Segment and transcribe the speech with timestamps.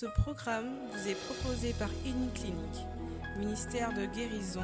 [0.00, 2.86] Ce programme vous est proposé par Uniclinique,
[3.36, 4.62] ministère de guérison,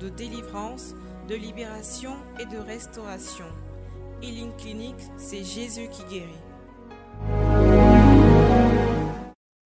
[0.00, 0.94] de délivrance,
[1.28, 3.44] de libération et de restauration.
[4.22, 6.32] Healing Clinic, c'est Jésus qui guérit.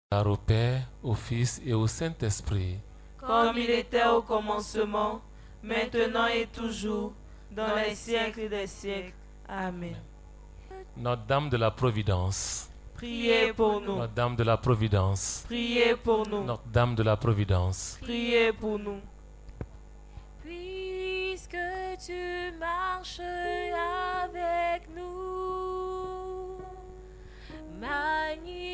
[0.10, 2.78] Gloire au Père, au Fils et au Saint-Esprit.
[3.18, 5.20] comme il était au commencement,
[5.62, 7.12] maintenant et toujours,
[7.52, 9.12] dans les siècles des siècles.
[9.50, 9.98] Amen.
[10.96, 12.70] Notre-Dame de la Providence.
[13.04, 13.98] Priez pour nous.
[13.98, 15.44] Notre-Dame de la Providence.
[15.48, 16.46] Priez pour nous.
[16.46, 17.98] Notre-Dame de la Providence.
[18.02, 19.02] Priez pour nous.
[20.42, 21.58] Puisque
[22.06, 26.62] tu marches avec nous,
[27.82, 28.73] Magnifica,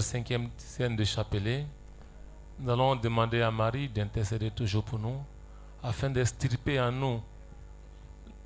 [0.00, 1.66] cette cinquième scène de chapelet,
[2.58, 5.22] nous allons demander à Marie d'intercéder toujours pour nous,
[5.82, 7.20] afin d'extirper en nous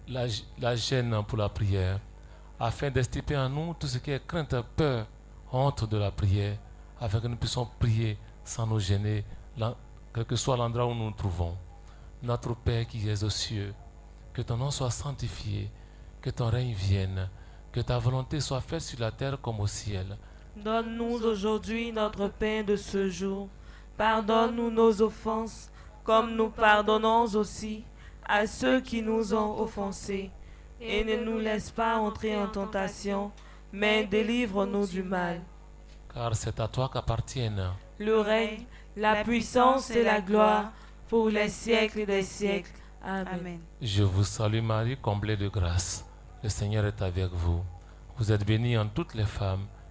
[0.08, 0.26] la,
[0.58, 2.00] la gêne pour la prière,
[2.60, 5.06] afin d'extirper en nous tout ce qui est crainte, peur,
[5.52, 6.58] honte de la prière,
[7.00, 9.24] afin que nous puissions prier sans nous gêner,
[9.56, 9.74] là-
[10.12, 11.56] quel que soit l'endroit où nous nous trouvons.
[12.22, 13.72] Notre Père qui es aux cieux,
[14.32, 15.70] que ton nom soit sanctifié,
[16.20, 17.28] que ton règne vienne,
[17.72, 20.16] que ta volonté soit faite sur la terre comme au ciel.
[20.64, 23.48] Donne-nous aujourd'hui notre pain de ce jour.
[23.96, 25.70] Pardonne-nous nos offenses,
[26.04, 27.84] comme nous pardonnons aussi
[28.26, 30.30] à ceux qui nous ont offensés.
[30.80, 33.30] Et ne nous laisse pas entrer en tentation,
[33.72, 35.40] mais délivre-nous du mal.
[36.12, 38.64] car c'est à toi qu'appartiennent Le règne,
[38.96, 40.72] la puissance et la gloire
[41.08, 42.72] pour les siècles des siècles.
[43.02, 43.60] Amen.
[43.80, 46.04] Je vous salue Marie, comblée de grâce.
[46.42, 47.62] Le Seigneur est avec vous.
[48.16, 49.66] Vous êtes bénie en toutes les femmes,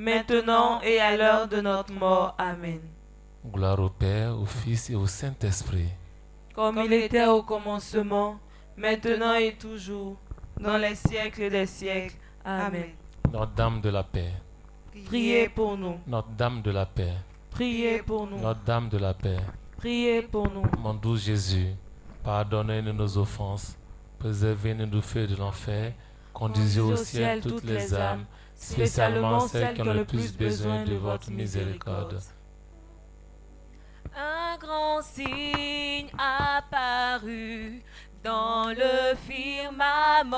[0.00, 2.34] maintenant et à l'heure de notre mort.
[2.38, 2.80] Amen.
[3.46, 5.88] Gloire au Père, au Fils et au Saint-Esprit.
[6.54, 8.38] Comme il était au commencement,
[8.76, 10.16] maintenant et toujours,
[10.58, 12.16] dans les siècles des siècles.
[12.44, 12.90] Amen.
[13.30, 14.32] Notre-Dame de la paix.
[15.04, 15.98] Priez pour nous.
[16.06, 17.12] Notre-Dame de la paix.
[17.50, 18.38] Priez pour nous.
[18.38, 19.38] Notre-Dame de la paix.
[19.76, 20.64] Priez pour nous.
[20.78, 21.68] Mon doux Jésus,
[22.24, 23.76] pardonnez-nous nos offenses,
[24.18, 25.92] préservez-nous du feu de l'enfer,
[26.32, 28.24] conduisez au ciel toutes les âmes,
[28.60, 32.20] spécialement celles qui ont le plus besoin de votre miséricorde.
[34.16, 37.82] Un grand signe apparut
[38.22, 40.30] dans le firmament.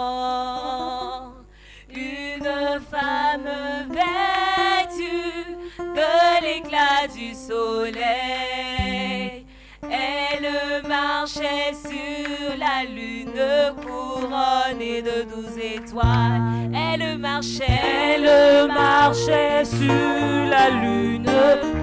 [1.90, 3.50] Une femme
[3.90, 9.41] vêtue de l'éclat du soleil.
[9.90, 10.48] Elle
[10.88, 16.70] marchait sur la lune couronnée de douze étoiles.
[16.72, 21.26] Elle marchait, Elle marchait sur la lune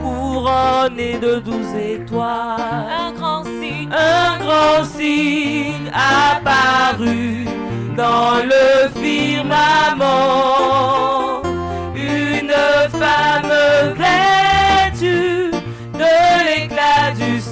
[0.01, 2.87] couronnée de douze étoiles.
[2.89, 7.45] un grand signe Un grand signe apparut
[7.97, 9.99] dans le firmament.
[11.95, 12.53] Une
[12.97, 13.51] femme
[13.97, 14.38] vêtue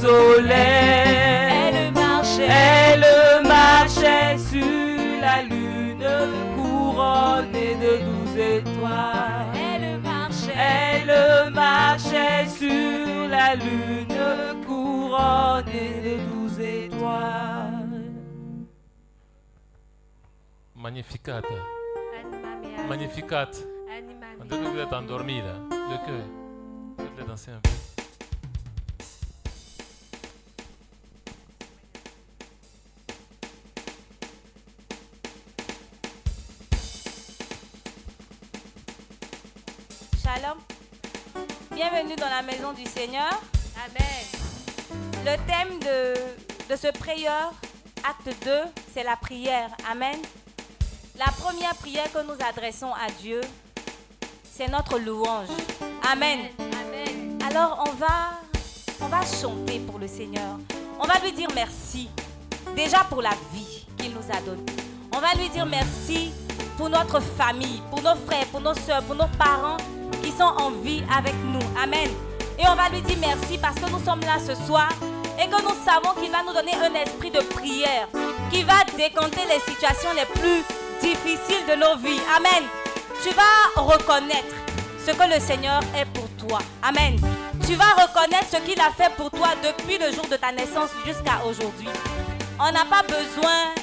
[0.01, 1.67] soleil.
[1.75, 6.07] Elle marchait, Elle marchait sur la lune
[6.55, 9.53] couronnée de douze étoiles.
[9.55, 14.17] elle marchait, Elle marchait sur la lune
[14.65, 18.11] couronnée de douze étoiles.
[20.75, 21.41] Magnificat.
[22.87, 23.51] Magnificat.
[24.39, 25.55] On vous êtes endormi là.
[25.71, 26.25] Le cœur.
[26.97, 27.76] Faites-le danser un peu.
[41.97, 43.41] Bienvenue dans la maison du Seigneur.
[43.75, 45.25] Amen.
[45.25, 47.51] Le thème de, de ce prieur,
[48.07, 48.51] acte 2,
[48.93, 49.71] c'est la prière.
[49.91, 50.15] Amen.
[51.17, 53.41] La première prière que nous adressons à Dieu,
[54.43, 55.47] c'est notre louange.
[56.11, 56.41] Amen.
[56.59, 57.39] Amen.
[57.43, 58.41] Alors on va,
[59.01, 60.59] on va chanter pour le Seigneur.
[60.99, 62.11] On va lui dire merci.
[62.75, 64.71] Déjà pour la vie qu'il nous a donnée.
[65.15, 66.31] On va lui dire merci
[66.77, 69.77] pour notre famille, pour nos frères, pour nos soeurs, pour nos parents
[70.23, 71.59] qui sont en vie avec nous.
[71.81, 72.09] Amen.
[72.59, 74.89] Et on va lui dire merci parce que nous sommes là ce soir
[75.39, 78.07] et que nous savons qu'il va nous donner un esprit de prière
[78.51, 80.63] qui va décanter les situations les plus
[81.01, 82.19] difficiles de nos vies.
[82.35, 82.63] Amen.
[83.23, 84.55] Tu vas reconnaître
[85.05, 86.59] ce que le Seigneur est pour toi.
[86.81, 87.19] Amen.
[87.67, 90.89] Tu vas reconnaître ce qu'il a fait pour toi depuis le jour de ta naissance
[91.05, 91.89] jusqu'à aujourd'hui.
[92.59, 93.75] On n'a pas besoin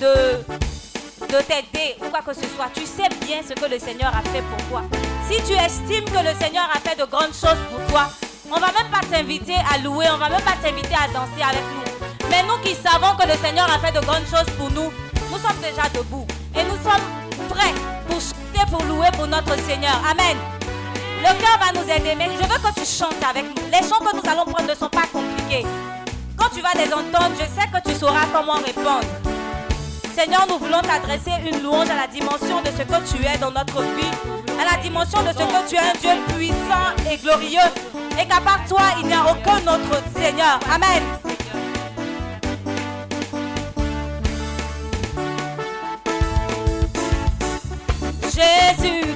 [0.00, 0.42] de,
[1.26, 2.68] de t'aider ou quoi que ce soit.
[2.74, 4.82] Tu sais bien ce que le Seigneur a fait pour toi.
[5.30, 8.08] Si tu estimes que le Seigneur a fait de grandes choses pour toi,
[8.50, 11.60] on va même pas t'inviter à louer, on va même pas t'inviter à danser avec
[11.74, 12.28] nous.
[12.30, 14.90] Mais nous qui savons que le Seigneur a fait de grandes choses pour nous,
[15.30, 17.04] nous sommes déjà debout et nous sommes
[17.50, 17.74] prêts
[18.08, 20.00] pour chanter, pour louer pour notre Seigneur.
[20.10, 20.38] Amen.
[21.20, 23.62] Le cœur va nous aider, mais je veux que tu chantes avec nous.
[23.70, 25.66] Les chants que nous allons prendre ne sont pas compliqués.
[26.38, 29.04] Quand tu vas les entendre, je sais que tu sauras comment répondre.
[30.16, 33.50] Seigneur, nous voulons t'adresser une louange à la dimension de ce que tu es dans
[33.50, 34.10] notre vie,
[34.58, 37.70] à la dimension de ce que tu es un Dieu puissant et glorieux,
[38.20, 40.58] et qu'à part toi, il n'y a aucun autre Seigneur.
[40.72, 41.02] Amen.
[48.24, 49.07] Jésus-Christ,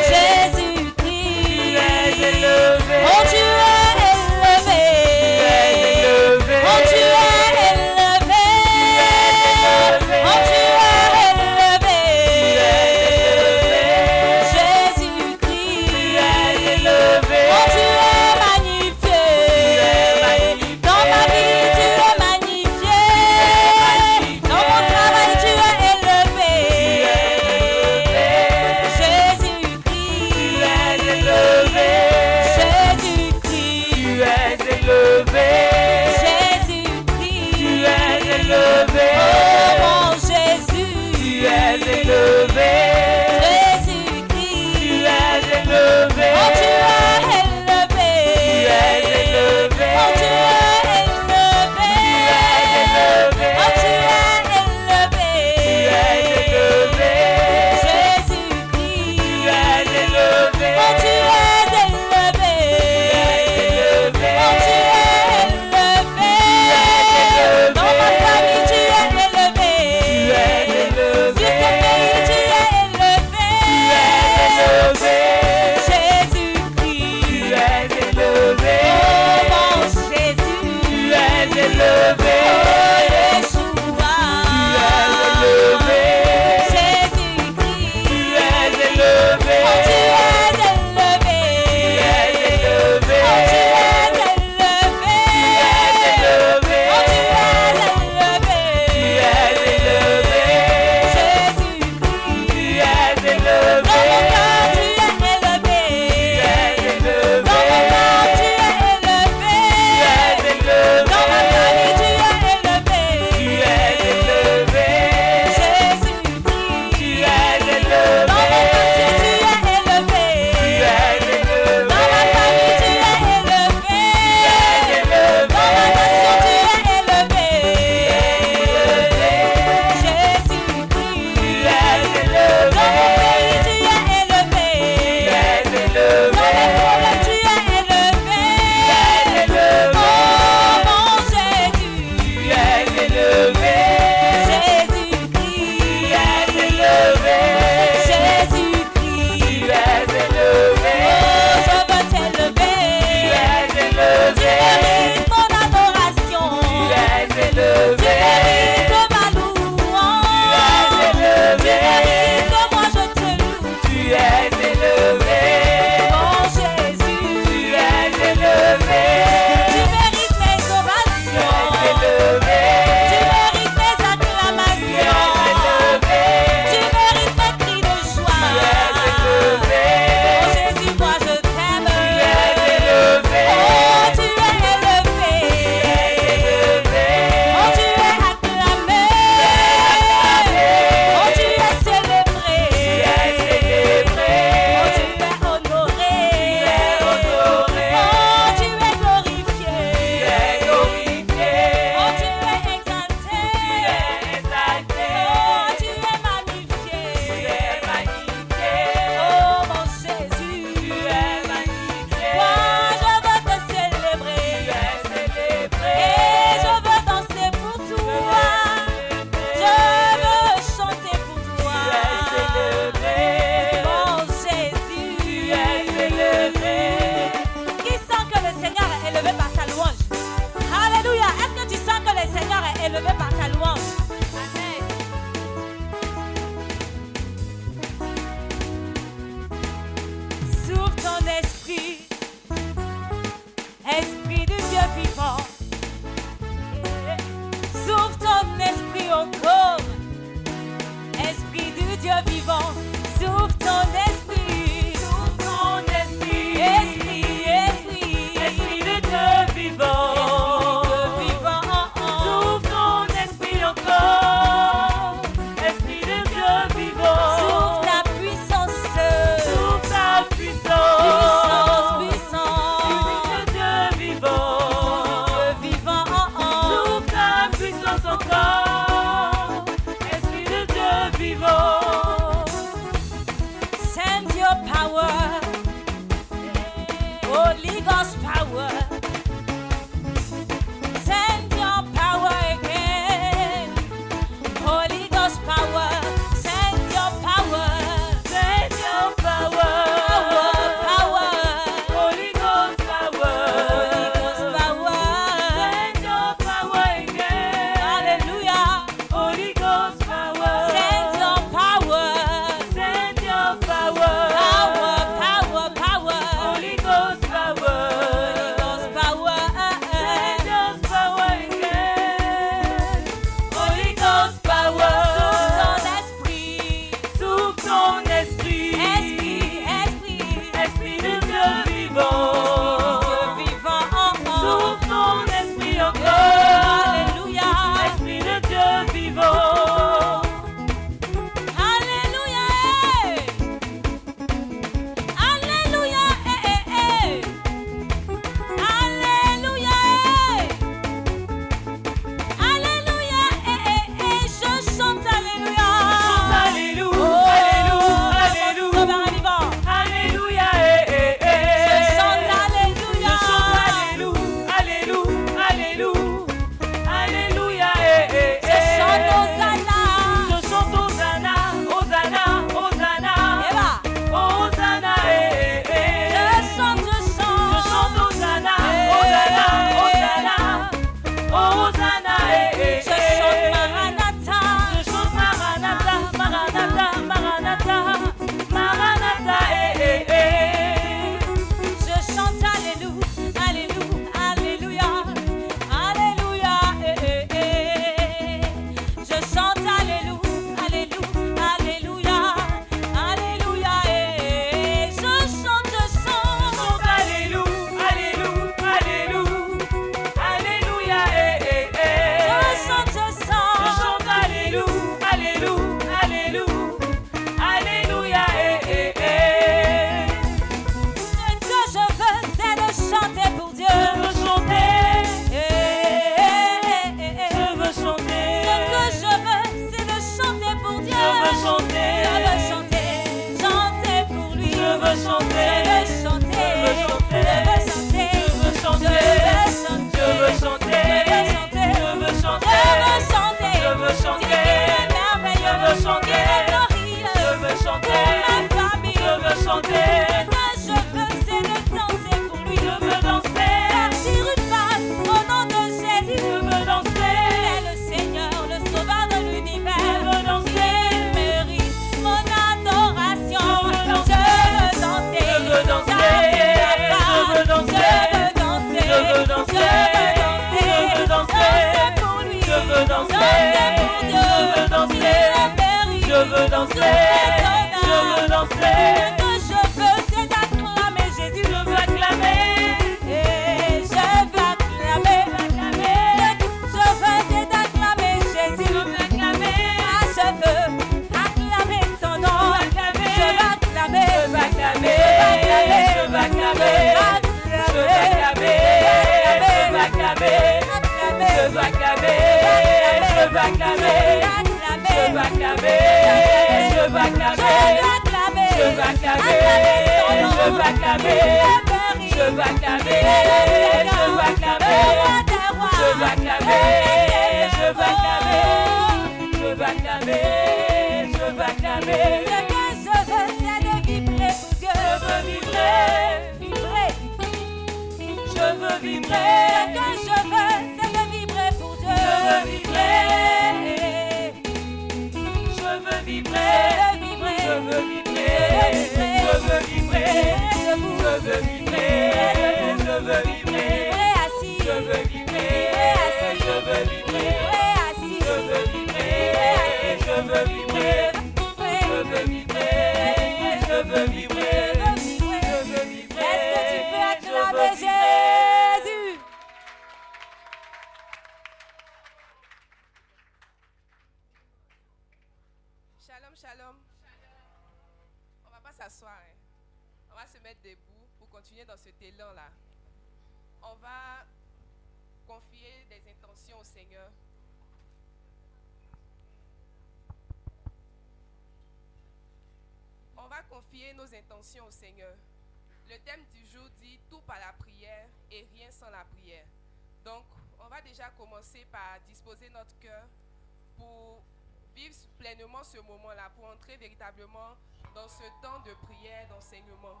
[595.64, 597.56] ce moment-là, pour entrer véritablement
[597.94, 600.00] dans ce temps de prière, d'enseignement.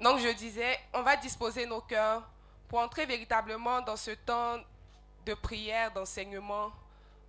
[0.00, 2.22] Donc je disais, on va disposer nos cœurs
[2.68, 4.58] pour entrer véritablement dans ce temps
[5.26, 6.72] de prière, d'enseignement.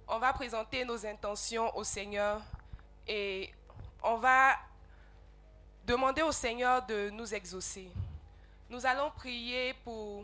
[0.07, 2.41] On va présenter nos intentions au Seigneur
[3.07, 3.53] et
[4.03, 4.55] on va
[5.85, 7.89] demander au Seigneur de nous exaucer.
[8.69, 10.23] Nous allons prier pour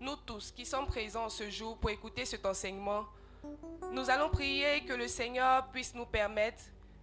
[0.00, 3.06] nous tous qui sommes présents ce jour pour écouter cet enseignement.
[3.92, 6.62] Nous allons prier que le Seigneur puisse nous permettre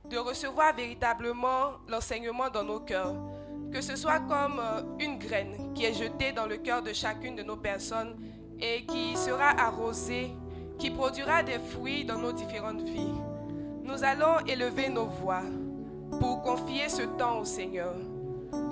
[0.09, 3.15] de recevoir véritablement l'enseignement dans nos cœurs.
[3.71, 7.35] Que ce soit comme euh, une graine qui est jetée dans le cœur de chacune
[7.35, 8.17] de nos personnes
[8.59, 10.31] et qui sera arrosée,
[10.77, 13.13] qui produira des fruits dans nos différentes vies.
[13.83, 15.43] Nous allons élever nos voix
[16.19, 17.95] pour confier ce temps au Seigneur.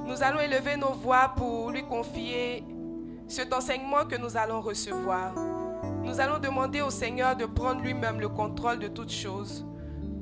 [0.05, 2.63] Nous allons élever nos voix pour lui confier
[3.27, 5.33] cet enseignement que nous allons recevoir.
[6.09, 9.63] Nous allons demander au Seigneur de prendre lui-même le contrôle de toutes choses.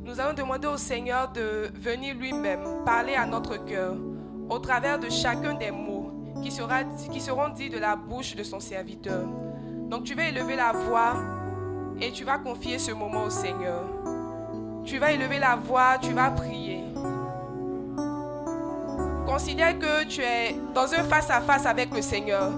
[0.04, 3.96] Nous allons demander au Seigneur de venir lui-même parler à notre cœur
[4.50, 6.12] au travers de chacun des mots
[6.44, 9.24] qui, seront dits de la bouche de son serviteur.
[9.90, 11.14] Donc tu vas élever la voix
[12.02, 13.86] et tu vas confier ce moment au Seigneur.
[14.84, 16.84] Tu vas élever la voix, tu vas prier.
[19.26, 22.52] Considère que tu es dans un face-à-face avec le Seigneur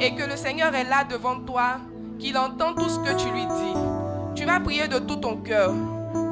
[0.00, 1.78] et que le Seigneur est là devant toi,
[2.22, 3.74] qu'il entend tout ce que tu lui dis.
[4.36, 5.72] Tu vas prier de tout ton cœur.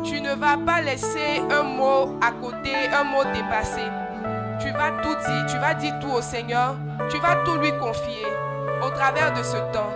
[0.05, 3.83] Tu ne vas pas laisser un mot à côté, un mot dépassé.
[4.61, 6.76] Tu vas tout dire, tu vas dire tout au Seigneur,
[7.11, 8.24] tu vas tout lui confier
[8.87, 9.90] au travers de ce temps.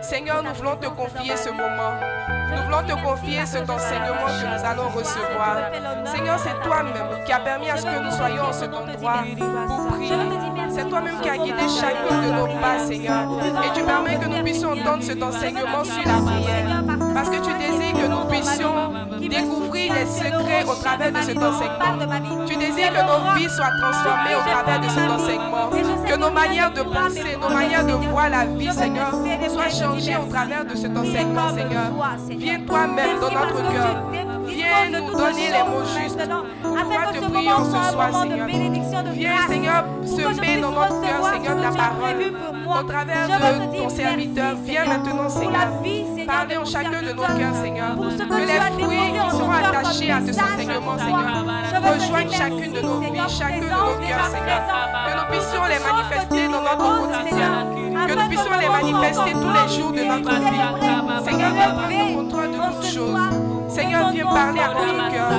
[0.00, 1.94] Seigneur, nous voulons te confier ce moment.
[2.50, 5.56] Nous voulons te confier cet enseignement que nous allons recevoir.
[6.06, 9.24] Seigneur, c'est toi-même qui a permis à ce que nous soyons en cet endroit
[9.66, 10.16] pour prier.
[10.74, 13.28] C'est toi-même qui a guidé chacun de nos pas, Seigneur.
[13.64, 16.84] Et tu permets que nous puissions entendre cet enseignement sur la prière.
[17.14, 18.72] Parce que tu désires que nous puissions
[19.28, 22.46] découvrir les secrets au travers de cet enseignement.
[22.46, 25.70] Tu désires que nos vies soient transformées au travers de cet enseignement.
[26.06, 29.12] Que nos manières de penser, nos manières de voir la vie, Seigneur,
[29.48, 31.90] soient changées au travers de cet enseignement, Seigneur.
[32.30, 34.31] Viens toi-même dans notre cœur.
[34.72, 36.20] Viens nous donner les mots justes.
[36.20, 38.46] Afin que te prions ce soir, Seigneur.
[39.12, 42.32] Viens, Seigneur, semer dans notre cœur, Seigneur, ta parole.
[42.64, 45.68] Au travers de ton serviteur, viens maintenant, Seigneur.
[46.26, 47.96] Parlez en chacun de nos cœurs, Seigneur.
[47.96, 51.44] Que les fruits qui seront attachés à ce enseignement, Seigneur,
[51.92, 54.62] rejoignent chacune de nos vies, chacun de nos cœurs, Seigneur.
[55.06, 57.91] Que nous puissions les manifester dans notre quotidien.
[58.08, 61.24] Que nous puissions les manifester tous les jours de notre vie.
[61.24, 63.20] Seigneur, viens prendre contrôle de toutes choses.
[63.68, 65.30] Seigneur, viens parler à notre cœur.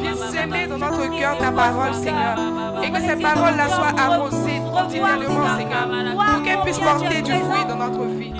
[0.00, 2.38] Viens s'aimer dans notre cœur ta parole, Seigneur.
[2.82, 5.88] Et que ces paroles-là soient arrosées continuellement, Seigneur.
[6.14, 8.32] Pour qu'elles puissent porter du fruit dans notre vie.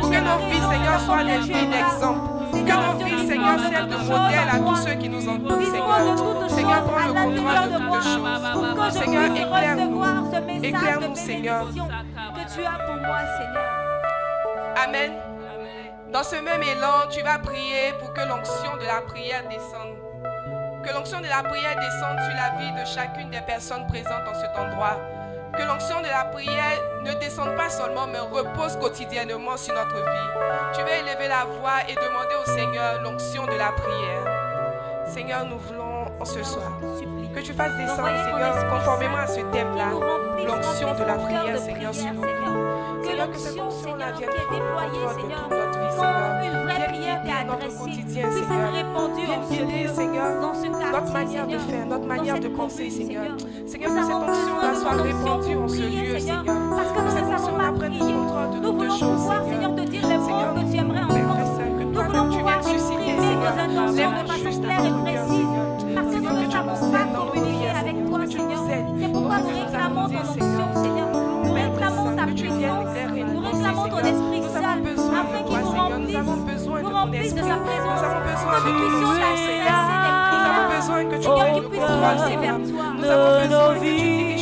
[0.00, 2.20] Pour que nos vies, Seigneur, soient des vies d'exemple.
[2.52, 6.48] Que nos vies, Seigneur, servent de modèle à tous ceux qui nous entourent, Seigneur.
[6.48, 9.00] Seigneur, prends le contrôle de toutes choses.
[9.00, 10.02] Seigneur, éclaire-nous.
[10.62, 11.66] Éclaire-nous, Seigneur.
[12.54, 13.70] Tu as pour moi, Seigneur.
[14.76, 15.12] Amen.
[16.12, 19.96] Dans ce même élan, tu vas prier pour que l'onction de la prière descende.
[20.84, 24.34] Que l'onction de la prière descende sur la vie de chacune des personnes présentes en
[24.34, 24.98] cet endroit.
[25.56, 30.74] Que l'onction de la prière ne descende pas seulement, mais repose quotidiennement sur notre vie.
[30.74, 35.06] Tu vas élever la voix et demander au Seigneur l'onction de la prière.
[35.06, 36.70] Seigneur, nous voulons en ce soir
[37.34, 39.90] que tu fasses descendre, Seigneur, conformément à ce thème-là,
[40.46, 42.22] l'onction de la prière, Seigneur, sur nous.
[42.22, 43.30] Seigneur.
[43.30, 44.30] Que cette onction-là vienne
[44.74, 46.88] prendre de toute notre vie, Seigneur.
[46.88, 48.72] prière guider notre quotidien, Seigneur.
[49.48, 50.40] ce guider, Seigneur,
[50.92, 53.24] notre manière de faire, notre manière de penser, Seigneur.
[53.66, 53.90] Seigneur.
[53.90, 58.60] Que cette onction-là soit répandue en ce lieu, Seigneur, parce que cette onction-là prenne contrôle
[58.60, 59.44] de toutes choses, Seigneur.
[59.48, 61.20] Seigneur, te dire les Seigneur, mots que tu aimerais entendre.
[61.78, 64.84] Nous toi-même voulons tu pouvoir exprimer Seigneur, nos intentions l'aime de façon juste à claire
[64.86, 65.59] et notre
[77.00, 79.80] remplisse, besoin de nous avons besoin de nous ton Seigneur.
[80.50, 81.88] avons besoin que tu prennes le contrôle.
[82.98, 84.39] Nous avons de besoin nos que tu diriges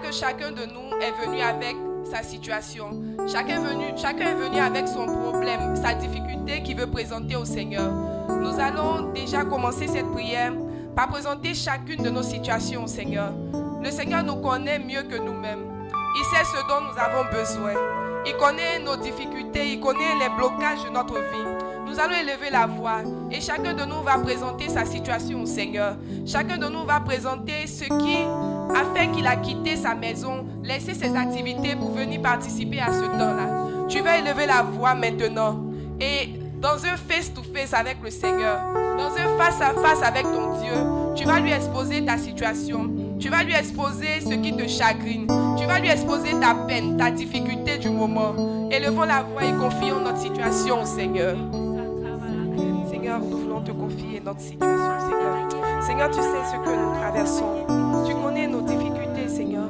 [0.00, 1.76] Que chacun de nous est venu avec
[2.10, 2.90] sa situation.
[3.30, 7.44] Chacun est venu, chacun est venu avec son problème, sa difficulté qu'il veut présenter au
[7.44, 7.92] Seigneur.
[8.28, 10.54] Nous allons déjà commencer cette prière
[10.96, 13.32] par présenter chacune de nos situations au Seigneur.
[13.82, 15.66] Le Seigneur nous connaît mieux que nous-mêmes.
[16.16, 17.74] Il sait ce dont nous avons besoin.
[18.26, 21.68] Il connaît nos difficultés, il connaît les blocages de notre vie.
[21.86, 25.96] Nous allons élever la voix et chacun de nous va présenter sa situation au Seigneur.
[26.26, 28.24] Chacun de nous va présenter ce qui
[28.74, 33.04] a fait qu'il a quitté sa maison, laissé ses activités pour venir participer à ce
[33.04, 33.86] temps-là.
[33.88, 35.60] Tu vas élever la voix maintenant
[36.00, 38.58] et dans un face-to-face avec le Seigneur,
[38.96, 40.72] dans un face-à-face avec ton Dieu,
[41.16, 42.90] tu vas lui exposer ta situation.
[43.18, 45.26] Tu vas lui exposer ce qui te chagrine.
[45.56, 48.68] Tu vas lui exposer ta peine, ta difficulté du moment.
[48.70, 51.36] Élevons la voix et confions notre situation au Seigneur.
[52.90, 55.82] Seigneur, nous voulons te confier notre situation, Seigneur.
[55.82, 57.91] Seigneur, tu sais ce que nous traversons.
[58.34, 59.68] Nos difficultés, Seigneur.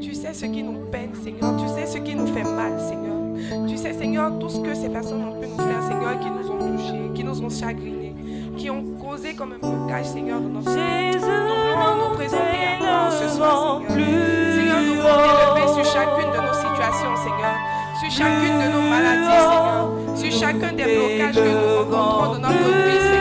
[0.00, 1.56] Tu sais ce qui nous peine, Seigneur.
[1.56, 3.66] Tu sais ce qui nous fait mal, Seigneur.
[3.68, 6.50] Tu sais, Seigneur, tout ce que ces personnes ont pu nous faire, Seigneur, qui nous
[6.50, 8.14] ont touchés, qui nous ont chagrinés,
[8.56, 10.70] qui ont causé comme un blocage, Seigneur, dans notre.
[10.70, 14.54] Jésus, Nous voulons nous présenter à toi ce soir, Seigneur.
[14.54, 17.56] Seigneur, nous voulons t'élever sur chacune de nos situations, Seigneur.
[18.00, 20.16] Sur chacune de nos maladies, Seigneur.
[20.16, 23.17] Sur chacun des blocages que nous rencontrons dans notre vie, Seigneur.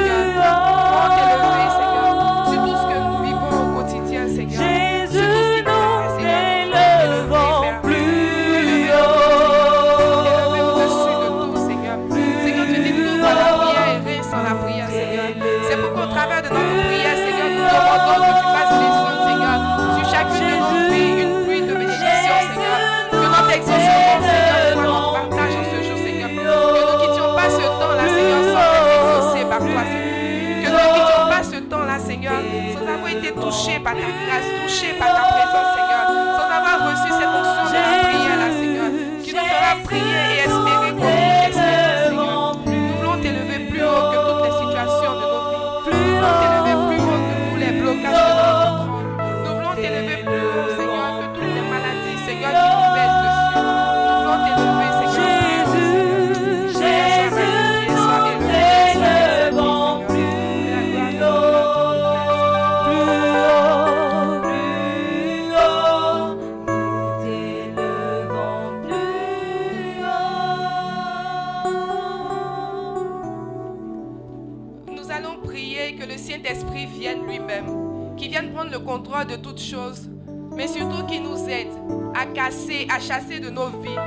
[79.70, 80.10] Choses,
[80.56, 81.72] mais surtout qu'il nous aide
[82.16, 84.00] à casser, à chasser de nos vies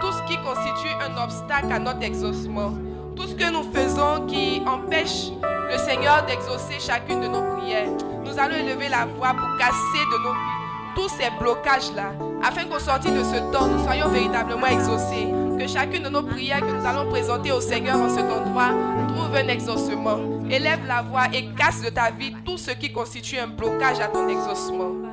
[0.00, 2.72] tout ce qui constitue un obstacle à notre exaucement,
[3.16, 5.30] tout ce que nous faisons qui empêche
[5.70, 7.88] le Seigneur d'exaucer chacune de nos prières.
[8.24, 10.58] Nous allons élever la voix pour casser de nos vies
[10.94, 15.28] tous ces blocages-là, afin qu'au sortir de ce temps, nous soyons véritablement exaucés.
[15.58, 18.70] Que chacune de nos prières que nous allons présenter au Seigneur en cet endroit
[19.08, 20.18] trouve un exaucement.
[20.50, 24.08] Élève la voix et casse de ta vie tout ce qui constitue un blocage à
[24.08, 25.07] ton exaucement.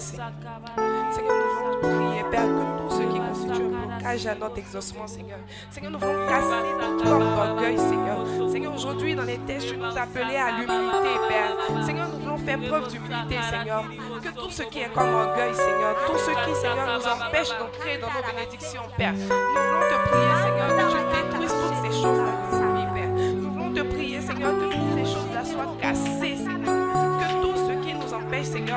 [0.00, 0.32] Seigneur.
[0.76, 5.38] Nous voulons prier, Père, que tout ce qui constitue un blocage à notre exaucement, Seigneur.
[5.70, 8.18] Seigneur, nous voulons casser toute forme d'orgueil, Seigneur.
[8.50, 11.84] Seigneur, aujourd'hui, dans les tests, tu nous appelais à l'humilité, Père.
[11.84, 13.84] Seigneur, nous voulons faire preuve d'humilité, Seigneur.
[14.22, 17.98] Que tout ce qui est comme orgueil, Seigneur, tout ce qui, Seigneur, nous empêche d'entrer
[17.98, 19.12] dans nos bénédictions, Père.
[19.12, 20.17] Nous voulons te prier,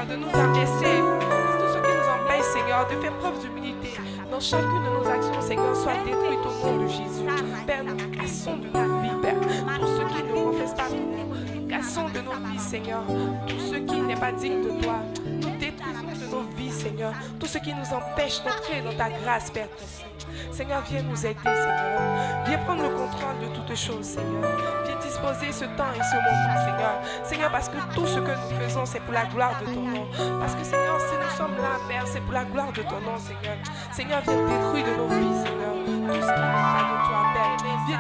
[0.09, 0.97] De nous abaisser,
[1.59, 3.99] tout ce qui nous empêche, Seigneur, de faire preuve d'humilité
[4.31, 7.23] dans chacune de nos actions, Seigneur, soit détruite au nom de Jésus.
[7.67, 11.27] Père, nous cassons de nos vies, Père, tout ce qui ne confesse pas nom.
[11.55, 13.03] Nous cassons de nos vies, Seigneur,
[13.47, 14.95] tout ce qui n'est pas digne de toi.
[16.81, 19.67] Seigneur, tout ce qui nous empêche d'entrer dans ta grâce, Père.
[20.51, 22.01] Seigneur, viens nous aider, Seigneur.
[22.47, 24.49] Viens prendre le contrôle de toutes choses, Seigneur.
[24.85, 27.01] Viens disposer ce temps et ce moment, Seigneur.
[27.23, 30.07] Seigneur, parce que tout ce que nous faisons, c'est pour la gloire de ton nom.
[30.39, 33.17] Parce que, Seigneur, si nous sommes là, Père, c'est pour la gloire de ton nom,
[33.19, 33.57] Seigneur.
[33.91, 37.58] Seigneur, viens détruire de nos vies, Seigneur, tout ce qui n'est pas de toi, Père.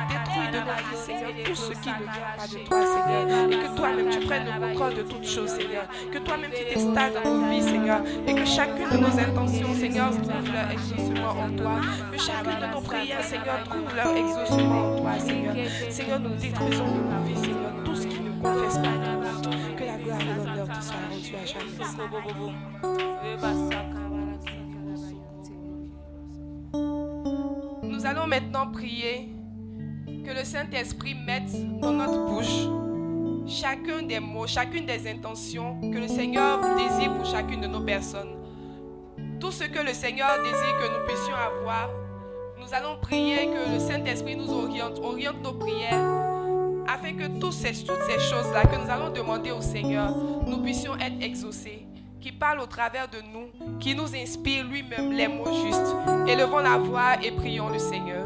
[0.07, 3.51] Détruire de nos vies, Seigneur, tout ce qui ne vient pas de toi, Seigneur.
[3.51, 5.85] Et que toi-même, tu prennes le contrôle de toutes choses, Seigneur.
[6.11, 8.01] Que toi-même, tu t'installes dans nos vies, Seigneur.
[8.27, 11.81] Et que chacune de nos intentions, Seigneur, trouve leur exaucement en toi.
[12.11, 15.55] Que chacune de nos prières, Seigneur, trouve leur exaucement en toi, Seigneur.
[15.89, 19.51] Seigneur, nous détruisons de nos vies, Seigneur, tout ce qui ne confesse pas de toi.
[19.77, 21.71] Que la gloire et l'honneur te soient rendus à jamais.
[28.01, 29.29] Nous allons maintenant prier
[30.25, 32.67] que le Saint-Esprit mette dans notre bouche
[33.47, 38.39] chacun des mots, chacune des intentions que le Seigneur désire pour chacune de nos personnes.
[39.39, 41.91] Tout ce que le Seigneur désire que nous puissions avoir,
[42.59, 46.09] nous allons prier que le Saint-Esprit nous oriente, oriente nos prières,
[46.87, 50.11] afin que toutes ces, toutes ces choses-là que nous allons demander au Seigneur,
[50.47, 51.85] nous puissions être exaucés,
[52.21, 55.95] qui parle au travers de nous, qui nous inspire lui-même les mots justes.
[56.27, 58.23] Élevons la voix et prions le Seigneur.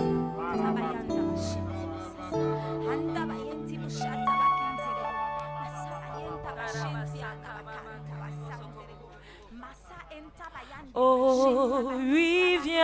[10.93, 12.81] Oh oui, viens.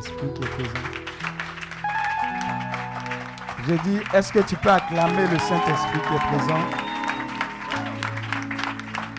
[0.00, 0.70] Saint-Esprit qui est présent?
[3.66, 6.60] Je dis, est-ce que tu peux acclamer le Saint-Esprit qui est présent?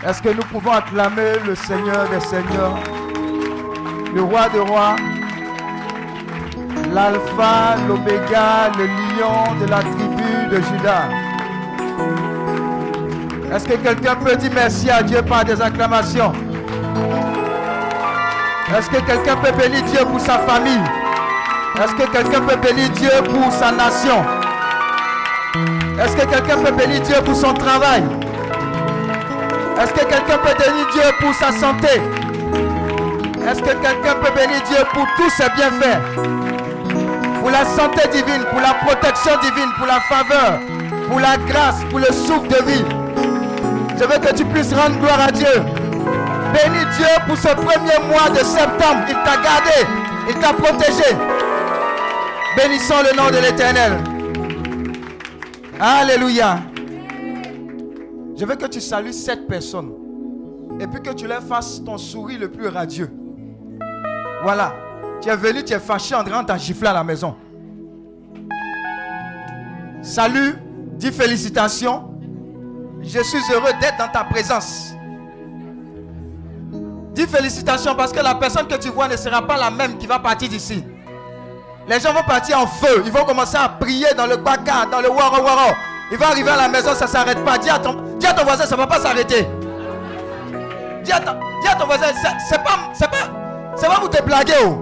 [0.06, 2.78] Est-ce que nous pouvons acclamer le Seigneur des Seigneurs,
[4.14, 4.96] le Roi des Rois,
[6.92, 11.08] l'Alpha, l'Oméga, le lion de la tribu de Judas
[13.52, 16.32] Est-ce que quelqu'un peut dire merci à Dieu par des acclamations?
[18.76, 20.80] Est-ce que quelqu'un peut bénir Dieu pour sa famille?
[21.82, 24.24] Est-ce que quelqu'un peut bénir Dieu pour sa nation?
[26.02, 28.02] Est-ce que quelqu'un peut bénir Dieu pour son travail?
[29.80, 32.00] Est-ce que quelqu'un peut bénir Dieu pour sa santé?
[33.48, 35.98] Est-ce que quelqu'un peut bénir Dieu pour tous ses bienfaits?
[37.40, 40.60] Pour la santé divine, pour la protection divine, pour la faveur,
[41.08, 42.84] pour la grâce, pour le souffle de vie.
[43.98, 45.79] Je veux que tu puisses rendre gloire à Dieu.
[46.52, 49.04] Bénis Dieu pour ce premier mois de septembre.
[49.08, 49.86] Il t'a gardé,
[50.28, 51.16] il t'a protégé.
[52.56, 53.92] Bénissons le nom de l'Éternel.
[55.78, 56.58] Alléluia.
[58.36, 59.92] Je veux que tu salues cette personne.
[60.80, 63.10] Et puis que tu leur fasses ton sourire le plus radieux.
[64.42, 64.74] Voilà.
[65.20, 67.36] Tu es venu, tu es fâché en rentrant gifler à la maison.
[70.02, 70.54] Salut,
[70.94, 72.10] dis félicitations.
[73.02, 74.94] Je suis heureux d'être dans ta présence.
[77.20, 80.06] Dis félicitations parce que la personne que tu vois ne sera pas la même qui
[80.06, 80.82] va partir d'ici.
[81.86, 83.02] Les gens vont partir en feu.
[83.04, 85.74] Ils vont commencer à prier dans le baka, dans le waro waro.
[86.10, 87.58] Ils vont arriver à la maison, ça ne s'arrête pas.
[87.58, 89.46] Dis à, ton, dis à ton voisin, ça ne va pas s'arrêter.
[91.04, 92.06] Dis, à ton voisin,
[92.48, 94.54] c'est pas, c'est pas, c'est pas pour te blaguer.
[94.64, 94.78] Oh.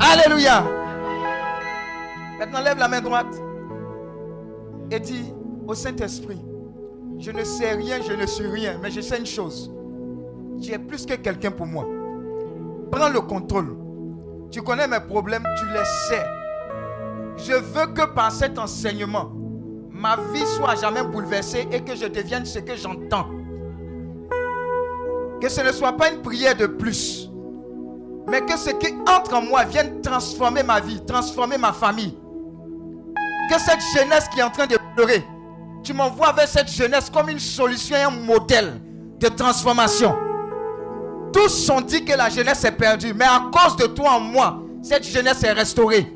[0.00, 0.64] Alléluia.
[2.40, 3.40] Maintenant, lève la main droite
[4.90, 5.32] et dis
[5.64, 6.42] au Saint-Esprit,
[7.20, 9.70] je ne sais rien, je ne suis rien, mais je sais une chose
[10.62, 11.84] tu es plus que quelqu'un pour moi.
[12.90, 13.76] Prends le contrôle.
[14.50, 16.24] Tu connais mes problèmes, tu les sais.
[17.36, 19.32] Je veux que par cet enseignement,
[19.90, 23.26] ma vie soit jamais bouleversée et que je devienne ce que j'entends.
[25.40, 27.28] Que ce ne soit pas une prière de plus,
[28.28, 32.16] mais que ce qui entre en moi vienne transformer ma vie, transformer ma famille.
[33.50, 35.24] Que cette jeunesse qui est en train de pleurer,
[35.82, 38.80] tu m'envoies vers cette jeunesse comme une solution et un modèle
[39.18, 40.14] de transformation.
[41.32, 44.62] Tous ont dit que la jeunesse est perdue, mais à cause de toi en moi,
[44.82, 46.12] cette jeunesse est restaurée.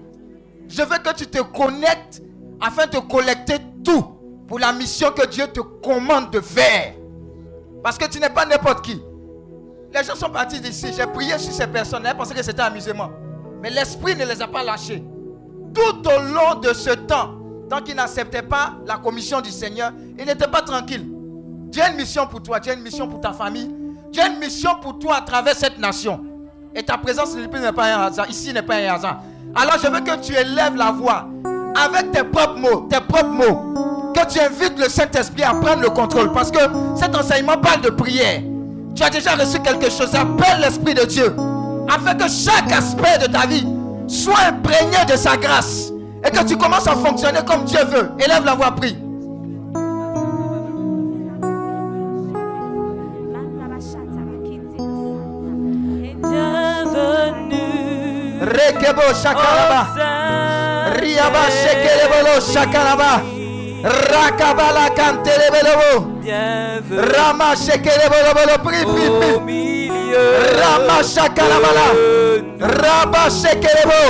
[0.69, 2.23] Je veux que tu te connectes
[2.61, 4.05] afin de collecter tout
[4.47, 6.95] pour la mission que Dieu te commande de faire.
[7.83, 9.01] Parce que tu n'es pas n'importe qui.
[9.95, 10.89] Les gens sont partis d'ici.
[10.97, 12.05] J'ai prié sur ces personnes.
[12.05, 13.11] Elles pensaient que c'était amusement.
[13.63, 15.03] Mais l'esprit ne les a pas lâchés.
[15.73, 17.35] Tout au long de ce temps,
[17.69, 21.07] tant qu'ils n'acceptaient pas la commission du Seigneur, ils n'étaient pas tranquilles.
[21.69, 23.71] Dieu a une mission pour toi, Dieu a une mission pour ta famille,
[24.17, 26.19] tu as une mission pour toi à travers cette nation.
[26.75, 28.27] Et ta présence n'est pas un hasard.
[28.31, 29.21] Ici n'est pas un hasard.
[29.55, 31.27] Alors je veux que tu élèves la voix
[31.85, 33.75] avec tes propres mots, tes propres mots.
[34.15, 36.33] Que tu invites le Saint-Esprit à prendre le contrôle.
[36.33, 36.61] Parce que
[36.99, 38.41] cet enseignement parle de prière.
[38.95, 40.15] Tu as déjà reçu quelque chose.
[40.15, 41.37] Appelle l'Esprit de Dieu.
[41.87, 43.67] Afin que chaque aspect de ta vie
[44.09, 45.93] soit imprégné de sa grâce.
[46.27, 48.13] Et que tu commences à fonctionner comme Dieu veut.
[48.19, 48.97] Élève la voix, prie.
[58.67, 59.81] Rekebo shakaraba.
[60.99, 63.23] Riaba shekelebolo shakaraba.
[64.11, 66.19] Rakabala kantelebelo.
[67.15, 69.31] Rama shekelebolo pri pri pri.
[70.59, 71.87] Rama shakarabala.
[72.59, 74.03] Raba shekelebo.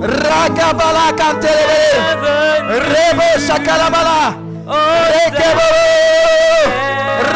[0.00, 1.92] Rakabala kantelebele.
[2.92, 4.34] Rebo shakarabala.
[5.12, 5.68] Rekebo.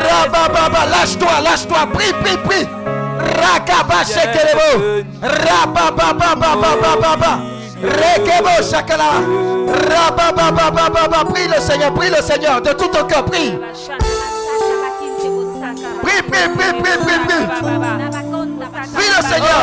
[0.07, 2.96] Rababa, lâche-toi, lâche-toi, prie, prie, prie.
[3.41, 4.69] Rakaba shekelebo.
[5.23, 7.33] Rabababababababa.
[7.83, 9.11] Rekebo shakala.
[9.91, 11.21] Rabababababa.
[11.33, 13.59] Prie le Seigneur, prie le Seigneur de tout ton cœur, prie.
[16.03, 17.45] Prie, prie, prie, prie, prie, prie.
[18.97, 19.63] Le Seigneur.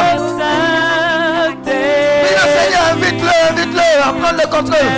[1.64, 4.92] Prie le Seigneur, invite-le, invite-le à le contrôle.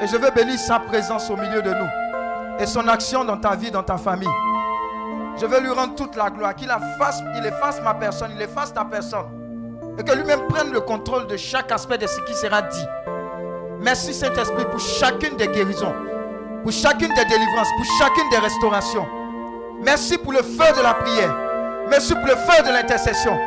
[0.00, 1.88] Et je veux bénir sa présence au milieu de nous.
[2.58, 4.28] Et son action dans ta vie, dans ta famille.
[5.40, 6.54] Je veux lui rendre toute la gloire.
[6.54, 9.26] Qu'il efface, il efface ma personne, il efface ta personne.
[9.98, 12.86] Et que lui-même prenne le contrôle de chaque aspect de ce qui sera dit.
[13.80, 15.94] Merci Saint-Esprit pour chacune des guérisons,
[16.62, 19.06] pour chacune des délivrances, pour chacune des restaurations.
[19.80, 21.34] Merci pour le feu de la prière.
[21.88, 23.38] Merci pour le feu de l'intercession.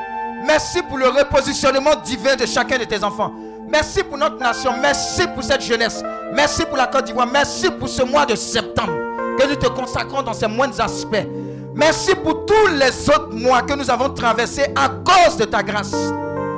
[0.46, 3.34] Merci pour le repositionnement divin de chacun de tes enfants.
[3.72, 4.74] Merci pour notre nation.
[4.82, 6.04] Merci pour cette jeunesse.
[6.34, 7.28] Merci pour la Côte d'Ivoire.
[7.32, 8.92] Merci pour ce mois de septembre
[9.40, 11.26] que nous te consacrons dans ces moindres aspects.
[11.74, 15.96] Merci pour tous les autres mois que nous avons traversés à cause de ta grâce.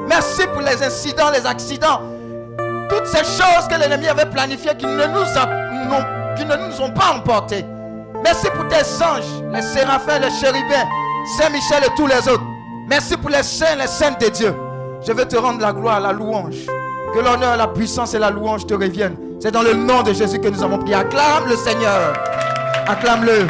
[0.08, 2.02] Merci pour les incidents, les accidents,
[2.90, 7.64] toutes ces choses que l'ennemi avait planifiées qui ne nous, ont pas emportés.
[8.24, 10.88] Merci pour tes anges, les séraphins, les chérubins,
[11.38, 12.44] Saint-Michel et tous les autres.
[12.88, 14.56] Merci pour les saints, les saintes de Dieu.
[15.06, 16.66] Je veux te rendre la gloire, la louange.
[17.14, 19.18] Que l'honneur, la puissance et la louange te reviennent.
[19.40, 20.96] C'est dans le nom de Jésus que nous avons prié.
[20.96, 22.14] Acclame le Seigneur.
[22.88, 23.46] Acclame-le.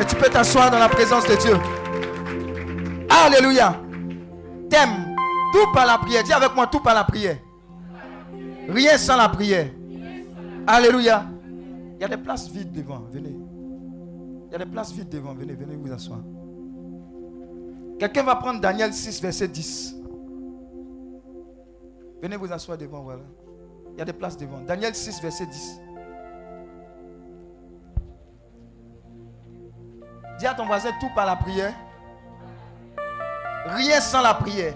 [0.00, 1.56] Et tu peux t'asseoir dans la présence de Dieu.
[3.08, 3.80] Alléluia.
[4.68, 5.14] T'aimes.
[5.52, 6.22] Tout par la prière.
[6.24, 7.36] Dis avec moi tout par la prière.
[8.68, 9.68] Rien sans la prière.
[10.66, 11.24] Alléluia.
[11.96, 13.02] Il y a des places vides devant.
[13.12, 13.36] Venez.
[14.48, 15.34] Il y a des places vides devant.
[15.34, 16.20] Venez, venez vous asseoir.
[17.98, 19.96] Quelqu'un va prendre Daniel 6, verset 10.
[22.20, 23.22] Venez vous asseoir devant, voilà.
[23.92, 24.60] Il y a des places devant.
[24.60, 25.80] Daniel 6, verset 10.
[30.38, 31.74] Dis à ton voisin tout par la prière.
[33.66, 34.74] Rien sans la prière.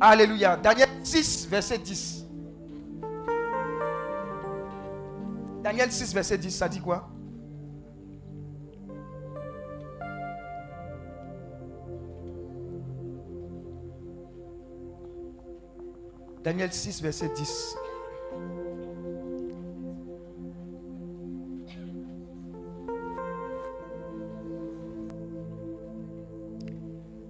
[0.00, 0.56] Alléluia.
[0.56, 2.24] Daniel 6, verset 10.
[5.62, 7.08] Daniel 6, verset 10, ça dit quoi?
[16.44, 17.76] Daniel 6, verset 10.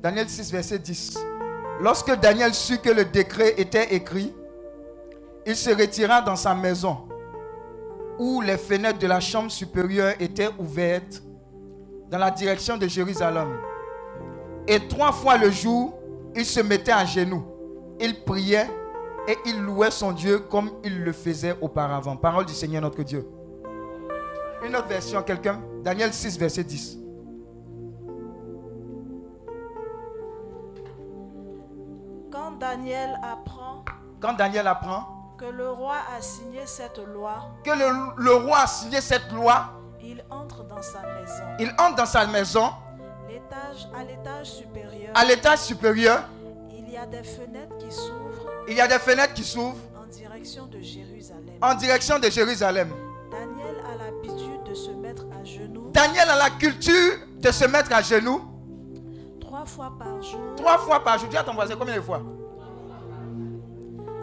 [0.03, 1.19] Daniel 6, verset 10.
[1.81, 4.35] Lorsque Daniel sut que le décret était écrit,
[5.47, 7.07] il se retira dans sa maison,
[8.19, 11.23] où les fenêtres de la chambre supérieure étaient ouvertes
[12.11, 13.61] dans la direction de Jérusalem.
[14.67, 15.97] Et trois fois le jour,
[16.35, 17.45] il se mettait à genoux.
[18.01, 18.69] Il priait
[19.27, 22.17] et il louait son Dieu comme il le faisait auparavant.
[22.17, 23.27] Parole du Seigneur notre Dieu.
[24.65, 25.61] Une autre version, quelqu'un?
[25.83, 26.99] Daniel 6, verset 10.
[32.31, 33.85] Quand Daniel apprend
[34.21, 38.67] Quand Daniel apprend que le roi a signé cette loi, que le, le roi a
[38.69, 41.43] signé cette loi, il entre dans sa maison.
[41.59, 42.71] il entre dans sa maison,
[43.29, 46.23] L'étage, à l'étage supérieur, à l'étage supérieur,
[46.71, 48.24] il y a des fenêtres qui s'ouvrent
[48.69, 51.55] Il y a des fenêtres qui s'ouvrent en direction de Jérusalem.
[51.63, 52.91] en direction de Jérusalem.
[53.31, 57.93] Daniel a l'habitude de se mettre à genoux Daniel a la culture de se mettre
[57.93, 58.43] à genoux
[59.41, 61.29] trois fois par jour, trois fois par jour.
[61.29, 62.21] Dis à ton voisin combien de fois?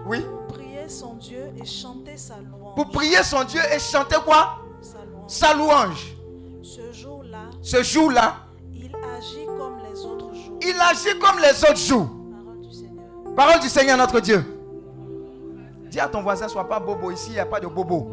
[0.05, 0.25] Oui.
[0.49, 2.75] prier son Dieu et chanter sa louange.
[2.75, 4.57] Pour prier son Dieu et chanter quoi?
[4.81, 5.27] Sa louange.
[5.27, 6.15] Sa louange.
[6.63, 8.35] Ce jour-là, Ce jour-là,
[8.73, 10.57] il agit comme les autres jours.
[10.61, 12.09] il agit comme les autres jours.
[13.35, 13.97] Parole du Seigneur.
[13.97, 14.43] Notre Dieu.
[15.89, 17.11] Dis à ton voisin, sois pas bobo.
[17.11, 18.07] Ici, il n'y a pas de bobo.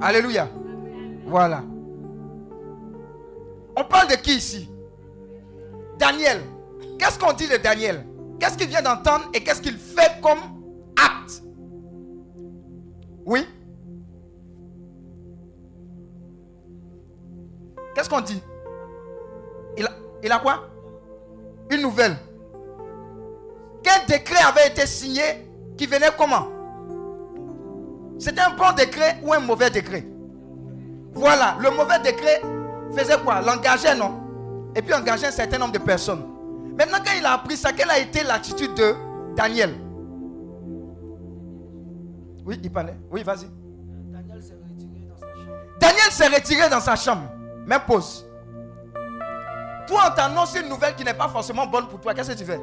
[0.00, 0.48] Alléluia.
[1.26, 1.62] Voilà.
[3.76, 4.68] On parle de qui ici?
[5.98, 6.40] Daniel.
[6.98, 8.04] Qu'est-ce qu'on dit de Daniel?
[8.38, 10.38] Qu'est-ce qu'il vient d'entendre et qu'est-ce qu'il fait comme
[10.96, 11.42] acte?
[13.24, 13.46] Oui?
[17.94, 18.42] Qu'est-ce qu'on dit?
[20.22, 20.68] Il a quoi?
[21.70, 22.16] Une nouvelle.
[23.82, 25.22] Quel décret avait été signé
[25.76, 26.46] qui venait comment?
[28.18, 30.06] C'était un bon décret ou un mauvais décret?
[31.12, 32.42] Voilà, le mauvais décret
[32.94, 33.40] faisait quoi?
[33.40, 34.20] L'engageait, non?
[34.76, 36.24] Et puis engageait un certain nombre de personnes.
[36.78, 38.94] Maintenant, quand il a appris ça, quelle a été l'attitude de
[39.34, 39.74] Daniel?
[42.44, 42.96] Oui, il parlait.
[43.10, 43.46] Oui, vas-y.
[45.80, 47.22] Daniel s'est retiré dans sa chambre.
[47.66, 48.26] Même pause.
[49.86, 52.14] Toi, on t'annonce une nouvelle qui n'est pas forcément bonne pour toi.
[52.14, 52.60] Qu'est-ce que tu fais?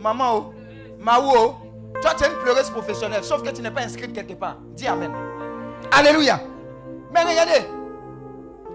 [0.00, 0.52] Maman, oh,
[0.98, 1.54] Maou, oh,
[2.00, 4.58] toi tu es une pleureuse professionnelle, sauf que tu n'es pas inscrite quelque part.
[4.74, 5.12] Dis Amen.
[5.92, 6.40] Alléluia.
[7.12, 7.66] Mais regardez,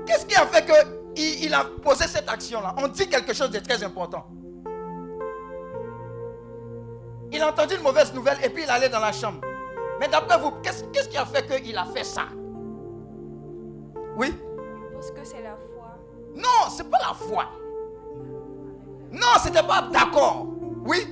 [0.05, 2.75] qu'est-ce qui a fait qu'il il a posé cette action-là?
[2.77, 4.25] On dit quelque chose de très important.
[7.31, 9.39] Il a entendu une mauvaise nouvelle et puis il allait dans la chambre.
[9.99, 12.23] Mais d'après vous, qu'est-ce qu'est-ce qui a fait qu'il a fait ça?
[14.17, 14.33] Oui?
[14.93, 15.95] Parce que c'est la foi.
[16.35, 17.45] Non, c'est pas la foi.
[19.11, 20.47] Non, c'était pas d'accord.
[20.85, 21.07] Oui.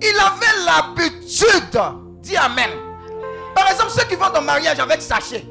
[0.00, 1.80] Il avait l'habitude.
[2.20, 2.70] Dis Amen.
[3.54, 5.44] Par exemple, ceux qui vont au mariage avec sachet.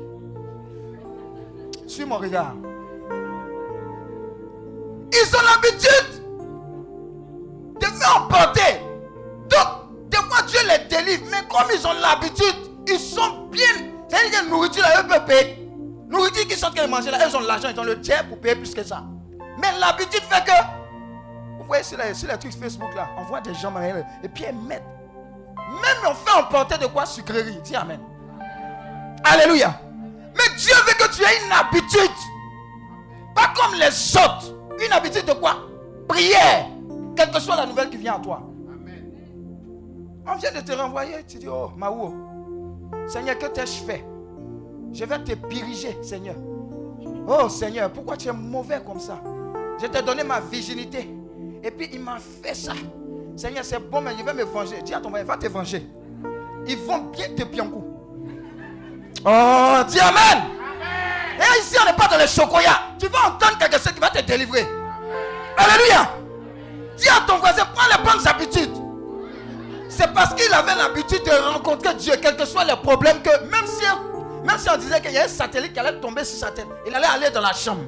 [1.87, 2.53] Suis mon regard.
[5.11, 6.23] Ils ont l'habitude
[7.79, 8.81] de faire emporter.
[9.49, 11.25] Donc, des fois, Dieu les délivre.
[11.31, 12.55] Mais comme ils ont l'habitude,
[12.87, 13.65] ils sont bien.
[14.07, 15.69] C'est-à-dire que nourriture, là, eux peuvent payer.
[16.09, 18.29] Nourriture qu'ils sont en train de manger, là, ils ont l'argent, ils ont le diable
[18.29, 19.03] pour payer plus que ça.
[19.59, 20.84] Mais l'habitude fait que.
[21.57, 23.93] Vous voyez sur les, sur les trucs Facebook là, on voit des gens mariés
[24.23, 24.83] et puis ils mettent.
[25.57, 27.59] Même on fait emporter de quoi sucrerie.
[27.63, 27.99] Dis Amen.
[29.23, 29.79] Alléluia.
[30.37, 32.15] Mais Dieu veut que tu aies une habitude.
[33.33, 34.53] Pas comme les autres.
[34.85, 35.57] Une habitude de quoi?
[36.07, 36.67] Prière.
[37.15, 38.41] Quelle que soit la nouvelle qui vient à toi.
[40.27, 41.23] On vient de te renvoyer.
[41.27, 42.13] Tu dis, oh, Maou.
[43.07, 44.05] Seigneur, que t'ai-je fait?
[44.91, 46.35] Je vais te diriger, Seigneur.
[47.27, 49.19] Oh, Seigneur, pourquoi tu es mauvais comme ça?
[49.81, 51.14] Je t'ai donné ma virginité.
[51.65, 52.73] Et puis il m'a fait ça.
[53.35, 54.83] Seigneur, c'est bon, mais je vais me venger.
[54.83, 55.83] Dis à ton mari, va te venger.
[56.67, 57.83] Ils vont bien te piankou.
[59.25, 60.43] Oh, dis Amen.
[61.39, 62.79] Et ici, on n'est pas dans les chocoyas.
[62.99, 64.67] Tu vas entendre quelque chose qui va te délivrer.
[65.57, 66.11] Alléluia.
[66.97, 68.75] Dis à ton voisin, prends les bonnes habitudes.
[69.89, 73.65] C'est parce qu'il avait l'habitude de rencontrer Dieu, quels que soient les problèmes, que même
[73.65, 73.83] si,
[74.45, 76.67] même si on disait qu'il y a un satellite qui allait tomber sur sa tête,
[76.85, 77.85] il allait aller dans la chambre.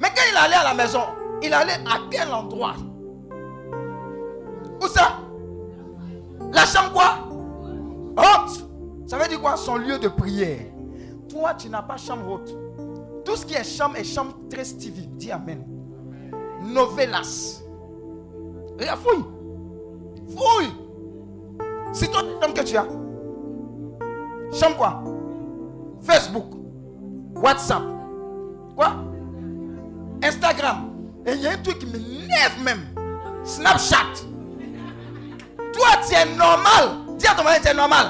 [0.00, 1.02] Mais quand il allait à la maison,
[1.42, 2.74] il allait à quel endroit?
[4.82, 5.18] Où ça?
[6.52, 7.14] La chambre quoi?
[8.16, 8.68] Haute.
[9.06, 9.56] Ça veut dire quoi?
[9.56, 10.66] Son lieu de prière.
[11.28, 12.56] Toi, tu n'as pas chambre haute.
[13.24, 15.06] Tout ce qui est chambre est chambre très stevie.
[15.06, 15.64] Dis Amen.
[16.62, 17.62] Novelas.
[18.78, 19.24] Regarde, fouille.
[20.28, 20.72] Fouille.
[21.92, 22.86] C'est toi chambre que tu as.
[24.52, 25.02] Chambre quoi?
[26.00, 26.54] Facebook.
[27.36, 27.82] WhatsApp.
[28.76, 28.94] Quoi?
[30.22, 30.90] Instagram.
[31.26, 32.80] Et il y a un truc qui m'énerve même.
[33.44, 34.31] Snapchat.
[35.72, 36.90] Toi, tu es normal.
[37.16, 38.06] Dis à ton mari, tu es normal.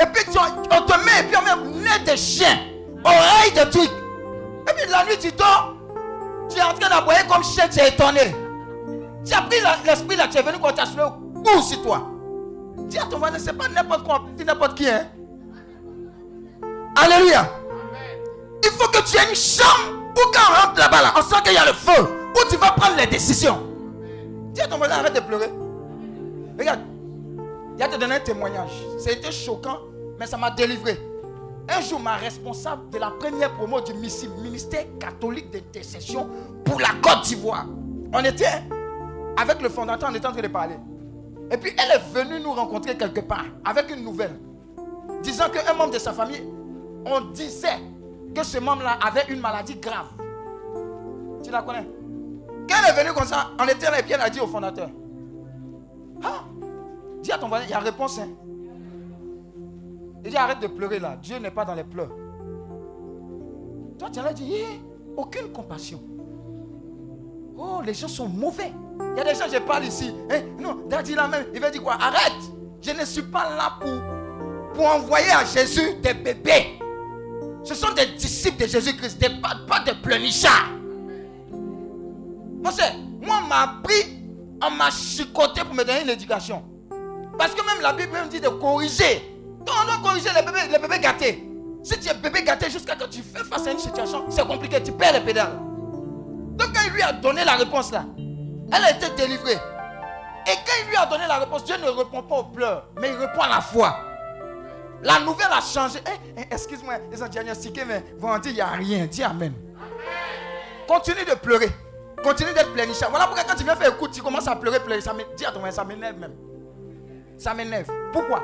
[0.00, 2.58] Et puis tu- on te met, et puis on met nez de chien,
[3.04, 3.90] oreille de truc.
[4.68, 5.74] Et puis la nuit, tu dors.
[6.50, 8.34] Tu es en train d'aboyer comme chien, tu es étonné.
[9.24, 12.02] Tu as pris l'esprit là, tu es venu quand tu as cou sur toi.
[12.88, 14.88] Dis à ton voisin, c'est pas n'importe quoi, n'importe qui.
[14.88, 15.06] Hein?
[16.94, 17.48] Alléluia.
[18.62, 21.36] Il faut que tu aies une chambre où quand on rentre là-bas, là, on sent
[21.44, 22.02] qu'il y a le feu.
[22.34, 23.62] Où tu vas prendre les décisions.
[24.52, 25.50] Dis à ton voisin, arrête de pleurer.
[26.58, 26.80] Regarde.
[27.76, 28.70] Il a te donné un témoignage.
[28.98, 29.78] C'était choquant,
[30.18, 30.98] mais ça m'a délivré.
[31.68, 36.28] Un jour, ma responsable de la première promo du ministère catholique d'intercession
[36.64, 37.66] pour la Côte d'Ivoire.
[38.12, 38.62] On était
[39.36, 40.76] avec le fondateur, on était en train de parler.
[41.50, 44.38] Et puis elle est venue nous rencontrer quelque part avec une nouvelle.
[45.22, 46.44] Disant qu'un membre de sa famille,
[47.04, 47.80] on disait
[48.34, 50.06] que ce membre-là avait une maladie grave.
[51.42, 51.86] Tu la connais?
[52.68, 54.46] Quand elle est venue comme ça, on était là et puis elle a dit au
[54.46, 54.88] fondateur
[56.22, 56.44] Ah,
[57.22, 58.18] dis à ton voisin, il y a réponse.
[58.18, 58.28] Hein.
[60.24, 61.16] Il dit arrête de pleurer là.
[61.22, 62.10] Dieu n'est pas dans les pleurs.
[63.98, 64.80] Toi, tu dit, eh,
[65.16, 66.00] aucune compassion.
[67.56, 68.72] Oh, les gens sont mauvais.
[69.12, 70.12] Il y a des gens, je parle ici.
[70.30, 70.40] Hein?
[70.58, 71.94] Non, là même, il va dire quoi?
[71.94, 72.32] Arrête.
[72.82, 76.78] Je ne suis pas là pour, pour envoyer à Jésus des bébés.
[77.64, 80.70] Ce sont des disciples de Jésus-Christ, pas, pas des pleurnichards.
[81.50, 82.72] Moi,
[83.22, 84.15] on m'a appris,
[84.62, 86.64] on m'a chicoté pour me donner une éducation.
[87.38, 89.36] Parce que même la Bible me dit de corriger.
[89.60, 91.44] Donc on doit corriger les bébés, les bébés gâtés.
[91.82, 94.82] Si tu es bébé gâté jusqu'à quand tu fais face à une situation, c'est compliqué,
[94.82, 95.58] tu perds les pédales.
[96.56, 98.04] Donc quand il lui a donné la réponse là,
[98.72, 99.58] elle a été délivrée.
[100.46, 103.10] Et quand il lui a donné la réponse, Dieu ne répond pas aux pleurs, mais
[103.10, 103.96] il répond à la foi.
[105.02, 105.98] La nouvelle a changé.
[106.06, 109.06] Eh, eh, excuse-moi, ils ont diagnostiqué, mais vont dire il n'y a rien.
[109.06, 109.52] Dis Amen.
[110.88, 111.68] Continue de pleurer.
[112.22, 113.10] Continue d'être pleinichard.
[113.10, 115.00] Voilà pourquoi quand tu viens faire écoute, tu commences à pleurer, pleurer.
[115.00, 116.34] Ça dis à ton ça m'énerve même.
[117.38, 117.90] Ça m'énerve.
[118.12, 118.42] Pourquoi?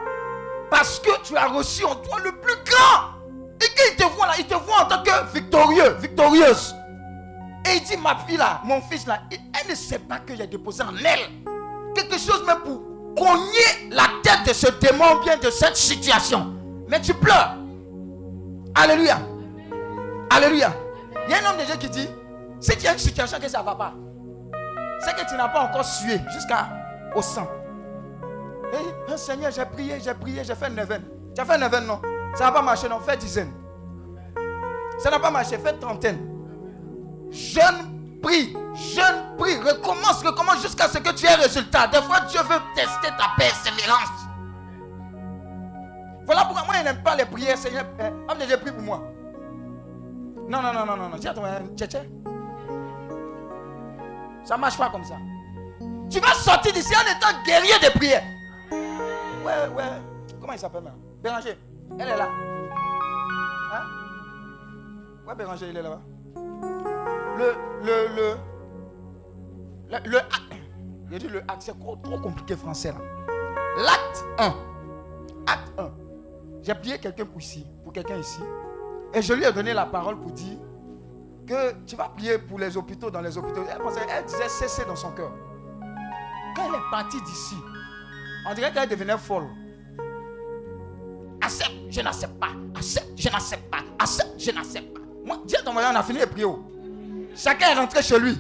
[0.71, 3.13] Parce que tu as reçu en toi le plus grand.
[3.61, 6.75] Et quand il te voit là, il te voit en tant que victorieux, victorieuse.
[7.67, 10.47] Et il dit, ma fille là, mon fils là, elle ne sait pas que j'ai
[10.47, 11.43] déposé en elle
[11.95, 12.83] quelque chose même pour
[13.17, 16.55] cogner la tête de ce démon bien de cette situation.
[16.89, 17.57] Mais tu pleures.
[18.75, 19.19] Alléluia.
[20.31, 20.73] Alléluia.
[21.27, 22.09] Il y a un homme de Dieu qui dit,
[22.63, 23.93] si tu as une situation que ça ne va pas,
[25.01, 27.49] c'est que tu n'as pas encore sué jusqu'au sang.
[28.73, 31.03] Et, Seigneur, j'ai prié, j'ai prié, j'ai fait une neuvaine.
[31.35, 32.01] Tu as fait une neuvaine, non?
[32.37, 33.01] Ça n'a pas marché, non?
[33.01, 33.53] Fais dizaine.
[34.99, 36.21] Ça n'a pas marché, fais trentaine.
[37.31, 41.89] Jeune prie, jeune prie, recommence, recommence jusqu'à ce que tu aies résultat.
[41.89, 44.09] Des fois, Dieu veut tester ta persévérance.
[46.25, 47.85] Voilà pourquoi moi, je n'aime pas les prières, Seigneur.
[47.99, 49.03] Eh, j'ai prié pour moi.
[50.49, 51.19] Non, non, non, non, non.
[51.19, 51.35] Tiens,
[51.77, 52.09] tchétché.
[54.45, 55.17] Ça ne marche pas comme ça.
[56.11, 58.23] Tu vas sortir d'ici en étant guerrier de prière.
[58.71, 59.85] Ouais, ouais.
[60.41, 61.59] Comment il s'appelle maintenant Béranger.
[61.99, 62.29] Elle est là.
[63.73, 63.83] Hein?
[65.27, 66.01] Ouais, Béranger, il est là-bas
[67.39, 68.37] le, le,
[69.91, 70.21] le, le,
[71.11, 72.99] le dit le acte, c'est trop, trop compliqué français là.
[73.79, 74.55] L'acte 1.
[75.47, 75.91] Acte 1.
[76.63, 78.41] J'ai prié quelqu'un pour ici, pour quelqu'un ici.
[79.15, 80.59] Et je lui ai donné la parole pour dire
[81.47, 83.65] que tu vas prier pour les hôpitaux, dans les hôpitaux.
[83.69, 85.33] Elle, elle disait cesser dans son cœur.
[86.55, 87.57] Quand elle est partie d'ici,
[88.49, 89.49] on dirait qu'elle devenait folle.
[91.41, 92.51] Accepte, je n'accepte pas.
[92.77, 93.83] Accepte, je n'accepte pas.
[93.99, 95.01] Accepte, je n'accepte pas.
[95.25, 96.47] Moi, Dieu, ton on a fini de prier.
[97.35, 98.37] Chacun est rentré chez lui.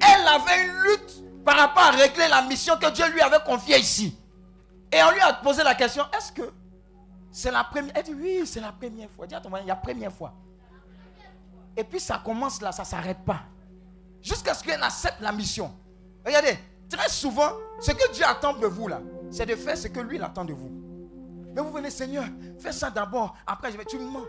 [0.00, 3.78] Elle avait une lutte par rapport à régler la mission que Dieu lui avait confiée
[3.78, 4.18] ici.
[4.90, 6.52] Et on lui a posé la question, est-ce que
[7.30, 9.26] c'est la première Elle dit, oui, c'est la première fois.
[9.26, 10.34] Dis à ton il y a première fois.
[11.76, 13.40] Et puis ça commence là, ça ne s'arrête pas.
[14.20, 15.74] Jusqu'à ce qu'elle accepte la mission.
[16.24, 16.58] Regardez,
[16.88, 19.00] très souvent, ce que Dieu attend de vous là,
[19.30, 20.70] c'est de faire ce que lui il attend de vous.
[21.54, 22.24] Mais vous venez, Seigneur,
[22.58, 24.24] fais ça d'abord, après je vais, tu me mens.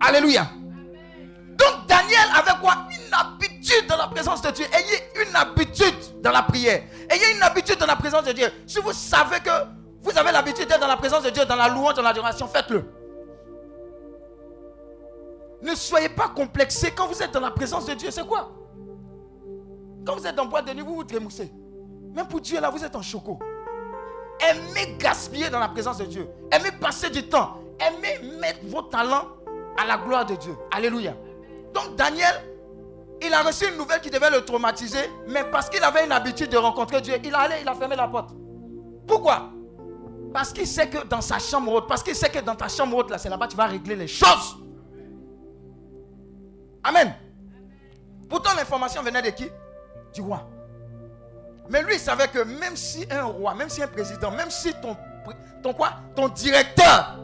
[0.00, 0.48] Alléluia.
[1.56, 2.86] Donc Daniel avait quoi?
[2.90, 4.66] Une habitude dans la présence de Dieu.
[4.72, 6.82] Ayez une habitude dans la prière.
[7.08, 8.50] Ayez une habitude dans la présence de Dieu.
[8.66, 9.50] Si vous savez que
[10.02, 12.84] vous avez l'habitude d'être dans la présence de Dieu, dans la louange, dans l'adoration, faites-le.
[15.64, 18.10] Ne soyez pas complexé quand vous êtes dans la présence de Dieu.
[18.10, 18.52] C'est quoi?
[20.06, 21.50] Quand vous êtes dans boîte de nuit, vous vous trémoussez.
[22.14, 23.38] Même pour Dieu, là, vous êtes en choco.
[24.40, 26.28] Aimez gaspiller dans la présence de Dieu.
[26.52, 27.56] Aimez passer du temps.
[27.80, 29.26] Aimez mettre vos talents
[29.78, 30.54] à la gloire de Dieu.
[30.70, 31.14] Alléluia.
[31.72, 32.44] Donc Daniel,
[33.22, 36.50] il a reçu une nouvelle qui devait le traumatiser, mais parce qu'il avait une habitude
[36.50, 38.30] de rencontrer Dieu, il a allé, il a fermé la porte.
[39.06, 39.50] Pourquoi?
[40.32, 42.98] Parce qu'il sait que dans sa chambre haute, parce qu'il sait que dans ta chambre
[42.98, 44.58] haute, là, c'est là-bas tu vas régler les choses.
[46.84, 47.14] Amen.
[48.28, 49.50] Pourtant, l'information venait de qui?
[50.12, 50.46] Du roi.
[51.70, 54.72] Mais lui, il savait que même si un roi, même si un président, même si
[54.74, 54.96] ton,
[55.62, 55.94] ton quoi?
[56.14, 57.18] Ton directeur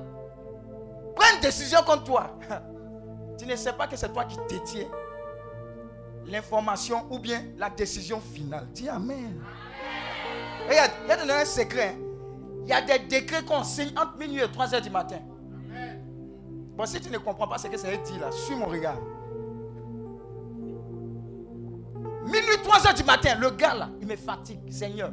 [1.14, 2.38] prend une décision contre toi,
[3.38, 4.88] tu ne sais pas que c'est toi qui détiens
[6.26, 8.66] l'information ou bien la décision finale.
[8.72, 9.42] Dis Amen.
[10.68, 11.98] Regarde, il y a un secret.
[12.62, 15.18] Il y a des décrets qu'on signe entre minuit et 3 heures du matin.
[16.76, 18.98] Bon, si tu ne comprends pas ce que ça dit là, suis mon regard.
[22.25, 24.61] Minuit, 3 heures du matin, le gars là, il me fatigue.
[24.71, 25.11] Seigneur,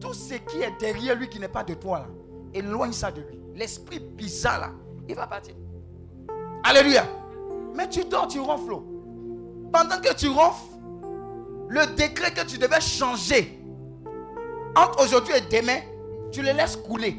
[0.00, 2.06] tout ce qui est derrière lui qui n'est pas de toi là,
[2.54, 3.40] éloigne ça de lui.
[3.54, 4.70] L'esprit bizarre là,
[5.08, 5.54] il va partir.
[6.64, 7.04] Alléluia.
[7.74, 8.82] Mais tu dors, tu ronfles.
[9.72, 10.76] Pendant que tu ronfles,
[11.68, 13.60] le décret que tu devais changer
[14.76, 15.80] entre aujourd'hui et demain,
[16.30, 17.16] tu le laisses couler.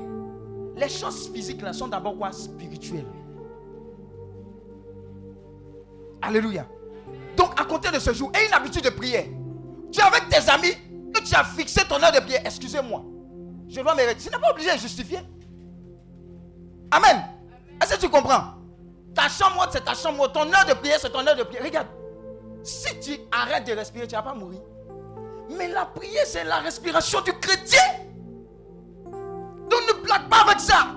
[0.76, 2.32] Les choses physiques là sont d'abord quoi?
[2.32, 3.08] Spirituelles.
[6.22, 6.68] Alléluia.
[7.38, 9.26] Donc, à compter de ce jour, aie une habitude de prière.
[9.92, 10.74] Tu es avec tes amis,
[11.14, 12.42] que tu as fixé ton heure de prière.
[12.44, 13.04] Excusez-moi.
[13.70, 14.16] Je dois me retirer.
[14.16, 15.20] Tu n'es pas obligé de justifier.
[16.92, 17.24] Amen.
[17.82, 18.56] Est-ce que tu comprends?
[19.14, 21.64] Ta chambre c'est ta chambre Ton heure de prière, c'est ton heure de prière.
[21.64, 21.88] Regarde.
[22.64, 24.60] Si tu arrêtes de respirer, tu ne vas pas mourir.
[25.58, 27.82] Mais la prière, c'est la respiration du chrétien.
[29.06, 30.88] Donc ne blague pas avec ça.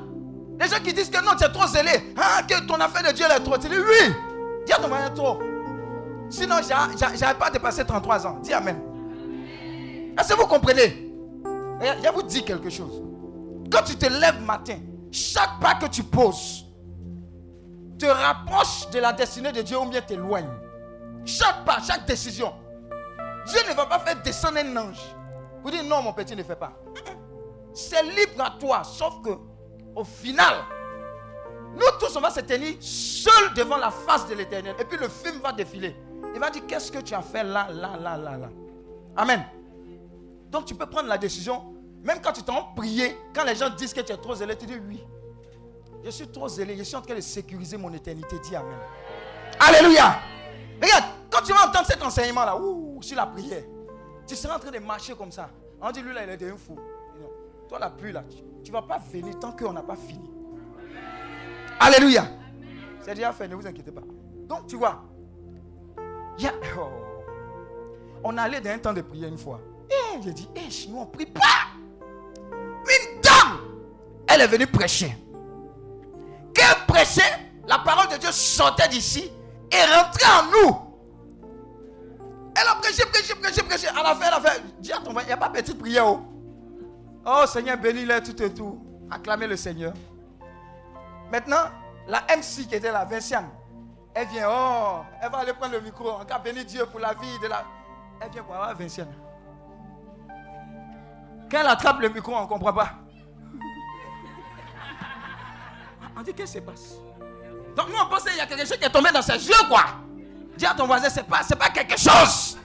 [0.59, 2.13] Les gens qui disent que non, tu es trop zélé.
[2.17, 3.59] Ah, que ton affaire de Dieu est trop.
[3.59, 4.15] Tu dis oui.
[4.67, 5.39] Dis à ton mari trop.
[6.31, 8.39] Sinon, j'avais pas dépassé 33 ans.
[8.43, 8.81] Dis Amen.
[10.19, 11.13] Est-ce que vous comprenez?
[11.81, 13.03] Je vais vous dire quelque chose.
[13.71, 14.79] Quand tu te lèves matin,
[15.11, 16.67] chaque pas que tu poses
[18.01, 20.49] te rapproche de la destinée de Dieu ou bien t'éloigne.
[21.25, 22.53] Chaque pas, chaque décision.
[23.47, 25.01] Dieu ne va pas faire descendre un ange.
[25.63, 26.73] Vous dites non, mon petit, ne fait pas.
[27.75, 29.31] C'est libre à toi, sauf que
[29.95, 30.55] au final,
[31.75, 34.75] nous tous, on va se tenir seuls devant la face de l'éternel.
[34.79, 35.95] Et puis le film va défiler.
[36.35, 38.49] Il va dire, qu'est-ce que tu as fait là, là, là, là, là?
[39.17, 39.45] Amen.
[40.51, 43.93] Donc tu peux prendre la décision, même quand tu t'en prier, quand les gens disent
[43.93, 45.05] que tu es trop zélé, tu dis oui.
[46.03, 48.37] Je suis trop zélé, je suis en train de sécuriser mon éternité.
[48.43, 48.79] Dis Amen.
[49.59, 50.19] Alléluia.
[50.83, 52.57] Regarde, quand tu vas entendre cet enseignement-là,
[53.03, 53.63] sur la prière,
[54.27, 55.51] tu seras en train de marcher comme ça.
[55.81, 56.77] On dit, lui là, il est devenu fou.
[57.69, 58.25] Toi, la pluie là,
[58.65, 60.31] tu ne vas pas venir tant qu'on n'a pas fini.
[61.79, 62.25] Alléluia.
[63.01, 64.03] C'est déjà fait, ne vous inquiétez pas.
[64.47, 65.03] Donc, tu vois,
[66.79, 66.89] oh.
[68.25, 69.61] on allait dans un temps de prière une fois.
[69.91, 71.41] Et j'ai dit, hey, nous on ne prie pas.
[72.53, 73.61] Une dame,
[74.29, 75.17] elle est venue prêcher.
[76.55, 79.31] Qu'elle prêchait, la parole de Dieu sortait d'ici
[79.71, 80.77] et rentrait en nous.
[82.61, 83.89] Elle a prêché, prêché, prêché, prêché.
[83.89, 86.07] À la fin, elle a fait, dis à ton il n'y a pas petite prière.
[86.07, 86.21] Oh,
[87.27, 88.79] oh Seigneur, bénis-les tout et tout.
[89.11, 89.93] Acclamez le Seigneur.
[91.31, 91.71] Maintenant,
[92.09, 93.49] la MC qui était là, Vinciane,
[94.15, 96.11] elle vient, oh, elle va aller prendre le micro.
[96.11, 97.65] On va Dieu pour la vie de la.
[98.21, 99.13] Elle vient pour avoir Vinciane.
[101.51, 102.91] Quand elle attrape le micro, on ne comprend pas.
[106.17, 106.95] On dit qu'est-ce qui se passe?
[107.77, 109.69] Donc nous on pense qu'il y a quelque chose qui est tombé dans ses yeux
[109.69, 109.85] quoi.
[110.57, 112.59] Dis à ton voisin, c'est pas, pas quelque chose.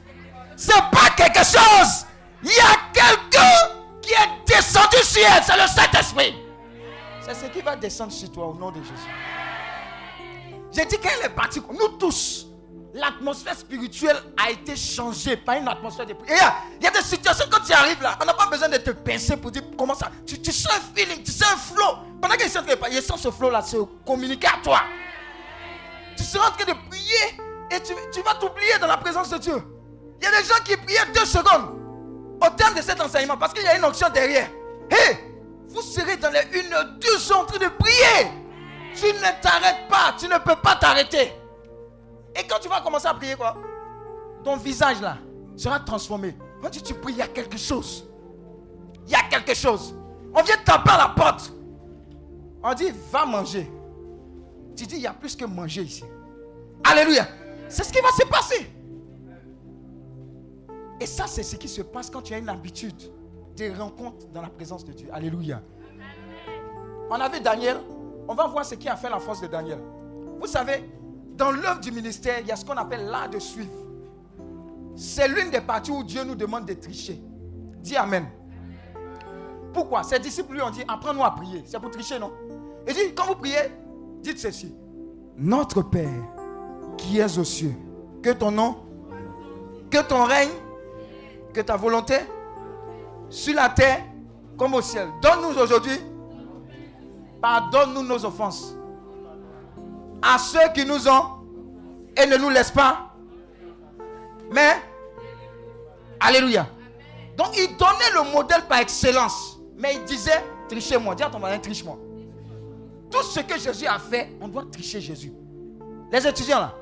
[0.57, 2.05] C'est pas quelque chose.
[2.43, 6.35] Il y a quelqu'un qui est descendu sur elle, c'est le Saint-Esprit.
[7.21, 9.44] C'est ce qui va descendre sur toi au nom de Jésus.
[10.75, 12.47] J'ai dit qu'elle est partie, nous tous,
[12.93, 16.55] l'atmosphère spirituelle a été changée par une atmosphère de prière.
[16.79, 18.91] Il y a des situations quand tu arrives là, on n'a pas besoin de te
[18.91, 20.11] pincer pour dire comment ça.
[20.25, 21.97] Tu, sens un feeling, tu sens un flow.
[22.21, 22.47] Pendant qu'il
[22.91, 24.81] il sent ce flow là se communiquer à toi.
[26.17, 27.39] Tu seras en train de prier
[27.71, 29.63] et tu, vas t'oublier dans la présence de Dieu.
[30.19, 31.79] Il y a des gens qui priaient deux secondes
[32.41, 34.49] au terme de cet enseignement parce qu'il y a une onction derrière.
[34.91, 35.17] Hé,
[35.69, 38.44] vous serez dans les une, deux en train de prier.
[38.95, 41.33] Tu ne t'arrêtes pas, tu ne peux pas t'arrêter.
[42.35, 43.55] Et quand tu vas commencer à prier, quoi,
[44.43, 45.17] ton visage là
[45.55, 46.35] sera transformé.
[46.71, 48.09] Dit, tu pries, il y a quelque chose.
[49.05, 49.95] Il y a quelque chose.
[50.33, 51.53] On vient taper à la porte.
[52.63, 53.71] On dit, va manger.
[54.75, 56.03] Tu dis, il y a plus que manger ici.
[56.83, 57.27] Alléluia.
[57.69, 58.71] C'est ce qui va se passer.
[60.99, 63.13] Et ça, c'est ce qui se passe quand tu as une habitude
[63.55, 65.07] de rencontres dans la présence de Dieu.
[65.13, 65.61] Alléluia.
[67.09, 67.77] On avait Daniel.
[68.27, 69.79] On va voir ce qui a fait la force de Daniel.
[70.39, 70.89] Vous savez,
[71.35, 73.71] dans l'œuvre du ministère, il y a ce qu'on appelle l'art de suivre.
[74.95, 77.21] C'est l'une des parties où Dieu nous demande de tricher.
[77.79, 78.25] Dis Amen.
[79.73, 80.03] Pourquoi?
[80.03, 81.63] Ses disciples lui ont dit Apprends-nous à prier.
[81.65, 82.31] C'est pour tricher, non?
[82.87, 83.71] Il dit Quand vous priez,
[84.21, 84.73] dites ceci
[85.37, 86.23] Notre Père
[86.97, 87.75] qui es aux cieux,
[88.23, 88.77] que ton nom,
[89.91, 90.49] que ton règne,
[91.53, 92.15] que ta volonté,
[93.29, 94.03] sur la terre
[94.57, 95.09] comme au ciel.
[95.21, 95.99] Donne-nous aujourd'hui,
[97.41, 98.75] pardonne-nous nos offenses
[100.21, 101.25] à ceux qui nous ont
[102.17, 103.13] et ne nous laisse pas.
[104.51, 104.81] Mais,
[106.19, 106.67] Alléluia.
[107.37, 109.59] Donc il donnait le modèle par excellence.
[109.77, 111.15] Mais il disait, trichez-moi.
[111.15, 111.97] Dis à ton mari, triche-moi.
[113.11, 115.33] Tout ce que Jésus a fait, on doit tricher Jésus.
[116.11, 116.75] Les étudiants là,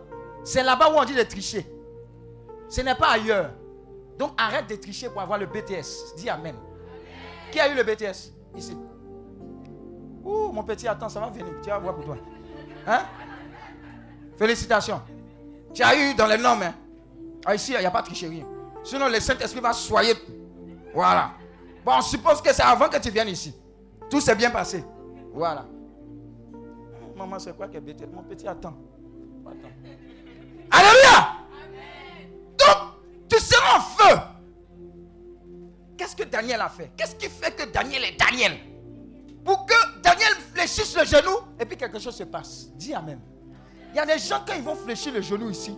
[0.44, 1.66] c'est là-bas où on dit de tricher.
[2.70, 3.52] Ce n'est pas ailleurs.
[4.18, 6.16] Donc arrête de tricher pour avoir le BTS.
[6.18, 6.56] Dis Amen.
[7.52, 8.78] Qui a eu le BTS Ici.
[10.24, 11.46] Ouh, mon petit, attends, ça va venir.
[11.62, 12.18] Tu vas voir pour toi.
[12.88, 13.02] Hein?
[14.38, 15.02] Félicitations.
[15.74, 16.64] Tu as eu dans les normes.
[16.64, 16.74] Hein?
[17.46, 18.46] Ah, ici, il n'y a pas de tricherie.
[18.84, 20.14] Sinon, le Saint-Esprit va soyer.
[20.94, 21.32] Voilà.
[21.84, 23.54] Bon, on suppose que c'est avant que tu viennes ici.
[24.10, 24.84] Tout s'est bien passé.
[25.34, 25.66] Voilà.
[27.16, 28.04] Maman, c'est quoi que bête?
[28.14, 28.76] Mon petit, attends.
[30.72, 31.38] Alléluia.
[32.58, 32.78] Donc,
[33.30, 34.20] tu seras en feu.
[35.98, 36.92] Qu'est-ce que Daniel a fait?
[36.98, 38.54] Qu'est-ce qui fait que Daniel est Daniel?
[39.44, 42.70] Pour que Daniel fléchisse le genou et puis quelque chose se passe.
[42.76, 43.20] Dis Amen.
[43.94, 45.78] Il y a des gens, quand ils vont fléchir le genou ici,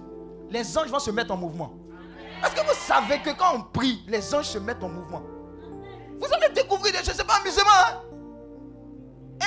[0.49, 1.73] les anges vont se mettre en mouvement.
[2.41, 5.23] Parce que vous savez que quand on prie, les anges se mettent en mouvement?
[6.19, 7.63] Vous allez découvrir des choses, c'est pas amusement.
[7.87, 8.01] Hein?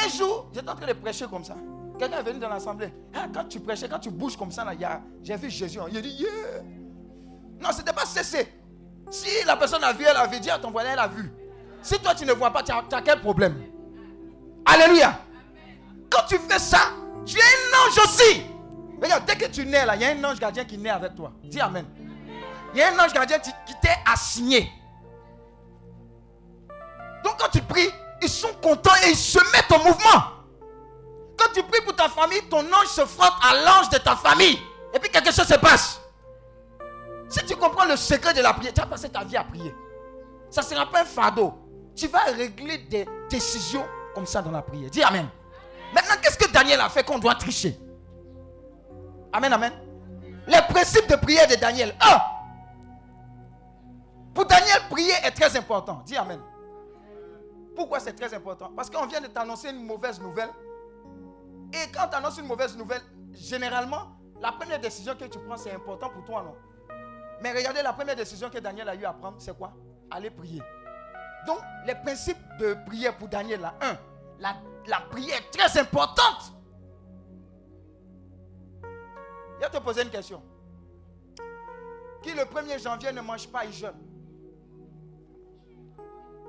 [0.04, 1.54] Un jour, j'étais en train de prêcher comme ça.
[1.98, 2.92] Quelqu'un est venu dans l'assemblée.
[3.14, 4.66] Ah, quand tu prêchais, quand tu bouges comme ça,
[5.22, 5.78] j'ai vu Jésus.
[5.90, 6.28] Il a dit, yeah.
[7.60, 8.52] Non, ce n'était pas cessé.
[9.10, 11.32] Si la personne a vu, elle avait dit à ton voisin, elle a vu.
[11.82, 13.56] Si toi tu ne vois pas, tu as, quel problème?
[14.64, 15.18] Alléluia.
[16.10, 16.78] Quand tu fais ça,
[17.24, 18.42] tu es un ange aussi.
[19.00, 21.14] Regarde, dès que tu nais là, il y a un ange gardien qui naît avec
[21.14, 21.32] toi.
[21.44, 21.86] Dis Amen.
[22.74, 23.50] Il y a un ange gardien qui,
[23.80, 24.70] t'est assigné.
[27.24, 27.90] Donc quand tu pries,
[28.22, 30.22] ils sont contents et ils se mettent en mouvement.
[31.36, 34.58] Quand tu pries pour ta famille, ton ange se frotte à l'ange de ta famille.
[34.92, 36.00] Et puis quelque chose se passe.
[37.28, 39.74] Si tu comprends le secret de la prière, tu vas passer ta vie à prier.
[40.50, 41.54] Ça ne sera pas un fardeau.
[41.94, 43.86] Tu vas régler des décisions
[44.18, 44.90] comme ça dans la prière.
[44.90, 45.28] Dis Amen.
[45.94, 47.78] Maintenant, qu'est-ce que Daniel a fait qu'on doit tricher?
[49.32, 49.72] Amen, Amen.
[50.48, 51.94] Les principes de prière de Daniel.
[52.00, 52.18] Un.
[54.34, 56.02] Pour Daniel, prier est très important.
[56.04, 56.40] Dis Amen.
[57.76, 58.72] Pourquoi c'est très important?
[58.74, 60.50] Parce qu'on vient de t'annoncer une mauvaise nouvelle.
[61.72, 63.02] Et quand tu une mauvaise nouvelle,
[63.34, 66.56] généralement, la première décision que tu prends, c'est important pour toi, non?
[67.40, 69.74] Mais regardez, la première décision que Daniel a eu à prendre, c'est quoi?
[70.10, 70.60] Aller prier.
[71.48, 73.96] Donc, les principes de prière pour Daniel, là, un,
[74.38, 74.54] la,
[74.86, 76.52] la prière est très importante.
[78.82, 80.42] Je vais te poser une question.
[82.22, 83.96] Qui le 1er janvier ne mange pas, il jeûne?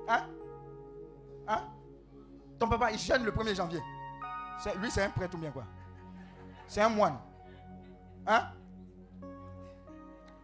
[0.09, 0.27] Hein?
[1.47, 1.61] Hein?
[2.59, 3.81] Ton papa, il jeûne le 1er janvier.
[4.81, 5.63] Lui, c'est un prêtre ou bien quoi?
[6.67, 7.17] C'est un moine.
[8.27, 8.49] Hein?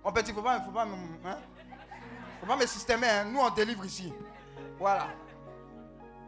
[0.01, 1.37] On peut dire, faut pas, faut pas, hein?
[2.39, 3.09] faut pas me systémer.
[3.09, 3.25] Hein?
[3.25, 4.13] Nous, on délivre ici.
[4.79, 5.07] Voilà.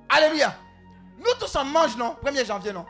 [0.10, 0.56] Alléluia.
[1.18, 2.16] Nous tous, on mange, non?
[2.24, 2.86] 1er janvier, non?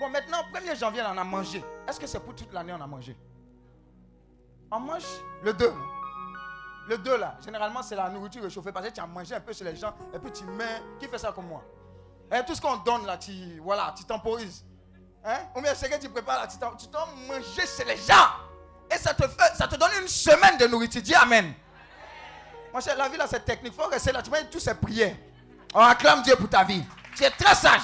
[0.00, 1.62] Bon, maintenant, 1er janvier, on a mangé.
[1.88, 3.16] Est-ce que c'est pour toute l'année on a mangé?
[4.70, 5.04] On mange
[5.42, 5.76] le 2, non?
[6.88, 9.52] Le 2 là, généralement c'est la nourriture réchauffée parce que tu as mangé un peu
[9.52, 10.82] chez les gens et puis tu mets.
[10.98, 11.62] Qui fait ça comme moi?
[12.32, 14.64] Et Tout ce qu'on donne là, tu, voilà, tu temporises.
[15.24, 15.38] Hein?
[15.54, 18.28] Ou bien c'est que tu prépares là, tu dois manger chez les gens.
[18.90, 19.22] Et ça te,
[19.54, 21.02] ça te donne une semaine de nourriture.
[21.02, 21.52] Dis Amen.
[22.72, 23.72] Moi, la vie là, c'est technique.
[23.76, 24.22] Il faut rester là.
[24.22, 25.16] Tu mets toutes ces prières.
[25.74, 26.84] On acclame Dieu pour ta vie.
[27.16, 27.82] Tu es très sage.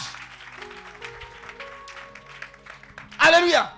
[3.18, 3.72] Alléluia.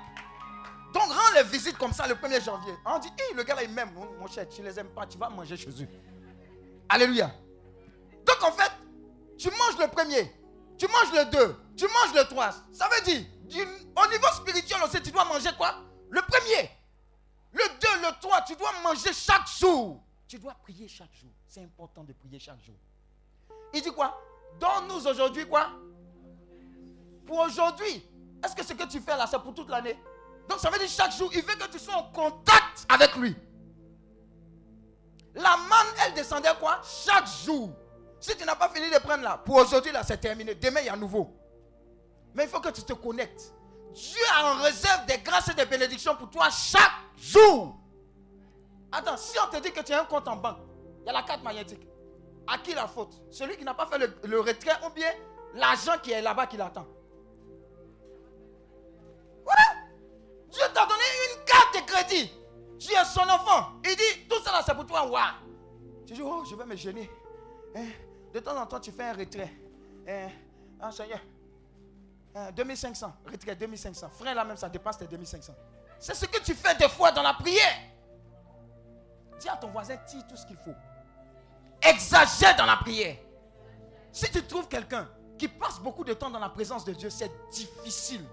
[0.92, 2.74] Donc, rends les visites comme ça le 1er janvier.
[2.84, 3.92] On dit, le gars là, il m'aime.
[4.18, 5.88] Mon cher, tu ne les aimes pas, tu vas manger chez eux.
[6.88, 7.30] Alléluia.
[8.24, 8.72] Donc, en fait,
[9.38, 10.32] tu manges le premier,
[10.78, 12.50] tu manges le 2, tu manges le 3.
[12.72, 13.24] Ça veut dire,
[13.94, 15.76] au niveau spirituel aussi, tu dois manger quoi?
[16.11, 16.70] Le premier.
[17.52, 20.02] Le 2, le 3, tu dois manger chaque jour.
[20.29, 21.31] Tu dois prier chaque jour.
[21.47, 22.74] C'est important de prier chaque jour.
[23.72, 24.20] Il dit quoi?
[24.59, 25.70] Donne-nous aujourd'hui quoi?
[27.27, 28.05] Pour aujourd'hui.
[28.45, 29.97] Est-ce que ce que tu fais là, c'est pour toute l'année?
[30.49, 33.37] Donc ça veut dire chaque jour, il veut que tu sois en contact avec lui.
[35.35, 36.81] La manne, elle descendait quoi?
[36.83, 37.70] Chaque jour.
[38.20, 40.55] Si tu n'as pas fini de prendre là, pour aujourd'hui là, c'est terminé.
[40.55, 41.37] Demain, il y a nouveau.
[42.35, 43.53] Mais il faut que tu te connectes.
[43.93, 47.77] Dieu a en réserve des grâces et des bénédictions pour toi chaque jour.
[48.97, 50.57] Attends, si on te dit que tu as un compte en banque,
[51.03, 51.86] il y a la carte magnétique.
[52.47, 53.20] À qui la faute?
[53.30, 55.11] Celui qui n'a pas fait le, retrait ou bien
[55.55, 56.86] l'agent qui est là-bas qui l'attend
[59.44, 59.82] Voilà.
[60.49, 62.32] Dieu t'a donné une carte de crédit.
[62.78, 63.72] Tu es son enfant.
[63.84, 65.07] Il dit, tout ça là, c'est pour toi.
[65.07, 66.07] Waouh.
[66.07, 67.11] Tu dis, oh, je vais me gêner.
[67.74, 67.88] Hein?
[68.32, 69.53] De temps en temps, tu fais un retrait.
[70.09, 70.28] Hein?
[70.80, 71.20] Ah, Seigneur.
[72.55, 73.07] 2500.
[73.07, 74.09] Hein, retrait 2500.
[74.09, 75.53] Frère, là même, ça dépasse tes 2500.
[75.99, 77.95] C'est ce que tu fais des fois dans la prière.
[79.39, 80.74] Dis à ton voisin, tire tout ce qu'il faut.
[81.82, 83.16] Exagère dans la prière.
[84.12, 85.09] Si tu trouves quelqu'un
[85.39, 88.24] qui passe beaucoup de temps dans la présence de Dieu, c'est difficile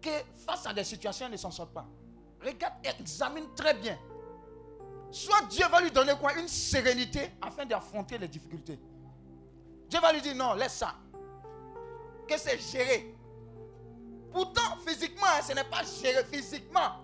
[0.00, 0.10] que
[0.46, 1.86] face à des situations, il ne s'en sort pas.
[2.42, 3.98] Regarde, examine très bien.
[5.10, 6.32] Soit Dieu va lui donner quoi?
[6.38, 8.78] Une sérénité afin d'affronter les difficultés.
[9.88, 10.94] Dieu va lui dire non, laisse ça.
[12.26, 13.14] Que c'est géré.
[14.32, 17.00] Pourtant, physiquement, hein, ce n'est pas géré physiquement.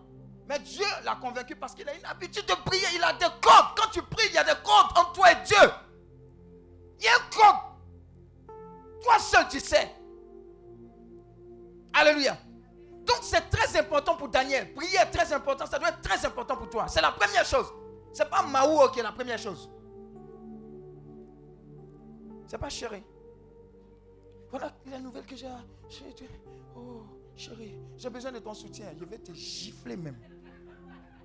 [0.48, 2.86] Mais Dieu l'a convaincu parce qu'il a une habitude de prier.
[2.94, 3.74] Il a des codes.
[3.76, 5.56] Quand tu pries, il y a des codes entre toi et Dieu.
[7.00, 8.56] Il y a un code.
[9.02, 9.92] Toi seul, tu sais.
[11.92, 12.36] Alléluia.
[13.04, 14.72] Donc c'est très important pour Daniel.
[14.74, 15.66] Prier est très important.
[15.66, 16.86] Ça doit être très important pour toi.
[16.88, 17.66] C'est la première chose.
[18.12, 19.70] Ce n'est pas Maou qui est la première chose.
[22.46, 23.02] C'est pas chéri.
[24.50, 25.48] Voilà la nouvelle que j'ai.
[26.76, 27.02] Oh,
[27.34, 28.86] chérie, j'ai besoin de ton soutien.
[28.96, 30.16] Je vais te gifler même.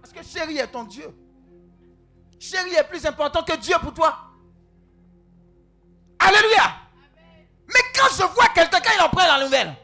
[0.02, 1.16] Parce que chérie est ton Dieu.
[2.40, 4.18] Chérie est plus important que Dieu pour toi.
[6.20, 6.76] Alléluia.
[7.68, 9.76] Mais quand je vois quelqu'un, il en prend la nouvelle,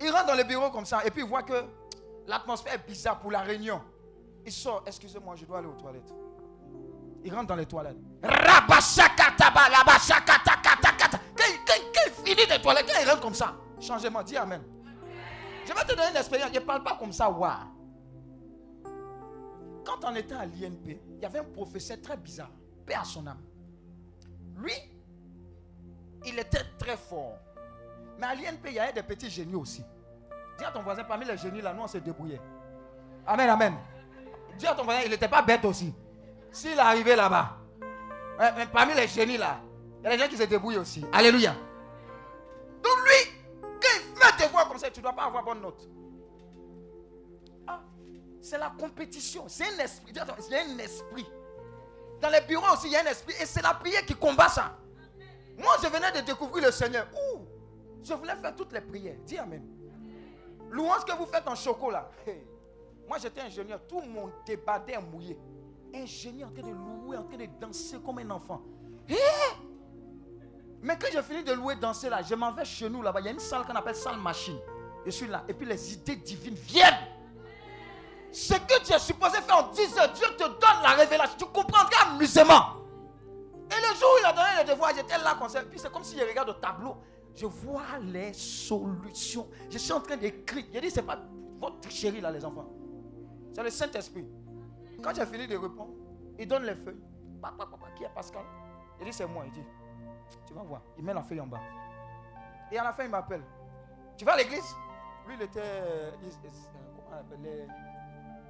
[0.00, 1.64] il rentre dans le bureau comme ça et puis il voit que
[2.26, 3.82] l'atmosphère est bizarre pour la réunion.
[4.46, 6.14] Il sort, excusez-moi, je dois aller aux toilettes.
[7.22, 7.98] Il rentre dans les toilettes.
[8.22, 8.30] Quand
[12.06, 14.62] il finit les toilettes, quand il rentre comme ça, changement, dis Amen.
[15.66, 16.50] Je vais te donner une expérience.
[16.54, 17.50] Je ne parle pas comme ça, waouh.
[19.84, 22.50] Quand on était à l'INP, il y avait un professeur très bizarre,
[22.86, 23.02] paix à.
[24.56, 24.72] Lui,
[26.26, 27.38] il était très fort.
[28.18, 29.82] Mais à l'INP, il y avait des petits génies aussi.
[30.58, 32.40] Dis à ton voisin, parmi les génies là, nous on s'est débrouillés.
[33.26, 33.74] Amen, amen.
[34.58, 35.94] Dis à ton voisin, il n'était pas bête aussi.
[36.52, 37.56] S'il arrivé là-bas,
[38.56, 39.60] mais parmi les génies là,
[40.00, 41.04] il y a des gens qui se débrouillent aussi.
[41.12, 41.54] Alléluia.
[42.82, 45.60] Donc lui, quand il met tes voix comme ça, tu ne dois pas avoir bonne
[45.60, 45.88] note.
[48.40, 49.44] C'est la compétition.
[49.48, 50.12] C'est un esprit.
[50.12, 51.26] Il y a un esprit.
[52.20, 53.34] Dans les bureaux aussi, il y a un esprit.
[53.40, 54.76] Et c'est la prière qui combat ça.
[55.58, 57.06] Moi, je venais de découvrir le Seigneur.
[57.12, 57.40] Ouh,
[58.02, 59.16] je voulais faire toutes les prières.
[59.24, 59.62] Dis Amen.
[60.70, 62.10] Louange que vous faites en chocolat.
[63.08, 63.80] Moi, j'étais ingénieur.
[63.88, 65.38] Tout mon débardé est mouillé.
[65.92, 68.62] Ingénieur en train de louer, en train de danser comme un enfant.
[70.82, 73.20] Mais quand j'ai fini de louer, danser là, je m'en vais chez nous là-bas.
[73.20, 74.58] Il y a une salle qu'on appelle salle machine.
[75.04, 75.44] Je suis là.
[75.48, 77.09] Et puis les idées divines viennent.
[78.32, 81.36] Ce que tu es supposé faire en 10 heures, Dieu te donne la révélation.
[81.38, 82.80] Tu comprendras amusément.
[83.70, 85.62] Et le jour où il a donné le devoir, j'étais là ça.
[85.62, 86.96] Puis c'est comme si je regarde au tableau.
[87.34, 89.48] Je vois les solutions.
[89.68, 90.64] Je suis en train d'écrire.
[90.72, 91.18] Je dis, c'est pas
[91.58, 92.68] votre chérie là, les enfants.
[93.54, 94.26] C'est le Saint-Esprit.
[95.02, 95.94] Quand j'ai fini de répondre,
[96.38, 97.00] il donne les feuilles.
[97.40, 98.44] Papa, papa, qui est Pascal?
[98.98, 99.44] Il dit, c'est moi.
[99.46, 99.64] Il dit,
[100.46, 100.82] tu vas voir.
[100.98, 101.60] Il met la feuille en bas.
[102.70, 103.42] Et à la fin, il m'appelle.
[104.16, 104.74] Tu vas à l'église?
[105.26, 105.60] Lui, il était.
[105.62, 106.10] Euh,
[106.96, 107.89] comment on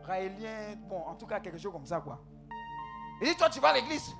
[0.00, 0.76] les Raéliens.
[0.88, 2.20] Bon, en tout cas, quelque chose comme ça, quoi.
[3.20, 4.14] Il dit, toi, tu vas à l'église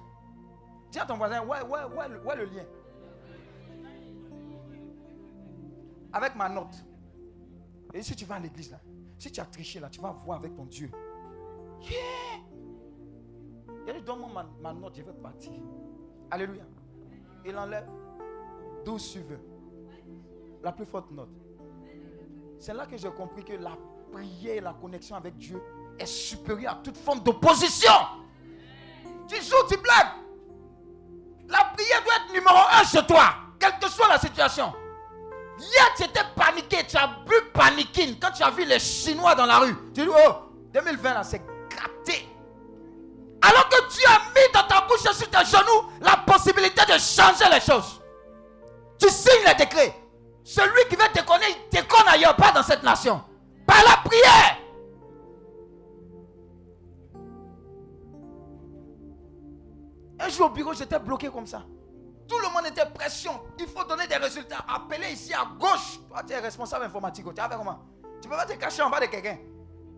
[0.90, 2.64] Dis à ton voisin, ouais, ouais, ouais, ouais, le lien?
[6.12, 6.84] Avec ma note.
[7.94, 8.80] Et si tu vas à l'église là,
[9.18, 10.90] si tu as triché là, tu vas voir avec ton Dieu.
[13.86, 15.52] Il dit, donne-moi ma, note, je vais partir.
[16.30, 16.64] Alléluia.
[17.44, 17.88] Il enlève
[18.84, 19.40] 12 suiveurs.
[20.62, 21.30] La plus forte note.
[22.58, 23.76] C'est là que j'ai compris que la
[24.12, 25.62] prière la connexion avec Dieu
[25.98, 27.92] est supérieure à toute forme d'opposition.
[29.28, 30.08] Tu joues, tu blagues.
[31.48, 34.72] La prière doit être numéro un chez toi, quelle que soit la situation.
[35.58, 39.46] Hier, tu étais paniqué, tu as bu paniquine quand tu as vu les Chinois dans
[39.46, 39.76] la rue.
[39.94, 40.32] Tu dis, oh,
[40.72, 41.38] 2020 là, c'est
[41.68, 42.26] gâté.
[43.42, 47.44] Alors que tu as mis dans ta bouche sur tes genoux la possibilité de changer
[47.52, 48.00] les choses.
[48.98, 49.94] Tu signes les décrets.
[50.44, 53.22] Celui qui veut te connaître, il te connaît ailleurs, pas dans cette nation.
[53.70, 54.56] Par la prière.
[60.18, 61.62] Un jour au bureau, j'étais bloqué comme ça.
[62.26, 63.32] Tout le monde était pression.
[63.60, 64.64] Il faut donner des résultats.
[64.68, 66.00] Appelez ici à gauche.
[66.08, 67.24] Toi, tu es responsable informatique.
[67.24, 67.78] Tu vas comment
[68.20, 69.38] Tu ne peux pas te cacher en bas de quelqu'un.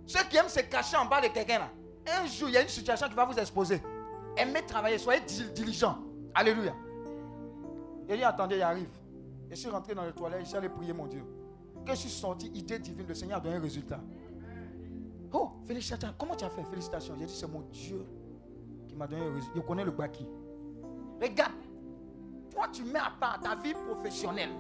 [0.07, 1.71] Ceux qui aiment se cacher en bas de quelqu'un là.
[2.07, 3.81] Un jour, il y a une situation qui va vous exposer.
[4.37, 5.23] Aimez travailler, soyez
[5.55, 5.97] diligent.
[6.35, 6.75] Alléluia.
[8.09, 8.91] Il dit, attendez, il arrive.
[9.51, 11.25] Je suis rentré dans les toilettes, suis allé prier mon Dieu.
[11.87, 14.01] Quand je suis sorti, idée divine, le Seigneur a donné un résultat.
[15.33, 16.15] Oh, félicitations.
[16.19, 16.63] Comment tu as fait?
[16.65, 17.15] Félicitations.
[17.19, 18.05] J'ai dit, c'est mon Dieu
[18.89, 19.53] qui m'a donné un résultat.
[19.57, 20.27] Je connais le baki.
[21.21, 21.53] Regarde,
[22.51, 24.51] toi tu mets à part ta vie professionnelle,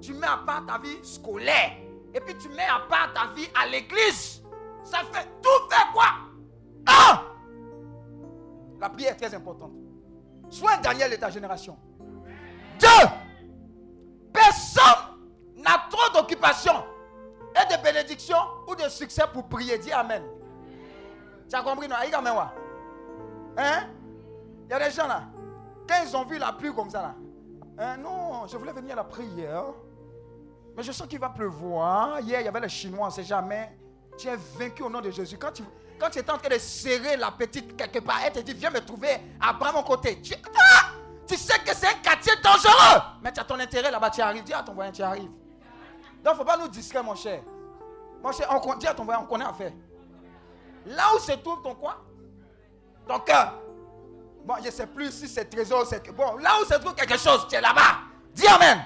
[0.00, 1.76] tu mets à part ta vie scolaire,
[2.14, 4.42] et puis tu mets à part ta vie à l'église.
[4.84, 6.06] Ça fait tout fait quoi?
[6.86, 7.20] Un,
[8.80, 9.72] la prière est très importante.
[10.48, 11.76] Sois un Daniel de ta génération.
[12.80, 13.08] Deux,
[14.32, 15.07] personne
[16.18, 16.84] d'occupation
[17.54, 19.78] et de bénédiction ou de succès pour prier.
[19.78, 20.22] Dis Amen.
[21.48, 21.96] Tu as compris, non?
[23.56, 23.88] Hein?
[24.68, 25.22] Il y a des gens là,
[25.88, 27.14] quand ils ont vu la pluie comme ça là,
[27.78, 29.64] hein, non, je voulais venir à la prière,
[30.76, 32.20] mais je sens qu'il va pleuvoir.
[32.20, 33.76] Hier, il y avait les Chinois, on ne sait jamais.
[34.18, 35.38] Tu es vaincu au nom de Jésus.
[35.38, 35.64] Quand tu,
[35.98, 38.80] quand tu en train de serrer la petite quelque part, elle te dit, viens me
[38.80, 40.20] trouver à bras mon côté.
[40.20, 40.90] Tu, ah!
[41.26, 43.02] tu sais que c'est un quartier dangereux.
[43.22, 44.44] Mais tu as ton intérêt là-bas, tu arrives.
[44.44, 45.30] Dis à ton voisin, tu arrives.
[46.28, 47.42] Il ne faut pas nous distraire, mon cher.
[48.22, 49.72] Mon cher, on, dis à ton voisin, on connaît à faire.
[50.84, 52.04] Là où se trouve ton quoi
[53.06, 53.54] ton cœur.
[54.44, 56.06] Bon, je ne sais plus si c'est trésor, c'est.
[56.14, 58.00] Bon, là où se trouve quelque chose, tu es là-bas.
[58.34, 58.78] Dis Amen.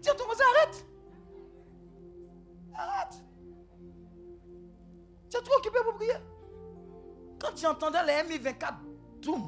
[0.00, 0.86] Dis à ton voisin, arrête.
[2.74, 3.14] Arrête.
[5.30, 6.14] Tu es trop occupé pour prier.
[7.38, 8.74] Quand tu entendais les MI24,
[9.20, 9.42] doum,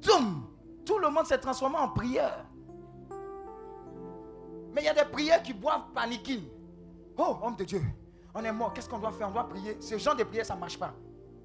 [0.00, 0.50] doum,
[0.86, 2.46] tout le monde s'est transformé en prière.
[4.72, 6.44] Mais il y a des prières qui boivent paniquine.
[7.16, 7.82] Oh, homme de Dieu,
[8.34, 9.28] on est mort, qu'est-ce qu'on doit faire?
[9.28, 9.76] On doit prier.
[9.80, 10.94] Ce genre de prière, ça ne marche pas.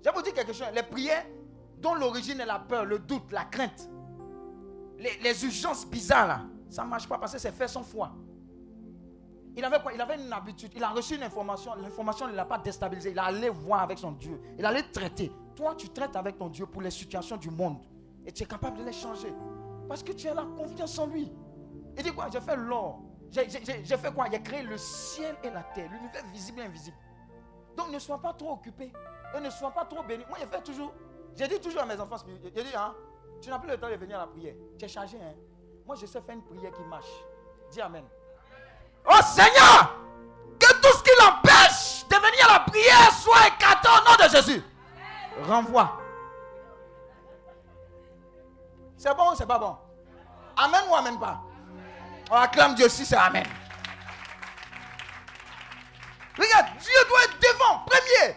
[0.03, 0.67] Je vais vous dire quelque chose.
[0.73, 1.25] Les prières
[1.79, 3.89] dont l'origine est la peur, le doute, la crainte,
[4.99, 8.11] les, urgences bizarres, ça ne marche pas parce que c'est fait sans foi.
[9.55, 9.93] Il avait quoi?
[9.93, 10.71] Il avait une habitude.
[10.75, 11.75] Il a reçu une information.
[11.75, 13.11] L'information ne l'a pas déstabilisé.
[13.11, 14.41] Il allait voir avec son Dieu.
[14.57, 15.31] Il allait traiter.
[15.55, 17.77] Toi, tu traites avec ton Dieu pour les situations du monde.
[18.25, 19.31] Et tu es capable de les changer.
[19.87, 21.31] Parce que tu as la confiance en lui.
[21.95, 22.29] Il dit quoi?
[22.31, 23.01] J'ai fait l'or.
[23.33, 24.25] J'ai fait quoi?
[24.31, 25.89] J'ai créé le ciel et la terre.
[25.91, 26.97] L'univers visible et invisible.
[27.75, 28.93] Donc ne sois pas trop occupé.
[29.35, 30.23] Et ne sois pas trop béni.
[30.29, 30.93] Moi, j'ai fait toujours.
[31.35, 32.93] J'ai dit toujours à mes enfants, j'ai dit, hein,
[33.41, 34.53] tu n'as plus le temps de venir à la prière.
[34.77, 35.33] Tu es chargé, hein.
[35.83, 37.09] Moi, je sais faire une prière qui marche.
[37.71, 38.05] Dis Amen.
[39.05, 39.97] Oh Seigneur,
[40.59, 44.29] que tout ce qui l'empêche de venir à la prière soit écarté au nom de
[44.29, 44.63] Jésus.
[45.47, 45.99] Renvoie.
[48.95, 49.75] C'est bon ou c'est pas bon?
[50.55, 51.41] Amen ou Amen pas?
[52.31, 53.45] On acclame Dieu si c'est Amen.
[56.37, 58.35] Regarde, Dieu doit être devant, premier.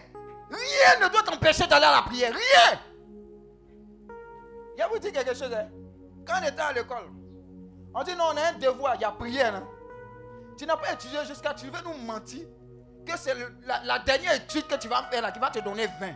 [0.49, 2.31] Rien ne doit t'empêcher d'aller à la prière.
[2.33, 2.79] Rien.
[4.79, 5.51] A vous dire quelque chose.
[5.53, 5.67] Hein?
[6.25, 7.09] Quand on était à l'école,
[7.93, 9.55] on dit non, on a un devoir, il y a prière.
[9.55, 9.67] Hein?
[10.57, 12.47] Tu n'as pas étudié jusqu'à tu veux nous mentir
[13.05, 13.33] que c'est
[13.65, 16.07] la, dernière étude que tu vas faire là qui va te donner 20.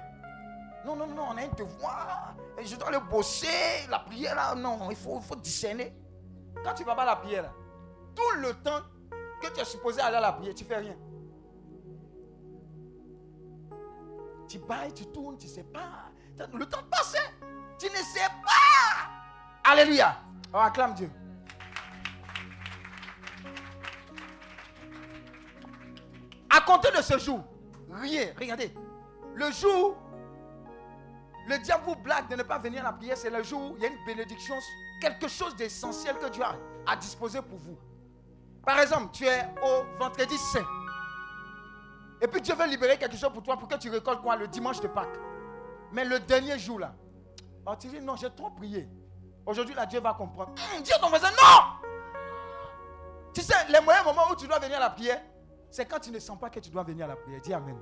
[0.85, 2.35] Non, non, non, on a un devoir.
[2.63, 3.47] Je dois le bosser.
[3.89, 5.93] La prière là, non, il faut, il faut discerner.
[6.63, 7.53] Quand tu vas pas à la prière là,
[8.15, 8.81] tout le temps
[9.41, 10.95] que tu es supposé aller à la prière, tu fais rien.
[14.47, 16.11] Tu bailles, tu tournes, tu ne sais pas.
[16.53, 17.15] Le temps passe.
[17.79, 19.71] Tu ne sais pas.
[19.71, 20.17] Alléluia.
[20.53, 21.09] On acclame Dieu.
[26.49, 27.43] À compter de ce jour,
[27.89, 28.33] rien.
[28.37, 28.73] Regardez.
[29.33, 29.95] Le jour,
[31.47, 33.77] le diable vous blague de ne pas venir à la prière, c'est le jour où
[33.77, 34.55] il y a une bénédiction,
[34.99, 36.55] quelque chose d'essentiel que Dieu a
[36.85, 37.77] à disposer pour vous.
[38.65, 40.65] Par exemple, tu es au vendredi saint.
[42.21, 44.35] Et puis Dieu veut libérer quelque chose pour toi pour que tu récoltes quoi?
[44.35, 45.19] Le dimanche de Pâques.
[45.91, 46.93] Mais le dernier jour là,
[47.65, 48.87] oh, tu dis non, j'ai trop prié.
[49.45, 50.53] Aujourd'hui là, Dieu va comprendre.
[50.75, 51.89] Hum, Dieu ton voisin, non
[53.33, 55.21] Tu sais, les moyens moments où tu dois venir à la prière,
[55.71, 57.41] c'est quand tu ne sens pas que tu dois venir à la prière.
[57.41, 57.79] Dis Amen.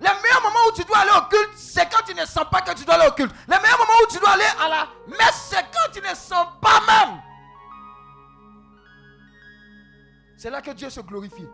[0.00, 2.60] Les meilleurs moments où tu dois aller au culte, c'est quand tu ne sens pas
[2.60, 3.34] que tu dois aller au culte.
[3.48, 6.46] Les meilleurs moments où tu dois aller à la messe, c'est quand tu ne sens
[6.60, 7.22] pas même.
[10.36, 11.48] C'est là que Dieu se glorifie.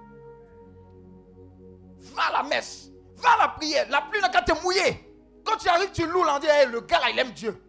[2.14, 2.90] Va à la messe.
[3.16, 3.86] Va à la prière.
[3.88, 5.08] La pluie n'a qu'à te mouiller.
[5.44, 6.64] Quand tu arrives, tu loues l'endroit.
[6.64, 7.62] le gars là, il aime Dieu.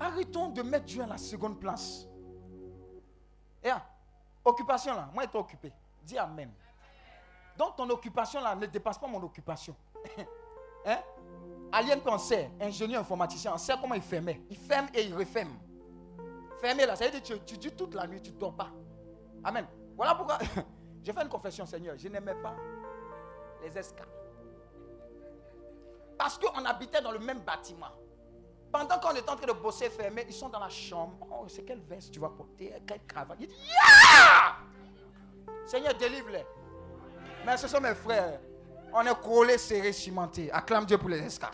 [0.00, 2.06] Arrêtons de mettre Dieu à la seconde place.
[3.62, 3.82] Et hein,
[4.44, 5.72] occupation là, moi, je occupé.
[6.02, 6.50] Dis Amen.
[7.56, 9.76] Donc ton occupation là ne dépasse pas mon occupation.
[10.86, 10.98] hein?
[11.70, 14.40] Alien cancer, ingénieur informaticien, on sait comment il fermait.
[14.50, 15.56] Il ferme et il referme.
[16.60, 18.54] Fermer là, ça veut dire que tu, tu dis toute la nuit, tu ne dors
[18.54, 18.70] pas.
[19.44, 19.66] Amen.
[19.96, 20.38] Voilà pourquoi
[21.02, 21.96] j'ai fait une confession, Seigneur.
[21.96, 22.54] Je n'aimais pas
[23.62, 24.08] les esclaves.
[26.18, 27.90] Parce qu'on habitait dans le même bâtiment.
[28.70, 31.26] Pendant qu'on était en train de bosser fermé, ils sont dans la chambre.
[31.30, 32.74] Oh, c'est quelle veste tu vas porter?
[32.86, 33.36] Quelle cravate?
[33.40, 33.56] Il dit
[35.66, 36.46] Seigneur, délivre-les.
[37.44, 38.40] Mais ce sont mes frères.
[38.94, 40.50] On est collés, serrés, cimentés.
[40.52, 41.52] Acclame Dieu pour les esclaves.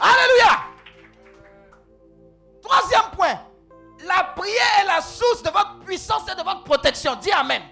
[0.00, 0.64] Alléluia.
[2.62, 3.40] Troisième point.
[4.06, 7.16] La prière est la source de votre puissance et de votre protection.
[7.16, 7.62] Dis Amen.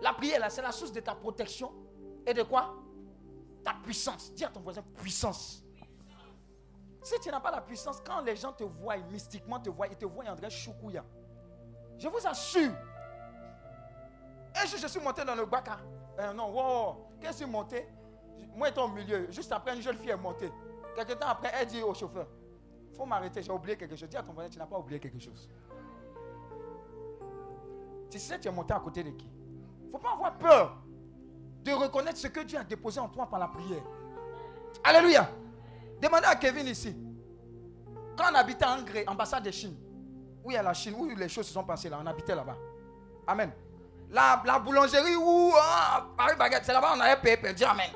[0.00, 1.72] La prière, c'est la source de ta protection
[2.26, 2.74] et de quoi?
[3.64, 4.32] Ta puissance.
[4.32, 5.62] Dis à ton voisin, puissance.
[7.02, 9.96] Si tu n'as pas la puissance, quand les gens te voient, mystiquement te voient, ils
[9.96, 11.04] te voient André Choukouya.
[11.98, 12.72] Je vous assure.
[14.54, 15.78] Et je, je suis monté dans le Baka.
[16.18, 17.88] Euh, non, wow, qu'est-ce que je suis monté?
[18.54, 19.30] Moi, j'étais au milieu.
[19.30, 20.50] Juste après, une jeune fille est montée.
[20.94, 22.26] Quelque temps après, elle dit au chauffeur
[22.92, 24.08] il faut m'arrêter, j'ai oublié quelque chose.
[24.08, 25.48] Dis à ton voisin, tu n'as pas oublié quelque chose.
[28.10, 29.30] Tu sais, tu es monté à côté de qui?
[29.80, 30.76] Il ne faut pas avoir peur
[31.64, 33.82] de reconnaître ce que Dieu a déposé en toi par la prière.
[34.84, 35.28] Alléluia.
[36.00, 36.94] Demandez à Kevin ici.
[38.16, 39.74] Quand on habitait en Gré, ambassade de Chine,
[40.44, 42.34] où il y a la Chine, où les choses se sont passées là, on habitait
[42.34, 42.58] là-bas.
[43.26, 43.50] Amen.
[44.10, 47.88] La, la boulangerie où ah, Paris Baguette, c'est là-bas on avait payé, Dis Amen.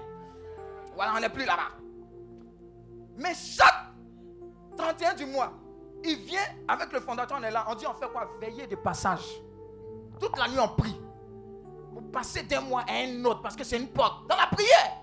[0.95, 1.77] Voilà, on n'est plus là-bas.
[3.19, 3.86] Mais chaque
[4.77, 5.53] 31 du mois,
[6.05, 7.65] il vient avec le fondateur, on est là.
[7.69, 8.29] On dit on fait quoi?
[8.41, 9.25] Veiller de passage.
[10.21, 11.01] Toute la nuit on prie.
[11.93, 14.27] Pour passer d'un mois à un autre parce que c'est une porte.
[14.29, 15.03] Dans la prière.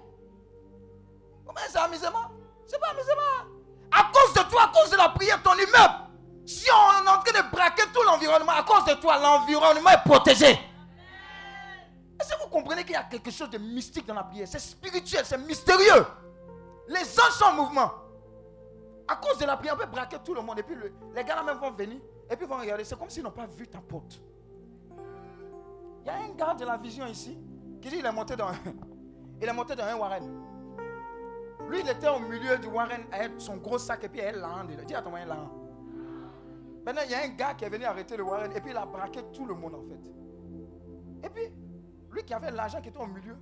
[1.45, 2.31] Comment c'est amusement?
[2.65, 3.51] C'est pas amusement.
[3.91, 6.03] À cause de toi, à cause de la prière, ton immeuble.
[6.45, 10.03] Si on est en train de braquer tout l'environnement, à cause de toi, l'environnement est
[10.03, 10.59] protégé.
[12.19, 14.47] Est-ce que vous comprenez qu'il y a quelque chose de mystique dans la prière?
[14.47, 16.05] C'est spirituel, c'est mystérieux.
[16.87, 17.91] Les anges sont en mouvement.
[19.07, 20.59] À cause de la prière, on peut braquer tout le monde.
[20.59, 20.75] Et puis
[21.13, 21.99] les gars là même vont venir.
[22.29, 22.83] Et puis vont regarder.
[22.83, 24.21] C'est comme s'ils n'ont pas vu ta porte.
[26.01, 27.37] Il y a un gars de la vision ici
[27.81, 28.51] qui dit il est monté dans,
[29.41, 30.43] il est monté dans un Warren.
[31.69, 34.63] Lui, il était au milieu du Warren avec son gros sac et puis elle l'a
[34.85, 35.37] Dis à ton moyen là.
[36.85, 38.77] Maintenant, il y a un gars qui est venu arrêter le Warren et puis il
[38.77, 41.25] a braqué tout le monde en fait.
[41.25, 41.53] Et puis,
[42.11, 43.37] lui qui avait l'argent qui était au milieu,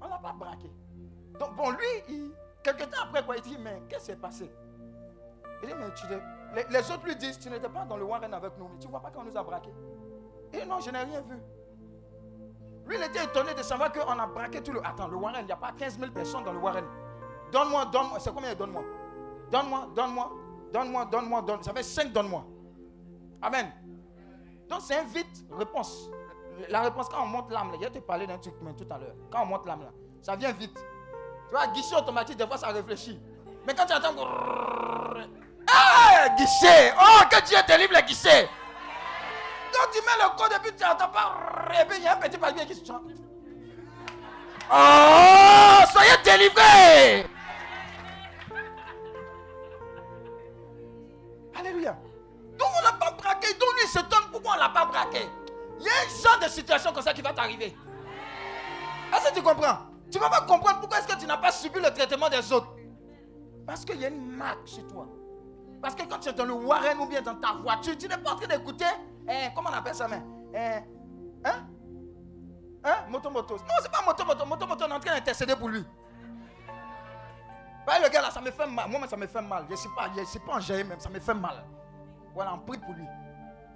[0.00, 0.70] on l'a pas braqué.
[1.38, 2.30] Donc, bon, lui, il,
[2.62, 4.50] quelques temps après, quoi, il dit Mais qu'est-ce qui s'est passé?
[5.64, 6.06] Il dit Mais tu
[6.54, 8.88] les, les autres lui disent Tu n'étais pas dans le Warren avec nous, mais tu
[8.88, 9.70] vois pas qu'on nous a braqué
[10.52, 11.36] Il dit Non, je n'ai rien vu.
[12.86, 14.86] Lui, il était étonné de savoir qu'on a braqué tout le.
[14.86, 16.84] Attends, le Warren, il n'y a pas 15 000 personnes dans le Warren.
[17.50, 18.18] Donne-moi, donne-moi.
[18.20, 18.82] C'est combien Donne-moi?
[19.50, 20.32] Donne-moi, donne-moi,
[20.72, 21.62] donne-moi, donne-moi, donne.
[21.62, 22.44] Ça fait 5, donne-moi.
[23.40, 23.72] Amen.
[24.68, 26.10] Donc c'est un vite réponse.
[26.68, 28.98] La réponse, quand on monte l'âme, là, je te parler d'un truc mais tout à
[28.98, 29.14] l'heure.
[29.30, 29.90] Quand on monte l'âme, là,
[30.22, 30.74] ça vient vite.
[30.74, 33.20] Tu vois, guichet automatique, des fois ça réfléchit.
[33.66, 34.14] Mais quand tu entends.
[35.72, 38.48] Ah, guichet Oh, que Dieu délivre les guichets
[39.72, 41.36] Quand tu mets le code et puis tu n'entends pas.
[41.80, 43.02] Et puis il y a un petit papier qui se chante.
[44.72, 47.26] Oh, soyez délivrés
[51.58, 51.96] Alléluia.
[52.58, 53.52] Donc on l'a pas braqué.
[53.54, 55.28] Donc lui s'étonne pourquoi on l'a pas braqué.
[55.80, 57.76] Il y a un genre de situation comme ça qui va t'arriver.
[59.14, 59.78] Est-ce que tu comprends?
[60.10, 62.68] Tu vas pas comprendre pourquoi est-ce que tu n'as pas subi le traitement des autres?
[63.66, 65.06] Parce qu'il y a une marque chez toi.
[65.84, 68.16] Parce que quand tu es dans le Warren ou bien dans ta voiture, tu n'es
[68.16, 68.86] pas en train d'écouter,
[69.28, 70.22] eh, comment on appelle ça, mais,
[70.54, 70.78] eh,
[71.46, 71.68] hein?
[72.82, 72.96] Hein?
[73.10, 73.56] Moto moto.
[73.58, 74.46] Non, c'est pas moto moto.
[74.46, 75.84] Moto moto, on est en train d'intercéder pour lui.
[77.86, 78.88] Ouais, le gars là, ça me fait mal.
[78.88, 79.66] Moi, ça me fait mal.
[79.66, 81.62] Je ne sais pas, je sais pas en gérer même, ça me fait mal.
[82.32, 83.04] Voilà, on prie pour lui.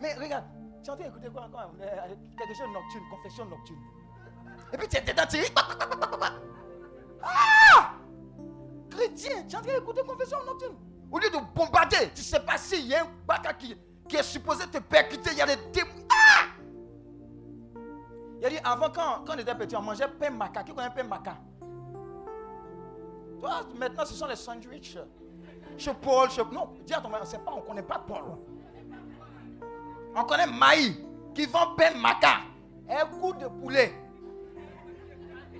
[0.00, 0.46] Mais regarde,
[0.82, 3.82] tu es en train d'écouter quoi encore euh, Quelque chose de nocturne, confession nocturne.
[4.72, 5.44] Et puis tu es dedans, tu.
[7.22, 7.90] Ah
[8.90, 10.87] Chrétien, tu es en train d'écouter confession nocturne.
[11.10, 13.76] Au lieu de bombarder, tu ne sais pas s'il y a un baka qui,
[14.08, 16.06] qui est supposé te percuter, il y a des démons.
[16.10, 16.46] Ah
[18.40, 20.62] Il a dit, avant, quand, quand on était petit, on mangeait pain maca.
[20.62, 21.36] Qui connaît pain maca?
[23.40, 24.98] Toi, maintenant, ce sont les sandwichs.
[25.76, 26.42] Chez Paul, chez...
[26.52, 28.24] Non, dis à ton mari, on sait pas, on ne connaît pas Paul.
[30.14, 30.96] On connaît Maï,
[31.34, 32.40] qui vend pain maca.
[32.88, 33.94] Un coup de poulet.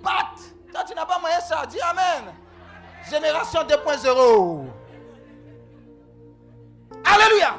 [0.03, 0.55] Pâte.
[0.71, 1.65] Toi, tu n'as pas moyen ça.
[1.65, 2.33] Dis Amen.
[3.09, 4.65] Génération 2.0.
[7.03, 7.55] Alléluia.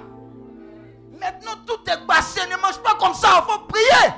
[1.18, 2.40] Maintenant, tout est passé.
[2.48, 3.44] Ne mange pas comme ça.
[3.46, 4.14] Il faut prier.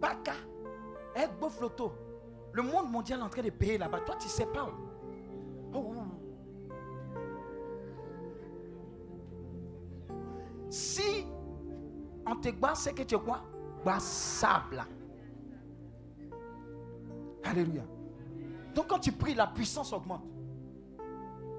[0.00, 0.32] Baka.
[1.40, 1.92] Beau flotto.
[2.52, 4.00] Le monde mondial est en train de payer là-bas.
[4.00, 4.68] Toi, tu ne sais pas.
[5.74, 5.94] Oh.
[10.70, 11.26] Si
[12.26, 13.42] on te bat, c'est que tu es quoi?
[13.84, 14.84] Bassable.
[17.44, 17.82] Alléluia.
[18.74, 20.24] Donc quand tu pries, la puissance augmente.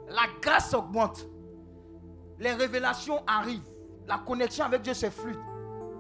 [0.10, 1.28] La grâce augmente.
[2.40, 3.70] Les révélations arrivent.
[4.08, 5.40] La connexion avec Dieu se fluide.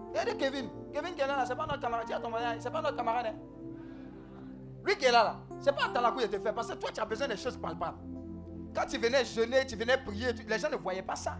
[0.09, 0.69] Regardez Kevin.
[0.93, 2.07] Kevin qui est là, là c'est pas notre camarade.
[2.59, 3.25] C'est pas notre camarade.
[3.27, 3.35] hein.
[4.85, 6.53] Lui qui est là, là, c'est pas à la de te faire.
[6.53, 7.97] Parce que toi, tu as besoin des choses palpables.
[8.73, 11.37] Quand tu venais jeûner, tu venais prier, les gens ne voyaient pas ça.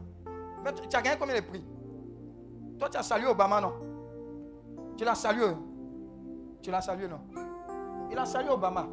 [0.64, 1.64] Mais tu, as gagné combien de prix?
[2.78, 3.74] Toi, tu as salué Obama, non?
[4.98, 5.46] Tu l'as salué
[6.62, 7.22] Tu l'as salué, non?
[8.12, 8.88] Il a salué Obama.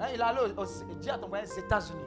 [0.00, 2.00] Hein, il est allé aux États-Unis.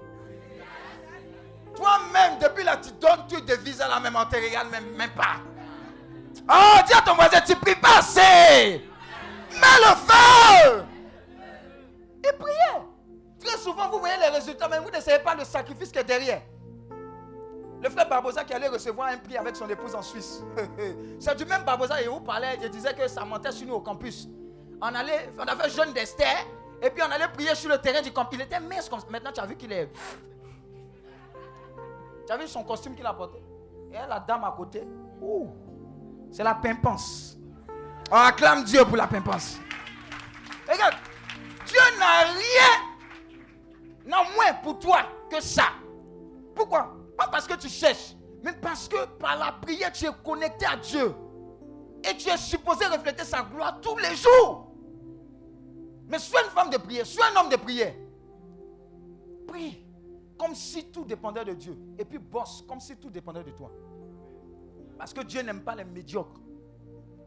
[1.75, 5.37] Toi-même, depuis là, tu donnes tu des visas là, même regarde même, même pas.
[6.49, 8.81] Oh, dis à ton voisin, tu pries pas assez.
[9.51, 10.83] Mets le feu.
[12.23, 12.85] Et priez.
[13.39, 16.03] Très souvent, vous voyez les résultats, mais vous ne savez pas le sacrifice qui est
[16.03, 16.41] derrière.
[17.81, 20.43] Le frère Barbosa qui allait recevoir un prix avec son épouse en Suisse.
[21.19, 23.81] C'est du même Barbosa et vous parlait, je disais que ça montait sur nous au
[23.81, 24.27] campus.
[24.81, 26.45] On allait, on avait jeune d'Esther,
[26.81, 28.39] et puis on allait prier sur le terrain du campus.
[28.39, 28.89] Il était mince.
[29.09, 29.89] Maintenant, tu as vu qu'il est.
[32.31, 33.39] Tu vu son costume qu'il a porté?
[33.91, 34.87] Et la dame à côté.
[35.21, 35.49] Ouh,
[36.31, 37.37] c'est la pimpance.
[38.09, 39.59] On acclame Dieu pour la pimpance.
[40.69, 40.95] Regarde,
[41.65, 43.35] Dieu n'a rien,
[44.05, 44.99] n'a moins pour toi
[45.29, 45.65] que ça.
[46.55, 46.95] Pourquoi?
[47.17, 50.77] Pas parce que tu cherches, mais parce que par la prière, tu es connecté à
[50.77, 51.13] Dieu.
[52.09, 54.71] Et tu es supposé refléter sa gloire tous les jours.
[56.07, 57.93] Mais sois une femme de prière, sois un homme de prière.
[59.47, 59.80] Prie
[60.41, 61.77] comme si tout dépendait de Dieu.
[61.99, 63.71] Et puis bosse comme si tout dépendait de toi.
[64.97, 66.41] Parce que Dieu n'aime pas les médiocres.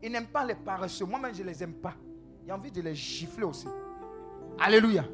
[0.03, 1.05] Il n'aime pas les paresseux.
[1.05, 1.95] Moi-même, je ne les aime pas.
[2.45, 3.69] Il a envie de les gifler aussi.
[4.59, 5.05] Alléluia.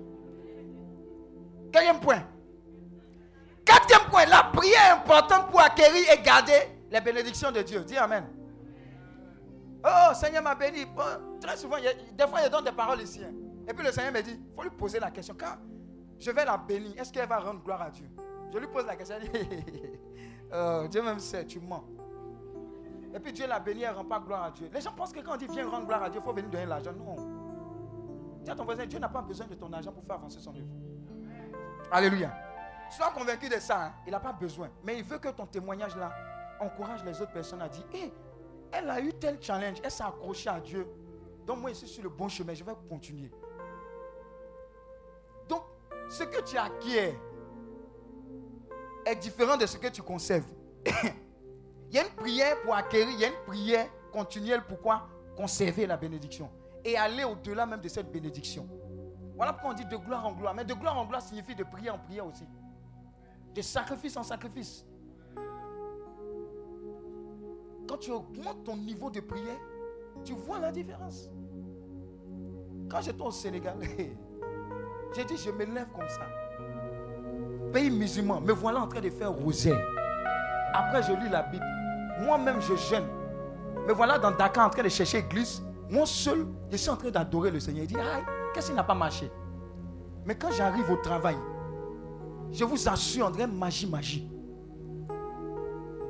[1.70, 2.22] Quatrième point.
[3.66, 4.24] Quatrième point.
[4.24, 6.58] La prière est importante pour acquérir et garder
[6.90, 7.84] les bénédictions de Dieu.
[7.84, 8.24] Dis Amen.
[9.84, 10.86] Oh, Seigneur m'a béni.
[11.38, 13.20] Très souvent, des fois, il donne des paroles ici.
[13.22, 13.32] hein.
[13.68, 15.34] Et puis le Seigneur me dit, il faut lui poser la question.
[15.38, 15.56] Quand
[16.20, 18.08] je vais la bénir, est-ce qu'elle va rendre gloire à Dieu?
[18.52, 19.16] Je lui pose la question.
[19.20, 19.90] Elle dit,
[20.52, 21.84] Oh, Dieu même sait, tu mens.
[23.14, 24.68] Et puis Dieu l'a béni, elle ne rend pas gloire à Dieu.
[24.72, 26.50] Les gens pensent que quand on dit viens rendre gloire à Dieu, il faut venir
[26.50, 26.92] donner l'argent.
[26.92, 27.16] Non.
[28.44, 30.54] Dis à ton voisin, Dieu n'a pas besoin de ton argent pour faire avancer son
[30.54, 30.66] œuvre.
[31.90, 32.32] Alléluia.
[32.90, 33.86] Sois convaincu de ça.
[33.86, 33.92] hein.
[34.06, 34.68] Il n'a pas besoin.
[34.84, 36.12] Mais il veut que ton témoignage là
[36.60, 38.12] encourage les autres personnes à dire Hé,
[38.72, 39.78] elle a eu tel challenge.
[39.82, 40.86] Elle s'est accrochée à Dieu.
[41.46, 42.54] Donc moi, je suis sur le bon chemin.
[42.54, 43.30] Je vais continuer.
[46.10, 47.16] Ce que tu acquiers
[49.06, 50.44] est différent de ce que tu conserves.
[51.88, 55.08] il y a une prière pour acquérir, il y a une prière continuelle pour quoi?
[55.36, 56.50] Conserver la bénédiction.
[56.84, 58.68] Et aller au-delà même de cette bénédiction.
[59.36, 60.52] Voilà pourquoi on dit de gloire en gloire.
[60.52, 62.44] Mais de gloire en gloire signifie de prière en prière aussi.
[63.54, 64.84] De sacrifice en sacrifice.
[67.88, 69.58] Quand tu augmentes ton niveau de prière,
[70.24, 71.30] tu vois la différence.
[72.90, 73.78] Quand j'étais au Sénégal,
[75.14, 76.26] j'ai dit je me lève comme ça.
[77.72, 79.78] Pays musulman, me voilà en train de faire rosaire.
[80.74, 81.64] Après, je lis la Bible.
[82.20, 83.06] Moi-même, je jeûne.
[83.86, 85.62] Me voilà dans Dakar en train de chercher église.
[85.88, 87.84] Moi seul, je suis en train d'adorer le Seigneur.
[87.84, 88.24] Il dit, aïe,
[88.54, 89.30] qu'est-ce qui n'a pas marché?
[90.24, 91.36] Mais quand j'arrive au travail,
[92.52, 94.30] je vous assure, André, magie, magie.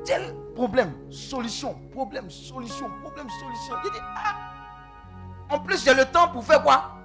[0.05, 3.75] Tel problème, solution, problème, solution, problème, solution.
[3.85, 5.55] Il dit, ah.
[5.55, 7.00] En plus, j'ai le temps pour faire quoi?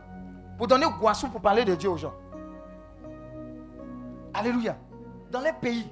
[0.57, 2.14] Pour donner boisson, pour parler de Dieu aux gens.
[4.34, 4.77] Alléluia.
[5.32, 5.88] Dans les pays,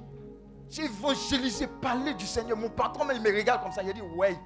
[0.68, 2.56] j'ai évangélisé, parler du Seigneur.
[2.56, 3.82] Mon patron, il me regarde comme ça.
[3.82, 4.38] Il dit, ouais,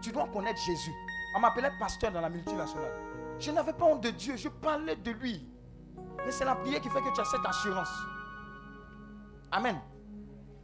[0.00, 0.92] tu dois connaître Jésus.
[1.36, 2.92] On m'appelait pasteur dans la multinationale.
[3.38, 5.48] Je n'avais pas honte de Dieu, je parlais de lui.
[6.24, 7.90] Mais c'est la prière qui fait que tu as cette assurance.
[9.50, 9.76] Amen.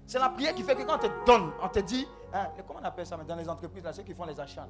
[0.06, 2.80] C'est la prière qui fait que quand on te donne, on te dit, hein, comment
[2.80, 4.68] on appelle ça dans les entreprises, là, ceux qui font les achats.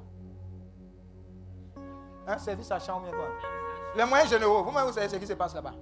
[2.39, 3.27] Service achat ou bien quoi
[3.95, 5.73] Les moyens généraux, vous-même vous savez ce qui se passe là-bas.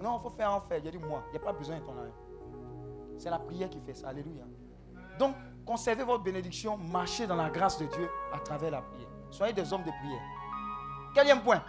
[0.00, 0.80] Non, il faut faire en fait.
[0.84, 2.12] J'ai dit moi, il n'y a pas besoin de ton argent.
[3.18, 4.08] C'est la prière qui fait ça.
[4.08, 4.44] Alléluia.
[5.18, 5.34] Donc,
[5.66, 9.08] conservez votre bénédiction, marchez dans la grâce de Dieu à travers la prière.
[9.30, 10.22] Soyez des hommes de prière.
[11.14, 11.62] Quatrième point.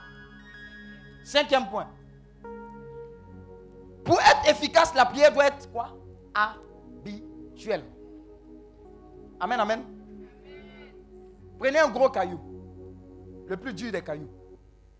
[1.24, 1.88] Cinquième point.
[4.06, 5.90] Pour être efficace, la prière doit être quoi?
[6.34, 7.84] Habituelle.
[9.40, 9.84] Amen, amen.
[11.58, 12.40] Prenez un gros caillou.
[13.50, 14.30] Le plus dur des cailloux.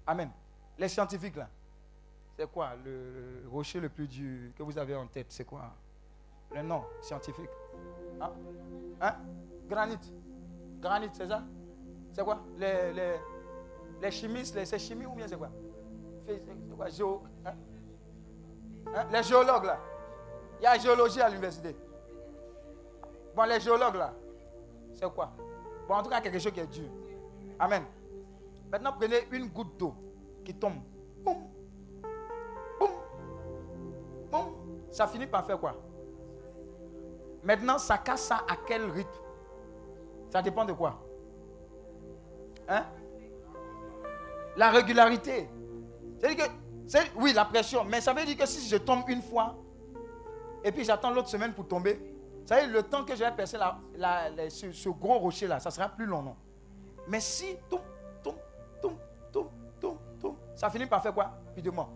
[0.08, 0.32] Amen.
[0.78, 1.48] Les scientifiques là.
[2.36, 5.28] C'est quoi le rocher le plus dur que vous avez en tête?
[5.30, 5.72] C'est quoi?
[6.52, 7.50] Le nom scientifique.
[8.20, 8.32] Hein?
[9.02, 9.16] Hein?
[9.68, 10.00] Granit.
[10.82, 11.44] Granit, c'est ça?
[12.12, 12.40] C'est quoi?
[12.58, 13.16] Les, les,
[14.02, 15.50] les chimistes, les, c'est chimie ou bien c'est quoi?
[16.26, 16.42] C'est
[16.76, 16.88] quoi?
[17.46, 17.54] Hein?
[18.96, 19.08] Hein?
[19.12, 19.80] Les géologues là.
[20.60, 21.76] Il y a géologie à l'université.
[23.36, 24.14] Bon, les géologues là,
[24.94, 25.32] c'est quoi?
[25.88, 26.90] Bon, en tout cas, quelque chose qui est dur.
[27.60, 27.84] Amen.
[28.72, 29.94] Maintenant, prenez une goutte d'eau
[30.46, 30.82] qui tombe.
[31.24, 31.38] Boum.
[32.80, 32.90] Boum.
[34.32, 34.46] Boum.
[34.92, 35.76] Ça finit par faire quoi?
[37.44, 39.10] Maintenant, ça casse ça à quel rythme?
[40.30, 41.00] Ça dépend de quoi?
[42.68, 42.86] Hein?
[44.56, 45.50] La régularité.
[46.20, 46.52] C'est-à-dire que,
[46.86, 49.56] c'est- oui, la pression, mais ça veut dire que si je tombe une fois,
[50.64, 52.00] et puis j'attends l'autre semaine pour tomber,
[52.46, 53.58] ça veut dire le temps que je vais percer
[54.50, 56.36] ce, ce gros rocher là, ça sera plus long, non?
[57.08, 57.80] Mais si, toum,
[58.82, 58.94] toum,
[59.32, 59.48] toum,
[59.80, 61.32] toum, toum, ça finit par faire quoi?
[61.48, 61.90] Rapidement.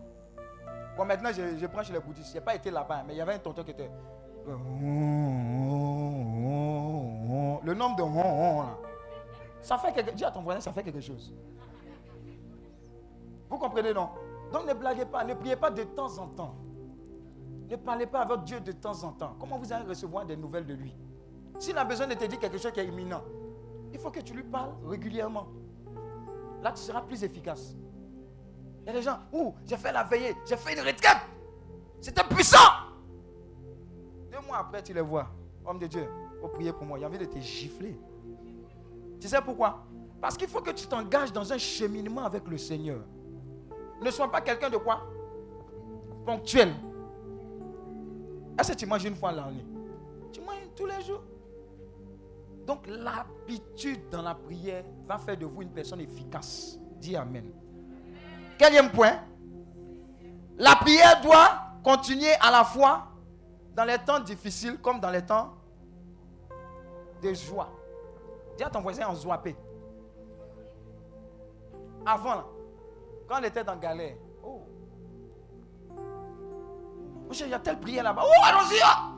[0.96, 2.30] Bon, maintenant, je, je prends chez les bouddhistes.
[2.30, 3.90] Je n'ai pas été là-bas, mais il y avait un tonton qui était.
[7.66, 8.04] Le nombre de.
[9.62, 11.34] Ça fait quelque Dis à ton voisin, ça fait quelque chose.
[13.50, 14.10] Vous comprenez, non?
[14.52, 16.56] Donc ne blaguez pas, ne priez pas de temps en temps.
[17.70, 19.36] Ne parlez pas avec Dieu de temps en temps.
[19.40, 20.96] Comment vous allez recevoir des nouvelles de lui?
[21.60, 23.22] S'il a besoin de te dire quelque chose qui est imminent,
[23.92, 25.48] il faut que tu lui parles régulièrement.
[26.64, 27.76] Là, tu seras plus efficace.
[28.82, 31.18] Il y a des gens, ouh, j'ai fait la veillée, j'ai fait une retraite.
[32.00, 32.58] C'était puissant.
[34.32, 35.28] Deux mois après, tu les vois.
[35.66, 36.08] Homme de Dieu,
[36.40, 36.98] faut prier pour moi.
[36.98, 38.00] Il a envie de te gifler.
[39.20, 39.86] Tu sais pourquoi?
[40.22, 43.02] Parce qu'il faut que tu t'engages dans un cheminement avec le Seigneur.
[44.02, 45.02] Ne sois pas quelqu'un de quoi?
[46.26, 46.74] Ponctuel.
[48.58, 49.66] Est-ce que tu manges une fois l'année?
[50.32, 51.24] Tu manges tous les jours?
[52.66, 56.80] Donc l'habitude dans la prière va faire de vous une personne efficace.
[56.98, 57.52] Dis Amen.
[58.58, 59.20] Quatrième point.
[60.58, 61.50] La prière doit
[61.84, 63.08] continuer à la fois
[63.76, 65.54] dans les temps difficiles comme dans les temps
[67.22, 67.70] de joie.
[68.58, 69.56] Dis à ton voisin en zoapé.
[72.06, 72.44] Avant,
[73.28, 74.62] quand on était dans galère, oh.
[77.32, 78.22] Il y a telle prière là-bas.
[78.24, 78.80] Oh, allons-y.
[78.84, 79.10] ah.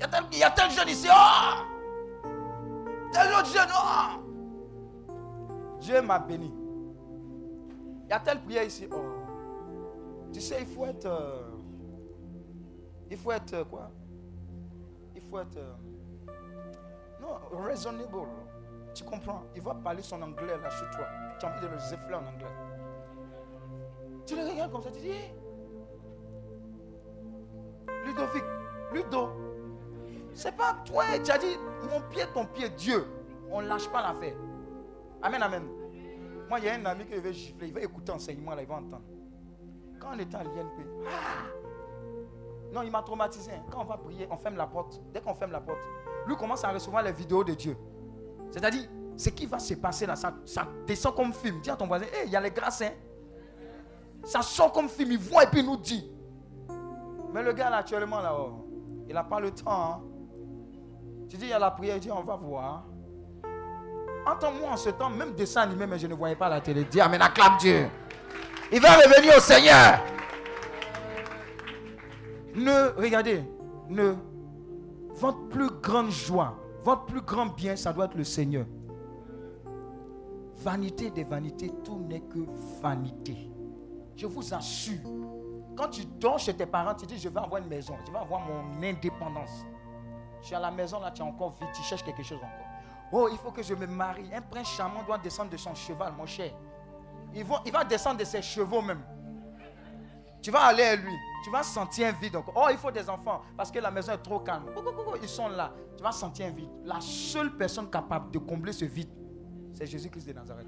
[0.00, 1.06] Il y y a tel jeune ici.
[1.10, 1.77] Oh.
[3.12, 3.68] Tel autre jeune.
[3.74, 4.20] Oh.
[5.80, 6.54] Dieu m'a béni.
[8.04, 8.88] Il y a telle prière ici?
[8.92, 9.02] Oh.
[10.32, 11.06] Tu sais, il faut être.
[11.06, 11.50] euh,
[13.10, 13.90] il faut être euh, quoi?
[15.14, 15.56] Il faut être.
[15.56, 15.74] euh,
[17.20, 18.28] non, raisonnable.
[18.94, 19.42] Tu comprends?
[19.54, 21.06] Il va parler son anglais là chez toi.
[21.38, 22.46] Tu as envie de le zéfler en anglais.
[24.26, 25.10] Tu le regardes comme ça, tu dis.
[25.10, 25.34] Hé,
[28.04, 28.44] Ludovic,
[28.92, 29.28] Ludo.
[30.38, 31.58] C'est pas toi, tu as dit
[31.90, 33.04] mon pied, ton pied, Dieu.
[33.50, 34.36] On ne lâche pas l'affaire.
[35.20, 35.64] Amen, amen.
[36.48, 38.68] Moi, il y a un ami qui veut gifler, il va écouter l'enseignement, là, il
[38.68, 39.02] va entendre.
[39.98, 41.48] Quand on était à l'INP, ah!
[42.72, 43.50] non, il m'a traumatisé.
[43.68, 45.02] Quand on va prier, on ferme la porte.
[45.12, 45.80] Dès qu'on ferme la porte,
[46.24, 47.76] lui commence à recevoir les vidéos de Dieu.
[48.52, 50.32] C'est-à-dire, ce qui va se passer là, ça,
[50.86, 51.60] descend comme film.
[51.60, 52.92] Dis à ton voisin, hé, il y a les grâces, hein.
[54.22, 56.08] Ça sort comme film, il voit et puis il nous dit.
[57.32, 58.68] Mais le gars là, actuellement là, oh,
[59.08, 59.66] il n'a pas le temps.
[59.68, 60.02] Hein.
[61.28, 62.84] Tu dis, il y a la prière, il dit, on va voir.
[64.26, 66.84] Entends-moi en ce temps, même dessin animé, mais je ne voyais pas la télé.
[66.84, 67.88] Dis, Amen, acclame Dieu.
[68.72, 70.00] Il va revenir au Seigneur.
[72.54, 73.42] Ne, regardez,
[73.88, 74.14] ne,
[75.14, 78.66] votre plus grande joie, votre plus grand bien, ça doit être le Seigneur.
[80.56, 82.40] Vanité des vanités, tout n'est que
[82.82, 83.50] vanité.
[84.16, 84.98] Je vous assure,
[85.76, 88.18] quand tu dors chez tes parents, tu dis, je vais avoir une maison, je vais
[88.18, 89.64] avoir mon indépendance.
[90.40, 92.68] Je suis à la maison, là, tu es encore vite, tu cherches quelque chose encore.
[93.10, 94.28] Oh, il faut que je me marie.
[94.34, 96.52] Un prince charmant doit descendre de son cheval, mon cher.
[97.34, 99.02] Il va, descendre de ses chevaux même.
[100.42, 101.14] Tu vas aller à lui.
[101.44, 102.54] Tu vas sentir un vide encore.
[102.56, 104.64] Oh, il faut des enfants parce que la maison est trop calme.
[105.22, 105.72] Ils sont là.
[105.96, 106.70] Tu vas sentir un vide.
[106.84, 109.10] La seule personne capable de combler ce vide,
[109.74, 110.66] c'est Jésus-Christ de Nazareth.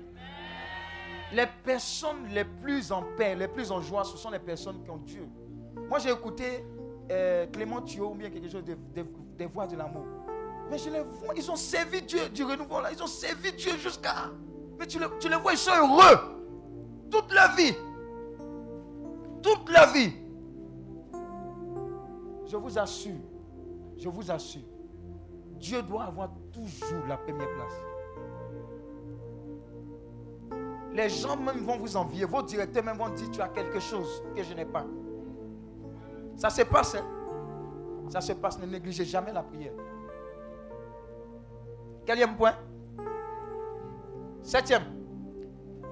[1.33, 4.91] Les personnes les plus en paix, les plus en joie, ce sont les personnes qui
[4.91, 5.29] ont Dieu.
[5.89, 6.65] Moi, j'ai écouté
[7.11, 8.65] euh, Clément Thio ou bien quelque chose
[9.41, 10.05] des voix de l'amour.
[10.71, 12.93] Mais je les vois, ils ont servi Dieu du renouveau là.
[12.93, 14.31] Ils ont servi Dieu jusqu'à.
[14.79, 16.19] Mais tu, tu les vois, ils sont heureux.
[17.11, 17.75] Toute la vie.
[19.43, 20.13] Toute la vie.
[22.47, 23.21] Je vous assure,
[23.97, 24.63] je vous assure,
[25.53, 27.73] Dieu doit avoir toujours la première place.
[30.93, 34.23] Les gens même vont vous envier, vos directeurs même vont dire tu as quelque chose
[34.35, 34.85] que je n'ai pas.
[36.37, 36.97] Ça se passe.
[36.97, 37.20] Hein?
[38.11, 39.73] Ça se passe, ne négligez jamais la prière.
[42.05, 42.55] Quatrième point
[44.43, 44.83] Septième.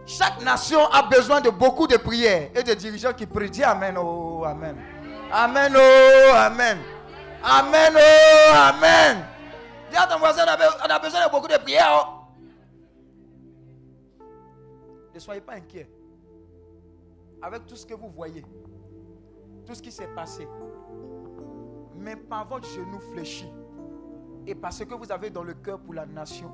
[0.04, 3.50] Chaque nation a besoin de beaucoup de prières et de dirigeants qui prient.
[3.50, 4.76] Dis Amen, oh Amen.
[5.30, 6.78] Amen, oh Amen.
[7.44, 9.24] Amen, oh Amen.
[9.90, 11.88] Dis à ton voisin, on a besoin de beaucoup de prières.
[11.92, 12.24] Oh.
[15.14, 15.88] Ne soyez pas inquiets.
[17.40, 18.44] Avec tout ce que vous voyez,
[19.64, 20.48] tout ce qui s'est passé,
[22.08, 23.46] mais par votre genou fléchi,
[24.46, 26.50] et parce que vous avez dans le cœur pour la nation,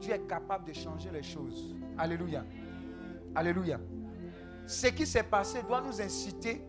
[0.00, 1.74] Dieu est capable de changer les choses.
[1.98, 2.44] Alléluia.
[3.34, 3.80] Alléluia.
[4.66, 6.64] Ce qui s'est passé doit nous inciter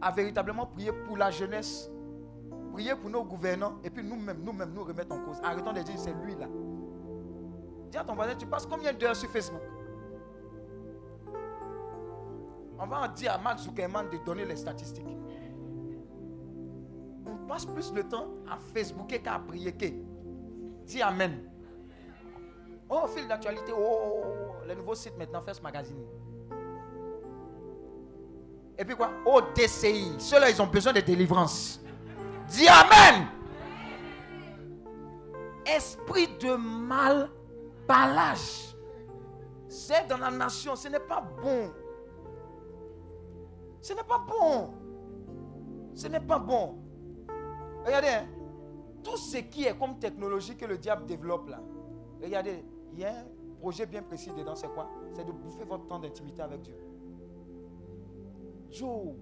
[0.00, 1.88] à véritablement prier pour la jeunesse,
[2.72, 5.38] prier pour nos gouvernants, et puis nous-mêmes, nous-mêmes, nous remettre en cause.
[5.44, 6.48] Arrêtons de dire c'est lui là.
[7.92, 9.62] Dis à ton voisin, tu passes combien d'heures sur Facebook?
[12.76, 15.06] On va en dire à Mark Zuckerman de donner les statistiques
[17.48, 19.74] passe plus le temps à Facebooker qu'à prier.
[20.84, 21.48] Dis Amen.
[22.88, 26.04] Oh, fil d'actualité, oh, le nouveau site maintenant, First Magazine.
[28.78, 29.10] Et puis quoi?
[29.24, 30.14] Oh, DCI.
[30.18, 31.80] Ceux-là, ils ont besoin de délivrance.
[32.48, 33.28] Dis Amen.
[35.64, 37.30] Esprit de mal,
[37.86, 38.76] balage.
[39.68, 41.72] C'est dans la nation, ce n'est pas bon.
[43.80, 44.74] Ce n'est pas bon.
[45.94, 46.81] Ce n'est pas bon.
[47.84, 48.26] Regardez, hein.
[49.02, 51.60] tout ce qui est comme technologie que le diable développe là,
[52.22, 53.24] regardez, il y a un
[53.58, 54.90] projet bien précis dedans, c'est quoi?
[55.14, 56.76] C'est de bouffer votre temps d'intimité avec Dieu.
[58.70, 59.14] Joe,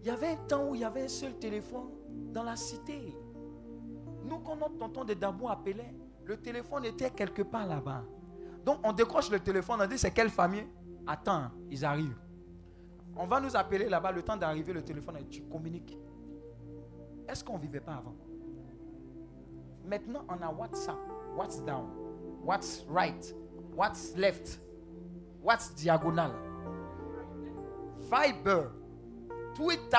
[0.00, 1.90] il y avait un temps où il y avait un seul téléphone
[2.32, 3.14] dans la cité.
[4.24, 8.04] Nous, quand notre tonton de Dabou appelait, le téléphone était quelque part là-bas.
[8.64, 10.66] Donc, on décroche le téléphone, on dit c'est quelle famille?
[11.06, 12.18] Attends, ils arrivent.
[13.16, 15.98] On va nous appeler là-bas, le temps d'arriver, le téléphone, tu communiques.
[17.32, 18.14] Est-ce qu'on ne vivait pas avant?
[19.86, 20.98] Maintenant, on a WhatsApp.
[21.34, 21.88] What's down?
[22.44, 23.34] What's right?
[23.74, 24.60] What's left?
[25.42, 26.32] What's diagonal?
[28.10, 28.70] Viber.
[29.54, 29.96] Twitter.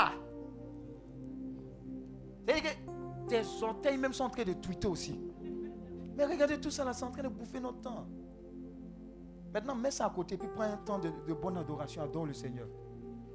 [3.28, 5.20] tes orteils même sont en train de tweeter aussi.
[6.16, 8.06] Mais regardez tout ça là, c'est en train de bouffer notre temps.
[9.52, 12.68] Maintenant, mets ça à côté, puis prends un temps de, bonne adoration, adore le Seigneur.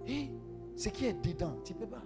[0.07, 0.31] Et
[0.77, 2.03] ce qui est dedans, tu ne peux pas.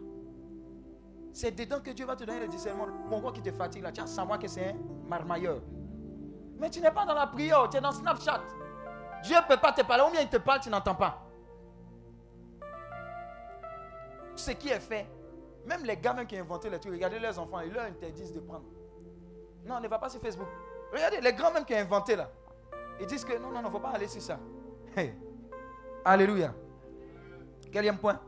[1.33, 2.87] C'est dedans que Dieu va te donner le discernement.
[3.09, 4.75] Pourquoi qui te fatigue là Tu as savoir que c'est un
[5.09, 5.61] marmailleur.
[6.59, 8.41] Mais tu n'es pas dans la prière, tu es dans Snapchat.
[9.25, 11.23] Dieu ne peut pas te parler, ou bien il te parle, tu n'entends pas.
[14.37, 15.07] Ce qui est fait,
[15.67, 18.41] même les gamins qui ont inventé les trucs, regardez leurs enfants, ils leur interdisent de
[18.41, 18.65] prendre.
[19.65, 20.49] Non, ne va pas sur Facebook.
[20.93, 22.31] Regardez, les grands même qui ont inventé là,
[23.01, 24.39] ils disent que non, non, non, il ne faut pas aller sur ça.
[26.05, 26.53] Alléluia.
[27.71, 28.21] Quatrième point.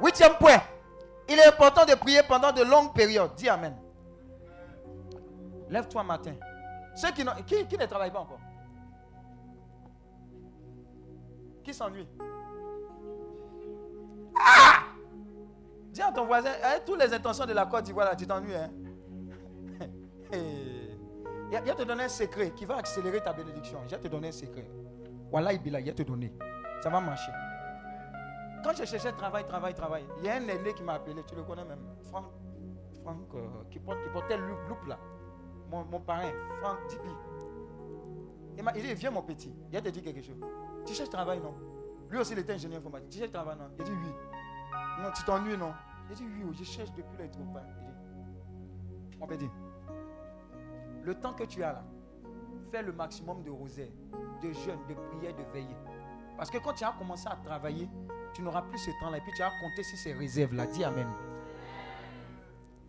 [0.00, 0.60] Huitième point.
[1.28, 3.34] Il est important de prier pendant de longues périodes.
[3.36, 3.74] Dis Amen.
[5.70, 6.34] Lève-toi matin.
[6.94, 7.24] Ceux qui,
[7.66, 8.40] qui, ne travaillent pas encore?
[11.64, 12.06] Qui s'ennuie?
[14.38, 14.82] Ah
[15.90, 18.54] Dis à ton voisin, avec toutes les intentions de la Côte d'Ivoire, tu t'ennuies.
[18.54, 18.70] Hein?
[20.32, 23.80] Il va te donner un secret qui va accélérer ta bénédiction.
[23.86, 24.68] Je vais te donner un secret.
[25.30, 26.32] Voilà, il va te donner.
[26.82, 27.30] Ça va marcher.
[28.64, 31.34] Quand je cherchais travail, travail, travail, il y a un aîné qui m'a appelé, tu
[31.34, 32.24] le connais même, Franck,
[33.02, 34.98] Franck euh, qui, portait le loup là.
[35.70, 36.32] Mon, parrain,
[36.62, 37.10] Franck Dipi.
[38.56, 40.40] Il m'a dit, viens mon petit, il a te dit quelque chose.
[40.86, 41.54] Tu cherches travail, non?
[42.08, 43.10] Lui aussi, il était ingénieur informatique.
[43.10, 43.68] Tu cherches travail, non?
[43.78, 44.12] Il dit oui.
[45.02, 45.74] Non, tu t'ennuies, non?
[46.08, 47.58] Il dit oui, je cherche depuis les troupes.
[49.10, 49.50] Il dit, mon petit,
[51.02, 51.84] le temps que tu as là,
[52.70, 53.92] fais le maximum de rosaires,
[54.42, 55.76] de jeûnes, de prières, de veillées.
[56.36, 57.88] Parce que quand tu as commencé à travailler,
[58.32, 59.18] tu n'auras plus ce temps-là.
[59.18, 60.66] Et puis tu vas compter sur ces réserves-là.
[60.66, 61.08] Dis Amen.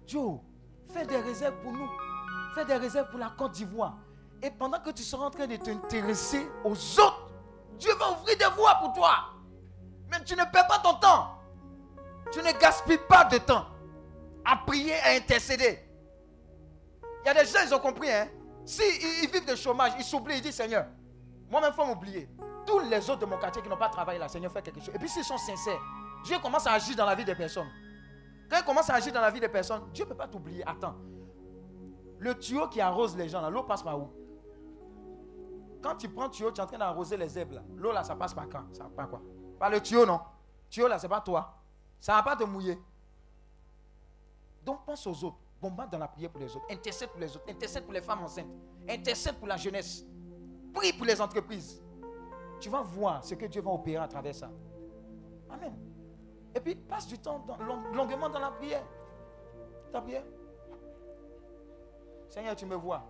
[0.07, 0.39] Joe,
[0.91, 1.89] fais des réserves pour nous.
[2.53, 3.97] Fais des réserves pour la Côte d'Ivoire.
[4.41, 7.31] Et pendant que tu seras en train de t'intéresser aux autres,
[7.77, 9.34] Dieu va ouvrir des voies pour toi.
[10.11, 11.39] Mais tu ne perds pas ton temps.
[12.31, 13.65] Tu ne gaspilles pas de temps
[14.45, 15.80] à prier, à intercéder.
[17.23, 18.11] Il y a des gens, ils ont compris.
[18.11, 18.27] Hein?
[18.63, 18.84] Si
[19.23, 20.85] ils, vivent de chômage, ils s'oublient, ils disent Seigneur,
[21.49, 22.30] moi-même, il faut m'oublier.
[22.65, 24.93] Tous les autres de mon quartier qui n'ont pas travaillé là, Seigneur, fait quelque chose.
[24.93, 25.79] Et puis s'ils sont sincères,
[26.23, 27.69] Dieu commence à agir dans la vie des personnes.
[28.49, 30.67] Quand il commence à agir dans la vie des personnes, Dieu ne peut pas t'oublier.
[30.67, 30.95] Attends.
[32.17, 34.09] Le tuyau qui arrose les gens, l'eau passe par où?
[35.81, 38.15] Quand tu prends le tuyau, tu es en train d'arroser les herbes, l'eau là, ça
[38.15, 38.63] passe par quand?
[38.73, 39.21] Ça par quoi?
[39.59, 40.19] Par le tuyau, non?
[40.65, 41.61] Le tuyau là, c'est pas toi.
[41.99, 42.79] Ça ne va pas te mouiller.
[44.63, 45.37] Donc pense aux autres.
[45.61, 46.65] Bombarde dans la prière pour les autres.
[46.69, 47.45] Intercède pour les autres.
[47.47, 48.47] Intercède pour les femmes enceintes.
[48.89, 50.03] Intercède pour la jeunesse.
[50.73, 51.81] Prie pour les entreprises.
[52.65, 54.49] Tu vas voir ce que Dieu va opérer à travers ça.
[55.51, 55.71] Amen.
[56.55, 57.45] Et puis, passe du temps
[57.93, 58.83] longuement dans la prière.
[59.91, 60.23] Ta prière.
[62.27, 63.03] Seigneur, tu me vois.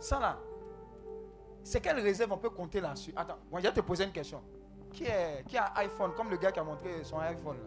[0.00, 0.36] Ça là,
[1.62, 3.12] c'est quelle réserve on peut compter là-dessus?
[3.14, 4.42] Attends, moi, je vais te poser une question.
[4.90, 7.58] Qui, est, qui a iPhone, comme le gars qui a montré son iPhone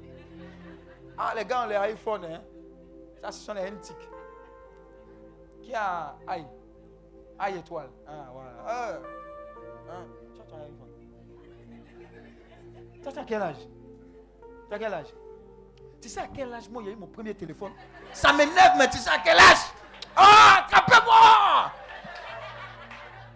[1.17, 2.41] Ah, les gars ont les iPhones, hein
[3.21, 4.09] Ça, ce sont les antiques.
[5.61, 6.45] Qui a i?
[7.39, 7.89] I étoile.
[8.05, 8.51] Ah, voilà.
[8.67, 8.91] Ah,
[9.91, 10.05] hein.
[13.13, 13.57] Tu as quel âge?
[14.71, 15.07] Tu quel âge?
[16.01, 17.71] Tu sais à quel âge moi, il y a eu mon premier téléphone?
[18.11, 19.57] Ça m'énerve, mais tu sais à quel âge?
[20.15, 21.71] Ah, attrapez-moi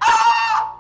[0.02, 0.76] Ah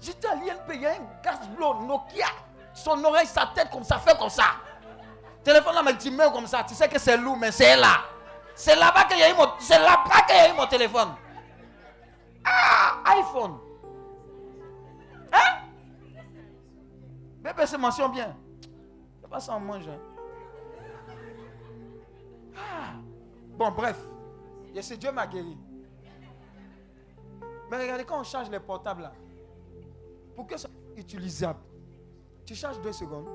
[0.00, 2.26] J'étais à l'INP, il y a un gaz Nokia.
[2.72, 4.44] Son oreille, sa tête comme ça, fait comme ça.
[5.42, 6.62] Téléphone là, mais tu mets comme ça.
[6.64, 8.02] Tu sais que c'est lourd, mais c'est là.
[8.54, 11.14] C'est là-bas qu'il y eu mon, c'est là-bas qu'il y a eu mon téléphone.
[12.44, 13.58] Ah, iPhone.
[17.46, 18.36] Bébé se mentionne bien.
[19.20, 19.86] C'est pas on mange.
[19.86, 20.00] Hein.
[22.56, 22.94] Ah.
[23.56, 24.04] Bon, bref.
[24.74, 25.56] Et c'est Dieu m'a guéri.
[27.70, 29.12] Mais regardez, quand on charge les portables là,
[30.34, 31.60] pour que ça soit utilisable,
[32.44, 33.28] tu charges deux secondes.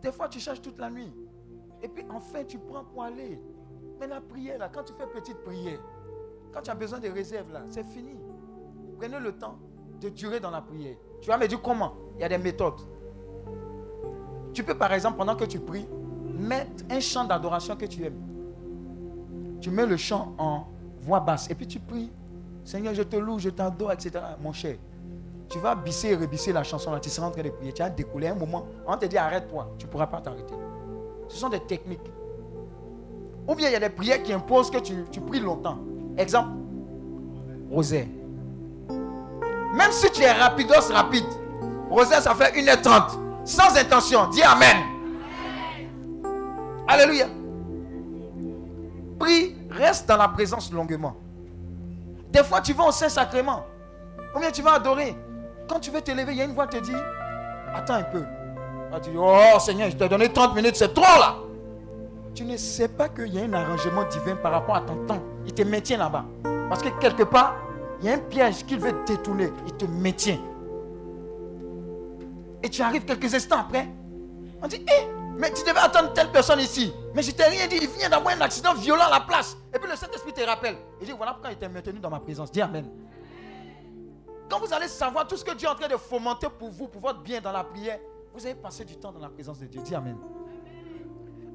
[0.00, 1.12] Des fois, tu charges toute la nuit.
[1.82, 3.38] Et puis, enfin, tu prends pour aller.
[3.98, 5.80] Mais la prière, là, quand tu fais petite prière,
[6.52, 8.16] quand tu as besoin de réserves, là, c'est fini.
[8.98, 9.58] Prenez le temps
[10.00, 10.96] de durer dans la prière.
[11.20, 11.92] Tu vas me dire comment?
[12.16, 12.80] Il y a des méthodes.
[14.52, 15.86] Tu peux, par exemple, pendant que tu pries,
[16.38, 18.20] mettre un chant d'adoration que tu aimes.
[19.60, 20.64] Tu mets le chant en
[21.00, 22.10] voix basse et puis tu pries.
[22.64, 24.12] Seigneur, je te loue, je t'adore, etc.
[24.42, 24.76] Mon cher,
[25.48, 27.72] tu vas bisser et rebisser la chanson là, tu seras en train de prier.
[27.72, 30.54] Tu as découlé un moment, on te dit arrête-toi, tu ne pourras pas t'arrêter.
[31.28, 32.10] Ce sont des techniques.
[33.48, 35.78] Ou bien il y a des prières qui imposent que tu, tu pries longtemps.
[36.16, 36.50] Exemple,
[37.70, 38.06] rosaire.
[39.74, 41.26] Même si tu es rapidos rapide,
[41.88, 43.18] rosaire ça fait 1h30.
[43.44, 44.28] Sans intention.
[44.28, 44.76] Dis Amen.
[46.86, 47.26] Alléluia.
[49.18, 51.16] Prie, reste dans la présence longuement.
[52.30, 53.64] Des fois, tu vas au Saint-Sacrement.
[54.34, 55.16] Ou bien tu vas adorer?
[55.68, 56.96] Quand tu veux te lever, il y a une voix qui te dit
[57.74, 58.24] Attends un peu.
[59.02, 61.36] Tu dis Oh Seigneur, je t'ai donné 30 minutes, c'est trop là.
[62.34, 65.22] Tu ne sais pas qu'il y a un arrangement divin par rapport à ton temps.
[65.46, 66.24] Il te maintient là-bas.
[66.68, 67.56] Parce que quelque part,
[68.00, 69.50] il y a un piège qu'il veut détourner.
[69.66, 70.38] Il te maintient.
[72.62, 73.88] Et tu arrives quelques instants après.
[74.62, 76.92] On dit, hé, mais tu devais attendre telle personne ici.
[77.14, 77.78] Mais je t'ai rien dit.
[77.80, 79.56] Il vient d'avoir un accident violent à la place.
[79.74, 80.76] Et puis le Saint-Esprit te rappelle.
[81.00, 82.50] Il dit, voilà pourquoi il t'a maintenu dans ma présence.
[82.50, 82.86] Dis Amen.
[84.48, 86.88] Quand vous allez savoir tout ce que Dieu est en train de fomenter pour vous,
[86.88, 88.00] pour votre bien dans la prière,
[88.34, 89.80] vous allez passer du temps dans la présence de Dieu.
[89.82, 90.16] Dis Amen.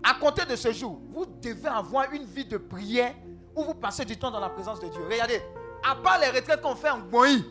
[0.04, 3.14] À compter de ce jour, vous devez avoir une vie de prière
[3.56, 5.02] où vous passez du temps dans la présence de Dieu.
[5.10, 5.42] Regardez,
[5.86, 7.46] à part les retraites qu'on fait en Goï,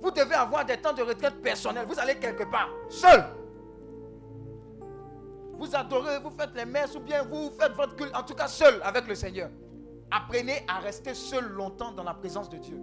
[0.00, 1.86] vous devez avoir des temps de retraite personnels.
[1.86, 3.24] Vous allez quelque part, seul.
[5.58, 8.48] Vous adorez, vous faites les messes ou bien vous faites votre culte, en tout cas
[8.48, 9.50] seul avec le Seigneur.
[10.10, 12.78] Apprenez à rester seul longtemps dans la présence de Dieu.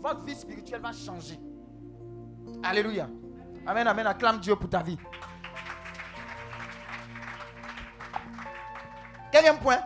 [0.00, 1.38] Votre vie spirituelle va changer.
[2.62, 3.08] Alléluia.
[3.66, 4.06] Amen, amen.
[4.06, 4.96] Acclame Dieu pour ta vie.
[9.32, 9.80] Quatrième point.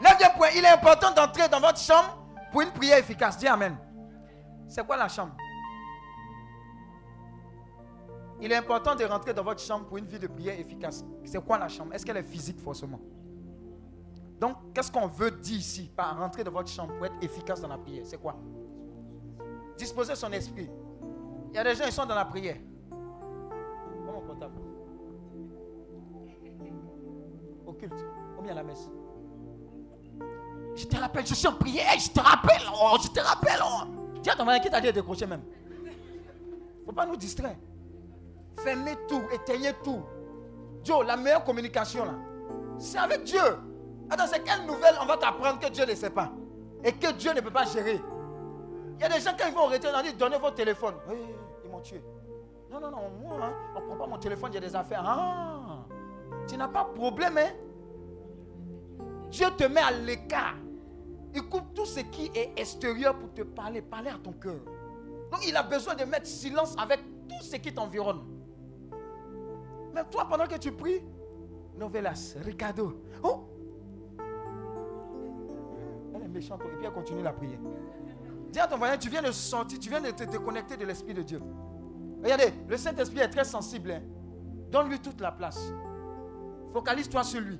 [0.00, 0.48] Neuvième point.
[0.56, 3.38] Il est important d'entrer dans votre chambre pour une prière efficace.
[3.38, 3.76] Dis Amen.
[4.66, 5.34] C'est quoi la chambre?
[8.40, 11.04] Il est important de rentrer dans votre chambre pour une vie de prière efficace.
[11.24, 11.92] C'est quoi la chambre?
[11.92, 13.00] Est-ce qu'elle est physique forcément?
[14.38, 17.68] Donc, qu'est-ce qu'on veut dire ici par rentrer dans votre chambre pour être efficace dans
[17.68, 18.06] la prière?
[18.06, 18.36] C'est quoi?
[19.76, 20.70] Disposer son esprit.
[21.50, 22.56] Il y a des gens qui sont dans la prière.
[24.06, 24.54] Comment comptable
[27.66, 27.94] Au culte,
[28.38, 28.88] ou bien à la messe.
[30.78, 33.58] Je te rappelle, je suis en prière, je te rappelle, oh, je te rappelle.
[33.64, 33.82] Oh.
[34.22, 35.42] Dis à ton mari qui t'a dit de décrocher même.
[35.72, 37.56] Il ne faut pas nous distraire.
[38.62, 40.00] Fermez tout, éteignez tout.
[40.84, 42.14] Joe, la meilleure communication là,
[42.78, 43.40] c'est avec Dieu.
[44.08, 46.30] Attends, c'est quelle nouvelle on va t'apprendre que Dieu ne sait pas
[46.84, 48.00] et que Dieu ne peut pas gérer?
[48.98, 50.94] Il y a des gens, quand ils vont retraite, on dit donnez votre téléphone.
[51.08, 51.16] Oui,
[51.64, 52.00] ils m'ont tué.
[52.70, 55.02] Non, non, non, moi, hein, on ne prend pas mon téléphone, a des affaires.
[55.04, 55.78] Ah,
[56.46, 57.50] tu n'as pas de problème, hein?
[59.28, 60.54] Dieu te met à l'écart.
[61.34, 64.60] Il coupe tout ce qui est extérieur pour te parler, parler à ton cœur.
[65.30, 68.20] Donc il a besoin de mettre silence avec tout ce qui t'environne.
[69.94, 71.02] Mais toi, pendant que tu pries,
[71.76, 73.44] Novelas, Ricardo, oh!
[76.14, 77.58] Elle est méchante et puis elle continue la prière.
[78.50, 81.14] Dis à ton voisin, tu viens de sortir, tu viens de te déconnecter de l'Esprit
[81.14, 81.40] de Dieu.
[82.22, 83.90] Regardez, le Saint-Esprit est très sensible.
[83.92, 84.02] Hein.
[84.70, 85.72] Donne-lui toute la place.
[86.72, 87.58] Focalise-toi sur lui.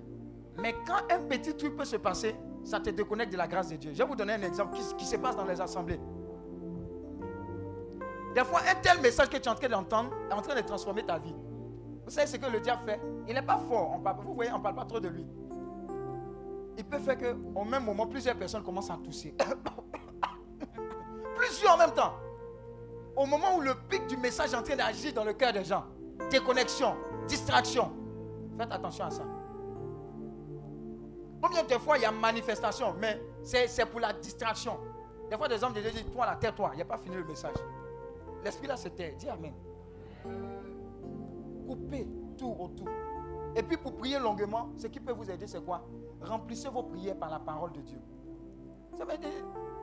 [0.60, 2.34] Mais quand un petit truc peut se passer,
[2.68, 3.92] ça te déconnecte de la grâce de Dieu.
[3.92, 5.98] Je vais vous donner un exemple qui, qui se passe dans les assemblées.
[8.34, 10.60] Des fois, un tel message que tu es en train d'entendre est en train de
[10.60, 11.34] transformer ta vie.
[12.04, 13.00] Vous savez ce que le diable fait?
[13.26, 13.98] Il n'est pas fort.
[14.24, 15.26] Vous voyez, on ne parle pas trop de lui.
[16.76, 19.34] Il peut faire qu'au même moment, plusieurs personnes commencent à tousser.
[21.36, 22.14] plusieurs en même temps.
[23.16, 25.64] Au moment où le pic du message est en train d'agir dans le cœur des
[25.64, 25.84] gens.
[26.30, 26.94] Déconnexion,
[27.26, 27.90] distraction.
[28.58, 29.22] Faites attention à ça.
[31.40, 34.78] Combien de fois il y a manifestation, mais c'est pour la distraction.
[35.30, 37.24] Des fois, des hommes disent Toi, la terre, toi, il n'y a pas fini le
[37.24, 37.56] message.
[38.42, 39.12] L'esprit là, c'était.
[39.12, 39.54] Dis Amen.
[41.66, 42.06] Coupez
[42.36, 42.88] tout autour.
[43.54, 45.84] Et puis, pour prier longuement, ce qui peut vous aider, c'est quoi?
[46.20, 48.00] Remplissez vos prières par la parole de Dieu.
[48.96, 49.30] Ça veut dire,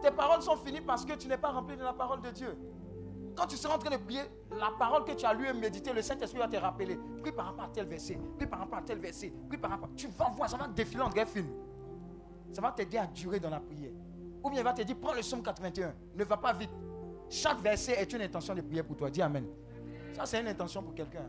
[0.02, 2.58] tes paroles sont finies parce que tu n'es pas rempli de la parole de Dieu.
[3.36, 4.22] Quand tu seras en train de prier,
[4.58, 6.98] la parole que tu as lu et médité, le Saint-Esprit va te rappeler.
[7.22, 9.90] Prie par rapport à tel verset, prie par rapport à tel verset, prie par rapport.
[9.96, 11.50] Tu vas voir, ça va défiler en greffe fine.
[12.54, 13.92] Ça va t'aider à durer dans la prière.
[14.44, 16.70] Ou bien il va te dire, prends le psaume 81, ne va pas vite.
[17.30, 19.10] Chaque verset est une intention de prière pour toi.
[19.10, 19.46] Dis Amen.
[20.14, 21.26] Ça, c'est une intention pour quelqu'un.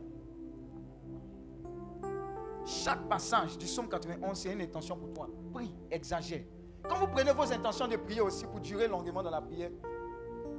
[2.64, 5.28] Chaque passage du psaume 91, c'est une intention pour toi.
[5.52, 6.42] Prie, exagère.
[6.88, 9.70] Quand vous prenez vos intentions de prier aussi pour durer longuement dans la prière,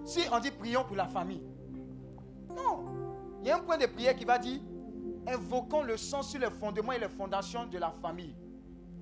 [0.08, 1.44] si on dit prions pour la famille,
[2.56, 2.86] non.
[3.42, 4.62] Il y a un point de prière qui va dire
[5.28, 8.34] invoquons le sang sur les fondements et les fondations de la famille.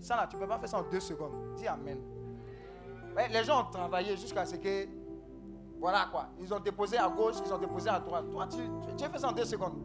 [0.02, 1.56] Ça là, tu ne peux pas faire ça en deux secondes.
[1.56, 2.00] Dis Amen.
[3.32, 4.88] les gens ont travaillé jusqu'à ce que.
[5.80, 6.30] Voilà quoi.
[6.40, 8.26] Ils ont déposé à gauche, ils ont déposé à droite.
[8.32, 8.58] Toi, tu,
[8.98, 9.78] tu, fait ça en deux secondes.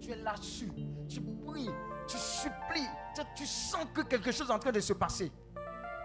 [0.00, 0.70] Tu es là-dessus.
[1.08, 1.70] Tu pries,
[2.06, 2.88] tu supplies.
[3.14, 5.32] Tu, tu sens que quelque chose est en train de se passer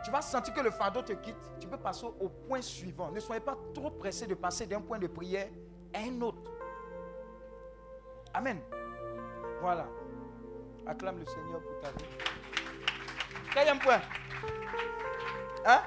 [0.07, 3.11] tu vas sentir que le fardeau te quitte, tu peux passer au point suivant.
[3.11, 5.49] Ne soyez pas trop pressé de passer d'un point de prière
[5.93, 6.49] à un autre.
[8.33, 8.61] Amen.
[9.59, 9.85] Voilà.
[10.85, 12.05] Acclame le Seigneur pour ta vie.
[13.53, 13.99] Quatrième point.
[15.65, 15.81] Hein?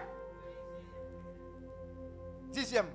[2.51, 2.89] Dixième.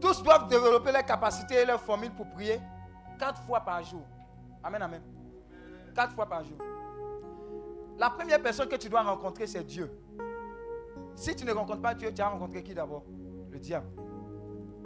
[0.00, 2.60] Tous doivent développer leurs capacités et leurs formules pour prier
[3.18, 4.06] quatre fois par jour.
[4.62, 5.02] Amen, amen.
[5.96, 6.58] Quatre fois par jour.
[7.98, 9.90] La première personne que tu dois rencontrer, c'est Dieu.
[11.14, 13.04] Si tu ne rencontres pas Dieu, tu as rencontré qui d'abord?
[13.50, 13.86] Le diable.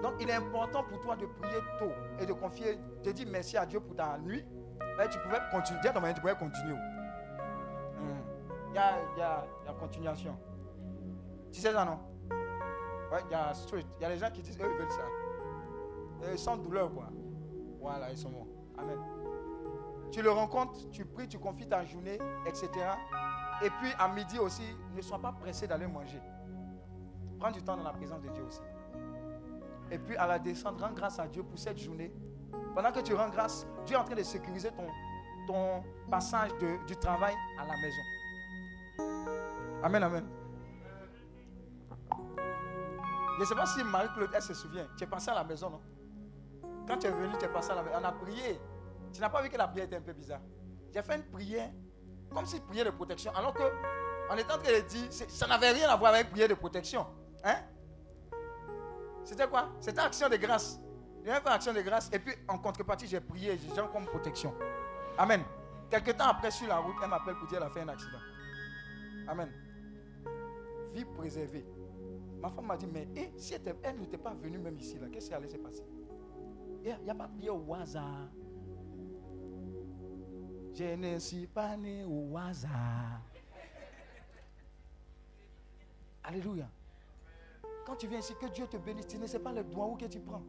[0.03, 3.57] Donc il est important pour toi de prier tôt et de confier, de dire merci
[3.57, 4.45] à Dieu pour ta nuit.
[4.99, 5.81] Mais tu pouvais continuer.
[5.83, 6.75] Tu pouvais continuer.
[6.75, 8.21] Hmm.
[8.69, 10.37] Il y, a, y, a, y, a, continuation.
[11.53, 11.99] Tu sais ça, non?
[13.13, 13.85] Ouais, il y a street.
[13.99, 16.33] Il y a des gens qui disent, eux, ils veulent ça.
[16.33, 17.09] Et sans douleur, quoi.
[17.81, 18.49] Voilà, ils sont morts.
[18.79, 18.99] Amen.
[20.11, 22.69] Tu le rencontres, tu pries, tu confies ta journée, etc.
[23.63, 26.21] Et puis à midi aussi, ne sois pas pressé d'aller manger.
[27.39, 28.61] Prends du temps dans la présence de Dieu aussi.
[29.91, 32.13] Et puis à la descente, rends grâce à Dieu pour cette journée.
[32.75, 34.87] Pendant que tu rends grâce, Dieu est en train de sécuriser ton,
[35.47, 36.51] ton passage
[36.87, 38.03] du travail à la maison.
[39.83, 40.27] Amen, amen.
[43.37, 44.87] Je ne sais pas si Marie-Claude, elle se souvient.
[44.97, 45.81] Tu es passé à la maison, non?
[46.89, 47.97] Quand tu es venu, tu es passé à la maison.
[48.01, 48.59] On a prié.
[49.13, 50.41] Tu n'as pas vu que la prière était un peu bizarre
[50.93, 51.71] J'ai fait une prière
[52.37, 55.89] comme si prière de protection, alors que était en train de dire, ça n'avait rien
[55.89, 57.07] à voir avec prière de protection.
[57.43, 57.57] Hein?
[59.25, 59.71] C'était quoi?
[59.81, 60.79] C'était action de grâce.
[61.25, 64.53] J'ai fait action de grâce et puis en contrepartie, j'ai prié, j'ai genre comme protection.
[65.17, 65.43] Amen.
[65.89, 68.19] Quelque temps après, sur la route, elle m'appelle pour dire qu'elle a fait un accident.
[69.29, 69.51] Amen.
[70.93, 71.65] Vie préservée.
[72.43, 75.01] Ma femme m'a dit, mais eh, si elle, était- elle n'était pas venue même ici,
[75.11, 75.85] qu'est-ce qui allait se passer?
[76.85, 78.29] Il n'y a, pas prié au hasard.
[80.77, 83.23] Je ne suis pas né au hasard.
[86.23, 86.69] Alléluia.
[87.87, 89.97] Quand tu viens ici, que Dieu te bénisse, tu ne sais pas le doigt où
[89.97, 90.43] que tu prends.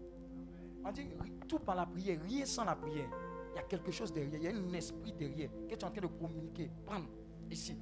[0.84, 1.08] On dit
[1.48, 3.08] tout par la prière, rien sans la prière.
[3.54, 5.84] Il y a quelque chose derrière, il y a un esprit derrière que tu es
[5.86, 6.70] en train de communiquer.
[6.86, 7.08] Prendre
[7.50, 7.78] ici.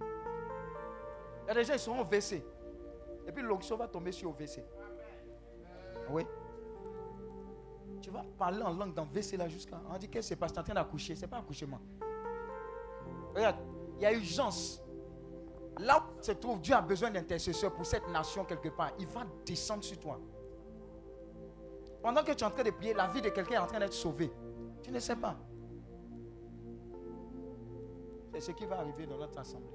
[0.00, 2.44] Il y a des gens, ils seront WC.
[3.26, 4.62] Et puis l'onction va tomber sur le WC.
[6.10, 6.26] Oui.
[8.00, 9.80] Tu vas parler en langue dans WC là jusqu'à.
[9.90, 11.14] On dit que c'est parce que tu es en train d'accoucher.
[11.14, 11.80] Ce n'est pas accouchement.
[13.34, 13.56] Regarde,
[13.96, 14.82] il y a urgence.
[15.78, 18.92] Là où se trouve, Dieu a besoin d'intercesseurs pour cette nation quelque part.
[18.98, 20.20] Il va descendre sur toi.
[22.02, 23.80] Pendant que tu es en train de prier, la vie de quelqu'un est en train
[23.80, 24.32] d'être sauvée.
[24.82, 25.36] Tu ne sais pas.
[28.32, 29.66] C'est ce qui va arriver dans notre assemblée.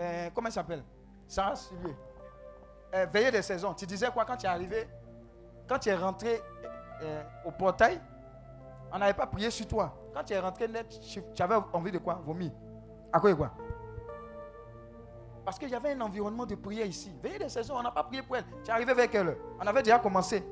[0.00, 0.84] Euh, comment il s'appelle?
[1.26, 1.94] Sarah Sullier.
[2.94, 3.74] Euh, veillée des saisons.
[3.74, 4.86] Tu disais quoi quand tu es arrivé
[5.68, 6.40] Quand tu es rentré
[7.02, 8.00] euh, au portail,
[8.92, 9.92] on n'avait pas prié sur toi.
[10.14, 12.22] Quand tu es rentré net, tu tu avais envie de quoi?
[12.24, 12.52] Vomir.
[13.12, 13.50] À quoi et quoi?
[15.44, 17.12] Parce qu'il y avait un environnement de prière ici.
[17.20, 18.44] Veillée des saisons, on n'a pas prié pour elle.
[18.62, 19.36] Tu es arrivé vers quelle heure?
[19.60, 20.44] On avait déjà commencé.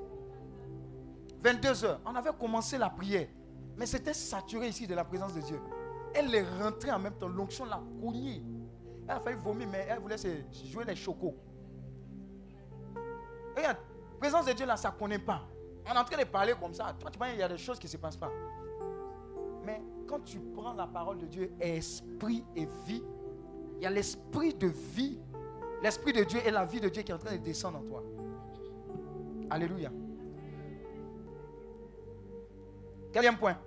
[1.44, 2.00] 22 heures.
[2.04, 3.28] On avait commencé la prière.
[3.76, 5.60] Mais c'était saturé ici de la présence de Dieu.
[6.12, 7.28] Elle est rentrée en même temps.
[7.28, 8.42] L'onction l'a cognée.
[9.08, 10.28] Elle a failli vomir, mais elle voulait se
[10.66, 11.36] jouer les chocos.
[13.56, 13.78] Regarde,
[14.18, 15.42] présence de Dieu là, ça ne connaît pas.
[15.86, 16.94] On est en train de parler comme ça.
[16.98, 18.30] Toi, tu vois, il y a des choses qui ne se passent pas.
[19.64, 23.02] Mais quand tu prends la parole de Dieu, esprit et vie,
[23.76, 25.18] il y a l'esprit de vie.
[25.82, 27.82] L'esprit de Dieu et la vie de Dieu qui est en train de descendre en
[27.82, 28.02] toi.
[29.50, 29.90] Alléluia.
[33.12, 33.58] Quatrième point.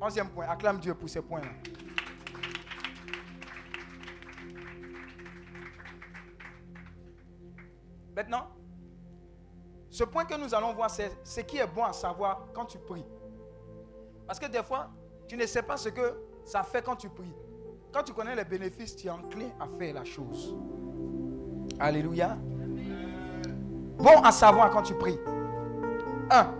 [0.00, 0.46] Onzième point.
[0.48, 1.50] Acclame Dieu pour ces points-là.
[8.14, 8.46] Maintenant,
[9.90, 12.78] ce point que nous allons voir, c'est ce qui est bon à savoir quand tu
[12.78, 13.04] pries.
[14.26, 14.90] Parce que des fois,
[15.28, 16.14] tu ne sais pas ce que
[16.44, 17.34] ça fait quand tu pries.
[17.92, 20.56] Quand tu connais les bénéfices, tu es enclin à faire la chose.
[21.78, 22.36] Alléluia.
[23.98, 25.18] Bon à savoir quand tu pries.
[26.30, 26.54] Un,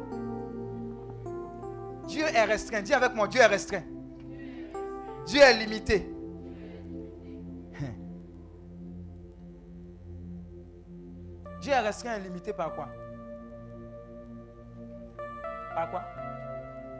[2.07, 2.83] Dieu est restreint.
[2.83, 3.83] Dis avec moi, Dieu est restreint.
[5.27, 6.12] Dieu est limité.
[11.63, 12.89] Dieu est restreint et limité par quoi?
[15.77, 16.03] Par quoi?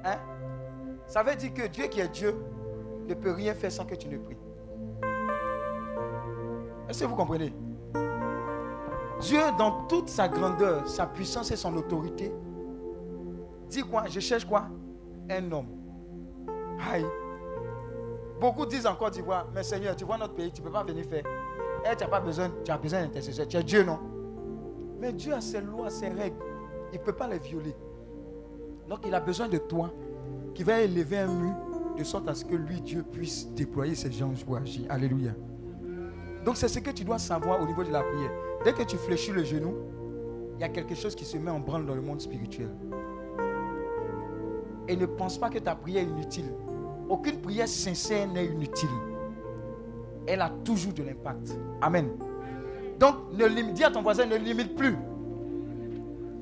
[0.05, 0.19] Hein?
[1.05, 2.33] Ça veut dire que Dieu qui est Dieu
[3.09, 4.39] ne peut rien faire sans que tu ne pries.
[6.89, 7.53] Est-ce que vous comprenez?
[9.21, 12.33] Dieu, dans toute sa grandeur, sa puissance et son autorité,
[13.69, 14.05] dit quoi?
[14.07, 14.67] Je cherche quoi?
[15.29, 15.71] Un homme.
[16.93, 17.07] Aïe.
[18.41, 21.05] Beaucoup disent encore d'Ivoire, mais Seigneur, tu vois notre pays, tu ne peux pas venir
[21.05, 21.25] faire.
[21.85, 23.49] Eh, tu n'as pas besoin, tu as besoin d'intercesseur.
[23.49, 24.12] Tu es Dieu, non?
[25.03, 26.37] Mais Dieu a ses lois, ses règles.
[26.93, 27.75] Il ne peut pas les violer.
[28.89, 29.93] Donc il a besoin de toi
[30.55, 31.55] qui va élever un mur
[31.99, 34.61] de sorte à ce que lui, Dieu, puisse déployer ses gens pour.
[34.89, 35.33] Alléluia.
[36.45, 38.31] Donc c'est ce que tu dois savoir au niveau de la prière.
[38.65, 39.75] Dès que tu fléchis le genou,
[40.55, 42.71] il y a quelque chose qui se met en branle dans le monde spirituel.
[44.87, 46.55] Et ne pense pas que ta prière est inutile.
[47.09, 48.89] Aucune prière sincère n'est inutile.
[50.29, 51.59] Elle a toujours de l'impact.
[51.81, 52.09] Amen.
[52.99, 54.97] Donc, ne limite, dis à ton voisin, ne limite plus.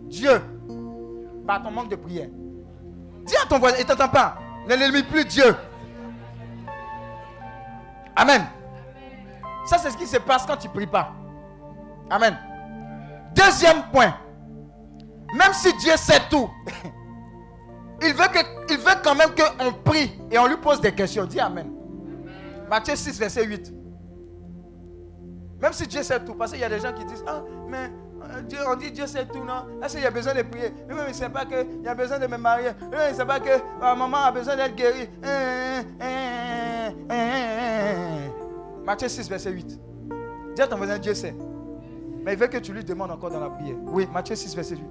[0.08, 0.40] Dieu,
[1.46, 2.28] par ton manque de prière.
[3.24, 4.38] Dis à ton voisin, il ne t'entend pas.
[4.68, 5.54] Ne limite plus Dieu.
[8.16, 8.42] Amen.
[9.66, 11.12] Ça, c'est ce qui se passe quand tu ne pries pas.
[12.10, 12.36] Amen.
[13.34, 14.14] Deuxième point.
[15.34, 16.50] Même si Dieu sait tout,
[18.02, 21.24] il veut, veut quand même qu'on prie et on lui pose des questions.
[21.24, 21.70] Dis Amen.
[22.68, 23.79] Matthieu 6, verset 8.
[25.60, 27.90] Même si Dieu sait tout, parce qu'il y a des gens qui disent, ah, mais
[28.22, 29.66] euh, Dieu, on dit Dieu sait tout, non?
[29.82, 30.72] Est-ce qu'il y a besoin de prier?
[30.88, 32.70] Lui-même, il ne sait pas qu'il y a besoin de me marier.
[32.80, 33.50] Lui-même, il ne sait pas que
[33.82, 35.08] ah, maman a besoin d'être guérie.
[35.22, 38.30] Hein, hein, hein,
[38.84, 39.80] Matthieu 6, verset 8.
[40.56, 41.34] Dis à ton voisin, Dieu sait.
[42.24, 43.76] Mais il veut que tu lui demandes encore dans la prière.
[43.86, 44.82] Oui, Matthieu 6, verset 8.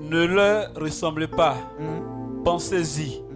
[0.00, 1.56] Ne leur ressemblez pas.
[1.78, 3.27] Mhm, Pensez-y.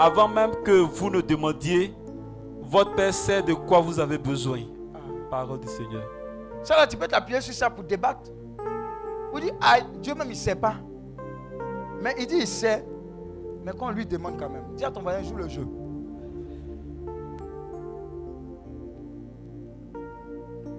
[0.00, 1.92] Avant même que vous ne demandiez,
[2.62, 4.60] votre Père sait de quoi vous avez besoin.
[5.28, 6.04] Parole du Seigneur.
[6.62, 8.30] Ça là, tu peux t'appuyer sur ça pour débattre.
[9.32, 10.76] Vous dites, ah, Dieu même, il ne sait pas.
[12.00, 12.86] Mais il dit, il sait.
[13.64, 15.66] Mais quand on lui demande quand même, dis à ton voisin, joue le jeu.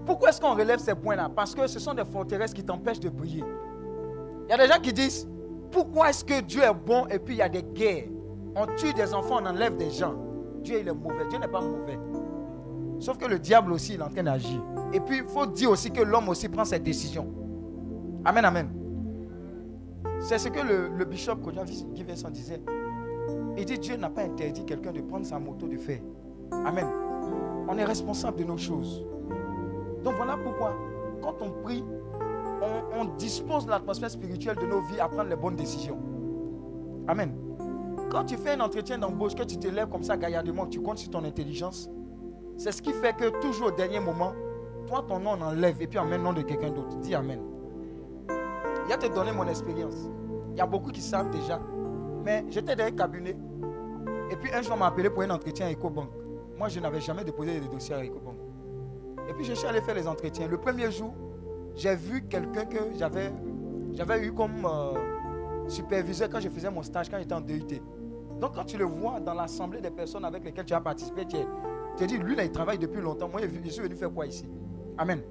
[0.06, 1.30] Pourquoi est-ce qu'on relève ces points-là?
[1.36, 3.44] Parce que ce sont des forteresses qui t'empêchent de briller.
[4.48, 5.28] Il y a des gens qui disent,
[5.74, 8.08] pourquoi est-ce que Dieu est bon et puis il y a des guerres?
[8.56, 10.16] On tue des enfants, on enlève des gens.
[10.64, 11.28] Dieu, il est mauvais.
[11.30, 12.00] Dieu n'est pas mauvais.
[13.00, 14.62] Sauf que le diable aussi, il est en train d'agir.
[14.94, 17.28] Et puis, il faut dire aussi que l'homme aussi prend ses décisions.
[18.26, 18.70] Amen, amen.
[20.22, 22.62] C'est ce que le, le bishop Guy Vincent disait.
[23.58, 26.00] Il dit Dieu n'a pas interdit quelqu'un de prendre sa moto de fer.
[26.52, 26.88] Amen.
[27.68, 29.06] On est responsable de nos choses.
[30.04, 30.74] Donc voilà pourquoi,
[31.22, 31.84] quand on prie,
[32.98, 35.98] on, dispose l'atmosphère spirituelle de nos vies à prendre les bonnes décisions.
[37.08, 37.34] Amen.
[38.10, 40.98] Quand tu fais un entretien d'embauche, que tu te lèves comme ça gaillardement, tu comptes
[40.98, 41.90] sur ton intelligence,
[42.58, 44.34] c'est ce qui fait que toujours au dernier moment,
[44.88, 46.98] toi, ton nom, on enlève et puis met le nom de quelqu'un d'autre.
[46.98, 47.40] Dis Amen.
[48.88, 50.10] Il a te donné mon expérience.
[50.52, 51.62] Il y a beaucoup qui savent déjà.
[52.26, 53.38] Mais j'étais dans un cabinet.
[54.32, 56.10] Et puis un jour, on m'a appelé pour un entretien à EcoBank.
[56.58, 58.36] Moi, je n'avais jamais déposé de dossiers à EcoBank.
[59.30, 60.48] Et puis je suis allé faire les entretiens.
[60.48, 61.14] Le premier jour,
[61.76, 63.32] j'ai vu quelqu'un que j'avais,
[63.94, 67.80] j'avais eu comme euh, superviseur quand je faisais mon stage, quand j'étais en DUT.
[68.40, 71.38] Donc quand tu le vois dans l'assemblée des personnes avec lesquelles tu as participé, tu
[71.98, 73.28] te dis, lui là, il travaille depuis longtemps.
[73.28, 74.48] Moi, je suis venu faire quoi ici?
[74.98, 75.22] Amen.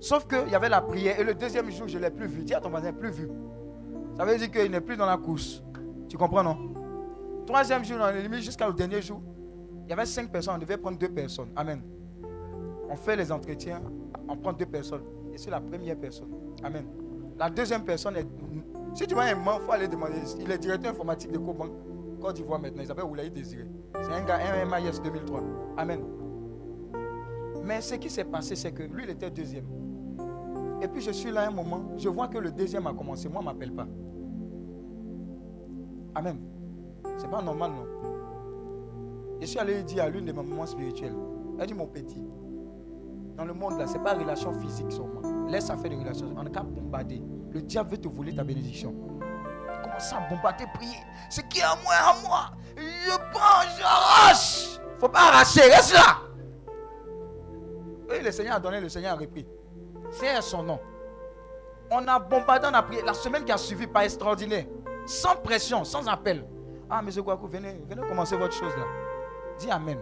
[0.00, 1.18] Sauf qu'il y avait la prière.
[1.18, 2.44] Et le deuxième jour, je ne l'ai plus vu.
[2.44, 3.28] Dis à ton voisin, plus vu.
[4.16, 5.62] Ça veut dire qu'il n'est plus dans la course.
[6.08, 6.56] Tu comprends, non?
[7.46, 9.22] Troisième jour, on limite jusqu'au dernier jour.
[9.84, 11.48] Il y avait cinq personnes, on devait prendre deux personnes.
[11.56, 11.82] Amen.
[12.90, 13.80] On fait les entretiens,
[14.28, 15.02] on prend deux personnes.
[15.32, 16.28] Et c'est la première personne.
[16.62, 16.84] Amen.
[17.38, 18.26] La deuxième personne est.
[18.94, 20.18] Si tu vois un man, il faut aller demander.
[20.40, 21.70] Il est directeur informatique de Cobank,
[22.18, 22.82] Côte d'Ivoire maintenant.
[22.82, 23.66] Il s'appelle Oulaï Désiré.
[23.94, 25.42] C'est un gars, un MIS 2003.
[25.76, 26.00] Amen.
[27.64, 29.66] Mais ce qui s'est passé, c'est que lui, il était deuxième.
[30.80, 33.28] Et puis je suis là un moment, je vois que le deuxième a commencé.
[33.28, 33.86] Moi, ne m'appelle pas.
[36.14, 36.38] Amen.
[37.16, 37.86] C'est pas normal, non?
[39.40, 41.16] Je suis allé dire à l'une de mes mamans spirituelles.
[41.58, 42.24] Elle dit, mon petit,
[43.36, 45.46] dans le monde là, ce n'est pas relation physique seulement.
[45.48, 46.26] Laisse ça faire des relations.
[46.36, 47.22] On a qu'à bombarder.
[47.50, 48.94] Le diable veut te voler ta bénédiction.
[49.98, 50.98] Commence à bombarder, prier.
[51.28, 52.50] Ce qui est à moi, à moi.
[52.76, 54.78] Je prends, j'arrache.
[54.80, 55.62] Il ne faut pas arracher.
[55.62, 56.18] Reste là.
[58.08, 59.46] Oui, le Seigneur a donné, le Seigneur a repris.
[60.12, 60.80] C'est son nom.
[61.90, 63.02] On a bombardé, on a prié.
[63.02, 64.66] La semaine qui a suivi, pas extraordinaire.
[65.04, 66.44] Sans pression, sans appel.
[66.88, 67.10] Ah, M.
[67.20, 68.84] Gouakou, venez, venez commencer votre chose là.
[69.58, 69.98] Dis Amen.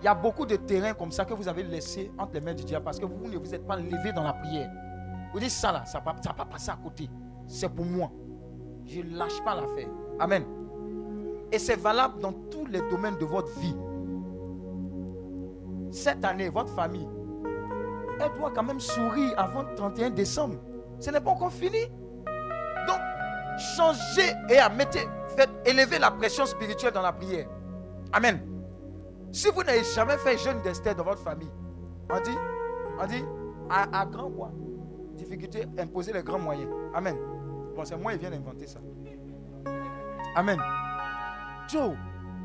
[0.00, 2.52] Il y a beaucoup de terrains comme ça que vous avez laissé entre les mains
[2.52, 4.70] du diable parce que vous ne vous êtes pas levé dans la prière.
[5.32, 7.08] Vous dites ça là, ça ne va pas passer à côté.
[7.46, 8.10] C'est pour moi.
[8.86, 9.88] Je ne lâche pas l'affaire.
[10.18, 10.44] Amen.
[11.52, 13.76] Et c'est valable dans tous les domaines de votre vie.
[15.90, 17.08] Cette année, votre famille,
[18.20, 20.56] elle doit quand même sourire avant le 31 décembre.
[20.98, 21.80] Ce n'est pas encore fini.
[22.86, 22.98] Donc,
[23.76, 24.98] changez et à mettre,
[25.36, 27.48] faites élever la pression spirituelle dans la prière.
[28.12, 28.40] Amen.
[29.32, 31.50] Si vous n'avez jamais fait jeûne d'Esther dans votre famille,
[32.10, 32.38] on dit,
[33.00, 33.24] on dit,
[33.68, 34.52] à, grand quoi
[35.14, 36.70] Difficulté, imposer les grands moyens.
[36.94, 37.16] Amen.
[37.74, 38.80] Bon, c'est moi qui viens d'inventer ça.
[40.36, 40.58] Amen.
[41.68, 41.96] Joe,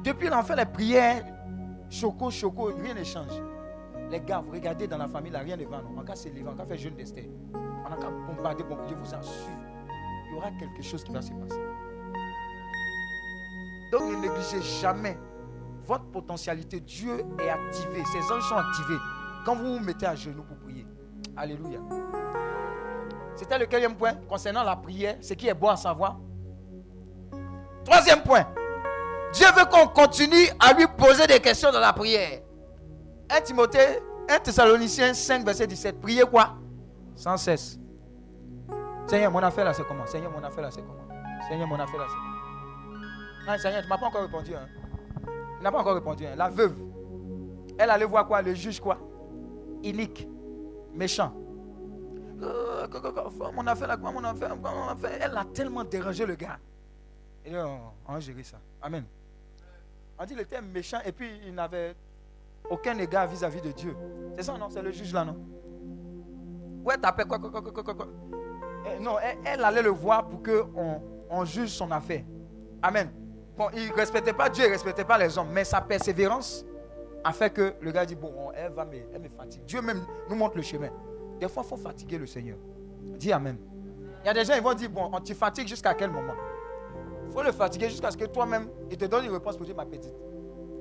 [0.03, 1.23] depuis l'enfant, les prières,
[1.89, 3.41] choco, choco, rien ne change.
[4.09, 5.81] Les gars, vous regardez dans la famille, là, rien ne va.
[5.95, 7.25] On a qu'à s'élever, on a qu'à faire jeûne d'Esther.
[7.53, 9.49] On a qu'à bombarder, je vous assure,
[10.27, 11.61] il y aura quelque chose qui va se passer.
[13.91, 15.17] Donc ne négligez jamais
[15.85, 18.03] votre potentialité, Dieu est activé.
[18.05, 18.99] Ses anges sont activés
[19.43, 20.85] quand vous vous mettez à genoux pour prier.
[21.35, 21.79] Alléluia.
[23.39, 26.17] C'était le quatrième point concernant la prière, ce qui est bon à savoir.
[27.85, 28.45] Troisième point.
[29.31, 32.41] Dieu veut qu'on continue à lui poser des questions dans la prière.
[33.29, 36.01] 1 Timothée, 1 Thessaloniciens 5, verset 17.
[36.01, 36.57] Priez quoi?
[37.15, 37.79] Sans cesse.
[39.07, 40.05] Seigneur, mon affaire là, c'est comment?
[40.05, 41.07] Seigneur, mon affaire là, c'est comment?
[41.47, 43.53] Seigneur, mon affaire là, c'est comment?
[43.53, 44.53] Non, Seigneur, tu ne m'as pas encore répondu.
[44.53, 44.67] Hein?
[45.59, 46.25] Il n'a pas encore répondu.
[46.25, 46.35] Hein.
[46.35, 46.75] La veuve,
[47.77, 48.41] elle allait voir quoi?
[48.41, 48.97] Le juge quoi?
[49.81, 50.27] Inique,
[50.93, 51.31] méchant.
[53.53, 54.57] Mon affaire mon affaire.
[55.21, 56.57] Elle a tellement dérangé le gars.
[57.45, 58.57] Et on, on a géré ça.
[58.81, 59.03] Amen.
[60.17, 61.95] On dit qu'il était méchant et puis il n'avait
[62.69, 63.95] aucun égard vis-à-vis de Dieu.
[64.35, 64.69] C'est ça, non?
[64.69, 65.37] C'est le juge là, non?
[66.83, 68.07] Ouais, t'appelles quoi, quoi, quoi, quoi, quoi,
[68.99, 72.23] Non, elle, allait le voir pour qu'on on juge son affaire.
[72.81, 73.09] Amen.
[73.57, 75.49] Bon, il ne respectait pas Dieu, il ne respectait pas les hommes.
[75.51, 76.65] Mais sa persévérance
[77.23, 79.63] a fait que le gars dit, bon, elle va me, elle me fatigue.
[79.65, 80.89] Dieu même nous montre le chemin.
[81.39, 82.57] Des fois, il faut fatiguer le Seigneur.
[83.17, 83.57] Dis Amen.
[84.23, 86.33] Il y a des gens qui vont dire, bon, on te fatigue jusqu'à quel moment?
[87.27, 89.75] Il faut le fatiguer jusqu'à ce que toi-même, il te donne une réponse pour dire,
[89.75, 90.13] ma petite,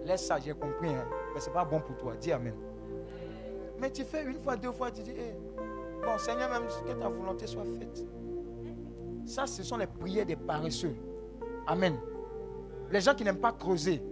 [0.05, 2.17] laisse ça, j'ai compris, hein, mais ce n'est pas bon pour toi.
[2.17, 2.55] Dis Amen.
[3.79, 5.35] Mais tu fais une fois, deux fois, tu dis, eh,
[6.05, 8.05] bon Seigneur, même que ta volonté soit faite.
[9.25, 10.97] Ça, ce sont les prières des paresseux.
[11.67, 11.97] Amen.
[12.91, 14.03] Les gens qui n'aiment pas creuser.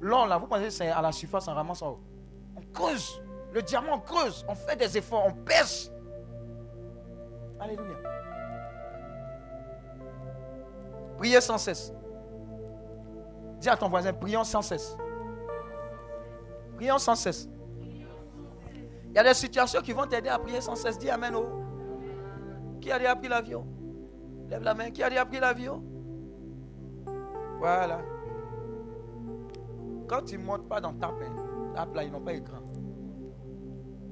[0.00, 1.56] L'or, là, vous pensez c'est à la surface, en
[1.88, 1.98] haut.
[2.54, 3.22] On creuse.
[3.52, 4.44] Le diamant, creuse.
[4.48, 5.92] On fait des efforts, on pèse.
[7.58, 7.96] Alléluia.
[11.16, 11.92] Priez sans cesse.
[13.58, 14.96] Dis à ton voisin, prions sans cesse.
[16.76, 17.48] Prions sans cesse.
[19.08, 20.98] Il y a des situations qui vont t'aider à prier sans cesse.
[20.98, 21.34] Dis Amen.
[21.34, 21.46] Oh.
[22.80, 23.66] Qui a déjà pris l'avion?
[24.50, 24.90] Lève la main.
[24.90, 25.82] Qui a déjà pris l'avion?
[27.58, 28.00] Voilà.
[30.06, 31.34] Quand tu ne montes pas dans ta peine,
[31.74, 32.58] là, ils n'ont pas écran.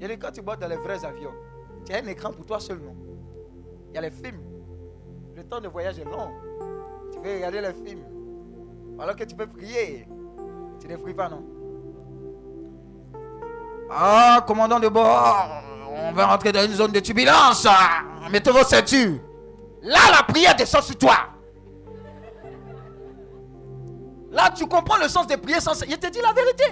[0.01, 1.33] Y a quand tu montes dans les vrais avions,
[1.85, 2.95] tu as un écran pour toi seul, non?
[3.91, 4.41] Il y a les films.
[5.37, 6.31] Le temps de voyage est long.
[7.13, 8.05] Tu peux regarder les films.
[8.99, 10.07] Alors que tu peux prier.
[10.81, 11.45] Tu ne pries pas, non?
[13.91, 15.47] Ah, commandant de bord,
[15.91, 17.67] on va rentrer dans une zone de turbulence.
[18.31, 19.21] Mettez vos ceintures.
[19.83, 21.17] Là, la prière descend sur toi.
[24.31, 26.65] Là, tu comprends le sens des prières sans Il te dit la vérité.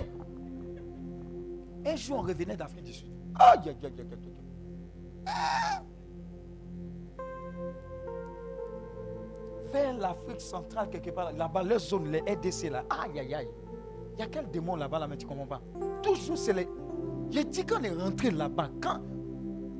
[1.86, 3.11] Un jour, on revenait d'Afrique du Sud.
[3.38, 3.92] Aïe, aïe, aïe.
[9.72, 12.84] Vers l'Afrique centrale, quelque part, là-bas, leur zone, les RDC, là.
[12.90, 13.48] Aïe, aïe, aïe.
[14.14, 15.62] Il y a quel démon là-bas, là, mais tu comprends pas.
[16.02, 16.68] Toujours, c'est les.
[17.30, 18.68] Il dit qu'on est rentré là-bas.
[18.82, 19.00] Quand.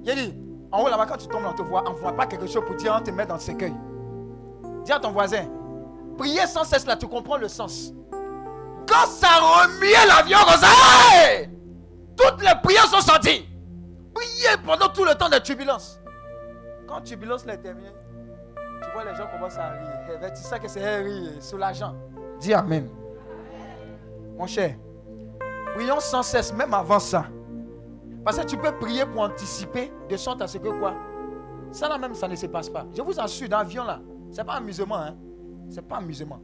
[0.05, 0.35] Il dit,
[0.71, 2.77] en haut là-bas, quand tu tombes, on te voit, on voit pas quelque chose pour
[2.77, 3.75] dire, on te met dans le cercueil.
[4.85, 5.45] Dis à ton voisin,
[6.17, 7.93] prier sans cesse là, tu comprends le sens.
[8.89, 11.49] Quand ça remuait l'avion, Rosaire,
[12.17, 13.49] toutes les prières sont sorties.
[14.15, 16.01] Priez pendant tout le temps de turbulence.
[16.87, 17.93] Quand turbulence est terminée,
[18.83, 20.21] tu vois les gens commencent à rire.
[20.23, 21.95] Eh, tu sais que c'est rire soulageant.
[22.41, 22.89] Dis Amen.
[24.37, 24.77] Mon cher,
[25.75, 27.27] prions sans cesse, même avant ça.
[28.25, 30.95] Parce que tu peux prier pour anticiper, de sorte à ce que quoi?
[31.71, 32.87] Ça là même, ça ne se passe pas.
[32.95, 34.97] Je vous assure, dans l'avion là, ce n'est pas amusement.
[34.97, 35.17] Hein?
[35.71, 36.41] Ce n'est pas amusement.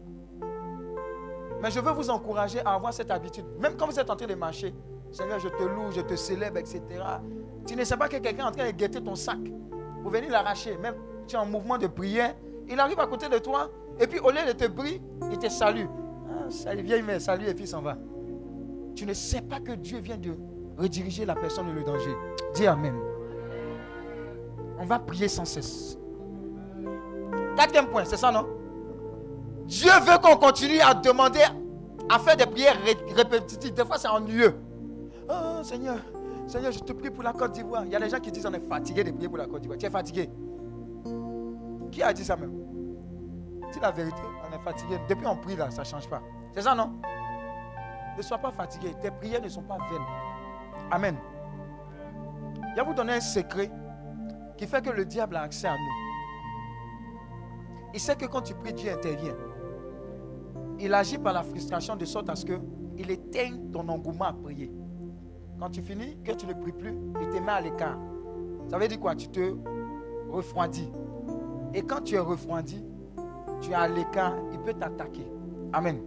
[1.60, 3.44] Mais je veux vous encourager à avoir cette habitude.
[3.58, 4.74] Même quand vous êtes en train de marcher,
[5.10, 6.82] Seigneur, je te loue, je te célèbre, etc.
[7.66, 9.38] Tu ne sais pas que quelqu'un est en train de guetter ton sac
[10.02, 10.76] pour venir l'arracher.
[10.76, 10.94] Même
[11.26, 12.34] tu es en mouvement de prière,
[12.68, 15.48] il arrive à côté de toi, et puis au lieu de te prier, il te
[15.48, 15.86] salue.
[16.28, 17.96] Ah, salut, viens, mais salut, et puis s'en va.
[18.94, 20.34] Tu ne sais pas que Dieu vient de
[20.76, 22.14] rediriger la personne dans le danger.
[22.54, 22.94] Dis Amen.
[24.78, 25.98] On va prier sans cesse.
[27.56, 28.46] Quatrième point, c'est ça, non?
[29.66, 31.42] Dieu veut qu'on continue à demander,
[32.08, 32.76] à faire des prières
[33.14, 33.74] répétitives.
[33.74, 34.54] Des fois, c'est ennuyeux.
[35.28, 35.98] Oh Seigneur,
[36.46, 37.84] Seigneur, je te prie pour la Côte d'Ivoire.
[37.84, 39.60] Il y a des gens qui disent on est fatigué de prier pour la Côte
[39.60, 39.78] d'Ivoire.
[39.78, 40.30] Tu es fatigué.
[41.90, 42.52] Qui a dit ça même?
[43.72, 44.98] Dis la vérité, on est fatigué.
[45.08, 46.22] Depuis on prie là, ça ne change pas.
[46.54, 46.92] C'est ça, non?
[48.16, 48.94] Ne sois pas fatigué.
[49.00, 50.06] Tes prières ne sont pas vaines.
[50.90, 51.16] Amen.
[52.70, 53.70] Je vais vous donner un secret
[54.56, 55.78] qui fait que le diable a accès à nous.
[57.92, 59.34] Il sait que quand tu pries, Dieu intervient.
[60.78, 64.72] Il agit par la frustration de sorte à ce qu'il éteigne ton engouement à prier.
[65.58, 67.98] Quand tu finis, que tu ne pries plus, il te met à l'écart.
[68.68, 69.14] Ça veut dire quoi?
[69.14, 69.54] Tu te
[70.30, 70.90] refroidis.
[71.74, 72.84] Et quand tu es refroidi,
[73.60, 75.26] tu es à l'écart, il peut t'attaquer.
[75.72, 76.00] Amen.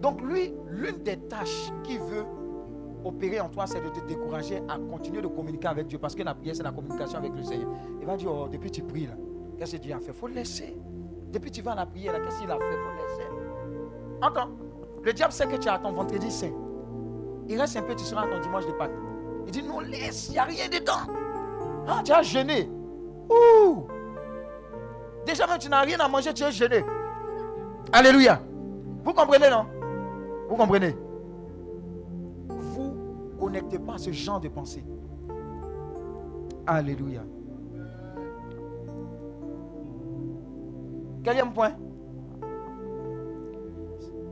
[0.00, 2.24] Donc lui, l'une des tâches qu'il veut
[3.04, 5.98] opérer en toi, c'est de te décourager à continuer de communiquer avec Dieu.
[5.98, 7.68] Parce que la prière, c'est la communication avec le Seigneur.
[8.00, 9.14] Il va dire, oh, depuis tu pries là,
[9.58, 10.08] qu'est-ce que Dieu a fait?
[10.08, 10.76] Il faut laisser.
[11.32, 12.64] Depuis tu vas à la prière qu'est-ce qu'il a fait?
[12.70, 13.30] Il faut laisser.
[14.20, 14.50] Entends
[15.02, 16.52] Le diable sait que tu as ton vendredi saint.
[17.52, 18.90] Il reste un peu, tu seras à ton dimanche de Pâques.
[19.46, 21.12] Il dit, non, laisse, il n'y a rien dedans.
[21.86, 22.22] Ah, tu as.
[23.28, 23.86] Ouh
[25.26, 26.82] Déjà même tu n'as rien à manger, tu es gêné.
[27.92, 28.40] Alléluia.
[29.04, 29.66] Vous comprenez, non?
[30.48, 30.96] Vous comprenez?
[32.48, 32.96] Vous
[33.38, 34.82] connectez pas ce genre de pensée.
[36.66, 37.20] Alléluia.
[41.22, 41.72] Quatrième point.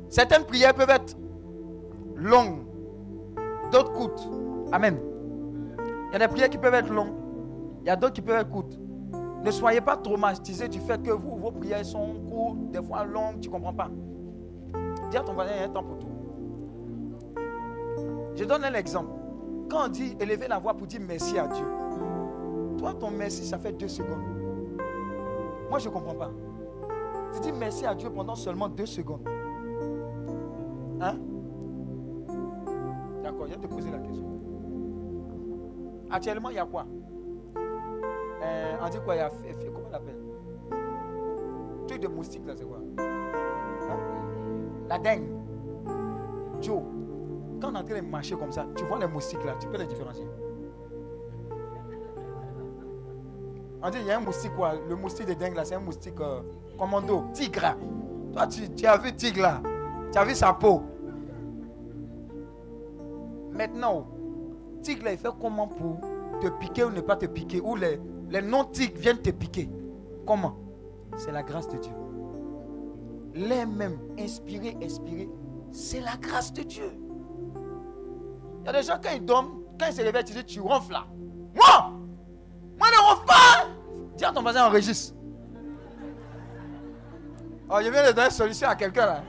[0.09, 1.19] Certaines prières peuvent être
[2.17, 2.65] longues,
[3.71, 4.29] d'autres courtes.
[4.73, 4.99] Amen.
[6.09, 7.15] Il y a des prières qui peuvent être longues,
[7.83, 8.79] il y a d'autres qui peuvent être courtes.
[9.45, 13.41] Ne soyez pas traumatisés du fait que vous, vos prières sont courtes, des fois longues,
[13.41, 13.89] tu ne comprends pas.
[15.11, 16.07] Dis à ton voisin, il y a un temps pour tout.
[18.37, 19.11] Je donne un exemple.
[19.71, 21.65] Quand on dit élever la voix pour dire merci à Dieu,
[22.79, 24.25] toi, ton merci, ça fait deux secondes.
[25.69, 26.31] Moi, je ne comprends pas.
[27.35, 29.29] Tu dis merci à Dieu pendant seulement deux secondes.
[31.01, 31.17] Hein?
[33.41, 34.27] quoi Je vais te poser la question.
[36.11, 36.87] Actuellement, il y a quoi?
[38.43, 39.31] Euh, on dit quoi Il y a.
[39.31, 40.19] Comment on l'appelle?
[41.87, 42.79] Truc de moustique, là, c'est quoi?
[42.99, 43.99] Hein?
[44.89, 45.29] La dengue.
[46.61, 46.83] Joe,
[47.61, 49.67] quand on est en train de marcher comme ça, tu vois les moustiques là, tu
[49.69, 50.27] peux les différencier.
[53.83, 55.81] On dit, il y a un moustique quoi Le moustique de dengue là, c'est un
[55.81, 56.43] moustique euh,
[56.79, 57.77] commando, tigre.
[58.35, 59.63] Toi, tu as vu tigre là?
[60.13, 60.83] Tu as vu sa peau?
[63.61, 64.07] Maintenant,
[64.81, 66.01] tigre, il fait comment pour
[66.41, 67.61] te piquer ou ne pas te piquer?
[67.61, 68.01] Ou les,
[68.31, 69.69] les non-tigres viennent te piquer?
[70.27, 70.57] Comment?
[71.19, 71.93] C'est la grâce de Dieu.
[73.35, 75.29] Les mêmes, inspirer, expirer,
[75.73, 76.91] c'est la grâce de Dieu.
[78.61, 80.61] Il y a des gens, quand ils dorment, quand ils se réveillent, tu dis, tu
[80.63, 81.05] ronfles là.
[81.55, 81.91] Moi
[82.79, 83.69] Moi, ne ronfle pas
[84.17, 85.15] Dis à ton voisin, enregistre.
[87.69, 89.23] Oh, je viens de donner une solution à quelqu'un là.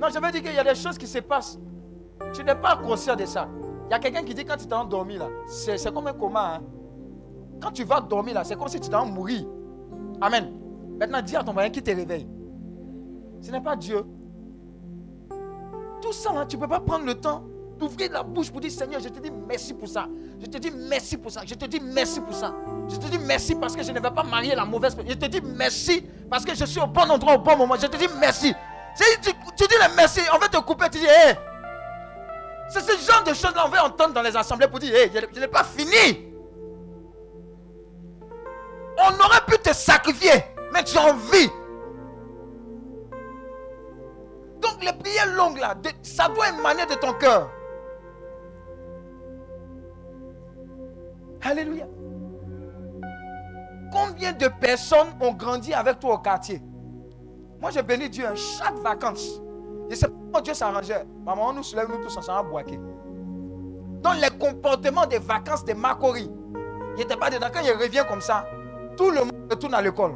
[0.00, 1.58] Non, je veux dire qu'il y a des choses qui se passent.
[2.32, 3.48] Tu n'es pas conscient de ça.
[3.88, 6.56] Il y a quelqu'un qui dit quand tu t'es endormi là, c'est comme un coma.
[6.56, 6.60] hein.
[7.62, 9.46] Quand tu vas dormir là, c'est comme si tu t'es mourir.
[10.20, 10.52] Amen.
[10.98, 12.26] Maintenant, dis à ton voisin qui te réveille.
[13.40, 14.02] Ce n'est pas Dieu.
[16.00, 17.44] Tout ça là, tu ne peux pas prendre le temps
[17.78, 20.08] d'ouvrir la bouche pour dire Seigneur, je te dis merci pour ça.
[20.40, 21.42] Je te dis merci pour ça.
[21.46, 22.54] Je te dis merci pour ça.
[22.88, 24.96] Je te dis merci parce que je ne vais pas marier la mauvaise.
[25.06, 27.76] Je te dis merci parce que je suis au bon endroit au bon moment.
[27.76, 28.54] Je te dis merci.
[28.96, 31.34] Tu, dis le merci, on va te couper, tu dis hé.
[32.68, 35.20] C'est ce genre de choses-là qu'on va entendre dans les assemblées pour dire hé, je,
[35.34, 36.32] je n'ai pas fini.
[38.98, 41.50] On aurait pu te sacrifier, mais tu as envie.
[44.60, 47.50] Donc les prières longues là, ça doit émaner de ton cœur.
[51.42, 51.86] Alléluia.
[53.92, 56.60] Combien de personnes ont grandi avec toi au quartier?
[57.60, 59.40] Moi, j'ai béni Dieu hein, chaque vacances.
[59.88, 61.06] Je sais pas comment Dieu s'arrangeait.
[61.24, 62.78] Maman, on nous soulève, nous tous ensemble à boaquer.
[64.02, 66.30] Dans les comportements des vacances de Macori,
[66.94, 67.48] il n'était pas dedans.
[67.52, 68.46] Quand il revient comme ça,
[68.96, 70.12] tout le monde retourne à l'école.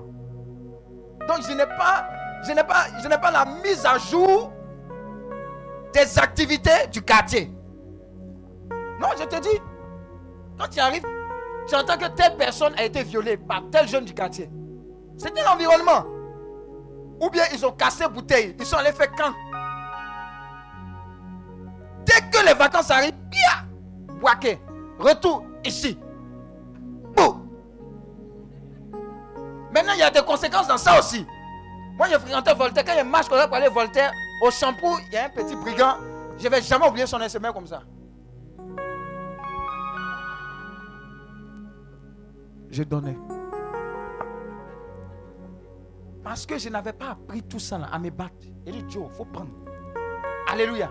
[1.29, 2.09] Donc, je n'ai pas,
[2.47, 4.53] je n'ai pas, je n'ai pas la mise à jour
[5.93, 7.51] des activités du quartier.
[9.01, 9.61] Non, je te dis,
[10.59, 11.05] quand tu arrives,
[11.67, 14.51] tu entends que telle personne a été violée par tel jeune du quartier.
[15.17, 16.05] C'était l'environnement.
[17.21, 19.33] Ou bien ils ont cassé bouteille, ils sont allés faire camp.
[22.07, 23.65] Dès que les vacances arrivent, pia,
[24.21, 24.59] Boaké,
[24.99, 25.99] retour ici.
[27.15, 27.47] Bouh.
[29.73, 31.27] Maintenant, il y a des conséquences dans ça aussi.
[31.97, 32.85] Moi, je fréquentais Voltaire.
[32.85, 34.11] Quand il marche comme ça pour aller Voltaire,
[34.43, 35.97] au shampoo, il y a un petit brigand.
[36.39, 37.83] Je ne vais jamais oublier son SMS comme ça.
[42.71, 43.17] Je donnais.
[46.23, 48.35] Parce que je n'avais pas appris tout ça à me battre.
[48.67, 49.51] Il dit, Joe, il faut prendre.
[50.49, 50.91] Alléluia.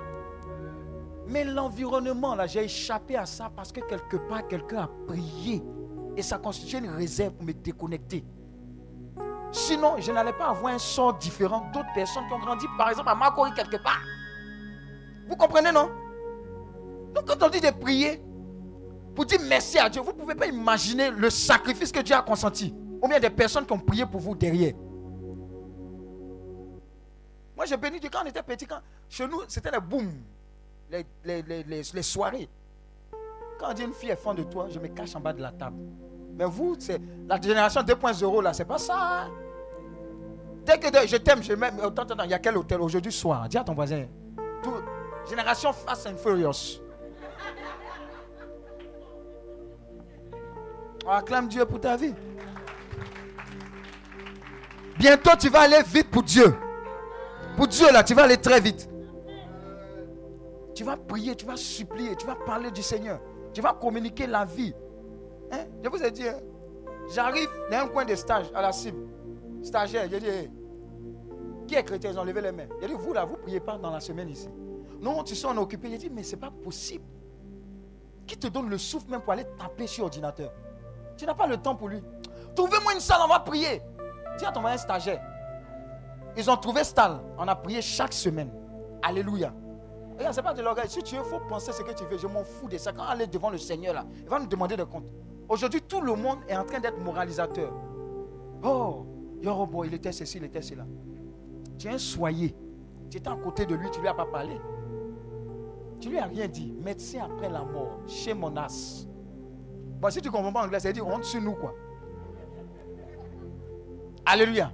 [1.28, 5.64] Mais l'environnement, là, j'ai échappé à ça parce que quelque part, quelqu'un a prié.
[6.18, 8.26] Et ça constituait une réserve pour me déconnecter.
[9.52, 13.10] Sinon, je n'allais pas avoir un sort différent d'autres personnes qui ont grandi, par exemple,
[13.10, 14.02] à Makori quelque part.
[15.28, 15.90] Vous comprenez, non?
[17.14, 18.22] Donc, quand on dit de prier,
[19.16, 22.22] pour dire merci à Dieu, vous ne pouvez pas imaginer le sacrifice que Dieu a
[22.22, 22.74] consenti.
[23.02, 24.74] Ou bien des personnes qui ont prié pour vous derrière.
[27.60, 28.66] Moi, j'ai béni Dieu quand on était petit.
[28.66, 28.80] Quand,
[29.10, 30.10] chez nous, c'était le boom.
[30.90, 32.48] Les, les, les, les, les soirées.
[33.60, 35.42] Quand on dit une fille est fan de toi, je me cache en bas de
[35.42, 35.76] la table.
[36.38, 39.28] Mais vous, c'est la génération 2.0 là, c'est pas ça.
[40.66, 41.78] Dès que je t'aime, je m'aime.
[42.24, 42.80] Il y a quel hôtel?
[42.80, 44.06] Aujourd'hui soir Dis à ton voisin.
[45.30, 46.80] Génération Fast and Furious.
[51.06, 52.16] On acclame Dieu pour ta vie.
[54.98, 56.56] Bientôt, tu vas aller vite pour Dieu.
[57.60, 58.90] Pour Dieu, là, tu vas aller très vite.
[60.74, 63.20] Tu vas prier, tu vas supplier, tu vas parler du Seigneur.
[63.54, 64.74] Tu vas communiquer la vie.
[65.52, 65.66] Hein?
[65.84, 66.38] Je vous ai dit, hein,
[67.14, 69.06] j'arrive dans un coin de stage à la cible.
[69.62, 70.52] Stagiaire, j'ai dit,
[71.68, 72.12] qui est chrétien?
[72.12, 72.68] Ils ont levé les mains.
[72.80, 74.48] J'ai dit, vous là, vous ne priez pas dans la semaine ici.
[75.02, 75.90] Non, tu sont occupés.
[75.90, 77.04] J'ai dit, mais ce n'est pas possible.
[78.26, 80.54] Qui te donne le souffle même pour aller taper sur ordinateur?
[81.18, 82.02] Tu n'as pas le temps pour lui.
[82.56, 83.82] Trouvez-moi une salle, on va prier.
[84.38, 85.22] Dis à ton voisin stagiaire.
[86.38, 87.20] Ils ont trouvé salle.
[87.38, 88.52] On a prié chaque semaine.
[89.02, 89.54] Alléluia.
[90.18, 90.90] Regarde, ce n'est pas de l'orgueil.
[90.90, 92.18] Si tu veux, il faut penser ce que tu veux.
[92.18, 92.92] Je m'en fous de ça.
[92.92, 95.06] Quand on est devant le Seigneur, là, il va nous demander de compte.
[95.48, 97.74] Aujourd'hui, tout le monde est en train d'être moralisateur.
[98.64, 99.06] Oh,
[99.86, 100.86] il était ceci, il était cela.
[101.78, 102.56] Tu es un soyer.
[103.10, 104.60] Tu étais à côté de lui, tu ne lui as pas parlé.
[106.00, 106.74] Tu lui as rien dit.
[106.84, 109.08] Médecin après la mort, chez mon as.
[110.00, 111.74] Bon, si tu ne comprends pas anglais, c'est dire honte sur nous, quoi.
[114.26, 114.72] Alléluia.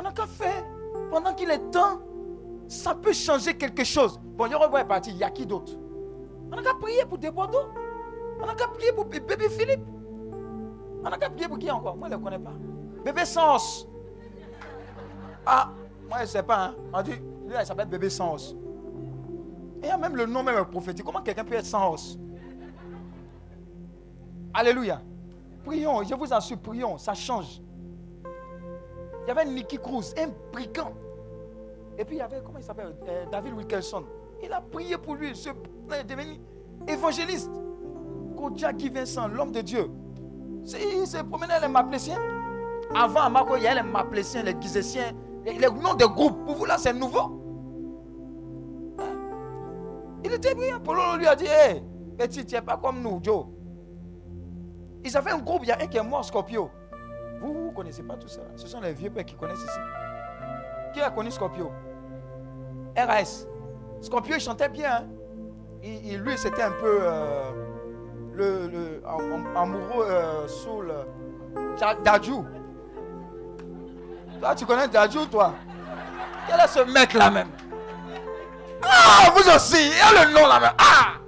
[0.00, 0.64] On n'a qu'à faire.
[1.10, 2.00] Pendant qu'il est temps,
[2.66, 4.18] ça peut changer quelque chose.
[4.22, 5.72] Bon, Yorobo est parti, il y a qui d'autre?
[6.50, 7.58] On n'a qu'à prier pour d'eau.
[8.40, 9.84] On n'a qu'à prier pour bébé Philippe.
[11.04, 11.98] On n'a qu'à prier pour qui encore?
[11.98, 12.52] Moi, je ne le connais pas.
[13.04, 13.86] Bébé Sens.
[15.44, 15.68] Ah,
[16.08, 16.68] moi, je ne sais pas.
[16.68, 16.74] hein.
[16.94, 18.56] On dit, lui, il s'appelle bébé Sens.
[19.82, 21.04] Et il y a même le nom même prophétique.
[21.04, 22.18] Comment quelqu'un peut être sans os
[24.54, 25.02] Alléluia.
[25.64, 27.60] Prions, je vous assure, prions, ça change.
[29.24, 30.92] Il y avait Nicky Cruz, un brigand.
[31.98, 34.04] Et puis il y avait, comment il s'appelle euh, David Wilkerson.
[34.42, 35.34] Il a prié pour lui.
[35.36, 36.40] Ce est devenu
[36.88, 37.50] évangéliste.
[38.36, 39.90] Kodja Guy Vincent, l'homme de Dieu.
[40.64, 42.18] Il se promenait les Mapléciens.
[42.94, 45.12] Avant, il y a les Mapléciens, les Gizéciens,
[45.44, 46.44] les, noms de groupes.
[46.44, 47.40] Pour vous, là, c'est nouveau.
[48.98, 49.16] Hein?
[50.24, 50.80] Il était brillant.
[50.80, 51.82] Polo lui a dit Hé,
[52.18, 53.46] petit, tu n'es pas comme nous, Joe.
[55.04, 56.70] Ils avaient un groupe, il y a un qui est mort, Scorpio.
[57.40, 58.42] Vous, vous ne connaissez pas tout ça.
[58.56, 59.80] Ce sont les vieux pères qui connaissent ici.
[60.92, 61.70] Qui a connu Scorpio?
[62.96, 63.46] RAS.
[64.00, 64.96] Scorpio, il chantait bien.
[64.96, 65.06] Hein?
[65.82, 67.50] Il, lui, c'était un peu euh,
[68.34, 69.02] le, le,
[69.56, 70.94] amoureux euh, sous le
[72.04, 72.44] Dajou.
[74.38, 75.54] Toi, tu connais Dajou, toi?
[76.46, 77.48] Quel est ce mec-là même?
[78.82, 80.72] Ah, vous aussi, il y a le nom là même.
[80.78, 81.18] Ah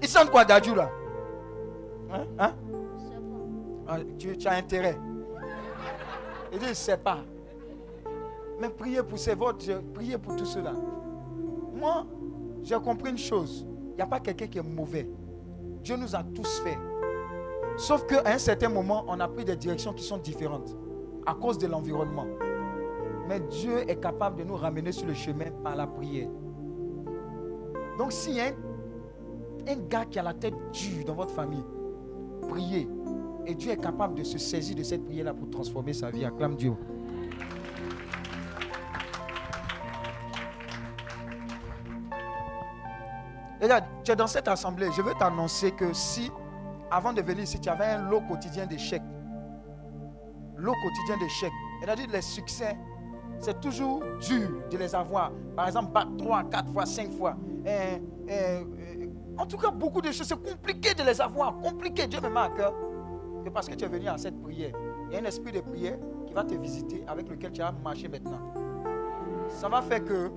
[0.00, 0.90] Il chante quoi, Dajou, là?
[2.12, 2.52] Hein, hein?
[3.88, 4.98] Ah, tu, tu, as intérêt.
[6.52, 7.18] Il dit, je ne sais pas.
[8.60, 10.72] Mais priez pour ces votes, priez pour tout cela.
[11.74, 12.06] Moi,
[12.62, 13.66] j'ai compris une chose.
[13.92, 15.08] Il n'y a pas quelqu'un qui est mauvais.
[15.82, 16.78] Dieu nous a tous fait.
[17.76, 20.76] Sauf qu'à un certain moment, on a pris des directions qui sont différentes
[21.26, 22.26] à cause de l'environnement.
[23.28, 26.28] Mais Dieu est capable de nous ramener sur le chemin par la prière.
[27.98, 31.64] Donc s'il y a un, un gars qui a la tête dure dans votre famille,
[32.48, 32.88] priez.
[33.48, 36.22] Et Dieu est capable de se saisir de cette prière-là pour transformer sa vie.
[36.22, 36.74] Acclame Dieu.
[43.60, 44.88] Regarde, tu es dans cette assemblée.
[44.94, 46.30] Je veux t'annoncer que si,
[46.90, 49.02] avant de venir ici, tu avais un lot quotidien d'échecs,
[50.56, 52.76] lot quotidien d'échecs, c'est-à-dire les succès,
[53.40, 55.32] c'est toujours dur de les avoir.
[55.56, 57.34] Par exemple, battre 3, 4 fois, 5 fois.
[57.64, 58.02] Et,
[59.38, 61.56] en tout cas, beaucoup de choses, c'est compliqué de les avoir.
[61.56, 62.06] Compliqué.
[62.06, 62.74] Dieu me cœur
[63.50, 64.72] parce que tu es venu à cette prière,
[65.08, 67.72] il y a un esprit de prière qui va te visiter, avec lequel tu vas
[67.72, 68.40] marcher maintenant.
[69.48, 70.30] Ça va faire que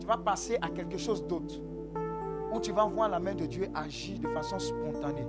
[0.00, 1.54] tu vas passer à quelque chose d'autre
[2.52, 5.26] où tu vas voir la main de Dieu agir de façon spontanée.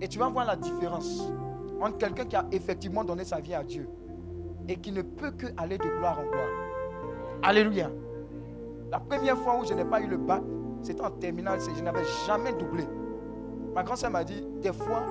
[0.00, 1.28] Et tu vas voir la différence
[1.80, 3.88] entre quelqu'un qui a effectivement donné sa vie à Dieu
[4.68, 6.48] et qui ne peut que aller de gloire en gloire.
[7.42, 7.90] Alléluia.
[8.90, 10.42] La première fois où je n'ai pas eu le bac,
[10.82, 12.84] c'était en terminale, je n'avais jamais doublé.
[13.74, 15.02] Ma grand-sœur m'a dit, des fois,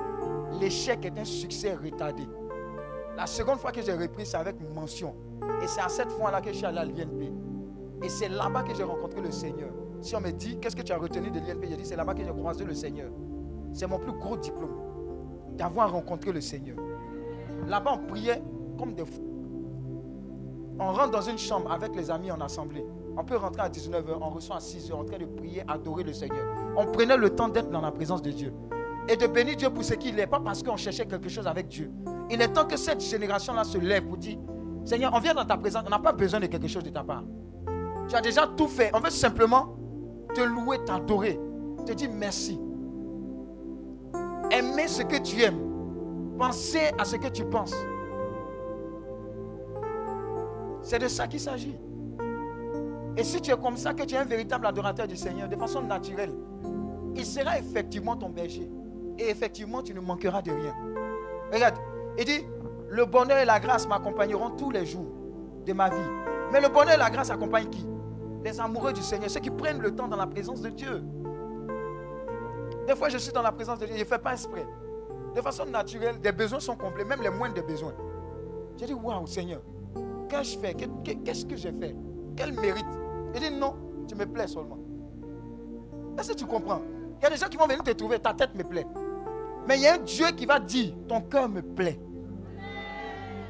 [0.59, 2.23] l'échec est un succès retardé.
[3.17, 5.15] La seconde fois que j'ai repris, c'est avec mention.
[5.61, 7.31] Et c'est à cette fois-là que je suis allé à l'INP.
[8.03, 9.69] Et c'est là-bas que j'ai rencontré le Seigneur.
[10.01, 12.13] Si on me dit, qu'est-ce que tu as retenu de l'INP J'ai dit, c'est là-bas
[12.13, 13.09] que j'ai croisé le Seigneur.
[13.73, 14.75] C'est mon plus gros diplôme,
[15.53, 16.77] d'avoir rencontré le Seigneur.
[17.67, 18.41] Là-bas, on priait
[18.77, 19.23] comme des fous.
[20.77, 22.85] On rentre dans une chambre avec les amis en assemblée.
[23.17, 26.11] On peut rentrer à 19h, on reçoit à 6h en train de prier, adorer le
[26.11, 26.45] Seigneur.
[26.75, 28.53] On prenait le temps d'être dans la présence de Dieu.
[29.07, 31.67] Et de bénir Dieu pour ce qu'il est, pas parce qu'on cherchait quelque chose avec
[31.67, 31.91] Dieu.
[32.29, 34.37] Il est temps que cette génération-là se lève pour dire,
[34.83, 37.03] Seigneur, on vient dans ta présence, on n'a pas besoin de quelque chose de ta
[37.03, 37.23] part.
[38.07, 38.91] Tu as déjà tout fait.
[38.93, 39.75] On veut simplement
[40.33, 41.39] te louer, t'adorer,
[41.85, 42.59] te dire merci.
[44.51, 45.59] Aimer ce que tu aimes.
[46.37, 47.75] Penser à ce que tu penses.
[50.81, 51.77] C'est de ça qu'il s'agit.
[53.17, 55.55] Et si tu es comme ça, que tu es un véritable adorateur du Seigneur, de
[55.55, 56.33] façon naturelle,
[57.15, 58.69] il sera effectivement ton berger.
[59.17, 60.73] Et effectivement, tu ne manqueras de rien.
[61.51, 61.75] Regarde,
[62.17, 62.45] il dit,
[62.89, 65.07] le bonheur et la grâce m'accompagneront tous les jours
[65.65, 65.95] de ma vie.
[66.51, 67.87] Mais le bonheur et la grâce accompagnent qui?
[68.43, 71.03] Les amoureux du Seigneur, ceux qui prennent le temps dans la présence de Dieu.
[72.87, 74.65] Des fois, je suis dans la présence de Dieu, je ne fais pas exprès.
[75.33, 77.93] De façon naturelle, des besoins sont complets, même les moindres des besoins.
[78.77, 79.61] J'ai dit, waouh, Seigneur,
[80.29, 80.75] qu'est-ce que je fais
[81.23, 81.95] Qu'est-ce que j'ai fait?
[82.35, 82.85] Quel mérite?
[83.33, 83.73] Il dit, non,
[84.07, 84.77] tu me plais seulement.
[86.19, 86.81] Est-ce que tu comprends?
[87.19, 88.85] Il y a des gens qui vont venir te trouver, ta tête me plaît.
[89.67, 91.99] Mais il y a un Dieu qui va dire, ton cœur me plaît.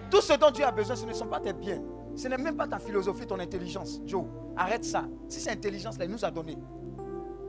[0.10, 1.82] Tout ce dont Dieu a besoin, ce ne sont pas tes biens.
[2.16, 4.02] Ce n'est même pas ta philosophie, ton intelligence.
[4.06, 4.24] Joe,
[4.56, 5.06] arrête ça.
[5.28, 6.58] Si c'est intelligence, là, il nous a donné.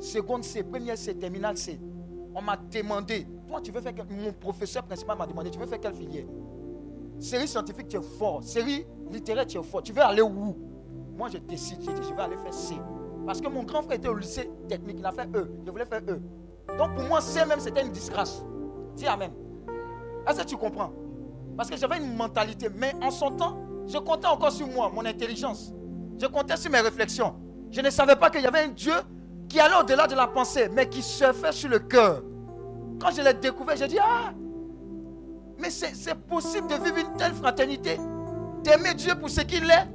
[0.01, 1.78] Seconde C, première C, terminale C.
[2.34, 4.06] On m'a demandé, toi tu veux faire quel...
[4.10, 6.26] Mon professeur principal m'a demandé, tu veux faire quelle filière?
[7.18, 8.43] Série scientifique, tu es fort.
[8.43, 9.82] Série littéraire, tu es fort.
[9.82, 10.56] Tu veux aller où?
[11.16, 12.74] Moi, je décide, j'ai dit, je vais aller faire C.
[13.24, 15.51] Parce que mon grand frère était au lycée technique, il a fait E.
[15.64, 16.20] Je voulais faire E.
[16.76, 18.44] Donc pour moi, C même, c'était une disgrâce.
[18.97, 19.31] Dis Amen.
[20.27, 20.93] Est-ce que tu comprends?
[21.56, 22.68] Parce que j'avais une mentalité.
[22.74, 23.56] Mais en son temps,
[23.86, 25.73] je comptais encore sur moi, mon intelligence.
[26.20, 27.35] Je comptais sur mes réflexions.
[27.70, 28.94] Je ne savais pas qu'il y avait un Dieu
[29.48, 32.23] qui allait au-delà de la pensée, mais qui se fait sur le cœur.
[33.01, 34.32] Quand je l'ai découvert, j'ai dit, ah,
[35.59, 37.98] mais c'est possible de vivre une telle fraternité,
[38.62, 39.86] d'aimer Dieu pour ce qu'il est,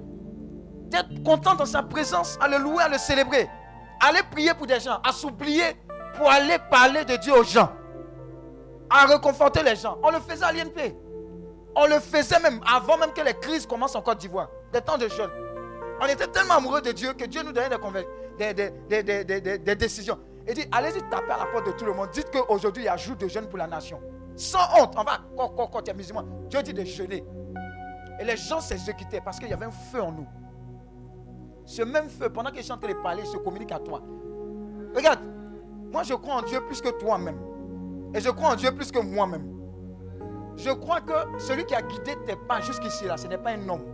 [0.90, 3.49] d'être content dans sa présence, à le louer, à le célébrer,
[3.99, 5.76] aller prier pour des gens, à s'oublier
[6.15, 7.69] pour aller parler de Dieu aux gens.
[8.91, 9.97] À réconforter les gens.
[10.03, 10.95] On le faisait à l'INP.
[11.76, 14.49] On le faisait même avant même que les crises commencent en Côte d'Ivoire.
[14.73, 15.31] Des temps de jeunes.
[16.01, 17.69] On était tellement amoureux de Dieu que Dieu nous donnait
[18.39, 20.19] des, décisions.
[20.47, 22.09] Il dit, allez-y taper à la porte de tout le monde.
[22.11, 24.01] Dites qu'aujourd'hui, il y a jour de jeûne pour la nation.
[24.35, 24.95] Sans honte.
[24.97, 27.23] On va, quand, quand, tu es musulman, Dieu dit de jeûner.
[28.19, 30.27] Et les gens s'exécutaient parce qu'il y avait un feu en nous.
[31.65, 34.01] Ce même feu, pendant qu'ils chantaient les parler, se communique à toi.
[34.95, 35.19] Regarde,
[35.91, 37.39] moi je crois en Dieu plus que toi-même.
[38.13, 39.47] Et je crois en Dieu plus que moi-même.
[40.57, 43.69] Je crois que celui qui a guidé tes pas jusqu'ici, là, ce n'est pas un
[43.69, 43.85] homme.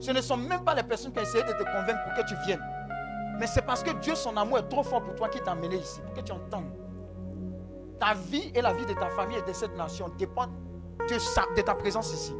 [0.00, 2.28] Ce ne sont même pas les personnes qui ont essayé de te convaincre pour que
[2.28, 2.62] tu viennes.
[3.38, 5.76] Mais c'est parce que Dieu, son amour est trop fort pour toi qui t'a amené
[5.76, 6.72] ici, pour que tu entendes.
[8.00, 10.52] Ta vie et la vie de ta famille et de cette nation dépendent
[11.08, 12.34] de, ta présence ici.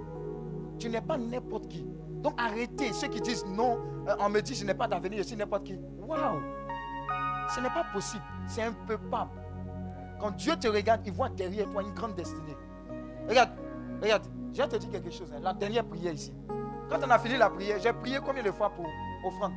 [0.79, 1.87] Tu n'es pas n'importe qui.
[2.23, 5.29] Donc arrêtez ceux qui disent non, euh, on me dit je n'ai pas d'avenir, je
[5.29, 5.79] suis n'importe qui.
[6.01, 6.43] Waouh!
[7.55, 8.23] Ce n'est pas possible.
[8.47, 9.29] C'est un peu pas.
[10.21, 12.57] Quand Dieu te regarde, il voit derrière toi une grande destinée.
[13.29, 13.51] Regarde,
[14.03, 15.31] regarde, je vais te dire quelque chose.
[15.35, 15.41] Hein.
[15.43, 16.33] La dernière prière ici.
[16.91, 18.87] Quand on a fini la prière, j'ai prié combien de fois pour
[19.25, 19.53] offrande?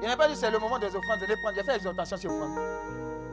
[0.00, 1.54] Il n'a pas dit c'est le moment des offrandes, de les prendre.
[1.56, 2.58] J'ai fait exhortation sur offrande.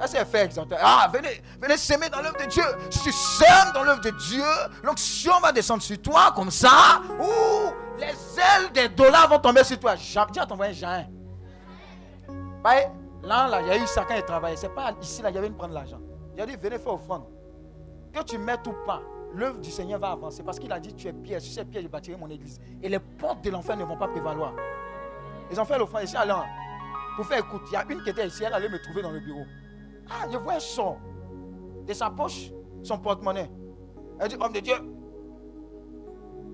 [0.02, 0.86] Est-ce qu'elle fait exhortation?
[0.88, 2.64] Ah, venez, venez s'aimer dans l'œuvre de Dieu.
[2.90, 4.44] Si tu sèmes dans l'œuvre de Dieu,
[4.84, 7.02] l'onction va descendre sur toi comme ça.
[7.20, 9.96] Ouh, les ailes des dollars vont tomber sur toi.
[9.96, 11.06] Dis à voisin, Jean.
[13.22, 14.56] Là, là, il y a eu ça quand il travaillait.
[14.56, 16.00] C'est pas ici, là, il y avait une prendre l'argent.
[16.40, 17.26] Il a dit, venez faire offrande.
[18.14, 19.02] Que tu mettes ou pas,
[19.34, 20.42] l'œuvre du Seigneur va avancer.
[20.42, 21.42] Parce qu'il a dit, tu es pierre.
[21.42, 22.62] Sur cette pierre, je bâtirai mon église.
[22.82, 24.54] Et les portes de l'enfer ne vont pas prévaloir.
[25.52, 26.46] Ils ont fait l'offrande ici, allant.
[27.18, 29.12] Pour faire écoute, il y a une qui était ici, elle allait me trouver dans
[29.12, 29.44] le bureau.
[30.10, 30.96] Ah, je vois un son
[31.86, 32.52] de sa poche,
[32.84, 33.52] son porte-monnaie.
[34.22, 34.76] Elle dit, homme de Dieu.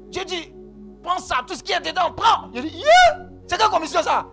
[0.10, 0.52] Dieu dit,
[1.04, 2.50] prends ça, tout ce qui est dedans, prends.
[2.56, 3.20] Je dis, yeah!
[3.46, 4.26] C'est quelle commission ça?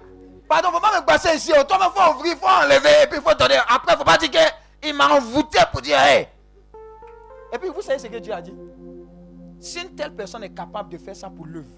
[0.48, 1.52] Pardon, faut pas me passer ici.
[1.52, 3.58] Toi, il faut ouvrir, il faut enlever, et puis il faut donner.
[3.68, 4.30] Après, il ne faut pas dire
[4.82, 6.28] qu'il m'a envoûté pour dire, hey.
[7.52, 8.54] Et puis, vous savez ce que Dieu a dit?
[9.60, 11.70] Si une telle personne est capable de faire ça pour l'œuvre,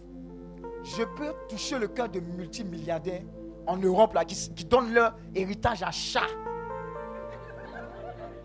[0.83, 3.23] je peux toucher le cœur de multimilliardaires
[3.67, 6.27] en Europe qui, qui donnent leur héritage à chat.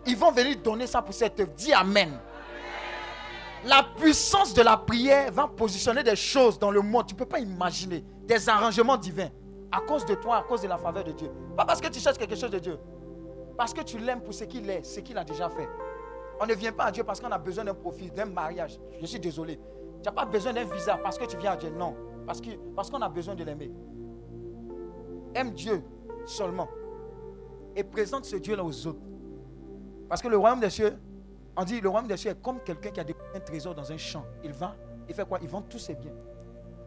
[0.06, 1.52] Ils vont venir donner ça pour cette œuvre.
[1.56, 2.18] Dis Amen.
[3.64, 7.06] La puissance de la prière va positionner des choses dans le monde.
[7.06, 8.02] Tu ne peux pas imaginer.
[8.24, 9.28] Des arrangements divins
[9.70, 11.30] à cause de toi, à cause de la faveur de Dieu.
[11.56, 12.78] Pas parce que tu cherches quelque chose de Dieu.
[13.60, 15.68] Parce que tu l'aimes pour ce qu'il est, ce qu'il a déjà fait.
[16.40, 18.80] On ne vient pas à Dieu parce qu'on a besoin d'un profit, d'un mariage.
[18.98, 19.60] Je suis désolé.
[20.02, 21.68] Tu n'as pas besoin d'un visa parce que tu viens à Dieu.
[21.68, 21.94] Non.
[22.24, 23.70] Parce qu'on a besoin de l'aimer.
[25.34, 25.84] Aime Dieu
[26.24, 26.68] seulement.
[27.76, 29.02] Et présente ce Dieu-là aux autres.
[30.08, 30.98] Parce que le royaume des cieux,
[31.54, 33.04] on dit le royaume des cieux est comme quelqu'un qui a
[33.34, 34.24] un trésor dans un champ.
[34.42, 34.74] Il va,
[35.06, 35.38] il fait quoi?
[35.42, 36.14] Il vend tous ses biens.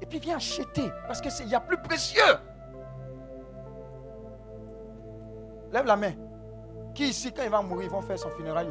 [0.01, 0.89] Et puis il vient acheter.
[1.05, 2.33] Parce qu'il y a plus précieux.
[5.71, 6.13] Lève la main.
[6.93, 8.67] Qui ici, quand il va mourir, ils vont faire son funérail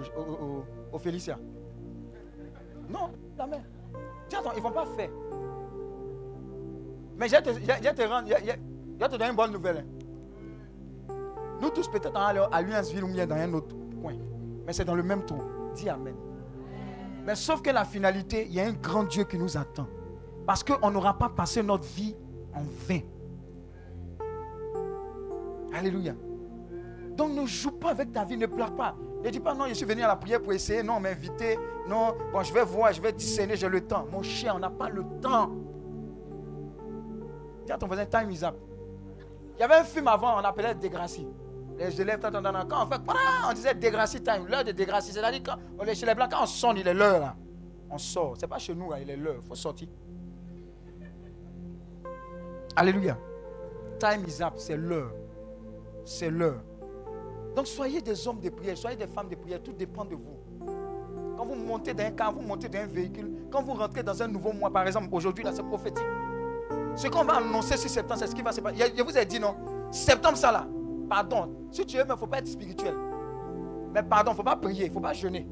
[0.93, 1.39] au, Félicia
[2.89, 3.63] Non, la main.
[4.29, 5.11] Tiens, attends, ils ne vont pas faire.
[7.17, 9.79] Mais je vais te, te je, te donner une bonne nouvelle.
[9.79, 11.15] Hein.
[11.61, 14.15] Nous tous, peut-être, à Allianceville ou bien dans un autre coin.
[14.67, 15.43] Mais c'est dans le même trou.
[15.75, 16.15] Dis Amen.
[17.25, 19.87] Mais sauf que la finalité, il y a un grand Dieu qui nous attend.
[20.47, 22.17] Parce qu'on n'aura pas passé notre vie
[22.55, 23.01] en vain.
[25.73, 26.15] Alléluia.
[27.17, 28.95] Donc ne joue pas avec ta vie, ne pleure pas.
[29.23, 31.59] Ne dis pas non, je suis venu à la prière pour essayer, non, m'inviter.
[31.89, 34.07] Non, bon, je vais voir, je vais discerner, j'ai le temps.
[34.11, 35.51] Mon chien, on n'a pas le temps.
[37.67, 38.57] Dis à ton voisin, time is up.
[39.57, 41.27] Il y avait un film avant, on appelait Degrassi.
[41.79, 43.01] Les élèves, quand on fait,
[43.49, 45.13] on disait Degrassi time, l'heure de Degrassi.
[45.13, 47.37] C'est-à-dire quand on est chez les blancs, quand on sonne, il est l'heure.
[47.91, 48.35] On sort.
[48.39, 49.89] C'est pas chez nous, il est l'heure, il faut sortir.
[52.75, 53.19] Alléluia.
[53.99, 55.13] Time is up, c'est l'heure.
[56.05, 56.63] C'est l'heure.
[57.55, 60.39] Donc soyez des hommes de prière, soyez des femmes de prière, tout dépend de vous.
[61.37, 64.53] Quand vous montez d'un car, vous montez d'un véhicule, quand vous rentrez dans un nouveau
[64.53, 66.05] mois, par exemple, aujourd'hui, là, c'est prophétique.
[66.95, 68.93] Ce qu'on va annoncer sur septembre, c'est ce qui va se passer.
[68.97, 69.57] Je vous ai dit non?
[69.91, 70.67] Septembre, ça là.
[71.09, 71.69] Pardon.
[71.71, 72.95] Si tu veux, il ne faut pas être spirituel.
[73.93, 75.47] Mais pardon, il ne faut pas prier, il ne faut pas jeûner.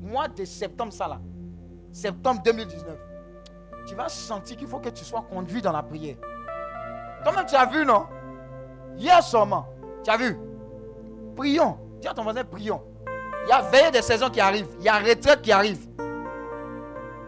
[0.00, 1.20] Mois de septembre, ça là.
[1.92, 2.98] Septembre 2019.
[3.86, 6.16] Tu vas sentir qu'il faut que tu sois conduit dans la prière.
[7.22, 8.06] Toi-même, tu as vu, non?
[8.96, 9.66] Hier seulement.
[10.04, 10.36] Tu as vu?
[11.36, 11.76] Prions.
[12.00, 12.82] Dis à ton voisin, prions.
[13.46, 14.68] Il y a veille des saisons qui arrivent.
[14.78, 15.86] Il y a retraite qui arrive.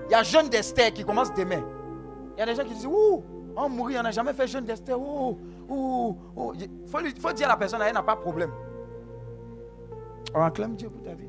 [0.06, 1.62] Il y a jeûne d'Esther qui commence demain.
[2.36, 3.24] Il y a des gens qui disent, ouh,
[3.56, 4.98] on mourit, on n'a jamais fait jeûne d'Esther.
[4.98, 5.38] Ouh,
[5.68, 6.52] ouh, ouh.
[6.54, 8.50] Il faut, faut, dire à la personne, elle n'a pas de problème.
[10.34, 11.28] On acclame Dieu pour ta vie.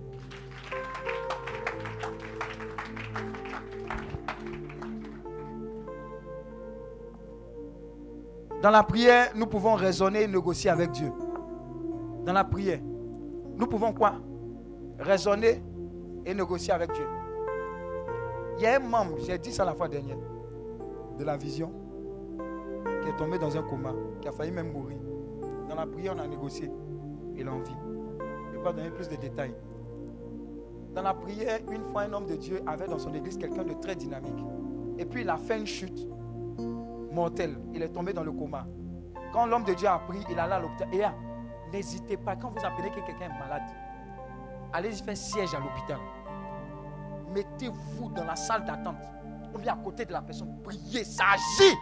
[8.61, 11.11] Dans la prière, nous pouvons raisonner et négocier avec Dieu
[12.25, 12.79] dans la prière,
[13.57, 14.13] nous pouvons quoi?
[14.99, 15.61] Raisonner
[16.25, 17.05] et négocier avec Dieu.
[18.57, 20.17] Il y a un membre, j'ai dit ça la fois dernière,
[21.19, 21.71] de la vision,
[23.03, 24.97] qui est tombé dans un coma, qui a failli même mourir.
[25.69, 26.71] Dans la prière, on a négocié.
[27.35, 27.75] Il en vit.
[28.19, 29.55] Je ne vais pas donner plus de détails.
[30.93, 33.73] Dans la prière, une fois, un homme de Dieu avait dans son église quelqu'un de
[33.73, 34.39] très dynamique.
[34.97, 36.07] Et puis, il a fait une chute
[37.11, 37.57] mortelle.
[37.73, 38.65] Il est tombé dans le coma.
[39.33, 40.61] Quand l'homme de Dieu a pris, il allait à.
[40.93, 41.03] Et
[41.75, 43.63] n'hésitez pas, quand vous appelez que quelqu'un est malade,
[44.71, 45.99] allez faire siège à l'hôpital.
[47.33, 49.03] Mettez-vous dans la salle d'attente.
[49.53, 50.61] On vient à côté de la personne.
[50.63, 51.75] Priez, ça agit.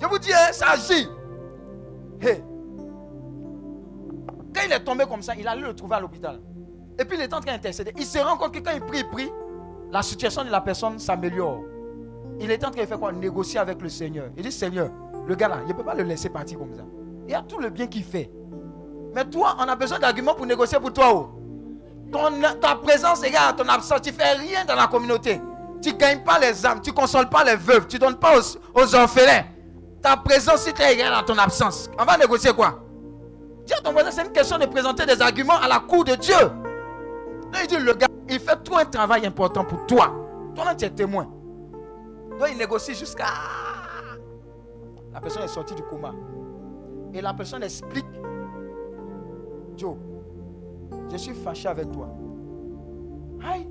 [0.00, 1.08] Je vous dis, hein, ça agit.
[2.20, 2.44] Hey.
[4.54, 6.40] Quand il est tombé comme ça, il allait le trouver à l'hôpital.
[6.98, 7.92] Et puis il est en train d'intercéder.
[7.96, 9.30] Il se rend compte que quand il prie, il prie,
[9.90, 11.60] la situation de la personne s'améliore.
[12.40, 13.12] Il est en train de faire quoi?
[13.12, 14.30] Négocier avec le Seigneur.
[14.36, 14.90] Il dit Seigneur,
[15.26, 16.82] le gars là, il ne peut pas le laisser partir comme ça.
[17.28, 18.30] Il y a tout le bien qu'il fait.
[19.14, 21.12] Mais toi, on a besoin d'arguments pour négocier pour toi.
[21.12, 21.28] Oh.
[22.10, 24.00] Ton, ta présence égale ton absence.
[24.00, 25.38] Tu ne fais rien dans la communauté.
[25.82, 26.80] Tu ne gagnes pas les âmes.
[26.80, 27.86] Tu ne consoles pas les veuves.
[27.86, 28.38] Tu ne donnes pas
[28.74, 29.44] aux, orphelins.
[30.00, 31.90] Ta présence, si tu égale à ton absence.
[31.98, 32.80] On va négocier quoi?
[33.66, 36.14] Dis à ton voisin, c'est une question de présenter des arguments à la cour de
[36.14, 36.34] Dieu.
[37.60, 40.14] il dit, le gars, il fait tout un travail important pour toi.
[40.54, 41.24] Toi-même, tu es témoin.
[42.38, 43.26] Donc, il négocie jusqu'à...
[45.12, 46.12] La personne est sortie du coma.
[47.14, 48.06] Et la personne explique,
[49.76, 49.96] Joe,
[51.10, 52.08] je suis fâché avec toi.
[53.42, 53.68] Aïe,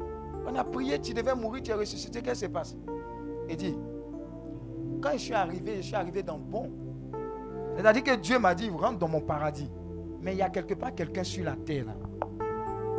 [0.47, 2.75] on a prié, tu devais mourir, tu es ressuscité, qu'est-ce qui se passe
[3.49, 3.77] Il dit,
[5.01, 6.71] quand je suis arrivé, je suis arrivé dans bon.
[7.75, 9.69] C'est-à-dire que Dieu m'a dit, rentre dans mon paradis.
[10.21, 11.85] Mais il y a quelque part quelqu'un sur la terre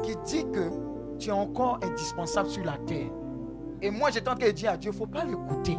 [0.03, 0.71] qui dit que
[1.19, 3.11] tu es encore indispensable sur la terre.
[3.83, 5.77] Et moi, j'ai tenté de dire à Dieu, il ne faut pas l'écouter.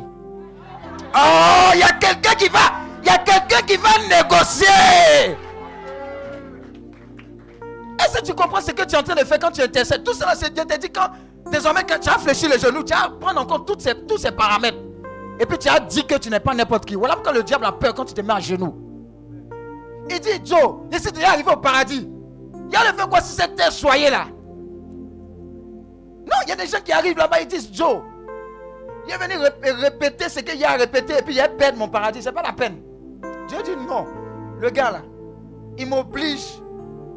[1.16, 2.60] Oh, il y a quelqu'un qui va,
[3.10, 5.38] a quelqu'un qui va négocier.
[8.00, 10.04] Est-ce que tu comprends ce que tu es en train de faire quand tu intercèdes?
[10.04, 11.10] Tout cela, c'est Dieu te dit quand,
[11.52, 14.18] désormais, quand tu as fléchi les genoux, tu vas prendre en compte tous ces, tous
[14.18, 14.78] ces paramètres.
[15.40, 16.96] Et puis tu as dit que tu n'es pas n'importe qui.
[16.96, 18.76] Voilà pourquoi le diable a peur quand tu te mets à genoux.
[20.10, 22.10] Il dit, Joe, si tu es arrivé au paradis,
[22.68, 24.26] il y a le fait quoi si terre soyez là?
[26.26, 28.02] Non, il y a des gens qui arrivent là-bas, ils disent, Joe,
[29.08, 29.36] il est venu
[29.82, 32.22] répéter ce qu'il y a à répéter et puis il a perdu mon paradis.
[32.22, 32.82] C'est pas la peine.
[33.50, 34.06] Dieu dit non.
[34.60, 35.02] Le gars là,
[35.78, 36.62] il m'oblige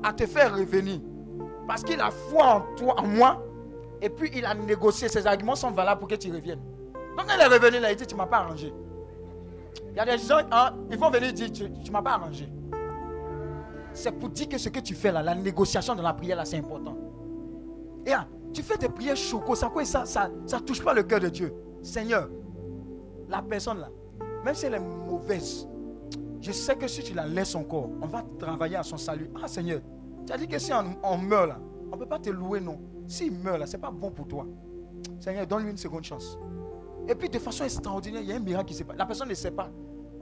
[0.03, 1.01] à te faire revenir.
[1.67, 3.43] Parce qu'il a foi en toi, en moi.
[4.01, 5.09] Et puis il a négocié.
[5.09, 6.61] Ses arguments sont valables pour que tu reviennes.
[7.17, 8.73] Donc il est revenu là, il dit Tu ne m'as pas arrangé.
[9.91, 12.49] Il y a des gens, hein, ils vont venir dire Tu ne m'as pas arrangé.
[13.93, 16.45] C'est pour dire que ce que tu fais là, la négociation de la prière là,
[16.45, 16.97] c'est important.
[18.07, 21.03] Et hein, tu fais des prières choco, ça quoi ça, ça, ça touche pas le
[21.03, 21.55] cœur de Dieu.
[21.83, 22.29] Seigneur,
[23.29, 23.89] la personne là,
[24.45, 25.69] même si elle est mauvaise,
[26.43, 29.31] je sais que si tu la laisses encore, on va travailler à son salut.
[29.41, 29.81] Ah Seigneur,
[30.27, 31.61] tu as dit que si on, meurt là,
[31.91, 32.81] on ne peut pas te louer, non.
[33.07, 34.45] S'il meurt là, ce n'est pas bon pour toi.
[35.21, 36.37] Seigneur, donne-lui une seconde chance.
[37.09, 38.97] Et puis de façon extraordinaire, il y a un miracle qui se passe.
[38.97, 39.71] La personne ne sait pas.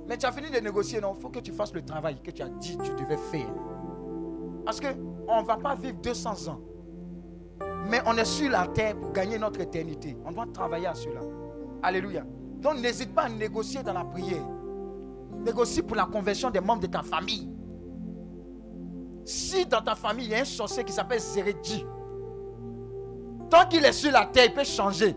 [0.06, 2.30] Mais tu as fini de négocier, non Il faut que tu fasses le travail que
[2.30, 3.48] tu as dit que tu devais faire.
[4.66, 6.60] Parce qu'on ne va pas vivre 200 ans.
[7.88, 10.18] Mais on est sur la terre pour gagner notre éternité.
[10.26, 11.20] On doit travailler à cela.
[11.82, 12.24] Alléluia.
[12.60, 14.46] Donc n'hésite pas à négocier dans la prière.
[15.44, 17.50] Négocie pour la conversion des membres de ta famille.
[19.24, 21.84] Si dans ta famille, il y a un sorcier qui s'appelle Zérédi,
[23.48, 25.16] tant qu'il est sur la terre, il peut changer.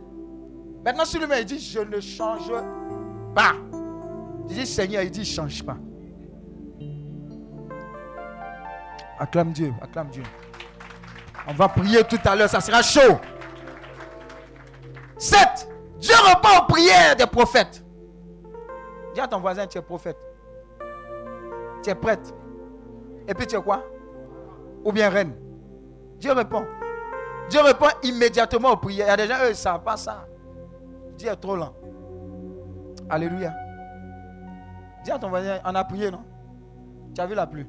[0.86, 2.52] Maintenant, si lui-même dit, je ne change
[3.34, 3.54] pas.
[4.50, 5.78] Je dis, Seigneur, il dit, je ne change pas.
[9.20, 10.24] Acclame Dieu, acclame Dieu.
[11.48, 13.20] On va prier tout à l'heure, ça sera chaud.
[15.18, 15.38] 7.
[16.00, 17.83] Dieu répond aux prières des prophètes.
[19.14, 20.18] Dis à ton voisin, tu es prophète.
[21.84, 22.34] Tu es prêtre.
[23.28, 23.84] Et puis tu es quoi?
[24.84, 25.34] Ou bien reine.
[26.18, 26.66] Dieu répond.
[27.50, 29.08] Dieu répond immédiatement aux prières.
[29.08, 30.26] Il y a des gens, eux, ils ne savent pas ça.
[31.18, 31.74] Dieu est trop lent.
[33.10, 33.54] Alléluia.
[35.04, 36.24] Dis à ton voisin, on a prié, non?
[37.14, 37.68] Tu as vu la pluie?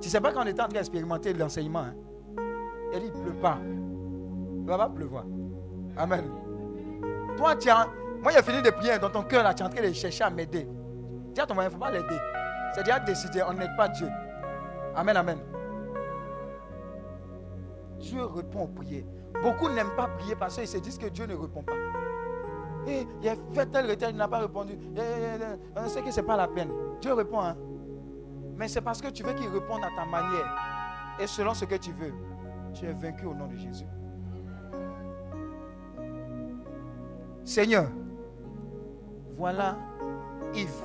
[0.00, 1.84] Tu ne sais pas qu'on est en train d'expérimenter l'enseignement.
[2.92, 3.58] Dit, il ne pleut pas.
[3.62, 5.24] Il ne va pas pleuvoir.
[5.96, 6.24] Amen.
[7.36, 7.88] Toi, tu as,
[8.22, 10.24] moi, j'ai fini de prier dans ton cœur, là, tu es en train de chercher
[10.24, 10.66] à m'aider.
[11.34, 12.18] Dis à ton voisin, il ne faut pas l'aider.
[12.74, 14.08] C'est déjà décidé, on n'aide pas Dieu.
[14.94, 15.38] Amen, amen.
[17.98, 19.04] Dieu répond aux prières.
[19.42, 21.74] Beaucoup n'aiment pas prier parce qu'ils se disent que Dieu ne répond pas.
[22.86, 24.78] Et eh, il a fait tel retard, il n'a pas répondu.
[24.96, 25.44] Eh, eh,
[25.76, 26.70] on sait que ce n'est pas la peine.
[27.00, 27.40] Dieu répond.
[27.40, 27.56] Hein?
[28.56, 30.56] Mais c'est parce que tu veux qu'il réponde à ta manière.
[31.20, 32.14] Et selon ce que tu veux.
[32.74, 33.86] Tu es vaincu au nom de Jésus.
[37.44, 37.88] Seigneur,
[39.38, 39.76] voilà
[40.52, 40.82] Yves.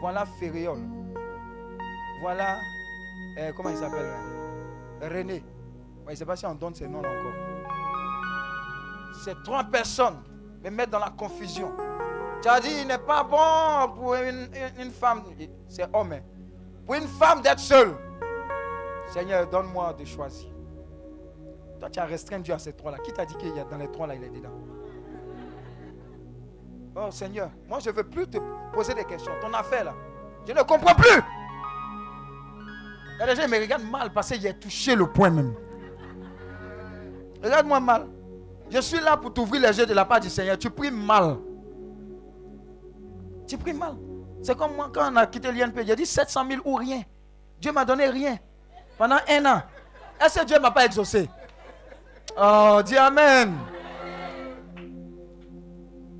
[0.00, 0.78] Voilà Ferréol.
[2.20, 2.58] Voilà
[3.38, 4.10] eh, comment il s'appelle
[5.00, 5.42] René.
[6.06, 7.32] Je ne sais pas si on donne ces noms encore.
[9.24, 10.22] Ces trois personnes
[10.62, 11.72] me mettent dans la confusion.
[12.42, 15.22] Tu as dit, il n'est pas bon pour une femme,
[15.68, 16.20] c'est homme, hein.
[16.86, 17.94] pour une femme d'être seule.
[19.12, 20.48] Seigneur, donne-moi de choisir.
[21.78, 22.98] Toi, tu as restreint Dieu à ces trois-là.
[22.98, 24.50] Qui t'a dit qu'il y a dans les trois-là, il est dedans?
[26.96, 28.38] Oh Seigneur, moi je ne veux plus te
[28.72, 29.32] poser des questions.
[29.40, 29.94] Ton affaire là,
[30.46, 31.22] je ne comprends plus.
[33.16, 35.54] Il y a des gens me regardent mal parce qu'il a touché le point même.
[37.42, 38.06] Regarde-moi mal.
[38.70, 40.56] Je suis là pour t'ouvrir les yeux de la part du Seigneur.
[40.58, 41.38] Tu pries mal.
[43.46, 43.96] Tu pries mal.
[44.42, 45.84] C'est comme moi quand on a quitté l'INP.
[45.86, 47.02] J'ai dit 700 000 ou rien.
[47.60, 48.38] Dieu m'a donné rien.
[48.96, 49.62] Pendant un an.
[50.24, 51.28] Est-ce que Dieu ne m'a pas exaucé?
[52.38, 53.54] Oh, dis Amen.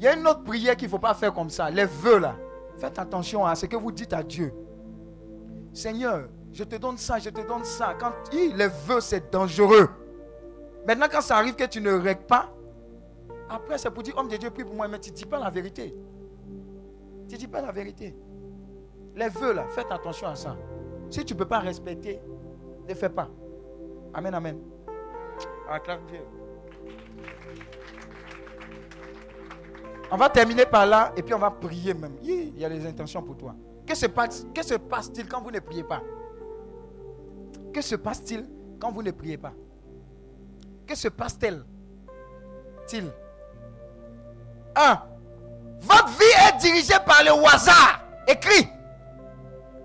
[0.01, 1.68] Il y a une autre prière qu'il ne faut pas faire comme ça.
[1.68, 2.35] Les vœux là.
[2.78, 4.51] Faites attention à ce que vous dites à Dieu.
[5.74, 7.94] Seigneur, je te donne ça, je te donne ça.
[8.01, 9.90] Quand Hi, les vœux, c'est dangereux.
[10.86, 12.48] Maintenant, quand ça arrive que tu ne règles pas,
[13.51, 15.39] après, c'est pour dire, homme de Dieu, prie pour moi, mais tu ne dis pas
[15.39, 15.94] la vérité.
[17.28, 18.16] Tu ne dis pas la vérité.
[19.14, 20.56] Les vœux, là, faites attention à ça.
[21.10, 22.22] Si tu ne peux pas respecter,
[22.89, 23.28] ne fais pas.
[24.14, 24.59] Amen, amen.
[25.68, 26.20] Acclame Dieu.
[30.12, 32.16] On va terminer par là et puis on va prier même.
[32.23, 33.55] Il y a des intentions pour toi.
[33.87, 36.01] Que se passe- que se passe-t-il quand vous ne priez pas?
[37.73, 38.49] Que se passe-t-il
[38.81, 39.53] quand vous ne priez pas?
[40.87, 41.65] Que se passe-t-il
[42.89, 43.11] T-il
[44.74, 45.03] 1.
[45.81, 48.01] Votre vie est dirigée par le hasard.
[48.27, 48.69] Écrit.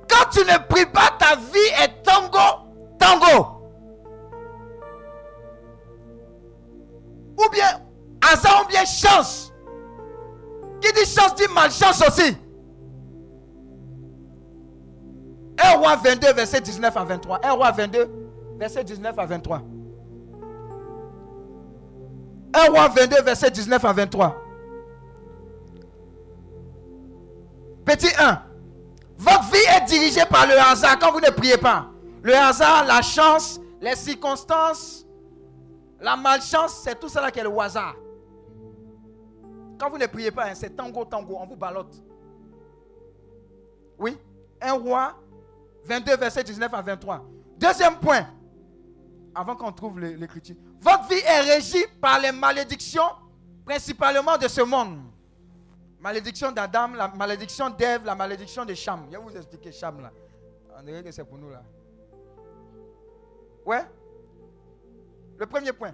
[0.09, 2.67] Quand tu ne pries pas, ta vie est tango,
[2.99, 3.61] tango.
[7.37, 7.67] Ou bien
[8.31, 9.44] hasard ou bien chance.
[10.85, 12.37] Qui dit chance dit malchance aussi.
[15.57, 17.39] 1 roi 22, verset 19 à 23.
[17.43, 18.09] 1 roi 22,
[18.59, 19.61] verset 19 à 23.
[22.53, 24.41] 1 roi 22, verset 19 à 23.
[27.83, 28.41] Petit 1.
[29.17, 31.87] Votre vie est dirigée par le hasard quand vous ne priez pas.
[32.21, 35.05] Le hasard, la chance, les circonstances,
[35.99, 37.95] la malchance, c'est tout cela qui est le hasard.
[39.77, 41.95] Quand vous ne priez pas, hein, c'est tango, tango, on vous ballotte.
[43.97, 44.17] Oui.
[44.61, 45.13] 1 roi
[45.85, 47.23] 22, verset 19 à 23.
[47.57, 48.25] Deuxième point,
[49.33, 50.55] avant qu'on trouve l'é- l'écriture.
[50.81, 53.09] Votre vie est régie par les malédictions,
[53.65, 54.99] principalement de ce monde.
[55.99, 59.05] Malédiction d'Adam, la malédiction d'Ève, la malédiction de Cham.
[59.11, 60.11] Je vais vous expliquer Cham là.
[60.77, 61.63] On dirait que c'est pour nous là.
[63.65, 63.83] Ouais?
[65.37, 65.93] Le premier point.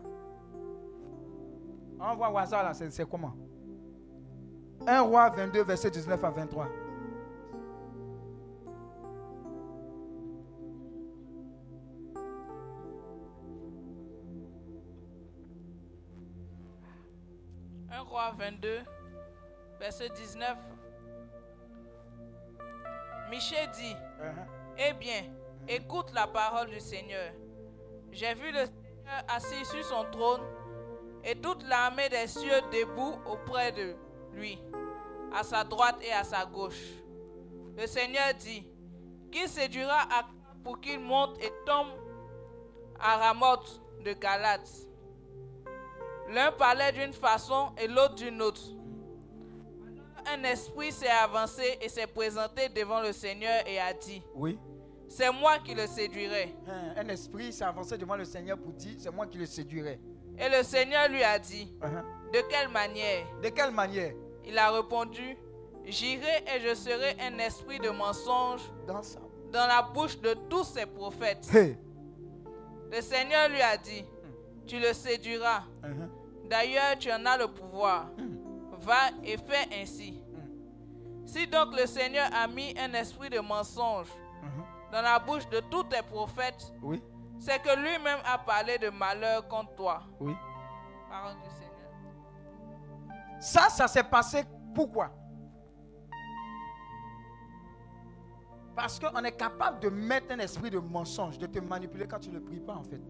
[1.99, 3.33] On voit hasard là, c'est comment?
[4.87, 6.67] 1 roi 22, verset 19 à 23.
[17.91, 18.79] Un roi 22,
[19.79, 20.57] verset 19.
[23.29, 23.95] Michée dit,
[24.77, 25.23] Eh bien,
[25.67, 27.33] écoute la parole du Seigneur.
[28.11, 30.41] J'ai vu le Seigneur assis sur son trône
[31.23, 33.95] et toute l'armée des cieux debout auprès de
[34.33, 34.57] lui,
[35.33, 36.81] à sa droite et à sa gauche.
[37.77, 38.67] Le Seigneur dit,
[39.31, 40.25] Qui séduira à
[40.63, 41.87] pour qu'il monte et tombe
[42.99, 44.69] à Ramoth de Galate
[46.29, 48.61] L'un parlait d'une façon et l'autre d'une autre.
[50.33, 54.57] Un esprit s'est avancé et s'est présenté devant le Seigneur et a dit, Oui.
[55.09, 56.55] c'est moi qui le séduirai.
[56.67, 59.99] Un, un esprit s'est avancé devant le Seigneur pour dire c'est moi qui le séduirai.
[60.43, 62.03] Et le Seigneur lui a dit, Uh-huh.
[62.33, 63.25] de quelle manière?
[63.43, 64.13] De quelle manière?
[64.43, 65.37] Il a répondu,
[65.85, 69.19] j'irai et je serai un esprit de mensonge Dans ça.
[69.51, 71.47] dans la bouche de tous ces prophètes.
[71.53, 71.77] Hey.
[72.91, 74.03] Le Seigneur lui a dit,
[74.65, 75.63] tu le séduiras.
[75.83, 76.09] Uh-huh.
[76.49, 78.07] D'ailleurs, tu en as le pouvoir.
[78.79, 80.19] Va et fais ainsi.
[81.25, 84.07] Si donc le Seigneur a mis un esprit de mensonge
[84.43, 84.91] Uh-huh.
[84.91, 86.99] dans la bouche de tous tes prophètes, Oui.
[87.41, 90.03] C'est que lui-même a parlé de malheur contre toi.
[90.19, 90.33] Oui.
[91.09, 91.71] Parole du Seigneur.
[93.39, 94.43] Ça, ça s'est passé
[94.75, 95.09] pourquoi?
[98.75, 102.29] Parce qu'on est capable de mettre un esprit de mensonge, de te manipuler quand tu
[102.29, 103.01] ne pries pas en fait.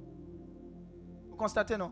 [1.30, 1.92] Vous constatez, non?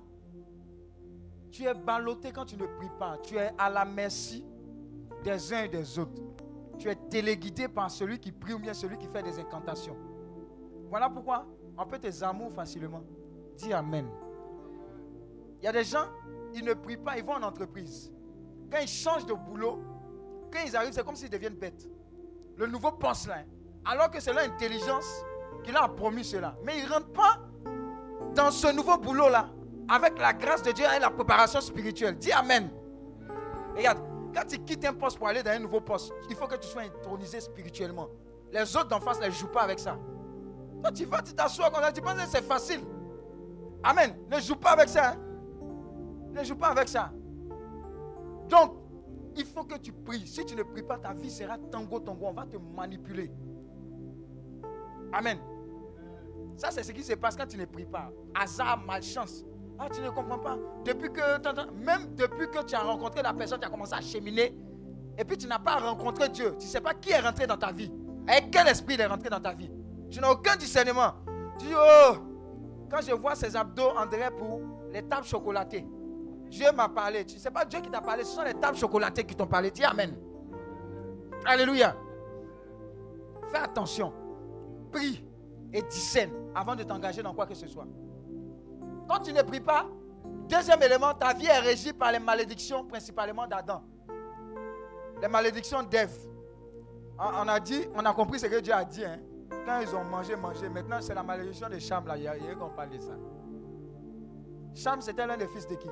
[1.52, 3.18] Tu es ballotté quand tu ne pries pas.
[3.18, 4.46] Tu es à la merci
[5.26, 6.22] des uns et des autres.
[6.78, 9.98] Tu es téléguidé par celui qui prie ou bien celui qui fait des incantations.
[10.90, 11.46] Voilà pourquoi
[11.80, 13.02] on peut te amours facilement.
[13.56, 14.08] Dis Amen.
[15.62, 16.06] Il y a des gens,
[16.54, 18.12] ils ne prient pas, ils vont en entreprise.
[18.70, 19.80] Quand ils changent de boulot,
[20.52, 21.90] quand ils arrivent, c'est comme s'ils deviennent bêtes.
[22.58, 23.44] Le nouveau poste là.
[23.86, 25.24] Alors que c'est leur intelligence
[25.64, 26.56] qu'il a promis cela.
[26.64, 27.40] Mais il ne rentre pas
[28.36, 29.50] dans ce nouveau boulot-là
[29.88, 32.18] avec la grâce de Dieu et la préparation spirituelle.
[32.18, 32.70] Dis Amen.
[33.76, 34.00] Regarde,
[34.36, 36.68] quand tu quittes un poste pour aller dans un nouveau poste, il faut que tu
[36.68, 38.10] sois intronisé spirituellement.
[38.52, 39.98] Les autres d'en face ne jouent pas avec ça.
[40.84, 42.82] Quand tu vas, tu t'assois comme ça, tu penses que c'est facile.
[43.84, 44.16] Amen.
[44.32, 45.12] Ne joue pas avec ça.
[45.12, 45.18] hein.
[46.34, 47.12] Ne joue pas avec ça.
[48.50, 48.76] Donc,
[49.36, 50.26] il faut que tu pries.
[50.28, 52.28] Si tu ne pries pas, ta vie sera tango tango.
[52.28, 53.32] On va te manipuler.
[55.14, 55.38] Amen.
[56.56, 58.12] Ça, c'est ce qui se passe quand tu ne pries pas.
[58.36, 59.46] Hasard, malchance.
[59.78, 60.58] Ah, tu ne comprends pas.
[60.84, 64.58] Depuis que, même depuis que tu as rencontré la personne, tu as commencé à cheminer.
[65.18, 66.50] Et puis tu n'as pas rencontré Dieu.
[66.60, 67.92] Tu ne sais pas qui est rentré dans ta vie.
[68.28, 69.72] Avec quel esprit il est rentré dans ta vie.
[70.10, 71.14] Tu n'as aucun discernement.
[71.60, 72.16] Tu dis, oh,
[72.90, 75.86] quand je vois ces abdos, dirait pour les tables chocolatées.
[76.50, 77.26] Dieu m'a parlé.
[77.28, 79.70] Ce n'est pas Dieu qui t'a parlé, ce sont les tables chocolatées qui t'ont parlé.
[79.72, 80.16] Dis Amen.
[81.46, 81.96] Alléluia.
[83.52, 84.12] Fais attention.
[84.92, 85.24] Prie
[85.72, 87.86] et discerne avant de t'engager dans quoi que ce soit.
[89.08, 89.86] Quand tu ne pries pas,
[90.48, 93.84] deuxième élément, ta vie est régie par les malédictions, principalement d'Adam.
[95.22, 96.16] Les malédictions d'Ève.
[97.20, 99.04] On a dit, on a compris ce que Dieu a dit.
[99.06, 99.20] hein.
[99.66, 100.70] Quand ils ont mangé, mangé.
[100.70, 102.06] Maintenant, c'est la malédiction de Cham.
[102.08, 102.18] Là.
[102.18, 103.14] Il y a rien qu'on parle de ça.
[104.74, 105.90] Cham, c'était l'un des fils de qui?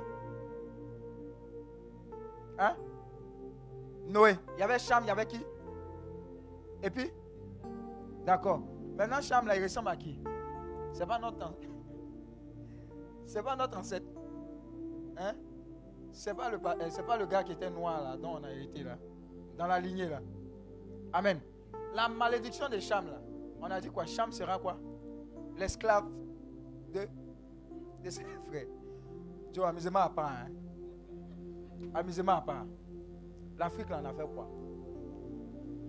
[2.60, 2.76] Hein?
[4.08, 4.36] Noé.
[4.56, 5.44] Il y avait Cham, il y avait qui?
[6.84, 7.12] Et puis?
[8.26, 8.62] D'accord.
[8.98, 10.20] Maintenant, Cham, là, il ressemble à qui?
[10.94, 11.38] C'est pas notre
[13.26, 14.08] C'est pas notre ancêtre.
[15.18, 15.34] Hein?
[16.12, 18.84] C'est pas, le, euh, pas le gars qui était noir, là, dont on a hérité,
[18.84, 18.98] là.
[19.58, 20.20] Dans la lignée, là.
[21.14, 21.40] Amen.
[21.94, 23.20] La malédiction de Cham, là.
[23.61, 24.06] On a dit quoi?
[24.06, 24.77] Cham sera quoi?
[25.58, 26.06] L'esclave
[26.94, 28.68] de, ses frères.
[29.52, 30.32] Tu vois, amusement à part.
[30.32, 31.90] Hein?
[31.94, 32.66] Amusement à part.
[33.58, 34.48] L'Afrique, là, on a fait quoi?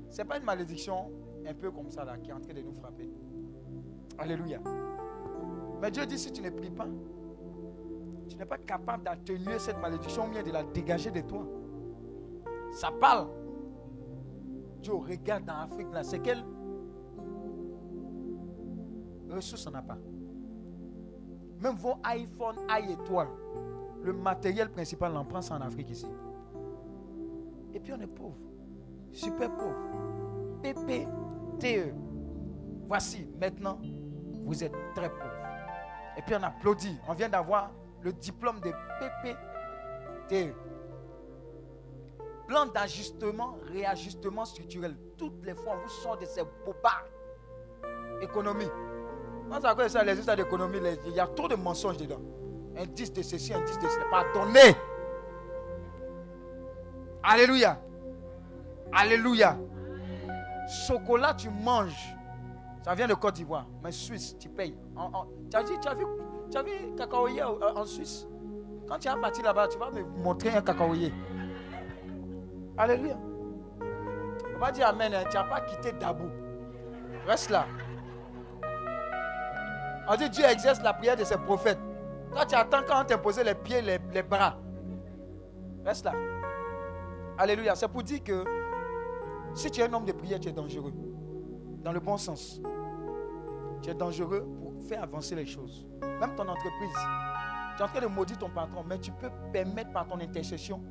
[0.08, 1.10] C'est pas une malédiction
[1.46, 3.10] un peu comme ça, là, qui est en train de nous frapper.
[4.16, 4.60] Alléluia.
[5.80, 6.88] Mais Dieu dit si tu ne pries pas,
[8.28, 11.46] tu n'es pas capable d'atténuer cette malédiction ou bien de la dégager de toi.
[12.72, 13.28] Ça parle.
[14.80, 16.44] Dieu regarde dans l'Afrique, là, c'est quelle
[19.30, 19.98] ressource on n'a pas.
[21.60, 23.28] Même vos iPhone, i étoile,
[24.02, 26.06] le matériel principal, on prend en Afrique ici.
[27.74, 28.36] Et puis on est pauvre.
[29.12, 29.76] Super pauvre.
[30.62, 31.94] PPTE.
[32.86, 33.78] Voici, maintenant,
[34.44, 35.38] vous êtes très pauvre.
[36.16, 36.96] Et puis on applaudit.
[37.08, 38.72] On vient d'avoir le diplôme de
[40.30, 40.54] PPTE.
[42.46, 44.96] Plan d'ajustement, réajustement structurel.
[45.16, 47.04] Toutes les fois, on vous sort de ces bobards.
[48.22, 48.68] Économie.
[49.50, 52.20] Quand ça connaît ça, les histoires d'économie, il y a trop de mensonges dedans.
[52.76, 54.04] Indice de ceci, indice de cela.
[54.10, 54.76] Pardonnez.
[57.22, 57.80] Alléluia.
[58.92, 59.56] Alléluia.
[60.86, 62.14] Chocolat, tu manges.
[62.84, 63.66] Ça vient de Côte d'Ivoire.
[63.82, 64.76] Mais Suisse, tu payes.
[65.50, 65.62] Tu, as
[65.94, 66.04] vu,
[66.50, 68.26] tu vu cacaoyer en, en Suisse?
[68.86, 71.12] Quand tu es parti là-bas, tu vas me montrer un cacaoyer.
[72.76, 73.16] Alléluia.
[74.54, 75.12] On va dire Amen.
[75.14, 75.24] hein.
[75.30, 76.28] Tu n'as pas quitté Dabou.
[77.26, 77.66] Reste là.
[80.08, 81.78] On dit Dieu exerce la prière de ses prophètes.
[82.32, 84.56] Toi, tu attends quand on t'imposait les pieds, les, les bras.
[85.84, 86.12] Reste là.
[87.36, 87.74] Alléluia.
[87.74, 88.44] C'est pour dire que
[89.54, 90.92] si tu es un homme de prière, tu es dangereux.
[91.82, 92.60] Dans le bon sens.
[93.82, 95.86] Tu es dangereux pour faire avancer les choses.
[96.02, 96.96] Même ton entreprise.
[97.76, 100.82] Tu es en train de maudire ton patron, mais tu peux permettre par ton intercession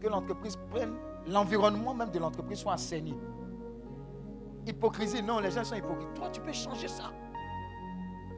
[0.00, 0.94] que l'entreprise prenne,
[1.28, 3.16] l'environnement même de l'entreprise soit assaini.
[4.66, 6.14] Hypocrisie, non, les gens sont hypocrites.
[6.14, 7.04] Toi, tu peux changer ça.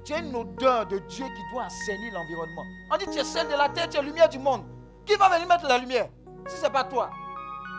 [0.05, 2.62] Tu as une odeur de Dieu qui doit assainir l'environnement.
[2.92, 4.65] On dit tu es celle de la terre, tu es lumière du monde.
[5.07, 6.08] Qui va venir mettre la lumière?
[6.47, 7.10] Si ce n'est pas toi.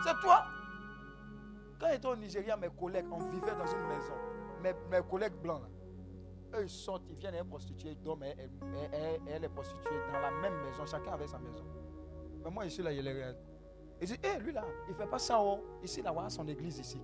[0.04, 0.44] C'est toi.
[1.78, 4.14] Quand j'étais au Nigeria, mes collègues, on vivait dans une maison.
[4.62, 8.38] Mes, mes collègues blancs, là, eux, ils sortent, ils viennent, un prostituée, ils dorment, elle,
[8.62, 11.64] elle- elle- elle est prostituée dans la même maison, chacun avait sa maison.
[12.44, 13.36] Mais moi, ici, là, il les regarde.
[14.00, 15.60] Il dit, hé, lui, là, il ne fait pas ça, oh.
[15.82, 17.00] Ici, là, voilà son église, ici.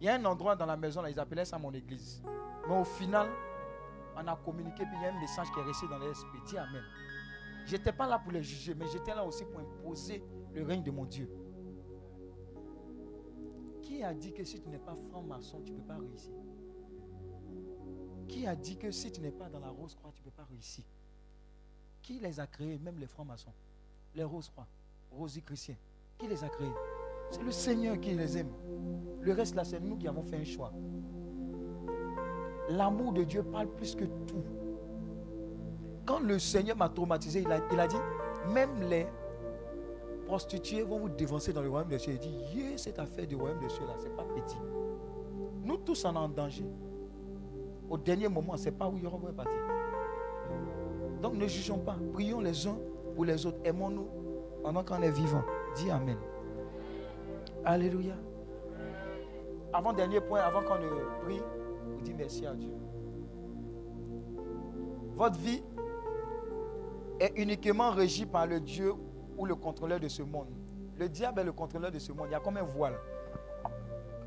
[0.00, 2.22] Il y a un endroit dans la maison, là, ils appelaient ça mon église.
[2.68, 3.28] Mais au final,
[4.16, 6.38] on a communiqué, puis il y a un message qui est resté dans l'esprit.
[6.46, 6.82] Dis Amen.
[7.64, 10.90] J'étais pas là pour les juger, mais j'étais là aussi pour imposer le règne de
[10.90, 11.30] mon Dieu.
[13.82, 16.32] Qui a dit que si tu n'es pas franc-maçon, tu ne peux pas réussir?
[18.26, 20.44] Qui a dit que si tu n'es pas dans la rose-croix, tu ne peux pas
[20.44, 20.84] réussir?
[22.02, 23.52] Qui les a créés, même les francs-maçons
[24.14, 24.66] Les rose-croix,
[25.10, 25.76] rosicruciens.
[26.18, 26.72] Qui les a créés?
[27.30, 28.52] C'est le Seigneur qui les aime.
[29.20, 30.72] Le reste là, c'est nous qui avons fait un choix.
[32.76, 34.42] L'amour de Dieu parle plus que tout.
[36.06, 37.96] Quand le Seigneur m'a traumatisé, il a, dit,
[38.52, 39.06] même les
[40.26, 42.14] prostituées vont vous dévancer dans le royaume des cieux.
[42.14, 44.56] Il dit, yeah, cette affaire du royaume des cieux là, c'est pas petit.
[45.64, 46.64] Nous tous est en danger.
[47.90, 49.52] Au dernier moment, c'est pas où il y aura partir.
[51.20, 51.96] Donc ne jugeons pas.
[52.14, 52.76] Prions les uns
[53.14, 53.58] pour les autres.
[53.64, 54.08] Aimons-nous
[54.62, 55.42] pendant qu'on est vivant.
[55.76, 56.16] Dis Amen.
[57.64, 58.14] Alléluia.
[59.72, 61.40] Avant dernier point, avant qu'on ne prie,
[62.02, 62.72] dites merci à Dieu.
[65.14, 65.62] Votre vie
[67.20, 68.92] est uniquement régie par le Dieu
[69.36, 70.48] ou le contrôleur de ce monde.
[70.96, 72.26] Le diable est le contrôleur de ce monde.
[72.28, 72.94] Il y a comme un voile.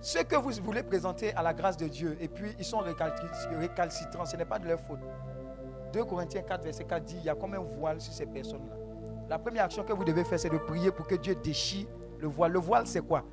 [0.02, 4.26] Ce que vous voulez présenter à la grâce de Dieu, et puis ils sont récalcitrants,
[4.26, 5.00] ce n'est pas de leur faute.
[5.94, 8.76] 2 Corinthiens 4, verset 4 dit, il y a comme un voile sur ces personnes-là.
[9.30, 11.88] La première action que vous devez faire, c'est de prier pour que Dieu déchire
[12.20, 12.52] le voile.
[12.52, 13.24] Le voile, c'est quoi?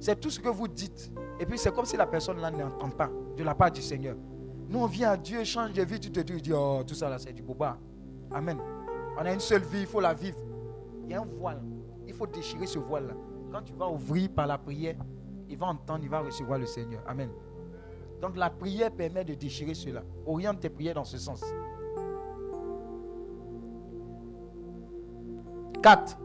[0.00, 1.12] C'est tout ce que vous dites.
[1.40, 4.16] Et puis c'est comme si la personne-là n'entend pas de la part du Seigneur.
[4.68, 7.18] Nous, on vient à Dieu, change de vie, tu te dis, oh, tout ça là,
[7.18, 7.78] c'est du boba.
[8.30, 8.58] Amen.
[9.16, 10.38] On a une seule vie, il faut la vivre.
[11.04, 11.62] Il y a un voile.
[12.06, 13.14] Il faut déchirer ce voile-là.
[13.50, 14.96] Quand tu vas ouvrir par la prière,
[15.48, 17.02] il va entendre, il va recevoir le Seigneur.
[17.06, 17.30] Amen.
[18.20, 20.02] Donc la prière permet de déchirer cela.
[20.26, 21.42] Oriente tes prières dans ce sens.
[25.82, 26.18] 4.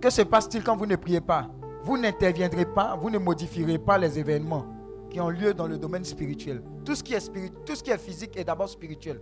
[0.00, 1.48] Que se passe-t-il quand vous ne priez pas?
[1.82, 4.66] Vous n'interviendrez pas, vous ne modifierez pas les événements
[5.10, 6.62] qui ont lieu dans le domaine spirituel.
[6.84, 7.32] Tout ce qui est,
[7.64, 9.20] tout ce qui est physique est d'abord spirituel.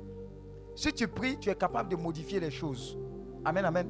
[0.75, 2.99] Si tu pries, tu es capable de modifier les choses.
[3.45, 3.89] Amen, amen.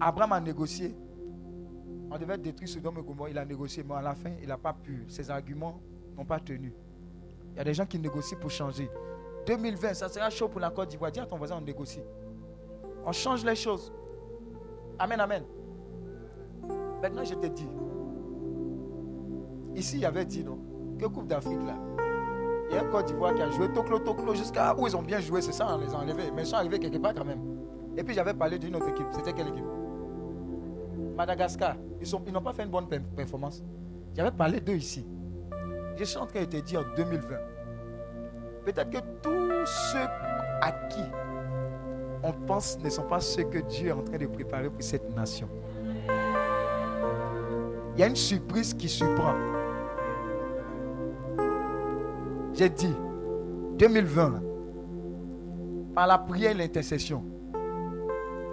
[0.00, 0.94] Abraham a négocié.
[2.10, 3.28] On devait détruire ce et Gomorrah.
[3.30, 5.04] Il a négocié, mais à la fin, il n'a pas pu.
[5.08, 5.80] Ses arguments
[6.16, 6.72] n'ont pas tenu.
[7.52, 8.90] Il y a des gens qui négocient pour changer.
[9.46, 11.10] 2020, ça sera chaud pour la Côte d'Ivoire.
[11.10, 12.02] Dis à ton voisin, on négocie.
[13.04, 13.92] On change les choses.
[14.98, 15.44] Amen, amen.
[17.02, 17.68] Maintenant, je te dis.
[19.74, 20.58] Ici, il y avait dit, non
[20.98, 21.76] Que Coupe d'Afrique, là.
[22.70, 25.02] Il y a un Côte d'Ivoire qui a joué Toklo, Toklo, jusqu'à où ils ont
[25.02, 25.40] bien joué.
[25.40, 26.30] C'est ça, on les a enlevés.
[26.34, 27.40] Mais ils sont arrivés quelque part quand même.
[27.96, 29.06] Et puis, j'avais parlé d'une autre équipe.
[29.12, 29.64] C'était quelle équipe?
[31.16, 31.76] Madagascar.
[32.00, 33.62] Ils n'ont pas fait une bonne performance.
[34.14, 35.06] J'avais parlé d'eux ici.
[35.96, 37.36] Je suis en train de te dire en 2020.
[38.64, 40.06] Peut-être que tous ceux
[40.60, 41.02] à qui
[42.22, 45.14] on pense ne sont pas ceux que Dieu est en train de préparer pour cette
[45.14, 45.48] nation.
[47.98, 49.34] Il y a une surprise qui surprend.
[52.54, 52.94] J'ai dit,
[53.76, 54.40] 2020,
[55.96, 57.24] par la prière et l'intercession,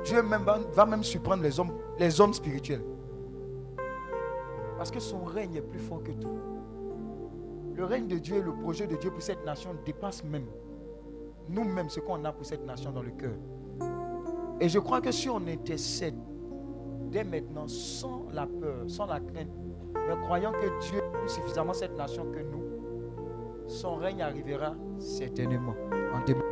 [0.03, 0.19] Dieu
[0.73, 2.83] va, même surprendre les hommes, les hommes spirituels.
[4.79, 6.39] Parce que son règne est plus fort que tout.
[7.75, 10.47] Le règne de Dieu et le projet de Dieu pour cette nation dépassent même
[11.49, 13.35] nous-mêmes ce qu'on a pour cette nation dans le cœur.
[14.59, 16.15] Et je crois que si on intercède
[17.11, 19.49] dès maintenant, sans la peur, sans la crainte,
[20.07, 22.63] mais croyant que Dieu aime suffisamment cette nation que nous,
[23.67, 25.73] son règne arrivera certainement
[26.13, 26.45] en 2020.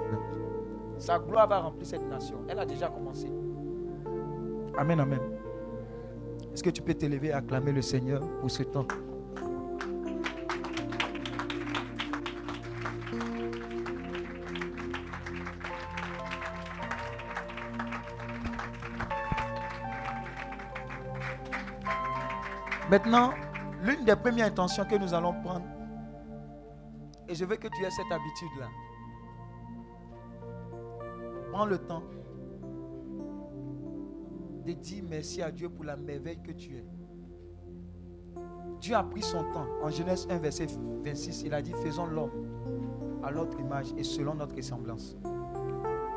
[0.97, 2.37] Sa gloire va remplir cette nation.
[2.47, 3.27] Elle a déjà commencé.
[4.77, 5.19] Amen, amen.
[6.53, 8.87] Est-ce que tu peux t'élever et acclamer le Seigneur pour ce temps?
[22.93, 23.31] Maintenant,
[23.81, 25.65] l'une des premières intentions que nous allons prendre,
[27.27, 28.67] et je veux que tu aies cette habitude-là.
[31.51, 32.03] Prends le temps
[34.63, 36.85] de dire merci à Dieu pour la merveille que tu es.
[38.79, 39.65] Dieu a pris son temps.
[39.81, 40.67] En Genèse 1, verset
[41.03, 42.29] 26, il a dit, faisons l'homme
[43.23, 45.17] à notre image et selon notre ressemblance.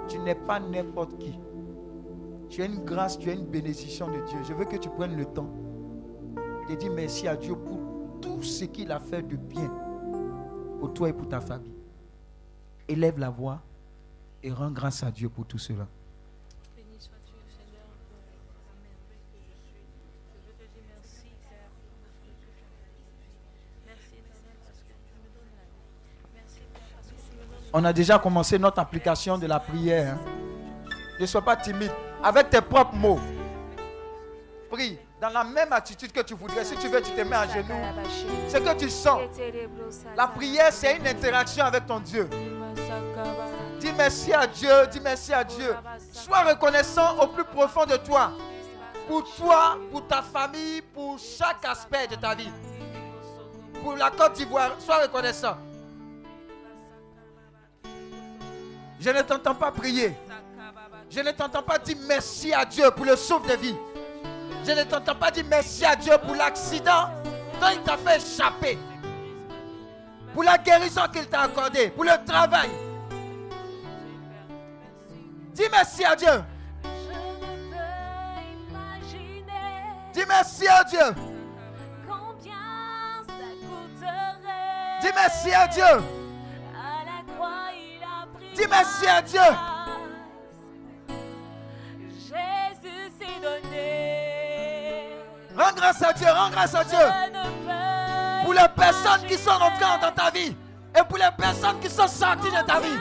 [0.09, 1.41] Tu n'es pas n'importe qui.
[2.51, 4.41] Tu as une grâce, tu as une bénédiction de Dieu.
[4.43, 5.49] Je veux que tu prennes le temps
[6.69, 7.79] de dire merci à Dieu pour
[8.21, 9.73] tout ce qu'il a fait de bien
[10.79, 11.75] pour toi et pour ta famille.
[12.89, 13.63] Élève la voix
[14.43, 15.87] et rends grâce à Dieu pour tout cela.
[27.73, 30.15] On a déjà commencé notre application de la prière.
[30.15, 30.91] Hein.
[31.21, 31.91] Ne sois pas timide.
[32.23, 33.21] Avec tes propres mots.
[34.71, 36.65] Prie dans la même attitude que tu voudrais.
[36.65, 37.75] Si tu veux, tu te mets à genoux.
[38.49, 39.21] Ce que tu sens.
[40.17, 42.29] La prière, c'est une interaction avec ton Dieu.
[43.81, 45.75] Dis merci à Dieu, dis merci à Dieu.
[46.13, 48.33] Sois reconnaissant au plus profond de toi.
[49.09, 52.51] Pour toi, pour ta famille, pour chaque aspect de ta vie.
[53.83, 55.57] Pour la Côte d'Ivoire, sois reconnaissant.
[58.99, 60.15] Je ne t'entends pas prier.
[61.09, 63.77] Je ne t'entends pas dire merci à Dieu pour le souffle de vie.
[64.65, 67.11] Je ne t'entends pas dire merci à Dieu pour l'accident
[67.61, 68.79] dont il t'a fait échapper.
[70.35, 71.89] Pour la guérison qu'il t'a accordée.
[71.91, 72.71] Pour le travail.
[75.53, 76.45] Dis merci à Dieu.
[80.13, 81.15] Dis merci à Dieu.
[85.01, 86.03] Dis merci à Dieu.
[88.55, 89.76] Dis merci à Dieu.
[95.57, 96.99] Rends grâce à Dieu, rends grâce à Dieu.
[98.45, 100.55] Pour les personnes qui sont entrées dans ta vie
[100.95, 102.99] et pour les personnes qui sont sorties de ta vie.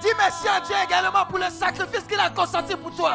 [0.00, 3.14] Dis merci à Dieu également pour le sacrifice qu'il a consenti pour toi.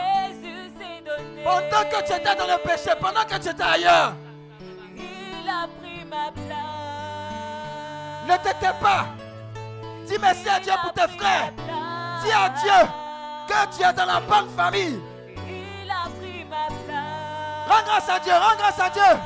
[1.44, 4.14] Pendant que tu étais dans le péché, pendant que tu étais ailleurs,
[4.95, 6.45] Il a pris ma place.
[8.28, 9.06] ne t'étais pas.
[10.08, 11.52] Dis merci à Dieu pour tes frères.
[12.26, 12.90] Dis à Dieu
[13.48, 15.00] que tu es dans la bonne famille.
[15.48, 17.68] Il a pris ma place.
[17.68, 19.20] Rends grâce à Dieu, rends grâce à Dieu.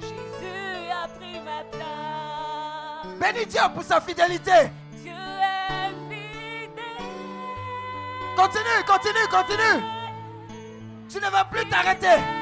[0.00, 3.34] Jésus a pris ma place.
[3.34, 4.70] Bénis Dieu pour sa fidélité.
[4.92, 7.04] Dieu est fidèle.
[8.36, 9.84] Continue, continue, continue.
[11.10, 12.37] Tu ne vas plus t'arrêter.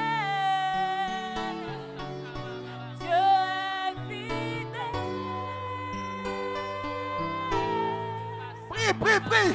[8.87, 9.51] Prie, prie, prie.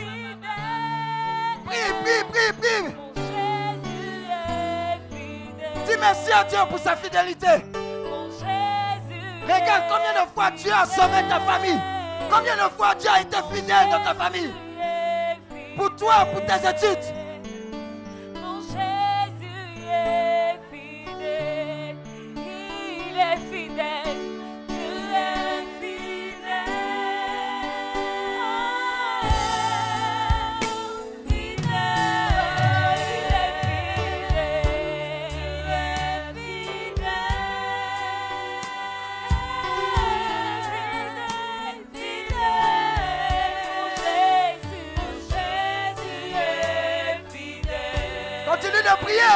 [1.65, 2.95] Prie, prie, prie, prie.
[5.85, 7.47] Dis merci à Dieu pour sa fidélité.
[9.43, 11.79] Regarde combien de fois Dieu a sauvé ta famille.
[12.29, 14.53] Combien de fois Dieu a été fidèle dans ta famille.
[15.77, 17.20] Pour toi, pour tes études.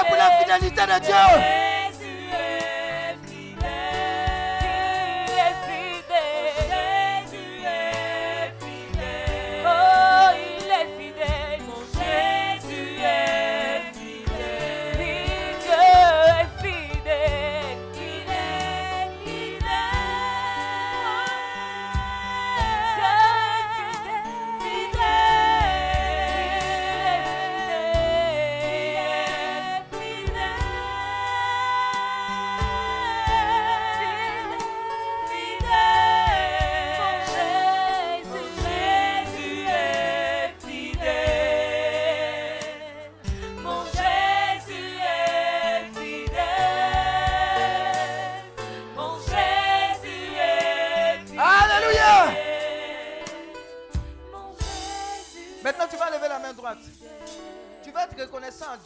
[0.04, 1.65] Pour la fidélité de Dieu.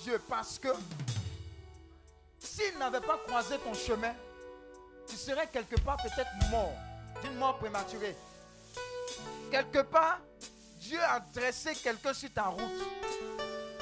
[0.04, 0.70] Dieu parce que
[2.40, 4.14] s'il n'avait pas croisé ton chemin,
[5.08, 6.74] tu serais quelque part peut-être mort,
[7.24, 8.16] d'une mort prématurée.
[9.52, 10.20] Quelque part,
[10.80, 12.62] Dieu a dressé quelqu'un sur ta route.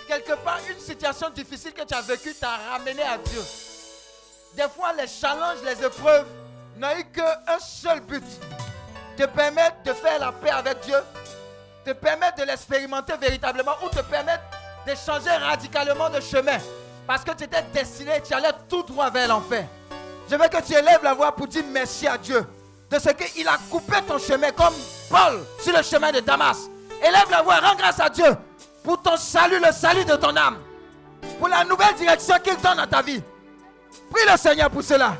[0.08, 3.42] Quelque part, une situation difficile que tu as vécue t'a ramené à Dieu.
[4.56, 6.28] Des fois, les challenges, les épreuves
[6.78, 8.24] n'ont eu qu'un seul but.
[9.18, 10.98] Te permettre de faire la paix avec Dieu,
[11.84, 14.44] te permettre de l'expérimenter véritablement ou te permettre
[14.88, 16.58] de changer radicalement de chemin.
[17.06, 19.68] Parce que tu étais destiné, tu allais tout droit vers l'enfer.
[20.30, 22.46] Je veux que tu élèves la voix pour dire merci à Dieu
[22.90, 24.74] de ce qu'il a coupé ton chemin comme
[25.10, 26.70] Paul sur le chemin de Damas.
[27.02, 28.36] Élève la voix, rends grâce à Dieu
[28.84, 30.58] pour ton salut, le salut de ton âme,
[31.38, 33.22] pour la nouvelle direction qu'il donne à ta vie.
[34.10, 35.18] Prie le Seigneur pour cela.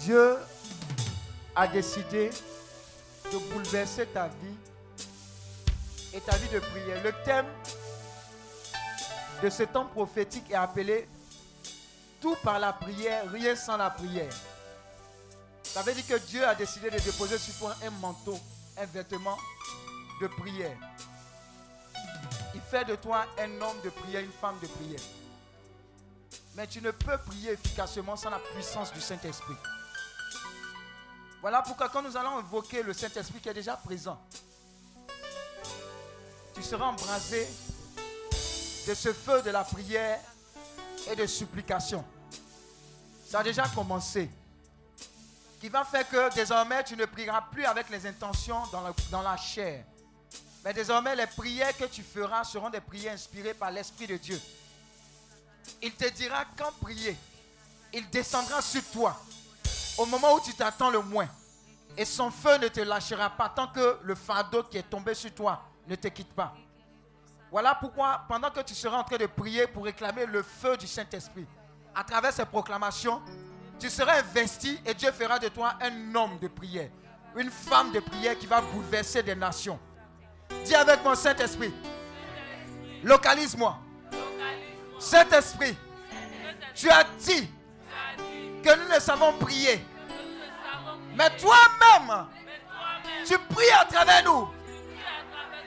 [0.00, 0.38] Dieu
[1.54, 2.30] a décidé
[3.30, 4.56] de bouleverser ta vie
[6.14, 7.02] et ta vie de prière.
[7.04, 7.46] Le thème
[9.42, 11.06] de ce temps prophétique est appelé
[12.20, 14.32] Tout par la prière, rien sans la prière.
[15.62, 18.38] Ça veut dire que Dieu a décidé de déposer sur toi un manteau,
[18.78, 19.36] un vêtement
[20.22, 20.76] de prière.
[22.54, 25.00] Il fait de toi un homme de prière, une femme de prière.
[26.56, 29.56] Mais tu ne peux prier efficacement sans la puissance du Saint-Esprit.
[31.40, 34.20] Voilà pourquoi quand nous allons invoquer le Saint-Esprit qui est déjà présent,
[36.54, 37.48] tu seras embrasé
[38.86, 40.20] de ce feu de la prière
[41.10, 42.04] et de supplication.
[43.26, 44.28] Ça a déjà commencé.
[45.60, 48.62] Qui va faire que désormais tu ne prieras plus avec les intentions
[49.10, 49.84] dans la, chair.
[50.64, 54.40] Mais désormais les prières que tu feras seront des prières inspirées par l'Esprit de Dieu.
[55.82, 57.16] Il te dira quand prier.
[57.92, 59.18] Il descendra sur toi
[59.98, 61.28] au moment où tu t'attends le moins.
[61.96, 65.34] Et son feu ne te lâchera pas tant que le fardeau qui est tombé sur
[65.34, 66.54] toi ne te quitte pas.
[67.50, 70.86] Voilà pourquoi, pendant que tu seras en train de prier pour réclamer le feu du
[70.86, 71.46] Saint-Esprit,
[71.94, 73.20] à travers ces proclamations,
[73.78, 76.90] tu seras investi et Dieu fera de toi un homme de prière,
[77.36, 79.80] une femme de prière qui va bouleverser des nations.
[80.64, 81.72] Dis avec mon Saint-Esprit,
[83.02, 83.78] localise-moi.
[84.98, 85.76] Saint-Esprit,
[86.74, 87.50] tu as dit
[88.62, 89.84] que nous ne savons prier.
[91.14, 92.26] Mais toi-même,
[93.26, 94.48] tu pries à travers nous,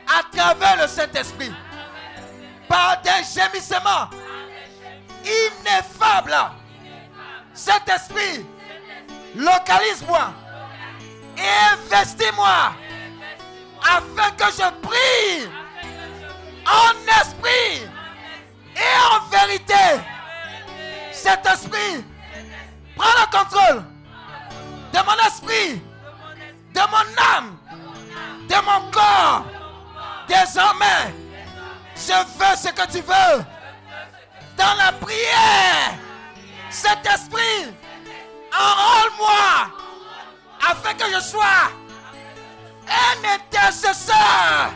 [0.08, 1.52] à travers le Saint-Esprit,
[2.68, 4.10] par des gémissements
[5.24, 6.36] ineffables.
[7.54, 8.46] Saint-Esprit,
[9.36, 10.34] localise-moi
[11.38, 12.74] investis-moi
[13.82, 15.50] afin que je prie
[16.66, 17.88] en esprit
[18.76, 20.02] et en vérité.
[21.12, 22.04] Saint-Esprit,
[22.96, 23.84] prends le contrôle
[24.94, 25.82] de mon esprit,
[26.74, 27.58] de mon âme,
[28.48, 29.46] de mon corps.
[30.28, 31.14] Désormais,
[31.96, 33.44] je veux ce que tu veux
[34.58, 35.94] dans la prière.
[36.70, 37.74] Cet esprit,
[38.52, 39.70] enrôle-moi
[40.70, 41.70] afin que je sois
[42.88, 44.72] un intercesseur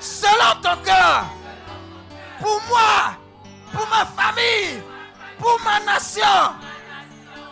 [0.00, 1.24] selon ton cœur
[2.40, 3.16] pour moi,
[3.72, 4.82] pour ma famille,
[5.38, 6.22] pour ma nation.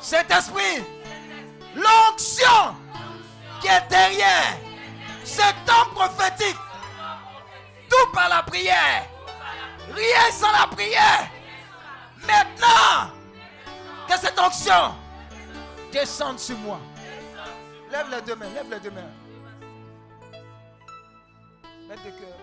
[0.03, 0.85] Cet esprit,
[1.77, 2.75] l'onction
[3.61, 4.59] qui est derrière
[5.25, 6.57] cet homme prophétique,
[7.89, 9.09] tout par la prière,
[9.95, 11.31] rien sans la prière.
[12.27, 13.13] Maintenant,
[14.09, 14.95] que cette onction
[15.93, 16.81] descende sur moi.
[17.91, 19.11] Lève les deux mains, lève les deux mains.
[21.89, 22.39] Maître de cœur,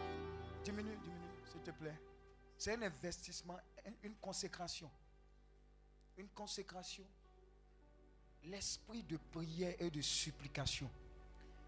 [0.64, 2.00] diminue, diminue, s'il te plaît.
[2.58, 3.58] C'est un investissement,
[4.02, 4.90] une consécration.
[6.18, 7.06] Une consécration.
[8.46, 10.90] L'esprit de prière et de supplication.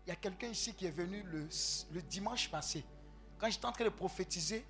[0.06, 2.84] Il y a quelqu'un ici qui est venu le, dimanche passé.
[3.38, 4.66] Quand j'étais en train de prophétiser,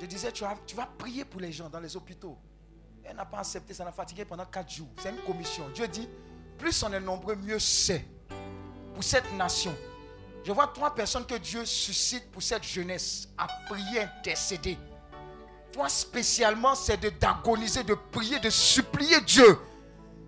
[0.00, 2.36] je disais, tu vas, tu vas prier pour les gens dans les hôpitaux.
[3.04, 4.88] Elle n'a pas accepté, ça l'a fatigué pendant quatre jours.
[4.98, 5.68] C'est une commission.
[5.70, 6.08] Dieu dit,
[6.58, 8.04] plus on est nombreux, mieux c'est.
[8.94, 9.74] Pour cette nation.
[10.44, 14.76] Je vois trois personnes que Dieu suscite pour cette jeunesse à prier, intercéder.
[15.72, 19.58] Toi spécialement, c'est de d'agoniser, de prier, de supplier Dieu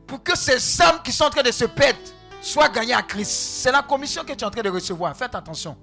[0.07, 1.99] pour que ces âmes qui sont en train de se perdre
[2.41, 3.31] soient gagnées à Christ.
[3.31, 5.17] C'est la commission que tu es en train de recevoir.
[5.17, 5.77] Faites attention.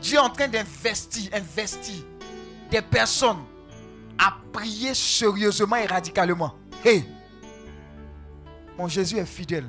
[0.00, 2.04] Dieu est en train d'investir, investir
[2.70, 3.42] des personnes
[4.18, 6.54] à prier sérieusement et radicalement.
[6.84, 7.08] Hey,
[8.76, 9.66] mon Jésus est fidèle.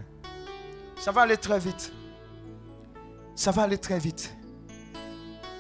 [1.00, 1.92] Ça va aller très vite.
[3.36, 4.34] Ça va aller très vite.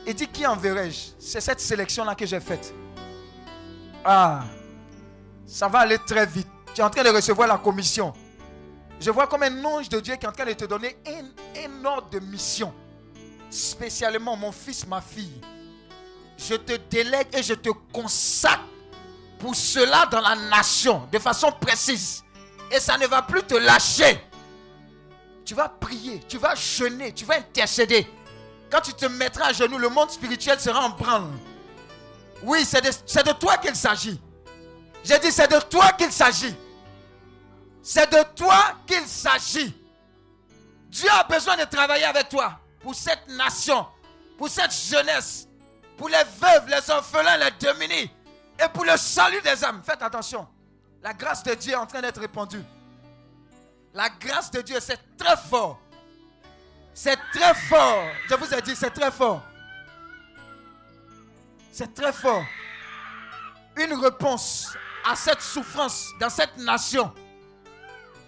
[0.05, 1.11] Et dit qui enverrai-je?
[1.19, 2.73] C'est cette sélection-là que j'ai faite.
[4.03, 4.43] Ah,
[5.45, 6.47] ça va aller très vite.
[6.75, 8.11] Tu es en train de recevoir la commission.
[8.99, 11.63] Je vois comme un ange de Dieu qui est en train de te donner un,
[11.63, 12.73] un ordre de mission.
[13.49, 15.39] Spécialement, mon fils, ma fille.
[16.37, 18.65] Je te délègue et je te consacre
[19.39, 22.25] pour cela dans la nation, de façon précise.
[22.69, 24.19] Et ça ne va plus te lâcher.
[25.45, 28.05] Tu vas prier, tu vas jeûner, tu vas intercéder.
[28.69, 31.31] Quand tu te mettras à genoux, le monde spirituel sera en branle.
[32.43, 34.19] Oui, c'est de, de, toi qu'il s'agit.
[35.05, 36.53] J'ai dit, c'est de toi qu'il s'agit.
[37.87, 39.71] C'est de toi qu'il s'agit.
[40.89, 43.85] Dieu a besoin de travailler avec toi pour cette nation,
[44.39, 45.47] pour cette jeunesse,
[45.95, 48.09] pour les veuves, les orphelins, les démunis
[48.59, 49.83] et pour le salut des âmes.
[49.85, 50.47] Faites attention.
[51.03, 52.63] La grâce de Dieu est en train d'être répandue.
[53.93, 55.79] La grâce de Dieu, c'est très fort.
[56.91, 58.03] C'est très fort.
[58.27, 59.43] Je vous ai dit, c'est très fort.
[61.71, 62.43] C'est très fort.
[63.77, 64.75] Une réponse
[65.07, 67.13] à cette souffrance dans cette nation.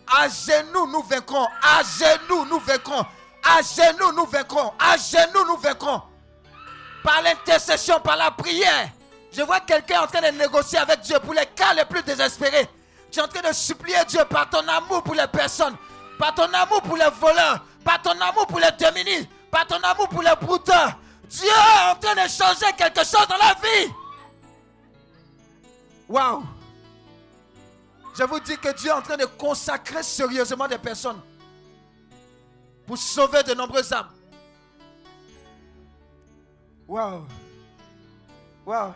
[0.08, 1.48] À genoux, nous vaincrons.
[1.62, 3.06] À genoux, nous vaincrons.
[3.44, 4.74] À genoux, nous vaincrons.
[4.80, 6.02] À genoux, nous vaincrons.
[7.04, 8.90] Par l'intercession, par la prière.
[9.32, 12.68] Je vois quelqu'un en train de négocier avec Dieu pour les cas les plus désespérés.
[13.12, 15.76] Tu es en train de supplier Dieu par ton amour pour les personnes,
[16.18, 20.10] par ton amour pour les voleurs, par ton amour pour les démunis, par ton amour
[20.10, 20.94] pour les brouteurs.
[21.26, 23.92] Dieu est en train de changer quelque chose dans la vie.
[26.08, 26.44] Waouh!
[28.18, 31.22] Je vous dis que Dieu est en train de consacrer sérieusement des personnes
[32.88, 34.10] pour sauver de nombreuses âmes.
[36.88, 37.28] Waouh!
[38.66, 38.94] Waouh!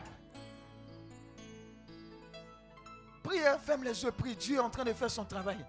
[3.21, 4.35] Prie, hein, ferme les yeux, prie.
[4.35, 5.63] Dieu est en train de faire son travail.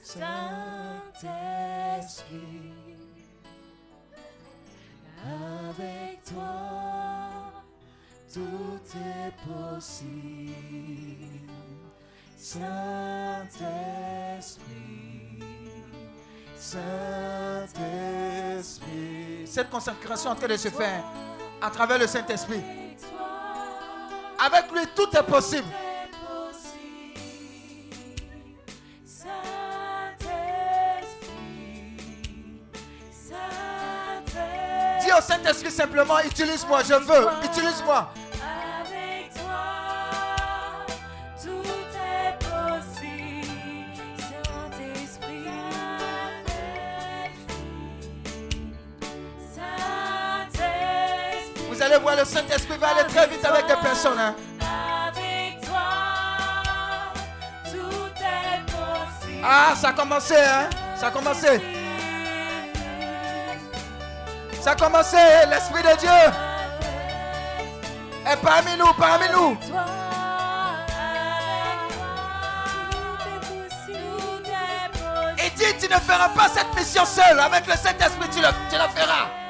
[0.02, 1.32] Saint-Esprit,
[5.24, 7.52] avec toi,
[8.32, 10.52] tout est possible.
[12.36, 12.62] Saint-Esprit,
[16.56, 17.72] Saint-Esprit.
[19.46, 21.04] Cette consécration est en train de se faire
[21.60, 22.62] à travers le Saint-Esprit.
[24.44, 25.68] Avec lui, tout est possible.
[35.18, 38.08] Au Saint-Esprit simplement, utilise-moi, je veux, utilise-moi.
[38.80, 39.64] Avec toi,
[41.40, 43.48] tout est possible.
[44.18, 45.46] Saint-Esprit,
[50.52, 54.18] Saint-Esprit, Vous allez voir, le Saint-Esprit va aller très vite avec les personnes.
[54.18, 54.34] hein.
[54.60, 55.82] avec toi,
[57.70, 59.42] tout est possible.
[59.44, 60.68] Ah, ça a commencé, hein?
[60.98, 61.60] Ça a commencé.
[64.62, 65.16] Ça a commencé,
[65.50, 66.08] l'Esprit de Dieu
[68.30, 69.58] est parmi nous, parmi nous.
[75.36, 77.40] Il dit, tu ne feras pas cette mission seul.
[77.40, 79.41] Avec le Saint-Esprit, tu, tu la feras.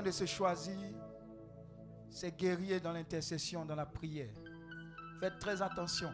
[0.00, 0.94] De se choisir
[2.08, 4.32] ses guerriers dans l'intercession, dans la prière.
[5.20, 6.12] Faites très attention.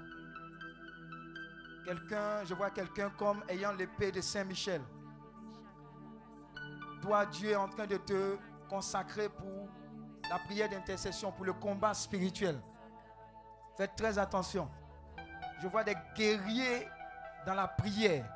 [1.85, 4.81] Quelqu'un, je vois quelqu'un comme ayant l'épée de Saint-Michel.
[7.03, 8.37] Toi, Dieu est en train de te
[8.69, 9.69] consacrer pour
[10.29, 12.61] la prière d'intercession, pour le combat spirituel.
[13.77, 14.69] Faites très attention.
[15.63, 16.89] Je vois des guerriers
[17.47, 18.27] dans la prière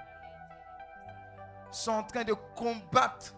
[1.72, 3.34] sont en train de combattre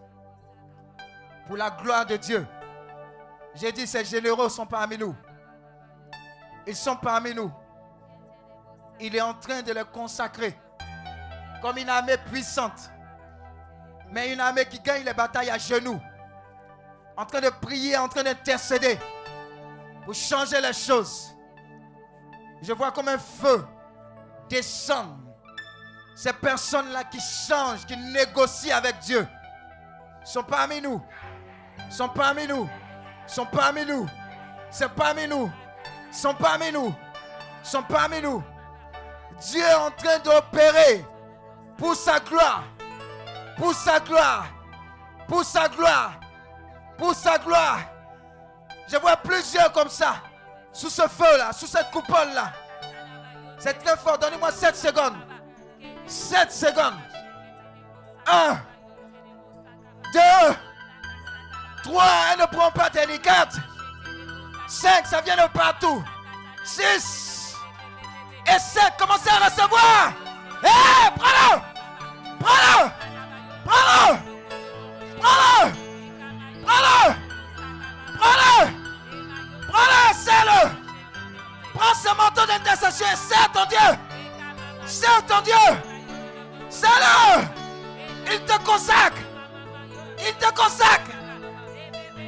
[1.47, 2.47] pour la gloire de Dieu.
[3.53, 5.15] J'ai dit, ces généraux sont parmi nous.
[6.67, 7.51] Ils sont parmi nous.
[8.99, 10.57] Il est en train de les consacrer
[11.61, 12.91] comme une armée puissante.
[14.11, 15.99] Mais une armée qui gagne les batailles à genoux.
[17.17, 18.99] En train de prier, en train d'intercéder
[20.03, 21.35] pour changer les choses.
[22.61, 23.65] Je vois comme un feu
[24.49, 25.17] descendre.
[26.15, 29.27] Ces personnes-là qui changent, qui négocient avec Dieu,
[30.23, 31.01] sont parmi nous.
[31.89, 32.69] Sont parmi nous.
[33.27, 34.07] Sont parmi nous.
[34.69, 35.51] C'est parmi nous.
[36.11, 36.93] Sont parmi nous.
[37.63, 38.43] Sont parmi nous.
[39.39, 41.05] Dieu est en train d'opérer
[41.77, 42.63] pour sa gloire.
[43.57, 44.47] Pour sa gloire.
[45.27, 46.13] Pour sa gloire.
[46.97, 47.79] Pour sa gloire.
[48.87, 50.15] Je vois plusieurs comme ça.
[50.71, 51.51] Sous ce feu-là.
[51.53, 52.51] Sous cette coupole-là.
[53.57, 54.17] C'est très fort.
[54.17, 55.15] Donnez-moi 7 secondes.
[56.05, 56.99] 7 secondes.
[58.27, 58.57] 1.
[60.13, 60.19] 2.
[61.85, 62.03] 3.
[62.33, 63.57] Elle ne prend pas tes 4.
[64.67, 65.05] 5.
[65.05, 66.03] Ça vient de partout.
[66.63, 67.55] 6.
[68.47, 68.93] Et 7.
[68.97, 70.13] Commencez à recevoir.
[70.63, 71.61] Hé, hey, prends-le.
[72.39, 72.89] Prends-le.
[73.65, 74.17] Prends-le.
[75.21, 75.71] Prends-le.
[76.65, 77.15] Prends-le.
[78.17, 78.71] Prends-le.
[79.71, 80.15] Prends-le.
[80.15, 80.69] Serre-le.
[81.73, 83.99] Prends ce manteau d'intercession et serre ton Dieu.
[84.87, 85.53] Serre ton Dieu.
[86.69, 87.43] Serre-le.
[88.33, 89.21] Il te consacre.
[90.17, 91.14] Il te consacre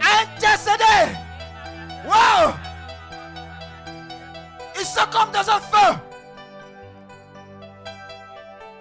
[0.01, 1.15] intercéder.
[2.05, 2.53] Wow.
[4.79, 5.99] Ils sont comme dans un feu.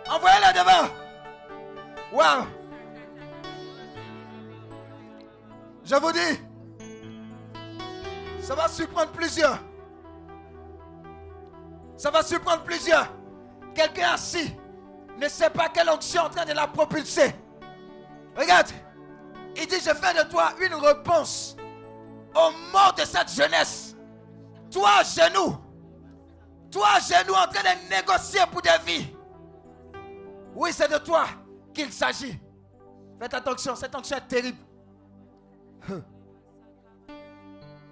[0.09, 0.89] Envoyez-les devant.
[2.13, 2.47] Wow.
[5.85, 6.41] Je vous dis,
[8.41, 9.59] ça va surprendre plusieurs.
[11.97, 13.09] Ça va surprendre plusieurs.
[13.75, 14.55] Quelqu'un assis
[15.19, 17.35] ne sait pas quelle onction est en train de la propulser.
[18.37, 18.69] Regarde,
[19.59, 21.57] il dit, je fais de toi une réponse
[22.35, 23.97] au mort de cette jeunesse.
[24.71, 25.57] Toi, genou,
[26.71, 29.17] toi, genou, en train de négocier pour des vies.
[30.55, 31.27] Oui, c'est de toi
[31.73, 32.39] qu'il s'agit.
[33.21, 34.59] Faites attention, cette onction est terrible.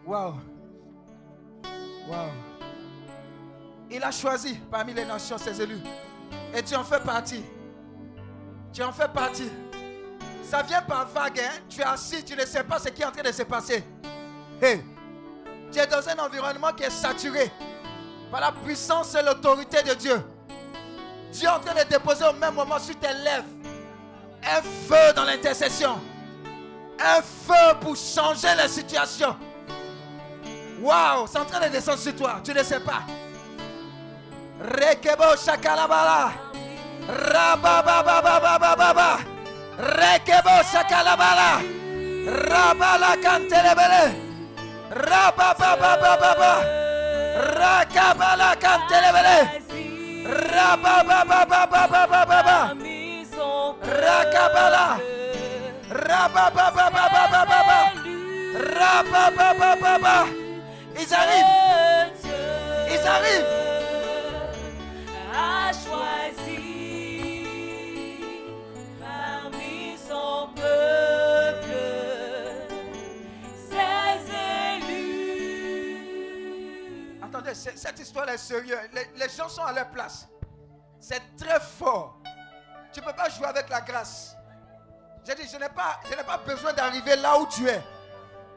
[0.06, 0.34] Wow.
[2.08, 2.28] Wow.
[3.90, 5.80] Il a choisi parmi les nations ses élus.
[6.54, 7.42] Et tu en fais partie.
[8.72, 9.50] Tu en fais partie.
[10.50, 11.40] Ça vient par vague.
[11.40, 11.60] Hein?
[11.68, 13.84] Tu es assis, tu ne sais pas ce qui est en train de se passer.
[14.60, 14.84] Hey.
[15.72, 17.50] Tu es dans un environnement qui est saturé
[18.30, 20.22] par la puissance et l'autorité de Dieu.
[21.32, 23.44] Dieu est en train de déposer au même moment sur tes lèvres
[24.46, 26.00] un feu dans l'intercession.
[27.00, 29.36] Un feu pour changer la situation.
[30.80, 32.40] Waouh, c'est en train de descendre sur toi.
[32.44, 33.02] Tu ne sais pas.
[34.60, 36.32] Rekebo shakalabala.
[39.78, 41.62] Rekebo shakalabala.
[42.24, 44.14] Rabala kantelebele.
[44.90, 46.52] Rababababababa.
[47.58, 49.38] Rakabala kantelebele.
[50.54, 52.58] Rabababababababa.
[53.82, 54.86] Rakabala.
[55.90, 57.78] Rababababababa.
[58.78, 60.16] Rabababababa.
[60.96, 61.52] Ils arrivent.
[62.88, 63.73] Ils arrivent.
[77.22, 78.78] Attendez, cette histoire est sérieuse.
[78.92, 80.28] Les, gens sont à leur place.
[81.00, 82.18] C'est très fort.
[82.92, 84.36] Tu ne peux pas jouer avec la grâce.
[85.26, 87.82] J'ai dit, je n'ai pas, je n'ai pas besoin d'arriver là où tu es.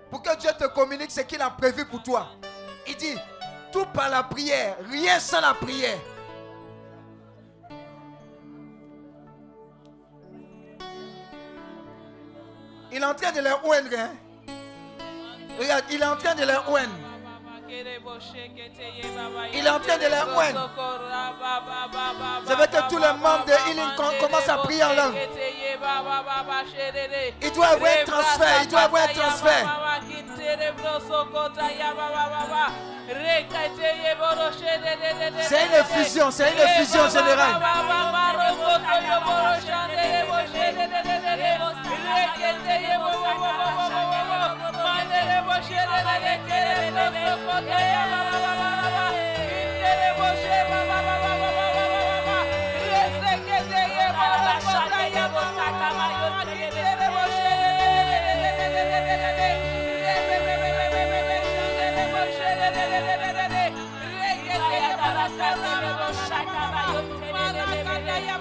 [0.10, 2.28] Pour que Dieu te communique ce qu'il a prévu pour toi.
[2.86, 3.16] Il dit,
[3.72, 5.98] tout par la prière, rien sans la prière.
[12.98, 13.90] Il est en train de les oindre.
[13.96, 14.10] hein.
[15.60, 16.96] Regarde, il est en train de les oindre.
[19.54, 20.70] Il est en train de les oindre.
[22.50, 25.16] Je veux que tous les membres de Healing com- commencent à prier en langue.
[27.42, 28.62] Il doit avoir un transfert.
[28.64, 29.66] Il doit avoir un transfert.
[35.44, 36.32] C'est une effusion.
[36.32, 37.54] C'est une effusion générale.
[66.28, 68.36] Shaka Bayon, Mara Kandaya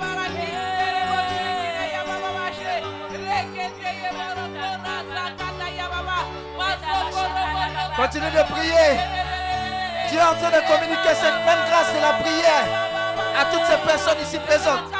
[7.96, 9.00] Continue de prier.
[10.08, 12.66] Dieu est en train de communiquer cette même grâce de la prière
[13.40, 14.92] à toutes ces personnes ici présentes.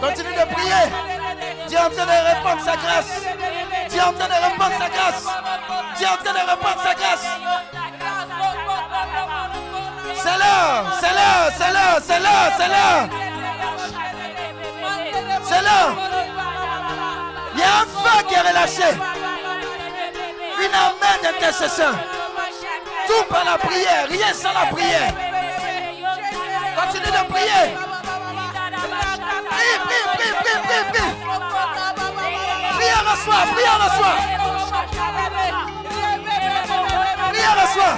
[0.00, 0.84] Continue de prier.
[1.68, 3.22] Dieu en train de répandre sa grâce.
[3.90, 5.26] Dieu en train de répandre sa grâce.
[5.98, 7.26] Dieu en train de répandre sa grâce.
[10.14, 13.26] C'est l'heure, c'est l'heure, c'est l'heure, c'est l'heure, c'est l'heure.
[15.62, 15.96] L'heure.
[17.54, 18.90] Il y a un feu qui est relâché.
[20.58, 21.92] Une armée d'intercession.
[23.06, 25.12] Tout par la prière, rien sans la prière.
[26.76, 27.76] Continue de prier.
[29.50, 31.10] Prie, prie, prie, prie, prie, prie.
[32.76, 34.18] Prière reçoit, prière reçoit.
[37.30, 37.96] Prière reçoit.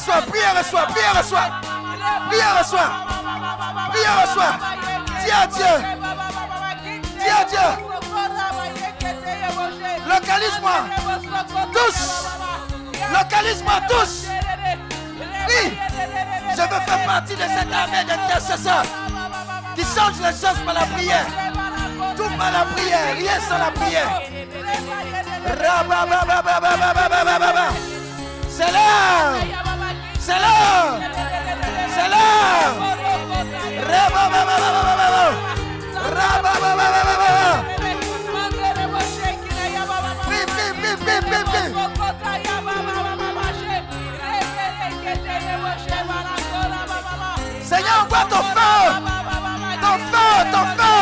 [0.00, 1.50] reçois, prière reçois, prière reçois.
[2.28, 2.90] Prière reçois.
[3.90, 4.54] Prière reçois.
[5.22, 5.74] Dis à Dieu.
[7.18, 7.68] Dis à Dieu.
[10.08, 10.78] Localise-moi.
[11.72, 12.26] Tous.
[13.12, 14.26] Localise-moi tous.
[15.48, 15.76] Oui.
[16.52, 18.84] Je veux faire partie de cette armée d'intercesseurs
[19.74, 21.26] qui change les choses par la prière.
[22.16, 24.22] Tout par la prière, rien sans la prière.
[28.48, 29.69] C'est là.
[30.30, 31.00] C'est l'heure.
[31.94, 32.74] C'est l'heure.
[47.62, 48.76] Seigneur, envoie ton feu.
[49.80, 50.98] Ton feu, ton feu.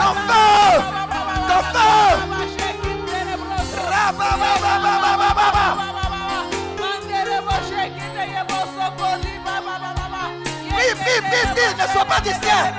[0.00, 0.82] Ton feu.
[1.48, 1.98] Ton feu.
[3.90, 5.63] Rabababababababa.
[5.63, 5.63] Prie,
[11.28, 11.74] prie, prie.
[11.80, 12.72] Ne sois pas distrait.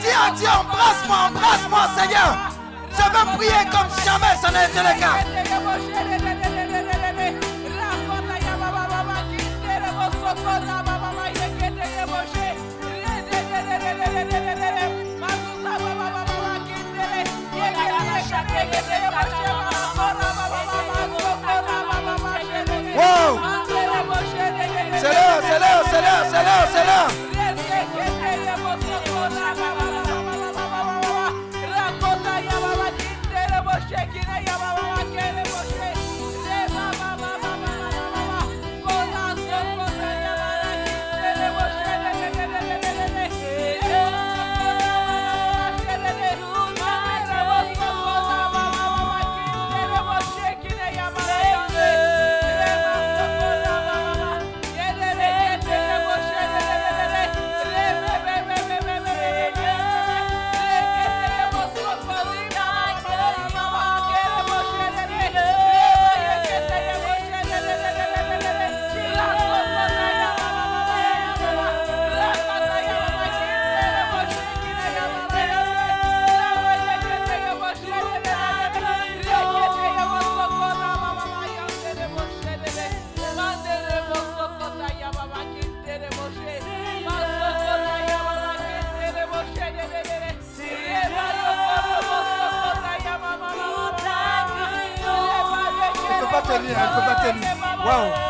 [0.00, 2.30] Dis à Dieu, embrasse-moi, embrasse-moi, Seigneur.
[2.92, 5.18] Je veux prier comme jamais ça n'a été le cas.
[22.92, 23.59] Wow!
[25.40, 27.29] ¡Hacelo, hacelo, hacelo, hacelo!
[96.90, 97.14] Papa
[97.86, 98.29] Wow.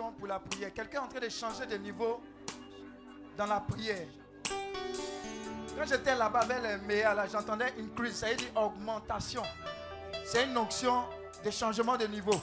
[0.00, 0.72] Pour la prière.
[0.72, 2.20] Quelqu'un est en train de changer de niveau
[3.36, 4.06] dans la prière.
[5.76, 9.42] Quand j'étais là-bas avec les meilleurs, j'entendais increase, ça veut dire augmentation.
[10.24, 11.04] C'est une onction
[11.44, 12.40] de changement de niveau.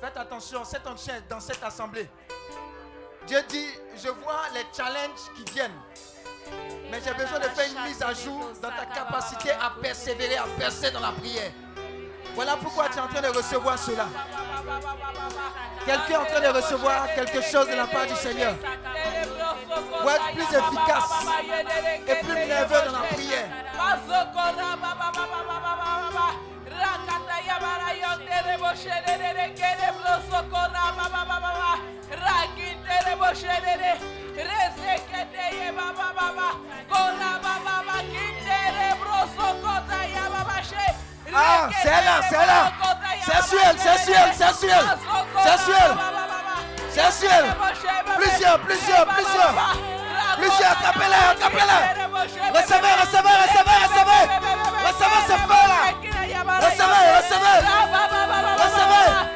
[0.00, 2.08] Faites attention, cette onction dans cette assemblée.
[3.26, 5.70] Dieu dit, je vois les challenges qui viennent.
[6.90, 10.46] Mais j'ai besoin de faire une mise à jour dans ta capacité à persévérer, à
[10.58, 11.52] percer dans la prière.
[12.34, 14.06] Voilà pourquoi tu es en train de recevoir cela.
[15.86, 18.54] Quelqu'un est en train de recevoir quelque chose de la part du Seigneur.
[20.00, 21.10] Pour être plus efficace
[22.06, 23.48] et plus nerveux dans la prière.
[41.32, 42.72] Ah, c'est là, c'est là.
[43.30, 43.76] Sur elle.
[46.98, 47.54] C'est sur elle.
[48.16, 49.54] Plusieurs, plusieurs, plusieurs.
[50.36, 51.82] Plusieurs, attrapez-les, attrapez-les.
[52.50, 54.24] Recevez, recevez, recevez, recevez.
[54.86, 55.80] Recevez ce feu-là.
[56.60, 57.60] Recevez, recevez.
[58.58, 59.30] Recevez.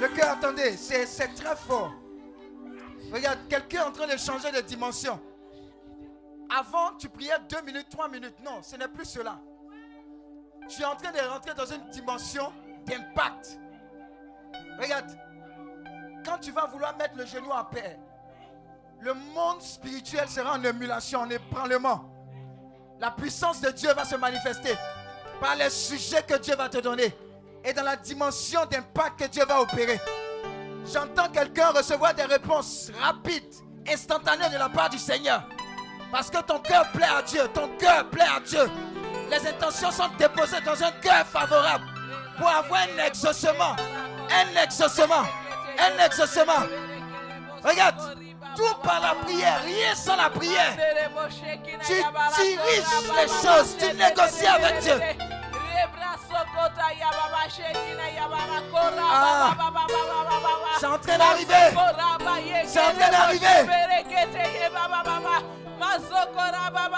[0.00, 1.92] Le cœur, attendez, c'est très fort.
[3.12, 5.20] Regarde, quelqu'un est en train de changer de dimension.
[6.50, 8.36] Avant, tu priais deux minutes, trois minutes.
[8.44, 9.38] Non, ce n'est plus cela.
[10.68, 12.52] Tu es en train de rentrer dans une dimension
[12.86, 13.58] d'impact.
[14.80, 15.10] Regarde,
[16.24, 17.98] quand tu vas vouloir mettre le genou à paix,
[19.00, 22.10] le monde spirituel sera en émulation, en ébranlement.
[22.98, 24.74] La puissance de Dieu va se manifester
[25.40, 27.14] par les sujets que Dieu va te donner
[27.64, 29.98] et dans la dimension d'impact que Dieu va opérer.
[30.92, 33.54] J'entends quelqu'un recevoir des réponses rapides,
[33.88, 35.42] instantanées de la part du Seigneur.
[36.12, 38.70] Parce que ton cœur plaît à Dieu, ton cœur plaît à Dieu.
[39.30, 41.84] Les intentions sont déposées dans un cœur favorable
[42.38, 43.74] pour avoir un exaucement.
[44.30, 45.24] Un exaucement.
[45.78, 46.66] Un exaucement.
[47.64, 47.96] Regarde,
[48.54, 50.76] tout par la prière, rien sans la prière.
[51.84, 52.84] Tu diriges
[53.16, 55.00] les choses, tu négocies avec Dieu.
[59.00, 59.54] Ah,
[60.78, 61.54] c'est en train d'arriver.
[62.66, 63.60] C'est en train d'arriver.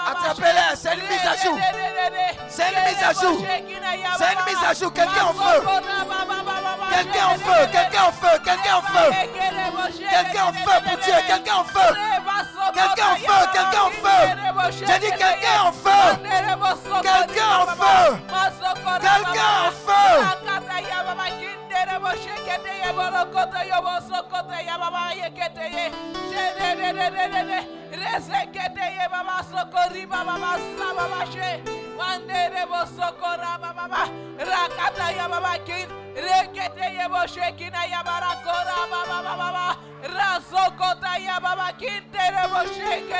[0.09, 1.57] Attrapez-les, c'est une mise à jour.
[2.49, 3.37] C'est une mise à jour.
[4.17, 4.93] C'est une mise à jour.
[4.93, 5.61] Quelqu'un en feu.
[6.91, 7.67] Quelqu'un en feu.
[7.71, 8.39] Quelqu'un en feu.
[8.43, 9.09] Quelqu'un en feu.
[10.09, 11.13] Quelqu'un en feu pour Dieu.
[11.27, 11.89] Quelqu'un en feu.
[12.73, 13.47] Quelqu'un en feu.
[13.53, 14.21] Quelqu'un en feu.
[14.71, 16.03] J'ai dit quelqu'un en feu.
[17.01, 18.17] Quelqu'un en feu.
[19.01, 20.23] Quelqu'un en feu.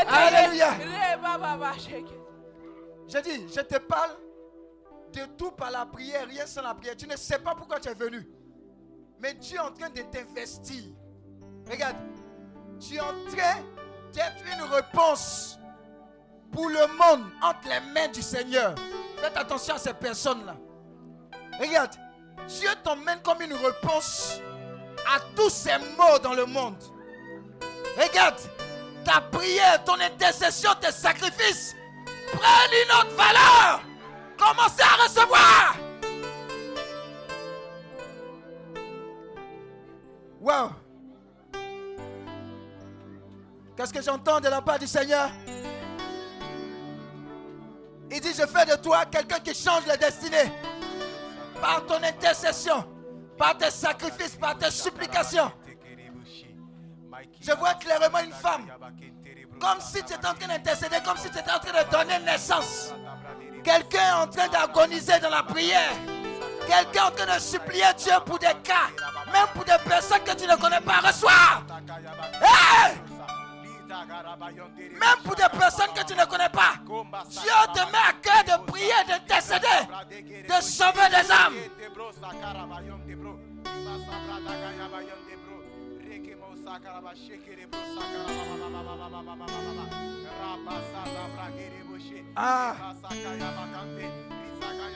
[0.09, 0.69] Alléluia.
[3.07, 4.11] Je dis, je te parle
[5.17, 6.95] de tout par la prière, rien sans la prière.
[6.95, 8.27] Tu ne sais pas pourquoi tu es venu.
[9.19, 10.83] Mais Dieu est en train de t'investir.
[11.69, 11.95] Regarde,
[12.79, 13.61] tu es en train
[14.13, 15.57] d'être une réponse
[16.51, 18.75] pour le monde entre les mains du Seigneur.
[19.17, 20.55] Faites attention à ces personnes-là.
[21.59, 21.95] Regarde,
[22.47, 24.39] Dieu t'emmène comme une réponse
[25.07, 26.77] à tous ces mots dans le monde.
[27.97, 28.39] Regarde,
[29.03, 31.75] ta prière, ton intercession, tes sacrifices
[32.31, 33.81] prennent une autre valeur.
[34.37, 35.75] Commencez à recevoir.
[40.39, 40.71] Wow.
[43.75, 45.29] Qu'est-ce que j'entends de la part du Seigneur?
[48.09, 50.51] Il dit, je fais de toi quelqu'un qui change la destinée.
[51.61, 52.85] Par ton intercession,
[53.37, 55.51] par tes sacrifices, par tes supplications.
[57.41, 58.67] Je vois clairement une femme.
[59.59, 62.19] Comme si tu étais en train d'intercéder, comme si tu étais en train de donner
[62.19, 62.93] naissance.
[63.67, 65.91] Quelqu'un est en train d'agoniser dans la prière.
[66.65, 68.87] Quelqu'un est en train de supplier Dieu pour des cas.
[69.25, 71.01] Même pour des personnes que tu ne connais pas.
[71.05, 71.63] Reçois.
[74.89, 76.75] Même pour des personnes que tu ne connais pas.
[77.29, 79.67] Dieu te met à cœur de prier, d'intercéder,
[80.47, 81.57] de sauver des âmes.
[92.37, 92.75] Ah.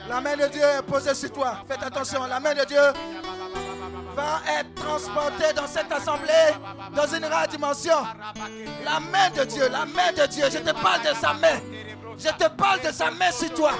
[0.08, 1.58] La main de Dieu est posée sur toi.
[1.66, 2.80] Faites attention, la main de Dieu
[4.14, 6.54] va être transportée dans cette assemblée
[6.94, 7.96] dans une rare dimension.
[8.84, 11.60] La main de Dieu, la main de Dieu, je te parle de sa main.
[12.16, 13.72] Je te parle de sa main sur toi.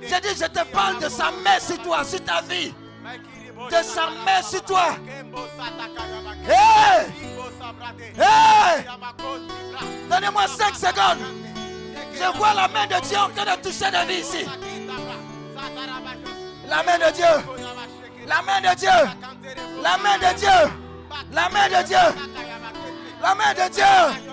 [0.00, 2.74] Je dis, je te parle de sa main sur toi, sur ta vie.
[3.70, 4.96] De sa main sur toi.
[6.48, 7.12] Hey!
[8.18, 8.84] Hey!
[10.10, 11.42] Donnez-moi 5 secondes.
[12.14, 14.46] Je vois la main de Dieu en train de toucher des vies ici.
[16.68, 17.24] La main de Dieu.
[18.26, 18.90] La main de Dieu.
[19.82, 20.48] La main de Dieu.
[21.32, 21.96] La main de Dieu.
[23.22, 24.32] La main de Dieu.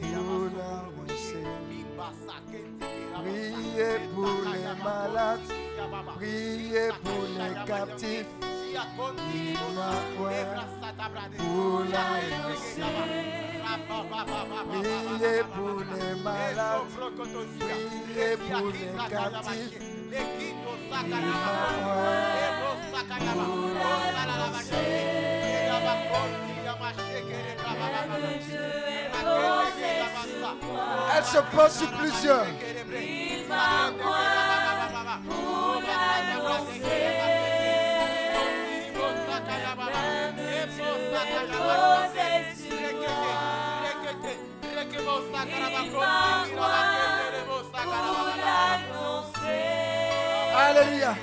[0.00, 0.50] Pour
[1.96, 2.60] la santé,
[3.14, 5.48] priez pour les malades,
[6.16, 8.32] priez pour les captifs.
[8.96, 9.12] Pour
[11.84, 12.02] la
[14.68, 16.88] Priez pour les malades,
[17.58, 19.80] priez pour les captifs.
[26.08, 26.55] Il
[31.16, 32.46] Elle se pose sur plusieurs.
[50.58, 51.14] Alléluia.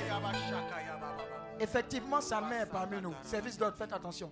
[1.60, 3.14] Effectivement, sa main est parmi nous.
[3.22, 4.30] Service d'ordre, faites attention.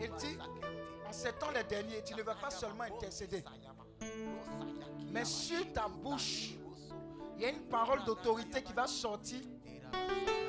[0.00, 0.38] Il dit,
[1.06, 3.44] en ces temps les derniers, tu ne vas pas seulement intercéder,
[5.12, 6.54] mais sur ta bouche,
[7.36, 9.40] il y a une parole d'autorité qui va sortir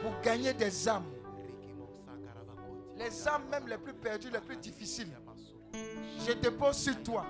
[0.02, 1.12] pour gagner des âmes.
[2.98, 5.18] Les âmes même les plus perdues, les plus difficiles.
[5.74, 7.26] Je dépose sur toi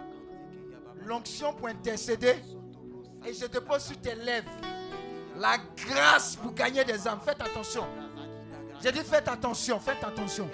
[1.06, 2.36] l'onction pour intercéder
[3.26, 4.52] et je dépose sur tes lèvres
[5.38, 7.20] la grâce pour gagner des âmes.
[7.24, 7.86] Faites attention.
[8.84, 10.50] J'ai dit faites attention, faites attention.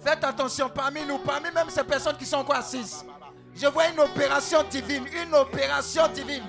[0.00, 3.04] Faites attention parmi nous, parmi même ces personnes qui sont encore assises.
[3.54, 6.42] Je vois une opération divine, une opération divine.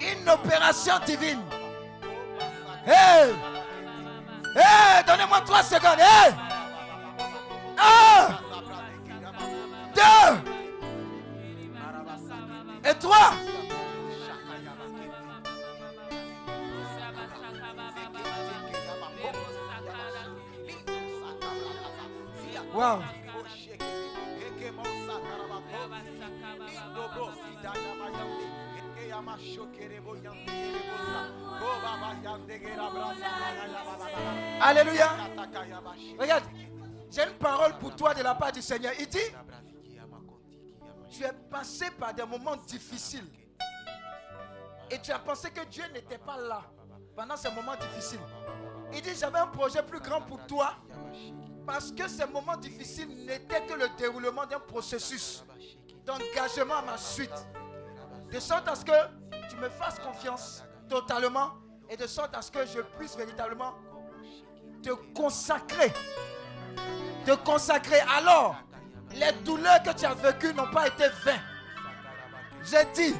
[0.00, 1.40] Une opération divine.
[2.86, 3.34] Hey!
[4.54, 5.04] Hey!
[5.06, 5.98] Donnez-moi trois secondes.
[5.98, 6.34] Hey!
[7.78, 8.28] Un!
[9.94, 10.50] Deux!
[12.90, 13.32] Et trois!
[22.76, 23.02] Wow.
[34.60, 35.08] Alléluia.
[36.18, 36.44] Regarde,
[37.10, 38.92] j'ai une parole pour toi de la part du Seigneur.
[39.00, 39.18] Il dit,
[41.10, 43.26] tu es passé par des moments difficiles.
[44.90, 46.60] Et tu as pensé que Dieu n'était pas là
[47.16, 48.20] pendant ces moments difficiles.
[48.92, 50.74] Il dit, j'avais un projet plus grand pour toi.
[51.66, 55.44] Parce que ces moments difficiles n'étaient que le déroulement d'un processus
[56.04, 57.46] d'engagement à ma suite.
[58.32, 58.92] De sorte à ce que
[59.50, 61.54] tu me fasses confiance totalement
[61.90, 63.74] et de sorte à ce que je puisse véritablement
[64.82, 65.92] te consacrer.
[67.24, 68.00] Te consacrer.
[68.16, 68.56] Alors,
[69.12, 71.42] les douleurs que tu as vécues n'ont pas été vaines.
[72.62, 73.16] J'ai dit,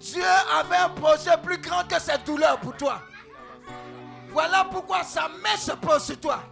[0.00, 0.24] Dieu
[0.54, 3.02] avait un projet plus grand que ces douleurs pour toi.
[4.30, 6.42] Voilà pourquoi sa main se pose sur toi.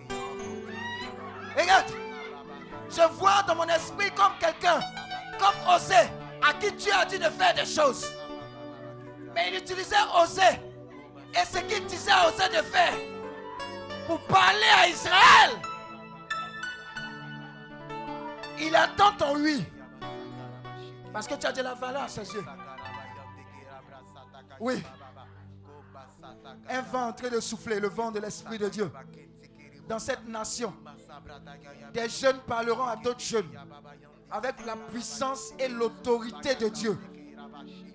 [1.57, 1.87] Regarde,
[2.91, 4.81] je vois dans mon esprit comme quelqu'un,
[5.39, 5.95] comme Osée,
[6.47, 8.07] à qui Dieu a dit de faire des choses.
[9.35, 10.61] Mais il utilisait Osée.
[11.35, 12.95] Et ce qu'il disait à de faire
[14.07, 15.51] pour parler à Israël,
[18.59, 19.65] il attend ton oui.
[21.13, 22.45] Parce que tu as de la valeur à ses yeux.
[24.61, 24.83] Oui.
[26.69, 28.91] Un vent en train de souffler, le vent de l'Esprit de Dieu.
[29.89, 30.75] Dans cette nation,
[31.93, 33.51] des jeunes parleront à d'autres jeunes
[34.31, 36.99] avec la puissance et l'autorité de Dieu,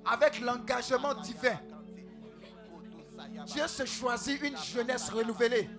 [0.06, 1.58] avec l'engagement divin.
[3.46, 5.70] Dieu se choisit une jeunesse renouvelée,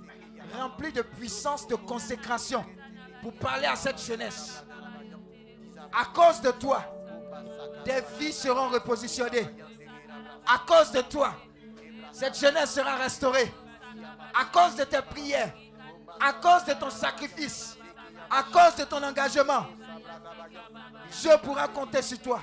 [0.56, 2.64] remplie de puissance, de consécration,
[3.22, 4.64] pour parler à cette jeunesse.
[5.92, 6.84] À cause de toi,
[7.84, 9.48] des vies seront repositionnées.
[10.46, 11.34] À cause de toi,
[12.12, 13.52] cette jeunesse sera restaurée.
[14.34, 15.52] À cause de tes prières,
[16.20, 17.76] à cause de ton sacrifice,
[18.31, 19.66] à cause de ton engagement,
[21.20, 22.42] Dieu pourra compter sur toi.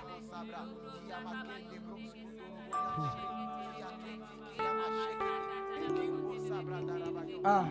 [7.43, 7.65] Ah.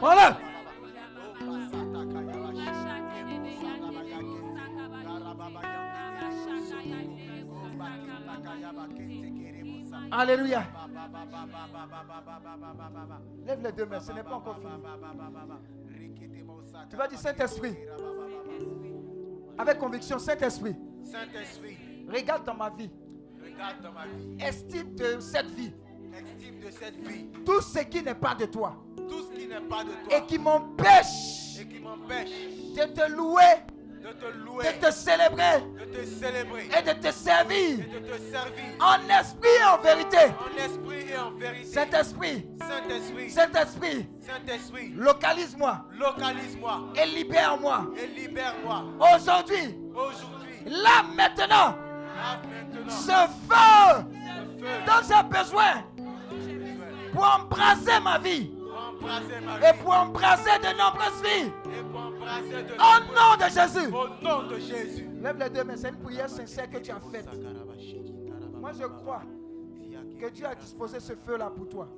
[0.00, 0.38] Voilà.
[10.10, 10.64] Alléluia.
[13.46, 16.14] Lève les deux mains, ce n'est pas encore fini.
[16.90, 17.76] Tu vas dire Saint-Esprit.
[19.58, 20.76] Avec conviction, Saint-Esprit.
[21.02, 21.76] Saint-Esprit,
[22.08, 22.90] Regarde dans ma vie.
[23.42, 24.36] regarde dans ma vie.
[24.42, 25.72] Estime de cette vie
[26.14, 28.76] Estime de cette vie tout ce qui n'est pas de toi
[29.08, 32.30] tout ce qui n'est pas de toi et qui m'empêche et qui m'empêche
[32.76, 33.42] de te louer,
[34.08, 35.60] de te louer, de te célébrer.
[35.78, 36.68] De te célébrer.
[36.78, 37.80] Et de te servir.
[37.80, 38.64] Et de te servir.
[38.80, 40.16] En esprit et en vérité.
[40.18, 41.64] en esprit et en vérité.
[41.64, 45.84] Saint-Esprit, Saint-Esprit, Saint-Esprit, Saint-Esprit, localise-moi.
[45.98, 46.80] Localise-moi.
[46.96, 47.86] Et libère-moi.
[47.96, 48.84] et libère-moi.
[49.14, 51.76] Aujourd'hui, aujourd'hui, là maintenant,
[52.16, 54.04] là maintenant, ce feu.
[54.60, 54.84] Le feu.
[54.86, 55.84] Dont j'ai besoin.
[57.12, 58.46] Pour embrasser ma vie.
[58.46, 59.78] Pour embrasser ma et vie.
[59.82, 61.52] pour embrasser de nombreuses vies.
[62.28, 63.86] Au nom de Jésus.
[63.92, 65.08] Au nom de Jésus.
[65.22, 67.28] Lève les deux mains, c'est une prière sincère que tu as faite.
[68.54, 69.22] Moi, je crois
[70.20, 71.88] que Dieu a disposé ce feu-là pour toi.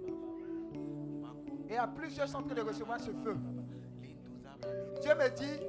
[1.68, 3.36] Et à plusieurs sont en train de recevoir ce feu.
[5.00, 5.60] Dieu me dit,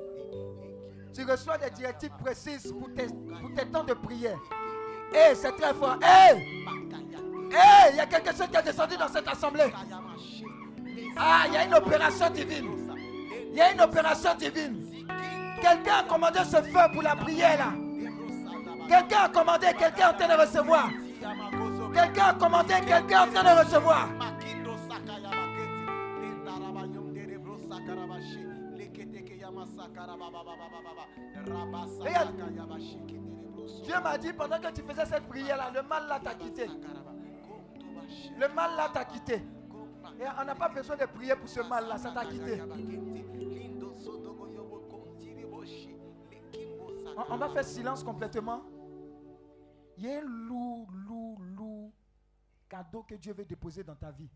[1.13, 4.39] tu reçois des directives précises pour tes, pour tes temps de prière.
[5.13, 5.97] Et c'est très fort.
[6.01, 6.37] Hé!
[7.51, 7.91] Hé!
[7.91, 9.71] Il y a quelque chose qui est descendu dans cette assemblée.
[11.17, 12.80] Ah, il y a une opération divine.
[13.51, 15.05] Il y a une opération divine.
[15.61, 17.73] Quelqu'un a commandé ce feu pour la prière là.
[18.87, 20.89] Quelqu'un a commandé, quelqu'un en train de recevoir.
[21.93, 24.09] Quelqu'un a commandé, quelqu'un en train de recevoir.
[33.83, 36.67] Dieu m'a dit pendant que tu faisais cette prière là, le mal là t'a quitté.
[38.39, 39.41] Le mal là t'a quitté.
[40.19, 42.61] Et on n'a pas besoin de prier pour ce mal là, ça t'a quitté.
[47.17, 48.63] On, va faire silence complètement.
[49.97, 51.93] Il y a un lourd, lourd, lourd
[52.67, 54.29] cadeau que Dieu veut déposer dans ta vie.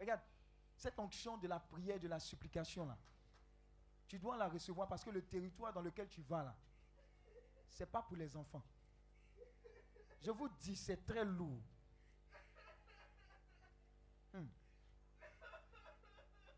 [0.00, 0.22] Regarde,
[0.76, 2.98] cette onction de la prière, de la supplication là,
[4.08, 6.56] tu dois la recevoir parce que le territoire dans lequel tu vas là,
[7.68, 8.62] c'est pas pour les enfants.
[10.20, 11.60] Je vous dis, c'est très lourd.
[14.32, 14.46] Hmm.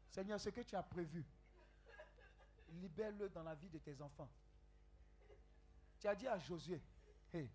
[0.09, 1.25] Seigneur, ce que tu as prévu,
[2.77, 4.29] libère-le dans la vie de tes enfants.
[5.99, 6.81] Tu as dit à Josué,
[7.33, 7.51] hey,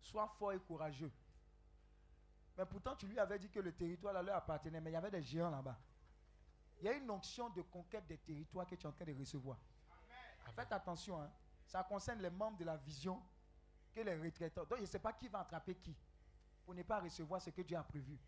[0.00, 1.12] sois fort et courageux.
[2.56, 4.96] Mais pourtant, tu lui avais dit que le territoire là leur appartenait, mais il y
[4.96, 5.78] avait des géants là-bas.
[6.80, 9.14] Il y a une onction de conquête des territoires que tu es en train de
[9.18, 9.58] recevoir.
[10.54, 11.30] Faites attention, hein.
[11.66, 13.22] ça concerne les membres de la vision
[13.92, 14.64] que les retraitants.
[14.64, 15.94] Donc, je ne sais pas qui va attraper qui
[16.64, 18.18] pour ne pas recevoir ce que Dieu a prévu.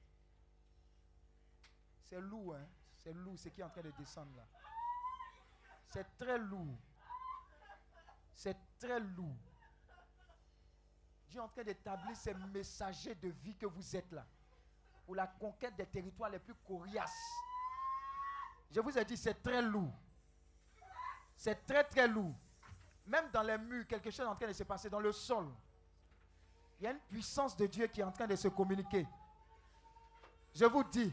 [2.02, 2.66] C'est lourd, hein.
[2.96, 4.46] c'est lourd ce qui est en train de descendre là.
[5.90, 6.78] C'est très lourd.
[8.34, 9.36] C'est très lourd.
[11.28, 14.24] Dieu est en train d'établir ces messagers de vie que vous êtes là.
[15.04, 17.10] Pour la conquête des territoires les plus coriaces.
[18.70, 19.92] Je vous ai dit, c'est très lourd.
[21.36, 22.34] C'est très très lourd.
[23.06, 25.48] Même dans les murs, quelque chose est en train de se passer dans le sol.
[26.78, 29.06] Il y a une puissance de Dieu qui est en train de se communiquer.
[30.54, 31.12] Je vous dis,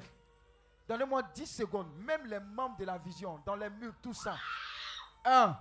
[0.87, 4.37] donnez-moi 10 secondes, même les membres de la vision, dans les murs, tout ça.
[5.27, 5.57] 1,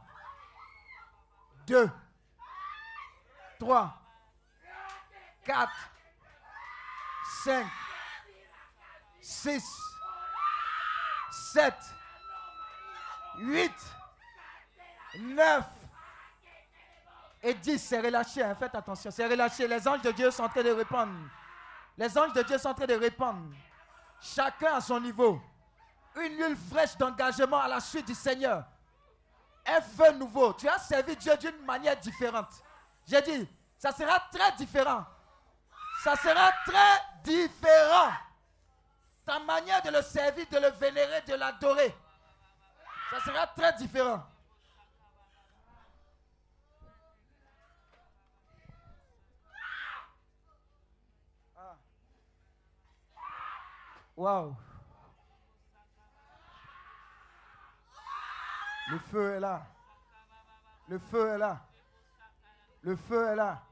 [1.66, 1.90] 2,
[3.58, 4.02] 3,
[5.44, 5.72] 4,
[7.44, 7.66] 5,
[9.20, 9.64] 6,
[11.32, 11.74] 7,
[13.38, 13.72] 8,
[15.18, 15.64] 9
[17.42, 17.78] et 10.
[17.78, 19.66] C'est relâché, hein, faites attention, c'est relâché.
[19.66, 21.12] Les anges de Dieu sont en train de répandre.
[21.98, 23.52] Les anges de Dieu sont en train de répandre.
[24.20, 25.40] Chacun à son niveau.
[26.14, 28.64] Une huile fraîche d'engagement à la suite du Seigneur.
[29.66, 30.52] Un feu nouveau.
[30.52, 32.50] Tu as servi Dieu d'une manière différente.
[33.06, 35.04] J'ai dit, ça sera très différent.
[36.02, 38.12] Ça sera très différent.
[39.24, 41.94] Ta manière de le servir, de le vénérer, de l'adorer.
[43.10, 44.22] Ça sera très différent.
[54.16, 54.56] Waouh.
[58.88, 59.66] Le feu est là.
[60.88, 61.60] Le feu est là.
[62.82, 63.62] Le feu est là.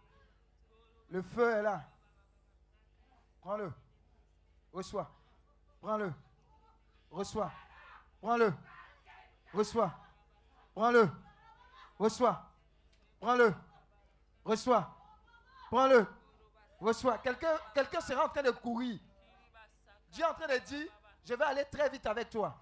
[1.11, 1.85] Le feu est là.
[3.41, 3.73] Prends-le.
[4.73, 5.09] Reçois.
[5.81, 6.13] Prends-le.
[7.11, 7.53] Reçois.
[8.21, 8.53] Prends-le.
[9.53, 9.93] Reçois.
[10.75, 11.09] Prends-le.
[11.97, 12.51] Reçois.
[13.21, 13.55] Prends-le.
[14.45, 14.97] Reçois.
[15.71, 16.07] Prends-le.
[16.81, 17.19] Reçois.
[17.19, 18.99] Quelqu'un quelqu'un sera en train de courir.
[20.11, 20.89] Dieu est en train de dire,
[21.25, 22.57] je vais aller très vite avec toi.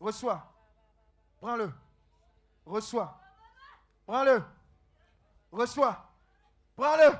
[0.00, 0.51] Reçois.
[1.42, 1.72] Prends-le.
[2.64, 3.20] Reçois.
[4.06, 4.44] Prends-le.
[5.50, 6.08] Reçois.
[6.76, 7.18] Prends-le.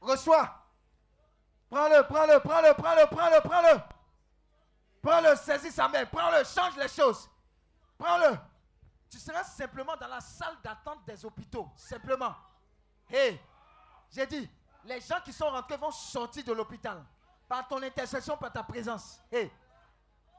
[0.00, 0.52] Reçois.
[1.70, 3.80] Prends-le, prends-le, prends-le, prends-le, prends-le, prends-le.
[5.00, 6.04] Prends-le, saisis sa main.
[6.06, 7.30] Prends-le, change les choses.
[7.96, 8.36] Prends-le.
[9.08, 11.70] Tu seras simplement dans la salle d'attente des hôpitaux.
[11.76, 12.34] Simplement.
[13.08, 13.40] Hé,
[14.10, 14.50] j'ai dit,
[14.84, 17.04] les gens qui sont rentrés vont sortir de l'hôpital.
[17.46, 19.20] Par ton intercession, par ta présence.
[19.30, 19.48] Hé,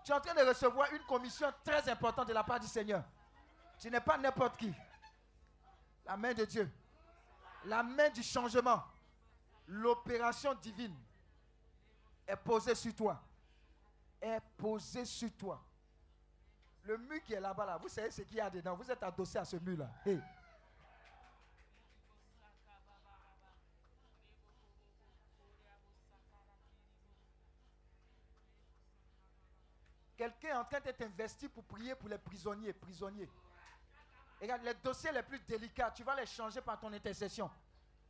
[0.04, 3.04] tu es en train de recevoir une commission très importante de la part du Seigneur.
[3.80, 4.74] Tu n'es pas n'importe qui.
[6.06, 6.72] La main de Dieu.
[7.66, 8.84] La main du changement.
[9.68, 10.96] L'opération divine
[12.28, 13.22] est posée sur toi.
[14.22, 15.64] Est posée sur toi.
[16.84, 18.76] Le mur qui est là-bas, là, vous savez ce qu'il y a dedans.
[18.76, 19.90] Vous êtes adossé à ce mur-là.
[30.20, 32.74] Quelqu'un est en train d'être investi pour prier pour les prisonniers.
[32.74, 33.30] Prisonniers.
[34.42, 37.50] Regarde, les dossiers les plus délicats, tu vas les changer par ton intercession.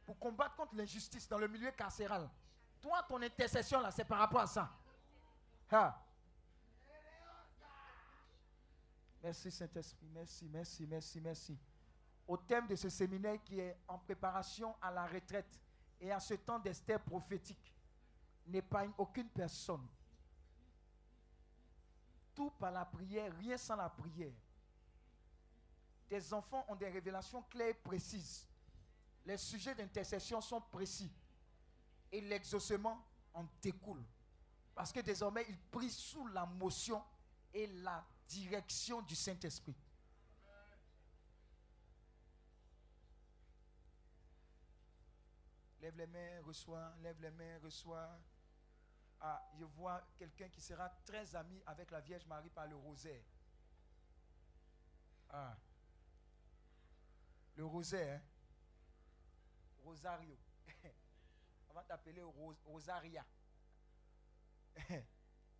[0.07, 2.27] Pour combattre contre l'injustice dans le milieu carcéral.
[2.81, 4.71] Toi, ton intercession, là, c'est par rapport à ça.
[9.21, 11.59] Merci Saint-Esprit, merci, merci, merci, merci.
[12.27, 15.61] Au thème de ce séminaire qui est en préparation à la retraite
[16.01, 17.71] et à ce temps d'Esther prophétique,
[18.47, 19.87] n'épargne aucune personne.
[22.39, 24.31] Tout par la prière, rien sans la prière.
[26.07, 28.47] Tes enfants ont des révélations claires et précises.
[29.25, 31.11] Les sujets d'intercession sont précis.
[32.09, 34.01] Et l'exaucement en découle.
[34.73, 37.03] Parce que désormais, ils prient sous la motion
[37.53, 39.75] et la direction du Saint-Esprit.
[45.81, 48.17] Lève les mains, reçois, lève les mains, reçois.
[49.21, 53.23] Ah, je vois quelqu'un qui sera très ami avec la Vierge Marie par le rosaire.
[55.29, 55.57] Ah.
[57.55, 58.25] Le rosaire, hein?
[59.83, 60.37] Rosario.
[61.69, 63.25] On va t'appeler Ros Rosaria.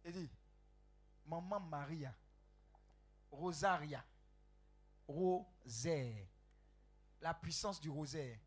[0.06, 0.30] Il dit,
[1.26, 2.16] Maman Maria.
[3.32, 4.04] Rosaria.
[5.08, 6.28] Rosaire.
[7.22, 8.40] La puissance du rosaire.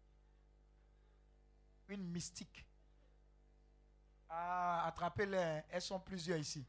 [1.89, 2.67] Une mystique.
[4.35, 5.63] Ah, attrapez-les.
[5.69, 6.67] Elles sont plusieurs ici.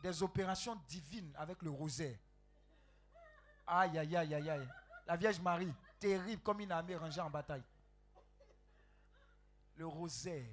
[0.00, 2.16] Des opérations divines avec le rosaire.
[3.66, 4.68] Aïe, aïe, aïe, aïe, aïe.
[5.04, 7.64] La Vierge Marie, terrible comme une armée rangée en bataille.
[9.74, 10.46] Le rosaire.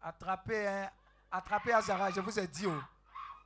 [0.00, 0.90] Attrapez, hein,
[1.30, 2.66] attrapez Azara, je vous ai dit.
[2.66, 2.80] Oh.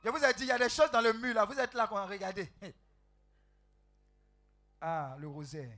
[0.03, 1.45] Je vous ai dit, il y a des choses dans le mur là.
[1.45, 2.51] Vous êtes là regardez.
[4.85, 5.77] Ah, le rosaire.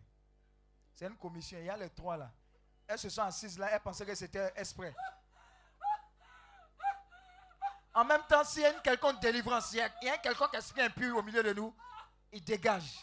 [0.96, 1.60] C'est une commission.
[1.60, 2.32] Il y a les trois là.
[2.88, 3.70] Elles se sont assises là.
[3.72, 4.94] Elles pensaient que c'était exprès.
[7.94, 10.82] En même temps, s'il y a une quelconque délivrance, il y a, un quelconque esprit
[10.82, 11.74] impur au milieu de nous,
[12.32, 13.00] il dégage.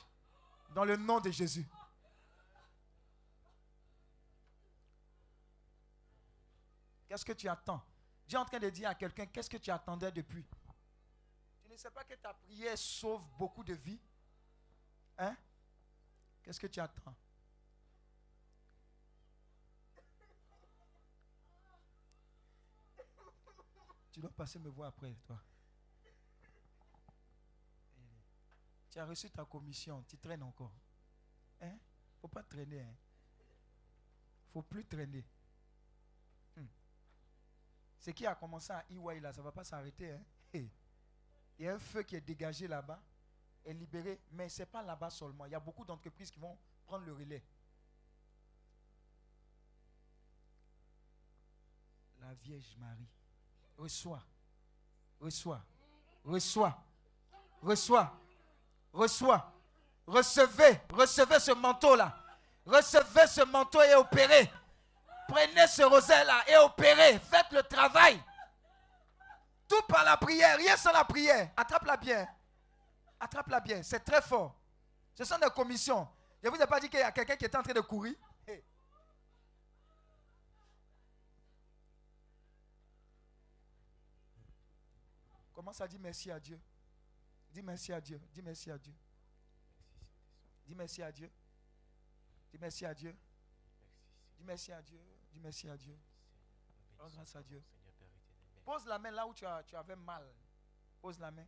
[0.71, 1.67] Dans le nom de Jésus.
[7.09, 7.83] Qu'est-ce que tu attends?
[8.27, 10.47] Dieu est en train de dire à quelqu'un, qu'est-ce que tu attendais depuis?
[11.63, 14.01] Tu ne sais pas que ta prière sauve beaucoup de vies
[15.19, 15.37] Hein?
[16.43, 17.15] Qu'est-ce que tu attends?
[24.13, 25.43] Tu dois passer me voir après, toi.
[28.91, 30.75] Tu as reçu ta commission, tu traînes encore.
[31.63, 31.79] Hein?
[32.21, 32.83] Faut pas traîner.
[32.83, 32.95] Hein?
[34.53, 35.25] Faut plus traîner.
[36.55, 36.67] Hmm.
[37.99, 40.13] Ce qui a commencé à EY là, ça va pas s'arrêter.
[40.13, 40.23] Hein?
[40.53, 43.03] Il y a un feu qui est dégagé là-bas,
[43.65, 45.47] est libéré, mais ce n'est pas là-bas seulement.
[45.47, 47.43] Il y a beaucoup d'entreprises qui vont prendre le relais.
[52.21, 53.09] La Vierge Marie,
[53.79, 54.23] reçois,
[55.21, 55.61] reçois,
[56.25, 56.77] reçois,
[57.63, 58.13] reçois,
[58.93, 59.53] reçois,
[60.07, 62.19] recevez, recevez ce manteau-là.
[62.65, 64.51] Recevez ce manteau et opérez.
[65.29, 67.19] Prenez ce rosaire-là et opérez.
[67.19, 68.23] Faites le travail.
[69.69, 71.51] Tout par la prière, rien sans la prière.
[71.57, 72.29] Attrape-la bien.
[73.19, 73.83] Attrape-la bien.
[73.83, 74.55] C'est très fort.
[75.15, 76.07] Ce sont des commissions.
[76.43, 77.81] Je ne vous ai pas dit qu'il y a quelqu'un qui est en train de
[77.81, 78.15] courir.
[85.63, 86.61] Commence à dire merci à Dieu.
[87.53, 88.21] Dis merci à Dieu.
[88.33, 88.93] Dis merci à Dieu.
[90.67, 91.33] Dis merci à Dieu.
[92.51, 93.17] Dis merci à Dieu.
[94.37, 95.01] Dis merci à Dieu.
[95.31, 95.97] Dis merci à Dieu.
[96.99, 97.63] Rends grâce à Dieu.
[98.65, 100.27] Pose la main là où tu, avais mal.
[101.01, 101.47] Pose la main.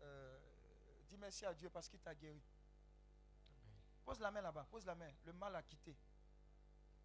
[0.00, 0.38] Euh,
[1.06, 2.42] dis merci à Dieu parce qu'il t'a guéri.
[4.06, 4.66] Pose la main là-bas.
[4.70, 5.12] Pose la main.
[5.26, 5.94] Le mal a quitté.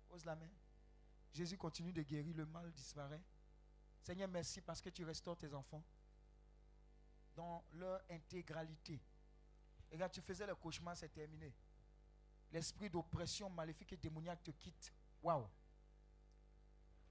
[0.08, 0.50] Pose la main.
[1.34, 2.34] Jésus continue de guérir.
[2.34, 3.26] Le mal disparaît.
[4.00, 5.84] Seigneur, merci parce que tu restaures tes enfants
[7.38, 8.99] dans leur intégralité.
[9.91, 11.53] Et regarde, tu faisais le cauchemar, c'est terminé.
[12.51, 14.91] L'esprit d'oppression maléfique et démoniaque te quitte.
[15.22, 15.48] Waouh!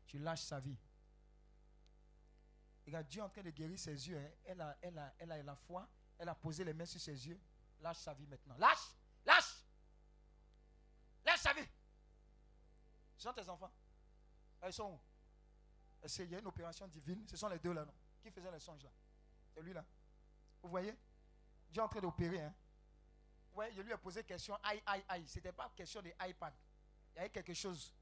[0.06, 0.76] Tu lâches sa vie.
[2.84, 4.18] Et regarde, Dieu est en train de guérir ses yeux.
[4.18, 4.30] hein.
[4.44, 5.88] Elle, a, elle, a, elle a la foi.
[6.18, 7.40] Elle a posé les mains sur ses yeux.
[7.80, 8.56] Lâche sa vie maintenant.
[8.58, 8.94] Lâche!
[9.24, 9.64] Lâche!
[11.24, 11.68] Lâche sa vie!
[13.16, 13.72] Ce sont tes enfants.
[14.66, 15.00] Ils sont où?
[16.08, 17.26] Qu'il y a une opération divine.
[17.28, 17.94] Ce sont les deux là, non?
[18.22, 18.90] Qui faisait les songes là?
[19.54, 19.84] C'est lui là.
[20.62, 20.96] Vous voyez?
[21.70, 22.40] Dieu est en train d'opérer.
[22.40, 22.54] Hein?
[23.54, 24.56] Ouais, je lui ai posé question.
[24.62, 25.26] Aïe, aïe, aïe.
[25.26, 26.52] Ce n'était pas question de iPad.
[27.14, 27.92] Il y avait quelque chose.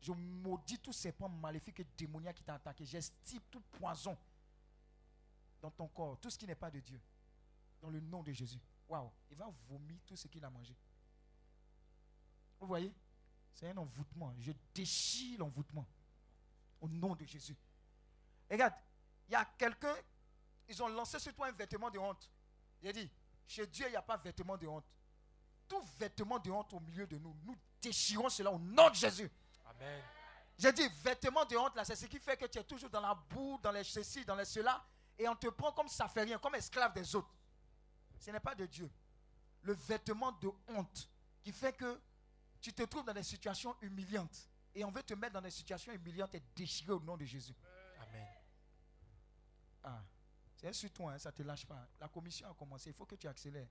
[0.00, 2.84] Je maudis tous ces points maléfiques et démoniaques qui t'ont attaqué.
[2.84, 4.16] J'estime tout poison
[5.60, 6.18] dans ton corps.
[6.20, 7.00] Tout ce qui n'est pas de Dieu.
[7.80, 8.60] Dans le nom de Jésus.
[8.88, 9.10] Waouh.
[9.30, 10.76] Il va vomir tout ce qu'il a mangé.
[12.60, 12.92] Vous voyez?
[13.54, 14.34] C'est un envoûtement.
[14.38, 15.86] Je déchire l'envoûtement.
[16.80, 17.56] Au nom de Jésus.
[18.50, 18.74] Regarde,
[19.28, 19.94] il y a quelqu'un,
[20.68, 22.30] ils ont lancé sur toi un vêtement de honte.
[22.82, 23.10] J'ai dit,
[23.46, 24.86] chez Dieu, il n'y a pas vêtement de honte.
[25.68, 29.30] Tout vêtement de honte au milieu de nous, nous déchirons cela au nom de Jésus.
[29.66, 30.02] Amen.
[30.58, 33.00] J'ai dit, vêtement de honte, là, c'est ce qui fait que tu es toujours dans
[33.00, 34.84] la boue, dans les ceci, dans les cela,
[35.18, 37.34] et on te prend comme ça fait rien, comme esclave des autres.
[38.18, 38.90] Ce n'est pas de Dieu.
[39.62, 41.10] Le vêtement de honte
[41.42, 42.00] qui fait que
[42.60, 44.48] tu te trouves dans des situations humiliantes.
[44.74, 47.54] Et on veut te mettre dans des situations humiliantes et déchirer au nom de Jésus.
[48.00, 48.26] Amen.
[49.84, 50.02] Ah,
[50.64, 51.86] c'est sur toi, hein, ça ne te lâche pas.
[52.00, 53.68] La commission a commencé, il faut que tu accélères.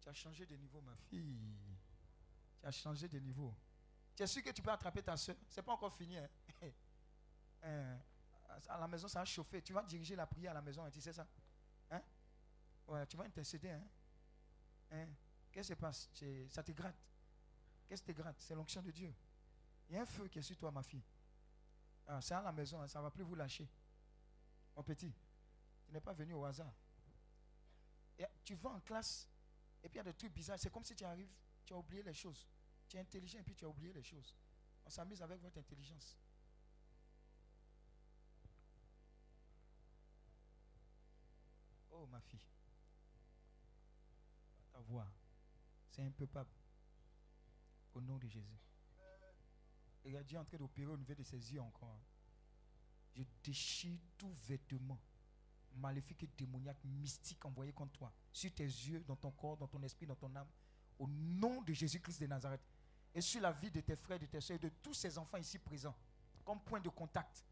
[0.00, 1.38] Tu as changé de niveau, ma fille.
[2.60, 3.54] Tu as changé de niveau.
[4.16, 5.36] Tu es sûr que tu peux attraper ta soeur?
[5.48, 6.16] Ce n'est pas encore fini.
[6.18, 6.28] hein.
[7.64, 7.96] Hein,
[8.68, 9.62] À la maison, ça a chauffé.
[9.62, 11.24] Tu vas diriger la prière à la maison, hein, tu sais ça?
[11.90, 12.02] Hein?
[13.08, 13.70] Tu vas intercéder.
[14.90, 15.06] Hein?
[15.52, 16.10] Qu'est-ce qui se passe?
[16.48, 16.96] Ça te gratte.
[17.86, 18.40] Qu'est-ce qui te gratte?
[18.40, 19.14] C'est l'onction de Dieu.
[19.92, 21.04] Il y a un feu qui est sur toi, ma fille.
[22.06, 23.68] Ah, c'est à la maison, hein, ça ne va plus vous lâcher.
[24.74, 25.12] Mon petit,
[25.84, 26.72] tu n'es pas venu au hasard.
[28.42, 29.28] Tu vas en classe,
[29.82, 30.58] et puis il y a des trucs bizarres.
[30.58, 31.28] C'est comme si tu arrives,
[31.66, 32.48] tu as oublié les choses.
[32.88, 34.34] Tu es intelligent, et puis tu as oublié les choses.
[34.86, 36.16] On s'amuse avec votre intelligence.
[41.90, 42.46] Oh, ma fille.
[44.72, 45.06] Ta voix,
[45.90, 46.26] c'est un peu.
[47.92, 48.58] Au nom de Jésus.
[50.04, 51.98] A Dieu en train d'opérer au niveau de ses yeux encore.
[53.14, 54.98] Je déchire tout vêtement
[55.76, 59.82] maléfique et démoniaque, mystique envoyé contre toi, sur tes yeux, dans ton corps, dans ton
[59.82, 60.48] esprit, dans ton âme,
[60.98, 62.60] au nom de Jésus-Christ de Nazareth.
[63.14, 65.58] Et sur la vie de tes frères, de tes soeurs, de tous ces enfants ici
[65.58, 65.96] présents,
[66.44, 67.44] comme point de contact.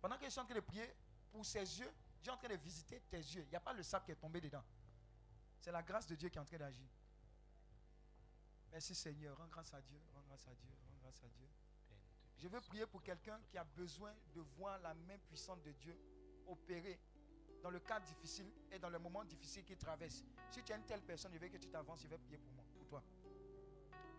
[0.00, 0.88] Pendant que je suis en train de prier
[1.30, 1.90] pour ses yeux,
[2.28, 3.42] est en train de visiter tes yeux.
[3.42, 4.64] Il n'y a pas le sable qui est tombé dedans.
[5.60, 6.86] C'est la grâce de Dieu qui est en train d'agir.
[8.72, 9.36] Merci Seigneur.
[9.36, 10.00] Rends grâce à Dieu.
[10.14, 10.70] Rends grâce à Dieu.
[11.06, 11.46] Grâce à Dieu.
[12.36, 15.96] Je veux prier pour quelqu'un qui a besoin de voir la main puissante de Dieu
[16.48, 16.98] opérer
[17.62, 20.24] dans le cas difficile et dans le moment difficile qu'il traverse.
[20.50, 22.52] Si tu es une telle personne, je veux que tu t'avances, je vais prier pour
[22.54, 23.02] moi, pour toi.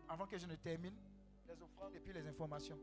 [0.07, 0.95] Avant que je ne termine
[1.45, 2.79] les offrandes et puis les informations.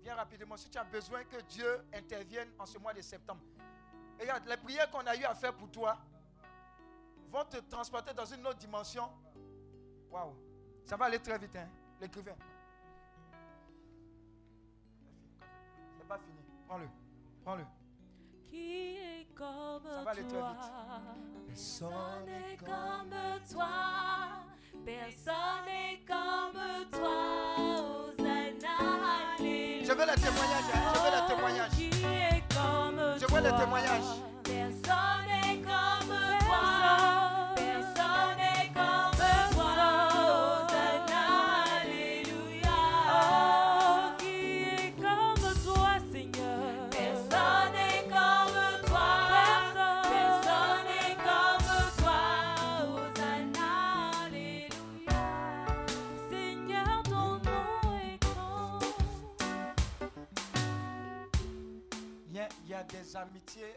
[0.00, 0.56] Viens rapidement.
[0.56, 3.42] Si tu as besoin que Dieu intervienne en ce mois de septembre.
[4.18, 5.96] Regarde, les prières qu'on a eu à faire pour toi
[7.30, 9.08] vont te transporter dans une autre dimension.
[10.10, 10.34] Waouh.
[10.84, 11.68] Ça va aller très vite, hein,
[12.00, 12.34] l'écrivain.
[16.12, 16.42] Pas fini.
[16.68, 16.88] Prends-le.
[17.44, 17.64] Prends-le.
[18.50, 21.46] Qui est comme Ça va aller toi vite.
[21.48, 23.14] Personne n'est comme
[23.50, 23.68] toi.
[24.84, 27.18] Personne n'est comme toi.
[27.58, 28.76] Hosanna.
[29.38, 30.70] Je veux les témoignages.
[30.74, 31.10] hein, Je veux
[32.06, 34.31] est comme Je toi veux les témoignages.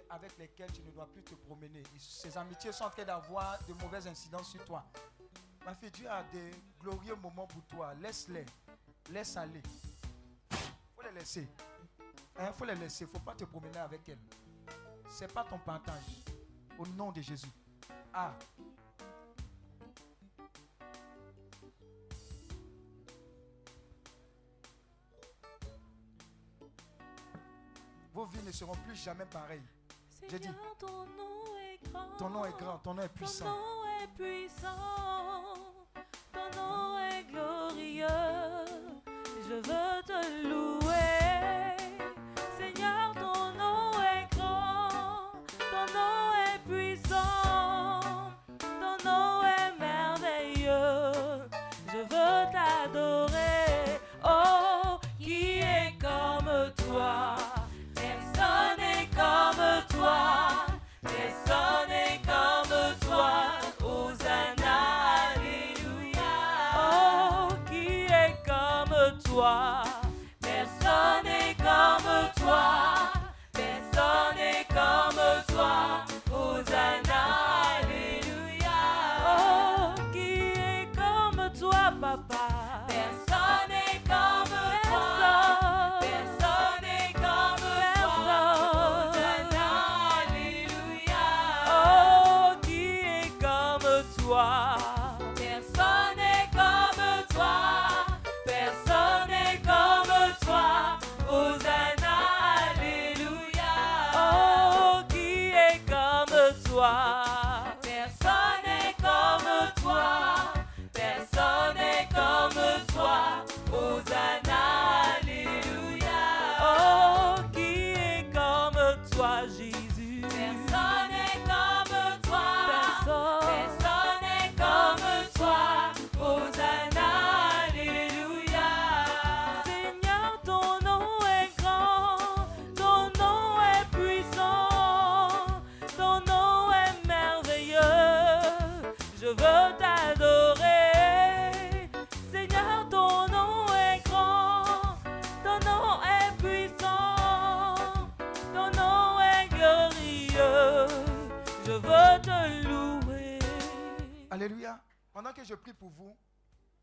[0.09, 1.83] Avec lesquelles tu ne dois plus te promener.
[1.97, 4.85] Ces amitiés sont en train d'avoir de mauvaises incidences sur toi.
[5.65, 7.93] Ma fille, Dieu a des glorieux moments pour toi.
[7.95, 8.45] Laisse-les.
[9.09, 9.61] Laisse aller.
[11.13, 11.47] laisser.
[12.39, 13.05] Il faut les laisser.
[13.05, 14.19] faut pas te promener avec elle.
[15.09, 16.03] C'est pas ton partage.
[16.77, 17.47] Au nom de Jésus.
[18.13, 18.33] Ah.
[28.13, 29.63] Vos vies ne seront plus jamais pareilles.
[30.29, 32.07] J'ai dit, ton nom est grand.
[32.17, 33.45] ton nom est grand, ton nom est Ton puissant.
[33.45, 35.34] nom est puissant.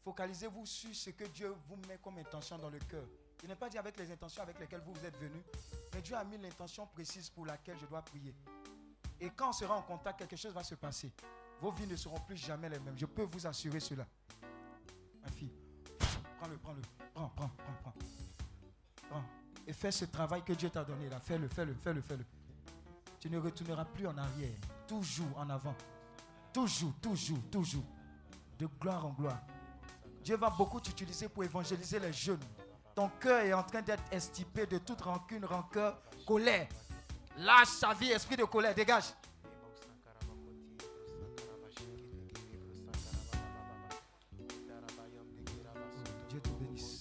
[0.04, 3.04] Focalisez-vous sur ce que Dieu vous met comme intention dans le cœur.
[3.42, 5.42] Il n'est pas dit avec les intentions avec lesquelles vous, vous êtes venus,
[5.94, 8.34] mais Dieu a mis l'intention précise pour laquelle je dois prier.
[9.20, 11.12] Et quand on sera en contact, quelque chose va se passer.
[11.60, 12.98] Vos vies ne seront plus jamais les mêmes.
[12.98, 14.06] Je peux vous assurer cela.
[15.22, 15.52] Ma fille,
[16.38, 16.82] prends-le, prends-le.
[17.14, 17.94] Prends, prends, prends, prends.
[19.08, 19.24] Prends.
[19.66, 21.20] Et fais ce travail que Dieu t'a donné là.
[21.20, 22.24] Fais-le, fais-le, fais-le, fais-le.
[23.20, 24.58] Tu ne retourneras plus en arrière.
[24.88, 25.76] Toujours en avant.
[26.52, 27.84] Toujours, toujours, toujours.
[28.58, 29.40] De gloire en gloire.
[30.22, 32.40] Dieu va beaucoup t'utiliser pour évangéliser les jeunes.
[32.94, 36.68] Ton cœur est en train d'être estipé de toute rancune, rancœur, colère.
[37.38, 39.14] Lâche sa vie, esprit de colère, dégage.
[46.28, 47.00] Dieu te bénisse.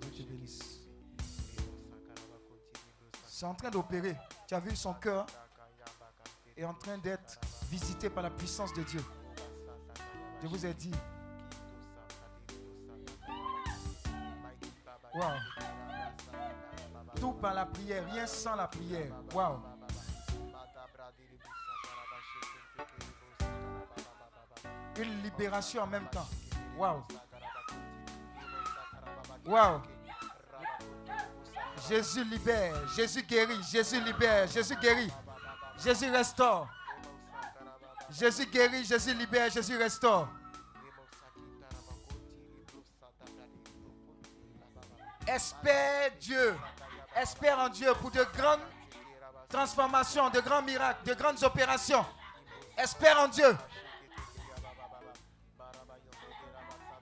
[0.00, 0.80] Dieu te bénisse.
[3.26, 4.16] C'est en train d'opérer.
[4.46, 5.26] Tu as vu son cœur
[6.56, 7.38] est en train d'être
[7.68, 9.04] visité par la puissance de Dieu.
[10.40, 10.92] Je vous ai dit.
[15.14, 15.38] Wow.
[17.20, 19.12] Tout par la prière, rien sans la prière.
[19.32, 19.62] Wow.
[24.96, 26.28] Une libération en même temps.
[26.76, 27.04] Wow.
[29.46, 29.82] Wow.
[31.88, 35.12] Jésus libère, Jésus guérit, Jésus libère, Jésus guérit,
[35.78, 36.68] Jésus restaure.
[38.10, 40.28] Jésus guérit, Jésus libère, Jésus restaure.
[45.26, 46.58] Espère Dieu,
[47.16, 48.60] espère en Dieu pour de grandes
[49.48, 52.04] transformations, de grands miracles, de grandes opérations.
[52.76, 53.56] Espère en Dieu.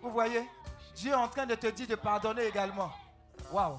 [0.01, 0.49] Vous voyez,
[0.95, 2.93] Dieu est en train de te dire de pardonner également.
[3.51, 3.77] Waouh.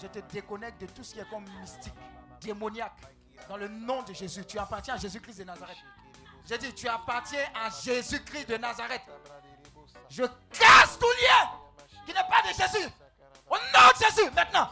[0.00, 1.94] Je te déconnecte de tout ce qui est comme mystique,
[2.40, 3.00] démoniaque.
[3.48, 5.78] Dans le nom de Jésus, tu appartiens à Jésus-Christ de Nazareth.
[6.46, 9.02] J'ai dit, tu appartiens à Jésus-Christ de Nazareth.
[10.08, 11.50] Je casse tout lien
[12.06, 12.88] qui n'est pas de Jésus.
[13.50, 14.70] Au nom de Jésus, maintenant.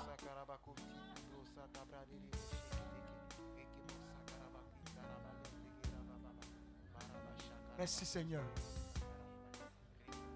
[7.78, 8.42] Merci Seigneur.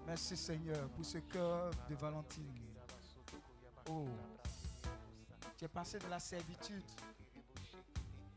[0.05, 2.71] Merci Seigneur pour ce cœur de Valentine.
[3.89, 4.07] Oh,
[5.57, 6.83] tu es passé de la servitude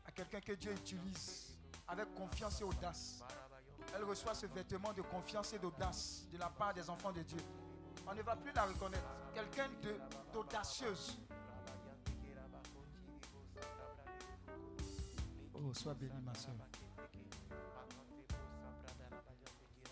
[0.05, 1.55] à quelqu'un que Dieu utilise
[1.87, 3.21] avec confiance et audace.
[3.95, 7.39] Elle reçoit ce vêtement de confiance et d'audace de la part des enfants de Dieu.
[8.07, 9.03] On ne va plus la reconnaître.
[9.33, 9.69] Quelqu'un
[10.33, 11.17] d'audacieuse.
[15.53, 16.53] Oh, sois béni, ma soeur.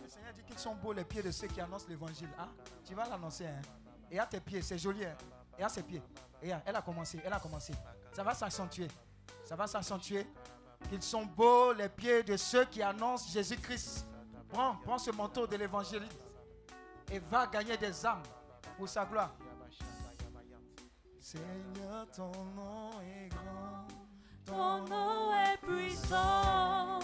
[0.02, 2.30] Le Seigneur dit qu'ils sont beaux les pieds de ceux qui annoncent l'évangile.
[2.38, 2.50] Ah,
[2.86, 3.48] tu vas l'annoncer.
[3.48, 3.62] Hein?
[4.12, 5.04] Et à tes pieds, c'est joli.
[5.04, 5.16] Hein?
[5.58, 6.02] Et à ses pieds.
[6.42, 7.74] Et à- elle a commencé, elle a commencé.
[8.12, 8.88] Ça va s'accentuer.
[9.46, 10.28] Ça va s'accentuer.
[10.90, 14.06] Qu'ils sont beaux les pieds de ceux qui annoncent Jésus-Christ.
[14.50, 16.04] Prends, prends ce manteau de l'évangile
[17.12, 18.24] et va gagner des âmes
[18.78, 19.32] pour sa gloire.
[21.20, 23.88] Seigneur, ton nom est grand.
[24.46, 27.00] Ton nom est puissant,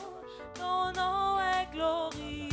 [0.54, 2.49] ton nom est glorieux.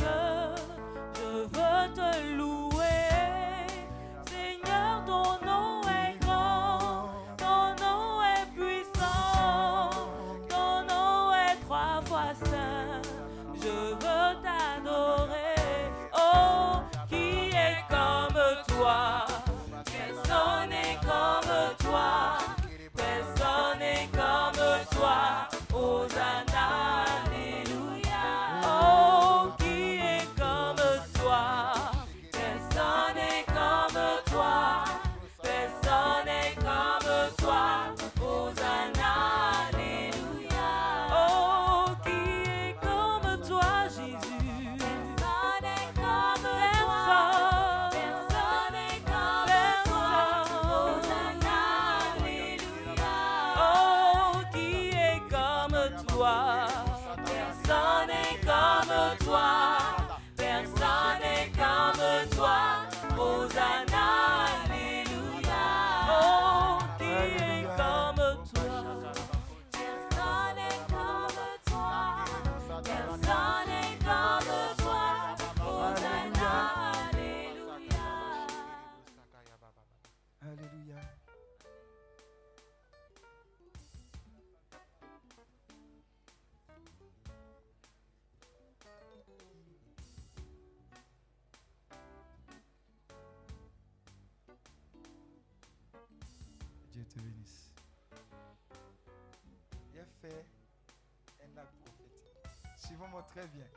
[103.37, 103.67] Très bien.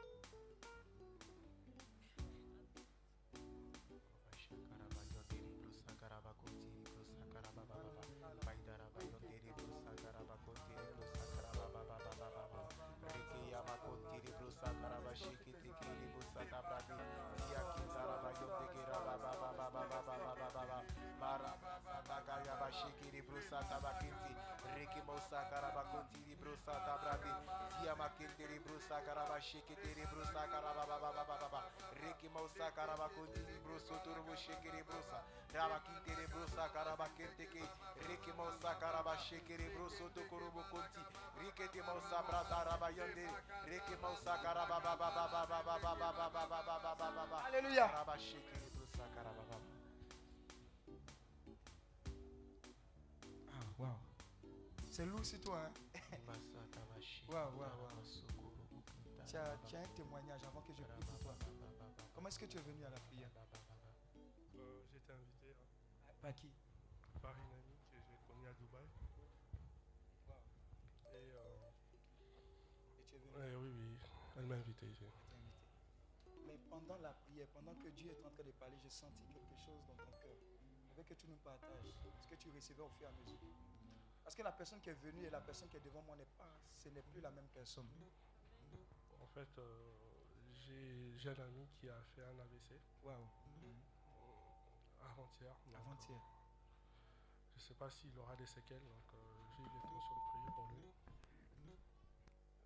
[27.81, 31.61] kia makendere brusa karaba shekere brusa karaba baba baba baba
[32.03, 35.19] reki mausa karaba kundiri bruso turbo shekere brusa
[35.55, 37.63] raba kintere brusa karaba kenteke
[38.09, 41.03] reki mausa karaba shekere bruso tokurubu kunti
[41.41, 43.27] reke te mausa brata raba yonde
[43.71, 49.05] reki mausa karaba baba baba baba baba baba baba baba baba aleluia karaba shekere brusa
[49.15, 49.67] karaba baba
[53.57, 53.97] ah wow
[54.91, 55.73] c'est lourd c'est toi hein?
[57.31, 57.37] Tu
[59.37, 61.35] as, tu as un témoignage avant que je prie pour toi.
[62.13, 63.31] Comment est-ce que tu es venu à la prière?
[64.59, 66.51] Euh, J'ai été invité hein, Par qui?
[67.23, 68.85] Par une amie que j'ai connue à Dubaï.
[71.15, 71.71] Et, euh,
[72.99, 73.33] Et tu es venu?
[73.37, 73.99] ouais, oui, oui,
[74.37, 74.87] elle m'a invité.
[76.49, 79.55] Mais pendant la prière, pendant que Dieu est en train de parler, j'ai senti quelque
[79.55, 80.37] chose dans ton cœur.
[80.91, 83.39] Je veux que tu nous partages ce que tu recevais au fur et à mesure.
[84.31, 86.25] Parce que la personne qui est venue et la personne qui est devant moi n'est
[86.39, 86.47] pas,
[86.79, 87.89] ce n'est plus la même personne.
[89.21, 89.91] En fait, euh,
[90.53, 93.27] j'ai j'ai un ami qui a fait un AVC Waouh.
[95.01, 95.53] avant-hier.
[95.67, 96.17] donc, Avant-hier.
[96.17, 96.21] euh,
[97.51, 99.19] je ne sais pas s'il aura des séquelles, donc euh,
[99.57, 100.87] j'ai eu l'intention de prier pour lui.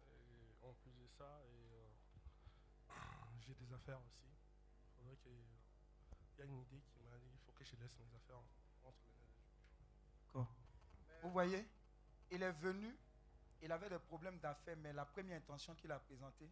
[0.04, 2.94] Et en plus de ça, et, euh,
[3.40, 4.28] j'ai des affaires aussi.
[4.28, 7.74] Il faudrait qu'il il y a une idée qui m'a dit qu'il faut que je
[7.76, 8.42] laisse mes affaires
[8.84, 9.48] entre les mains de Dieu.
[10.26, 10.54] D'accord.
[11.24, 11.66] Vous voyez,
[12.30, 12.94] il est venu,
[13.62, 16.50] il avait des problèmes d'affaires, mais la première intention qu'il a présentée,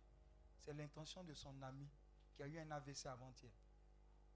[0.57, 1.87] c'est l'intention de son ami
[2.35, 3.53] qui a eu un AVC avant-hier.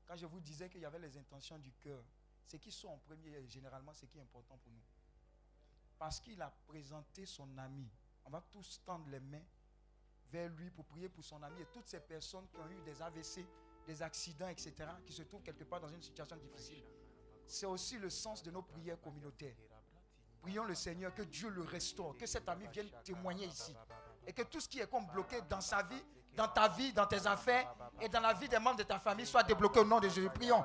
[0.04, 2.04] Quand je vous disais qu'il y avait les intentions du cœur,
[2.44, 4.82] ce qui sont en premier, généralement, ce qui est important pour nous.
[5.98, 7.88] Parce qu'il a présenté son ami.
[8.26, 9.44] On va tous tendre les mains
[10.30, 13.00] vers lui pour prier pour son ami et toutes ces personnes qui ont eu des
[13.00, 13.46] AVC,
[13.86, 14.74] des accidents, etc.,
[15.06, 16.84] qui se trouvent quelque part dans une situation difficile.
[17.46, 19.56] C'est aussi le sens de nos prières communautaires.
[20.46, 23.74] Prions le Seigneur que Dieu le restaure, que cet ami vienne témoigner ici.
[24.28, 26.04] Et que tout ce qui est comme bloqué dans sa vie
[26.36, 27.64] dans ta vie, dans tes affaires
[28.00, 30.28] et dans la vie des membres de ta famille soit débloqué au nom de Jésus.
[30.34, 30.64] Prions.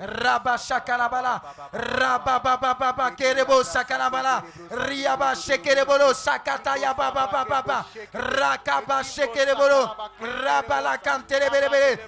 [0.00, 1.40] Rabba shakalabala.
[1.72, 4.42] Rabba baba baba kerebo sakalabala.
[4.70, 7.86] Riaba shekerebolo sakataya baba baba.
[8.12, 9.94] Rakaba shekerebolo.
[10.20, 11.98] Rabala kanterebele.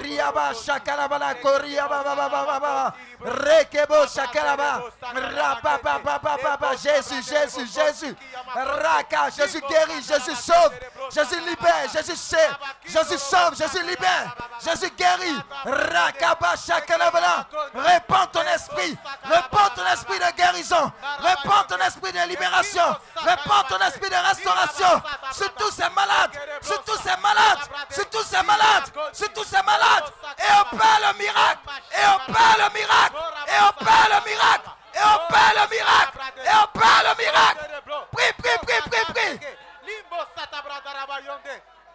[0.00, 2.94] Riaba shakalabala koriaba baba baba.
[3.20, 4.82] Rekebo shakalaba.
[5.12, 6.76] Rabba baba baba.
[6.76, 8.16] Jésus, Jésus, Jésus.
[8.54, 10.72] Raka, Jésus guérit, Jésus sauve,
[11.12, 12.50] Jésus libère, Jésus sait,
[12.86, 15.36] Jésus sauve, Jésus libère, Jésus guérit.
[15.64, 17.46] Rakaba shakalabala.
[17.74, 23.78] Répands ton esprit, répands ton esprit de guérison, répands ton esprit de libération, répands ton
[23.86, 25.02] esprit de restauration.
[25.32, 27.58] Sur tous ces malades, sur tous ces malades,
[27.90, 30.12] sur tous ces malades, sur tous ces malades.
[30.38, 33.16] Et opère le miracle, et opère le miracle,
[33.46, 37.82] et opère le miracle, et opère le miracle, et opère le miracle.
[38.12, 39.09] Prie, prie, prie, prie,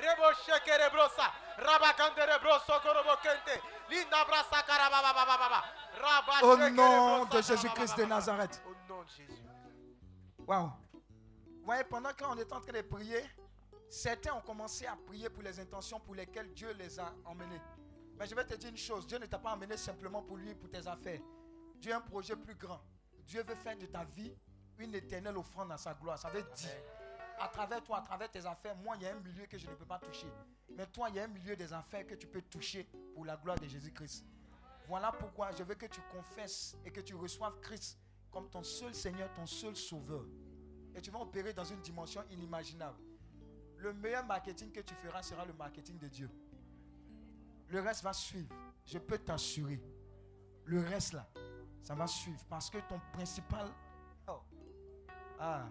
[0.05, 1.31] Rebo shekere brosa.
[1.57, 3.61] Rabakandere broso korobo kente.
[3.89, 5.63] Linda brasa karababa baba baba.
[6.01, 8.05] Raba Au nom de Jésus-Christ de.
[8.05, 8.61] Nazareth.
[8.67, 9.43] Au nom de Jésus.
[10.47, 10.71] Waouh.
[10.93, 13.23] Vous voyez, pendant qu'on est en train de prier,
[13.89, 17.61] certains ont commencé à prier pour les intentions pour lesquelles Dieu les a emmenés.
[18.19, 20.53] Mais je vais te dire une chose, Dieu ne t'a pas emmené simplement pour lui,
[20.53, 21.19] pour tes affaires.
[21.77, 22.81] Dieu a un projet plus grand.
[23.25, 24.33] Dieu veut faire de ta vie
[24.77, 26.19] une éternelle offrande à sa gloire.
[26.19, 26.69] Ça veut dire,
[27.39, 29.67] à travers toi, à travers tes affaires, moi, il y a un milieu que je
[29.67, 30.27] ne peux pas toucher.
[30.75, 33.37] Mais toi, il y a un milieu des affaires que tu peux toucher pour la
[33.37, 34.25] gloire de Jésus-Christ.
[34.87, 37.97] Voilà pourquoi je veux que tu confesses et que tu reçoives Christ
[38.31, 40.25] comme ton seul Seigneur, ton seul Sauveur.
[40.93, 42.97] Et tu vas opérer dans une dimension inimaginable.
[43.77, 46.29] Le meilleur marketing que tu feras sera le marketing de Dieu.
[47.69, 48.53] Le reste va suivre.
[48.85, 49.81] Je peux t'assurer.
[50.65, 51.27] Le reste là,
[51.81, 52.43] ça va suivre.
[52.49, 53.71] Parce que ton principal...
[54.27, 54.41] Oh.
[55.39, 55.69] Ah.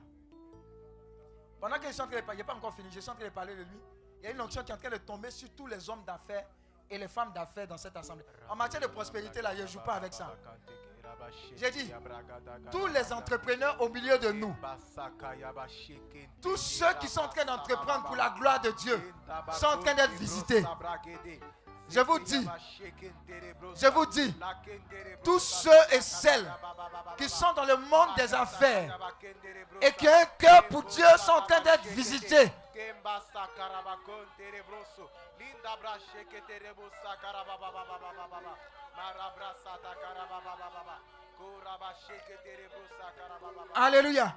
[1.64, 3.30] Pendant que je en train de parler, pas encore fini, je suis en train de
[3.30, 3.80] parler de lui.
[4.20, 6.04] Il y a une onction qui est en train de tomber sur tous les hommes
[6.04, 6.44] d'affaires
[6.90, 8.26] et les femmes d'affaires dans cette assemblée.
[8.50, 10.36] En matière de prospérité, là, je ne joue pas avec ça.
[11.56, 11.90] J'ai dit,
[12.70, 14.54] tous les entrepreneurs au milieu de nous,
[16.42, 19.00] tous ceux qui sont en train d'entreprendre pour la gloire de Dieu,
[19.52, 20.62] sont en train d'être visités.
[21.94, 22.44] Je vous dis,
[23.76, 24.34] je vous dis,
[25.22, 26.52] tous ceux et celles
[27.16, 28.98] qui sont dans le monde des affaires
[29.80, 32.50] et qui ont un cœur pour Dieu sont en train d'être visités.
[43.74, 44.36] Alléluia.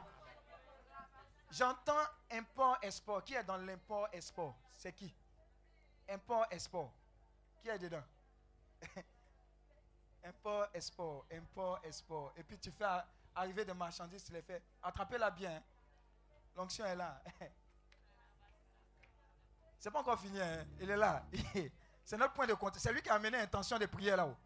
[1.49, 1.93] J'entends
[2.31, 3.23] import-export.
[3.23, 5.11] Qui est dans l'import-export C'est qui?
[6.07, 6.91] Import-export.
[7.67, 8.03] Qui est dedans?
[10.23, 12.31] Import-export, import-export.
[12.37, 12.85] Et puis tu fais
[13.35, 14.63] arriver des marchandises, tu les fais.
[14.81, 15.57] Attrapez-la bien.
[15.57, 15.63] hein.
[16.55, 17.21] L'onction est là.
[19.79, 20.39] C'est pas encore fini.
[20.39, 20.65] hein.
[20.79, 21.25] Il est là.
[22.05, 22.77] C'est notre point de compte.
[22.77, 24.37] C'est lui qui a amené l'intention de prier là-haut.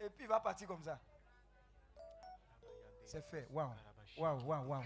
[0.00, 0.98] Et puis il va partir comme ça.
[3.04, 3.46] C'est fait.
[3.50, 3.70] Waouh.
[4.16, 4.82] Waouh, waouh, waouh.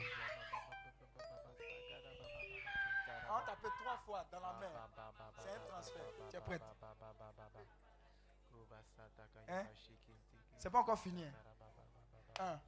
[3.33, 4.73] On tape trois fois dans la main.
[5.39, 6.03] C'est un transfert.
[6.31, 6.63] Tu es prête
[9.49, 9.65] Hein?
[10.59, 11.25] C'est pas encore fini.
[11.25, 11.33] hein.
[12.41, 12.61] Un.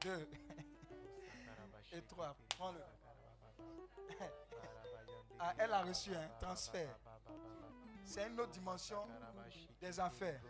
[0.00, 0.28] Deux.
[1.92, 2.34] Et trois.
[2.56, 2.80] Prends-le.
[5.38, 6.96] Ah, elle a reçu un transfert.
[8.06, 9.06] C'est une autre dimension
[9.78, 10.40] des affaires.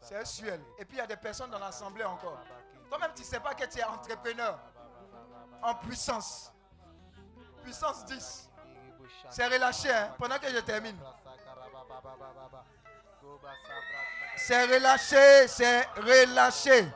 [0.00, 0.60] C'est suel.
[0.78, 2.38] Et puis il y a des personnes dans l'assemblée encore.
[2.88, 4.60] Toi-même, tu ne sais pas que tu es entrepreneur
[5.60, 6.52] en puissance.
[7.64, 8.48] Puissance 10.
[9.30, 10.96] C'est relâché hein, pendant que je termine.
[14.36, 16.88] C'est relâché, c'est relâché.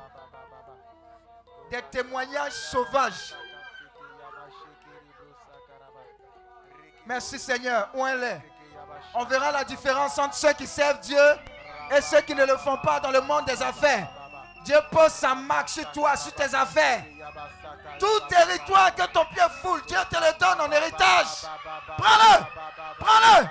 [1.71, 3.35] Des témoignages sauvages.
[7.07, 7.89] Merci Seigneur.
[7.95, 8.43] Où elle est?
[9.15, 11.19] On verra la différence entre ceux qui servent Dieu
[11.91, 14.09] et ceux qui ne le font pas dans le monde des affaires.
[14.65, 17.05] Dieu pose sa marque sur toi, sur tes affaires.
[17.99, 21.43] Tout territoire que ton pied foule, Dieu te le donne en héritage.
[21.99, 22.45] Prends-le.
[22.99, 23.49] Prends-le.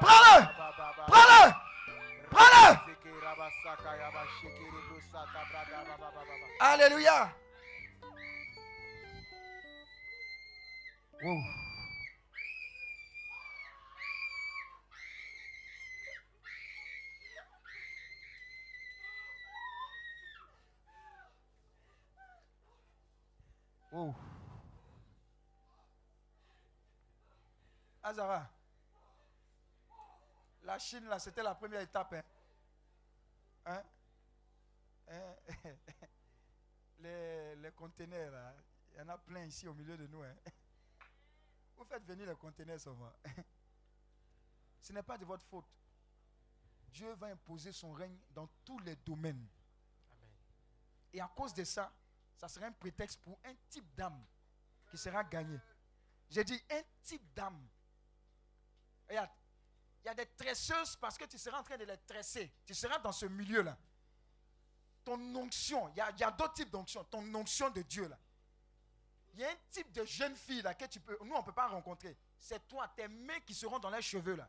[0.00, 0.46] Prends-le.
[1.08, 1.63] Prends-le.
[2.34, 2.76] Prends-le.
[6.60, 7.32] Alléluia.
[11.22, 11.42] Wow.
[23.92, 24.14] Wow.
[28.02, 28.50] Azara,
[30.64, 32.14] la Chine, là, c'était la première étape.
[32.14, 32.24] Hein?
[33.66, 33.82] Hein?
[35.08, 35.36] Hein?
[36.98, 38.54] Les, les conteneurs, là,
[38.92, 40.22] il y en a plein ici au milieu de nous.
[40.22, 40.34] Hein?
[41.76, 43.12] Vous faites venir les conteneurs seulement.
[44.80, 45.66] ce n'est pas de votre faute.
[46.88, 49.46] Dieu va imposer son règne dans tous les domaines.
[51.12, 51.92] Et à cause de ça,
[52.36, 54.24] ça sera un prétexte pour un type d'âme
[54.90, 55.60] qui sera gagné.
[56.30, 57.68] J'ai dit un type d'âme.
[59.08, 59.30] Regarde,
[60.04, 62.52] il y a des tresseuses parce que tu seras en train de les tresser.
[62.66, 63.74] Tu seras dans ce milieu-là.
[65.02, 67.04] Ton onction, il y a, d'autres types d'onction.
[67.04, 68.18] Ton onction de Dieu là.
[69.32, 71.44] Il y a un type de jeune fille là que tu peux, nous on ne
[71.44, 72.16] peut pas rencontrer.
[72.38, 74.48] C'est toi, tes mains qui seront dans les cheveux là.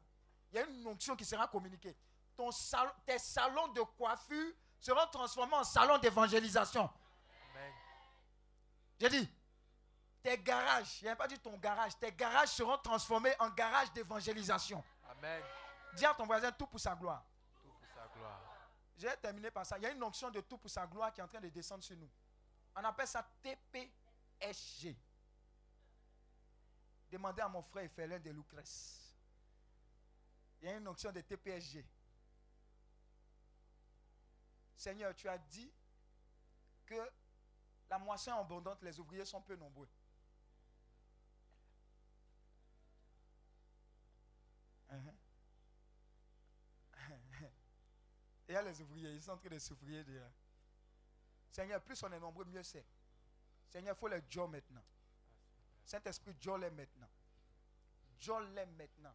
[0.51, 1.95] Il y a une onction qui sera communiquée.
[2.35, 6.89] Ton salon, tes salons de coiffure seront transformés en salons d'évangélisation.
[8.99, 9.29] J'ai dit,
[10.21, 14.83] tes garages, n'y a pas dit ton garage, tes garages seront transformés en garages d'évangélisation.
[15.17, 15.43] Amen.
[15.93, 17.23] Dis à ton voisin tout pour sa gloire.
[17.61, 18.41] Tout pour sa gloire.
[18.97, 19.77] J'ai terminé par ça.
[19.77, 21.49] Il y a une onction de tout pour sa gloire qui est en train de
[21.49, 22.09] descendre sur nous.
[22.75, 24.97] On appelle ça TPSG.
[27.11, 29.15] Demandez à mon frère Félin de Lucrèce.
[30.61, 31.85] Il y a une onction de TPSG.
[34.75, 35.71] Seigneur, tu as dit
[36.85, 37.11] que
[37.89, 39.89] la moisson est abondante, les ouvriers sont peu nombreux.
[44.91, 45.13] Uh-huh.
[47.09, 47.13] Et
[48.47, 50.29] il y a les ouvriers, ils sont en train de souffrir déjà.
[51.51, 52.85] Seigneur, plus on est nombreux, mieux c'est.
[53.69, 54.83] Seigneur, il faut les joie maintenant.
[55.85, 57.09] Saint-Esprit, joie les maintenant.
[58.19, 59.13] Joie les maintenant.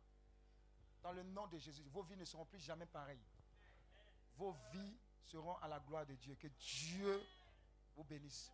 [1.03, 3.23] Dans le nom de Jésus, vos vies ne seront plus jamais pareilles.
[4.37, 6.35] Vos vies seront à la gloire de Dieu.
[6.35, 7.23] Que Dieu
[7.97, 8.51] vous bénisse.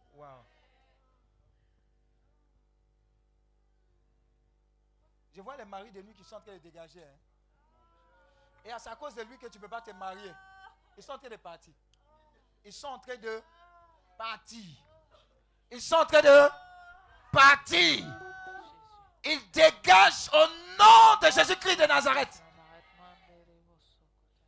[5.32, 7.04] Je vois les maris de nuit qui sont en train de dégager.
[7.04, 7.18] hein.
[8.64, 10.32] Et c'est à cause de lui que tu ne peux pas te marier.
[10.96, 11.74] Ils sont en train de partir.
[12.64, 13.42] Ils sont en train de
[14.16, 14.64] partir.
[15.70, 16.48] Ils sont en train de
[17.30, 18.04] partir.
[19.24, 20.46] Ils dégagent au
[20.78, 22.42] nom de Jésus-Christ de Nazareth.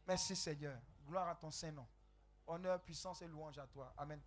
[0.06, 0.78] Merci Seigneur.
[1.06, 1.86] Gloire à ton Saint-Nom.
[2.46, 3.92] Honneur, puissance et louange à toi.
[3.96, 4.20] Amen.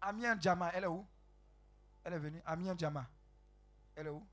[0.00, 1.06] Amien Djama, elle est où?
[2.04, 2.42] Elle est venue.
[2.44, 3.06] Amien Djama.
[3.94, 4.26] Elle est où?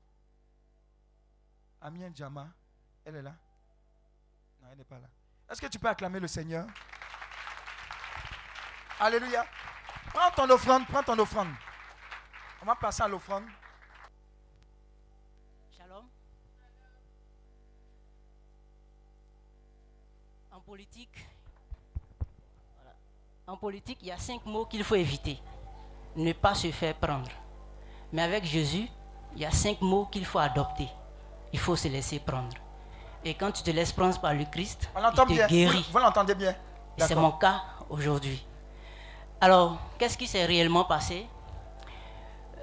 [1.80, 2.48] Amien Djama,
[3.04, 3.34] elle est là
[4.74, 5.08] Là.
[5.48, 6.66] Est-ce que tu peux acclamer le Seigneur?
[8.98, 9.46] Alléluia.
[10.12, 11.48] Prends ton offrande, prends ton offrande.
[12.62, 13.44] On va passer à l'offrande.
[15.76, 16.04] Shalom.
[20.50, 21.28] En politique,
[23.46, 25.38] en politique, il y a cinq mots qu'il faut éviter.
[26.16, 27.30] Ne pas se faire prendre.
[28.12, 28.88] Mais avec Jésus,
[29.34, 30.88] il y a cinq mots qu'il faut adopter.
[31.52, 32.65] Il faut se laisser prendre.
[33.26, 35.46] Et quand tu te laisses prendre par le Christ, On il te bien.
[35.48, 35.84] guérit.
[35.88, 36.54] Vous, vous l'entendez bien
[36.96, 38.40] Et c'est mon cas aujourd'hui.
[39.40, 41.26] Alors, qu'est-ce qui s'est réellement passé?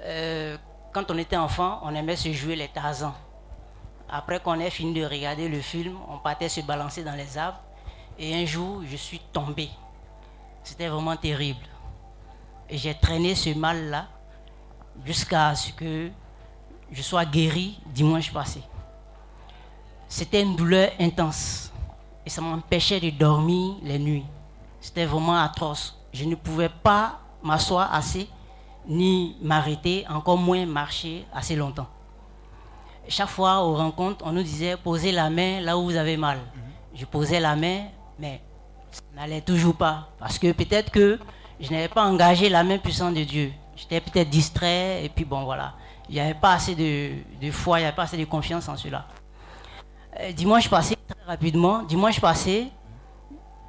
[0.04, 0.56] Euh,
[0.90, 3.12] Quand on était enfant, on aimait se jouer les Tarzans.
[4.08, 7.60] Après qu'on ait fini de regarder le film, on partait se balancer dans les arbres.
[8.18, 9.68] Et un jour, je suis tombé.
[10.62, 11.66] C'était vraiment terrible.
[12.70, 14.06] Et j'ai traîné ce mal-là
[15.04, 16.10] jusqu'à ce que
[16.90, 18.62] je sois guéri dimanche passé.
[20.16, 21.72] C'était une douleur intense.
[22.24, 24.24] Et ça m'empêchait de dormir les nuits.
[24.80, 25.98] C'était vraiment atroce.
[26.12, 28.28] Je ne pouvais pas m'asseoir assez,
[28.86, 31.88] ni m'arrêter, encore moins marcher assez longtemps.
[33.08, 36.38] Chaque fois aux rencontres, on nous disait posez la main là où vous avez mal.
[36.94, 37.86] Je posais la main,
[38.16, 38.40] mais
[38.92, 40.10] ça n'allait toujours pas.
[40.20, 41.18] Parce que peut-être que
[41.58, 43.52] je n'avais pas engagé la main puissante de Dieu.
[43.74, 45.74] J'étais peut-être distrait, et puis bon voilà.
[46.08, 48.68] Il n'y avait pas assez de, de foi, il n'y avait pas assez de confiance
[48.68, 49.08] en cela.
[50.20, 52.70] Euh, dimanche passé, très rapidement, dimanche passé,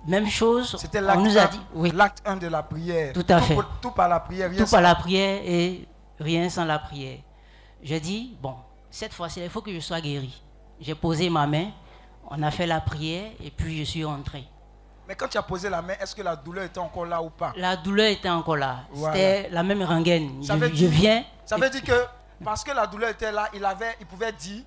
[0.07, 0.75] même chose.
[0.79, 3.13] C'était on nous a dit, oui, l'acte 1 de la prière.
[3.13, 3.55] Tout à fait.
[3.55, 4.49] pour- tout par la prière.
[4.49, 5.87] rien tout sans- par la prière et
[6.19, 7.17] rien sans la prière.
[7.83, 8.55] Je dis, bon,
[8.91, 10.41] cette fois-ci, il faut que je sois guéri.
[10.79, 11.67] J'ai posé ma main,
[12.29, 14.43] on a fait la prière et puis je suis rentré.
[15.07, 17.29] Mais quand tu as posé la main, est-ce que la douleur était encore là ou
[17.29, 17.53] pas?
[17.57, 18.81] La douleur était encore là.
[18.91, 19.13] Voilà.
[19.15, 20.43] C'était la même rengaine.
[20.43, 21.23] Ça Je, veut je dire- viens.
[21.45, 22.05] Ça veut dire que
[22.43, 24.63] parce que la douleur était là, il, avait, il pouvait dire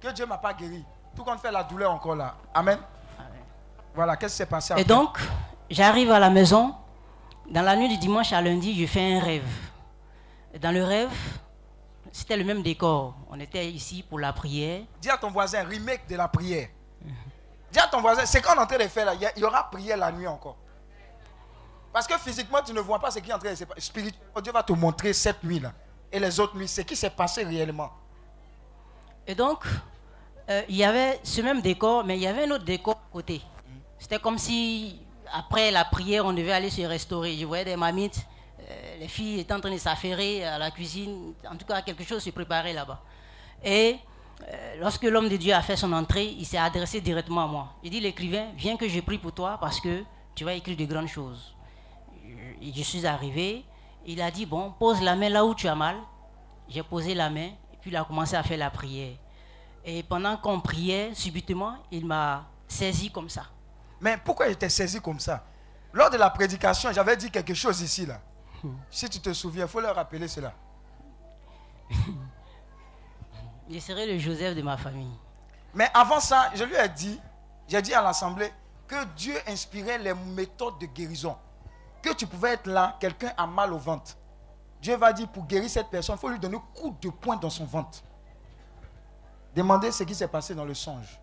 [0.00, 0.84] que Dieu m'a pas guéri.
[1.14, 2.34] Tout compte fait, la douleur encore là.
[2.54, 2.78] Amen.
[3.94, 4.84] Voilà, qu'est-ce qui s'est passé Et après?
[4.84, 5.18] donc,
[5.68, 6.74] j'arrive à la maison.
[7.50, 9.48] Dans la nuit du dimanche à lundi, je fais un rêve.
[10.54, 11.10] Et dans le rêve,
[12.12, 13.14] c'était le même décor.
[13.28, 14.82] On était ici pour la prière.
[15.00, 16.68] Dis à ton voisin, remake de la prière.
[17.72, 19.14] Dis à ton voisin, c'est qu'on est en train de faire là.
[19.36, 20.56] Il y aura prière la nuit encore.
[21.92, 23.80] Parce que physiquement, tu ne vois pas ce qui est en train de se passer.
[23.80, 25.72] Spirituellement, Dieu va te montrer cette nuit là.
[26.12, 27.90] Et les autres nuits, ce qui s'est passé réellement.
[29.26, 29.64] Et donc,
[30.50, 33.12] euh, il y avait ce même décor, mais il y avait un autre décor à
[33.12, 33.40] côté.
[33.98, 34.98] C'était comme si,
[35.32, 37.36] après la prière, on devait aller se restaurer.
[37.36, 38.26] Je voyais des mamites,
[38.58, 41.34] euh, les filles étaient en train de s'affairer à la cuisine.
[41.48, 43.00] En tout cas, quelque chose se préparait là-bas.
[43.62, 43.98] Et
[44.48, 47.68] euh, lorsque l'homme de Dieu a fait son entrée, il s'est adressé directement à moi.
[47.84, 50.02] Il dit, l'écrivain, viens que je prie pour toi parce que
[50.34, 51.54] tu vas écrire de grandes choses.
[52.60, 53.64] Je, je suis arrivé,
[54.06, 55.96] il a dit, bon, pose la main là où tu as mal.
[56.68, 59.14] J'ai posé la main, et puis il a commencé à faire la prière.
[59.84, 63.46] Et pendant qu'on priait, subitement, il m'a saisi comme ça.
[64.00, 65.44] Mais pourquoi j'étais saisi comme ça?
[65.92, 68.20] Lors de la prédication, j'avais dit quelque chose ici, là.
[68.90, 70.52] Si tu te souviens, il faut leur rappeler cela.
[73.70, 75.16] Je serai le Joseph de ma famille.
[75.74, 77.20] Mais avant ça, je lui ai dit,
[77.68, 78.52] j'ai dit à l'assemblée
[78.88, 81.36] que Dieu inspirait les méthodes de guérison.
[82.02, 84.16] Que tu pouvais être là, quelqu'un a mal au ventre.
[84.82, 87.36] Dieu va dire pour guérir cette personne, il faut lui donner un coup de poing
[87.36, 88.02] dans son ventre.
[89.54, 91.20] Demandez ce qui s'est passé dans le songe.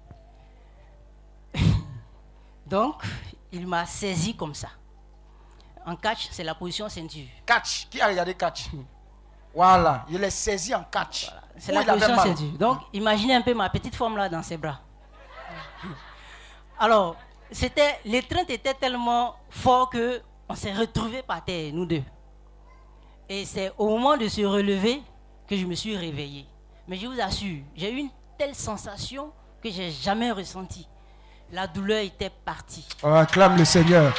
[2.66, 3.04] Donc,
[3.52, 4.70] il m'a saisi comme ça.
[5.86, 7.28] En catch, c'est la position ceinture.
[7.46, 7.88] Catch.
[7.90, 8.70] Qui a regardé catch?
[9.56, 11.32] Voilà, il est saisi en catch.
[11.58, 12.52] C'est la position ceinture.
[12.60, 14.80] Donc, imaginez un peu ma petite forme là dans ses bras.
[16.78, 17.16] Alors,
[17.52, 22.04] c'était l'étreinte était tellement fort que on s'est retrouvés par terre, nous deux.
[23.30, 25.02] Et c'est au moment de se relever
[25.48, 26.46] que je me suis réveillé.
[26.88, 30.88] Mais je vous assure, j'ai eu une telle sensation que j'ai jamais ressentie.
[31.52, 32.88] La douleur était partie.
[33.04, 34.14] On acclame le Seigneur.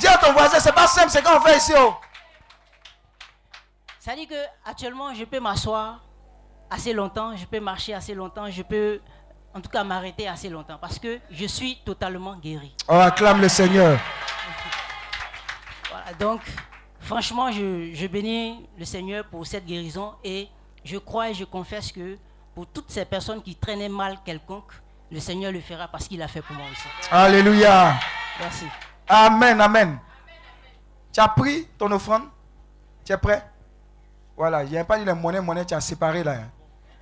[0.00, 1.72] Dis à ton voisin, c'est pas simple, c'est qu'on fait ici.
[1.76, 1.94] Oh.
[3.98, 6.02] Ça dit que actuellement, je peux m'asseoir
[6.70, 9.00] assez longtemps, je peux marcher assez longtemps, je peux
[9.54, 12.74] en tout cas m'arrêter assez longtemps parce que je suis totalement guéri.
[12.88, 13.98] On acclame le Seigneur.
[15.90, 16.40] Voilà, donc,
[17.00, 20.48] franchement, je, je bénis le Seigneur pour cette guérison et
[20.84, 22.18] je crois et je confesse que
[22.54, 24.72] pour toutes ces personnes qui traînaient mal quelconque,
[25.10, 26.88] le Seigneur le fera parce qu'il l'a fait pour moi aussi.
[27.10, 27.94] Alléluia.
[28.38, 28.66] Merci.
[29.08, 29.98] Amen, amen.
[31.12, 32.24] Tu as pris ton offrande?
[33.04, 33.44] Tu es prêt?
[34.36, 36.38] Voilà, il n'y a pas dit les monnaies, monnaie, tu as séparé là.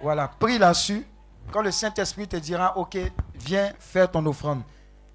[0.00, 1.06] Voilà, prie là-dessus.
[1.50, 2.98] Quand le Saint-Esprit te dira, ok,
[3.34, 4.62] viens faire ton offrande.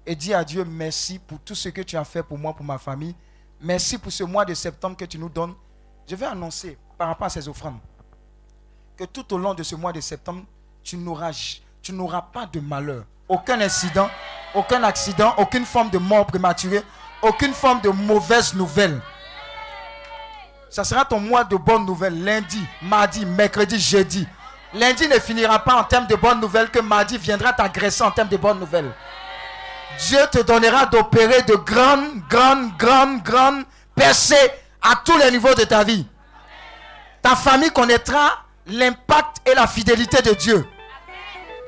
[0.04, 2.64] Et dis à Dieu, merci pour tout ce que tu as fait pour moi, pour
[2.64, 3.14] ma famille.
[3.60, 5.54] Merci pour ce mois de septembre que tu nous donnes.
[6.06, 7.78] Je vais annoncer par rapport à ces offrandes
[8.98, 10.42] que tout au long de ce mois de septembre,
[10.82, 13.04] tu n'auras, pas de malheur.
[13.28, 14.10] Aucun incident,
[14.54, 16.82] aucun accident, aucune forme de mort prématurée,
[17.22, 19.00] aucune forme de mauvaise nouvelle.
[20.68, 22.24] Ça sera ton mois de bonnes nouvelles.
[22.24, 24.26] Lundi, mardi, mercredi, jeudi.
[24.74, 28.28] Lundi ne finira pas en termes de bonnes nouvelles que mardi viendra t'agresser en termes
[28.28, 28.92] de bonnes nouvelles.
[30.08, 34.50] Dieu te donnera d'opérer de grandes, grandes, grandes, grandes percées
[34.82, 36.04] à tous les niveaux de ta vie.
[37.22, 40.66] Ta famille connaîtra l'impact et la fidélité de Dieu.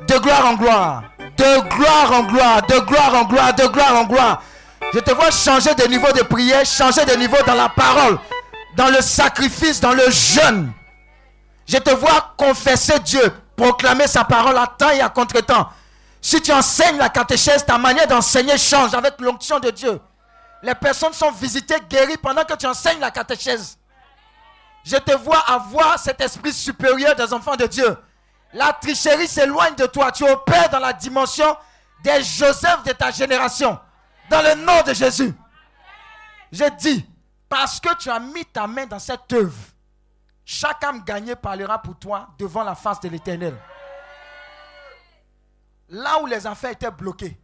[0.08, 1.02] De gloire en gloire.
[1.36, 2.62] De gloire en gloire.
[2.66, 3.54] De gloire en gloire.
[3.54, 4.42] De gloire en gloire.
[4.92, 8.18] Je te vois changer de niveau de prière, changer de niveau dans la parole,
[8.76, 10.72] dans le sacrifice, dans le jeûne.
[11.66, 13.22] Je te vois confesser Dieu,
[13.56, 15.68] proclamer sa parole à temps et à contre-temps.
[16.20, 20.00] Si tu enseignes la catéchèse, ta manière d'enseigner change avec l'onction de Dieu.
[20.62, 23.78] Les personnes sont visitées, guéries pendant que tu enseignes la catéchèse.
[24.84, 27.96] Je te vois avoir cet esprit supérieur des enfants de Dieu.
[28.52, 30.10] La tricherie s'éloigne de toi.
[30.10, 31.56] Tu opères dans la dimension
[32.02, 33.78] des Joseph de ta génération.
[34.28, 35.34] Dans le nom de Jésus.
[36.52, 37.06] Je dis,
[37.48, 39.56] parce que tu as mis ta main dans cette œuvre,
[40.44, 43.56] chaque âme gagnée parlera pour toi devant la face de l'Éternel.
[45.88, 47.38] Là où les affaires étaient bloquées,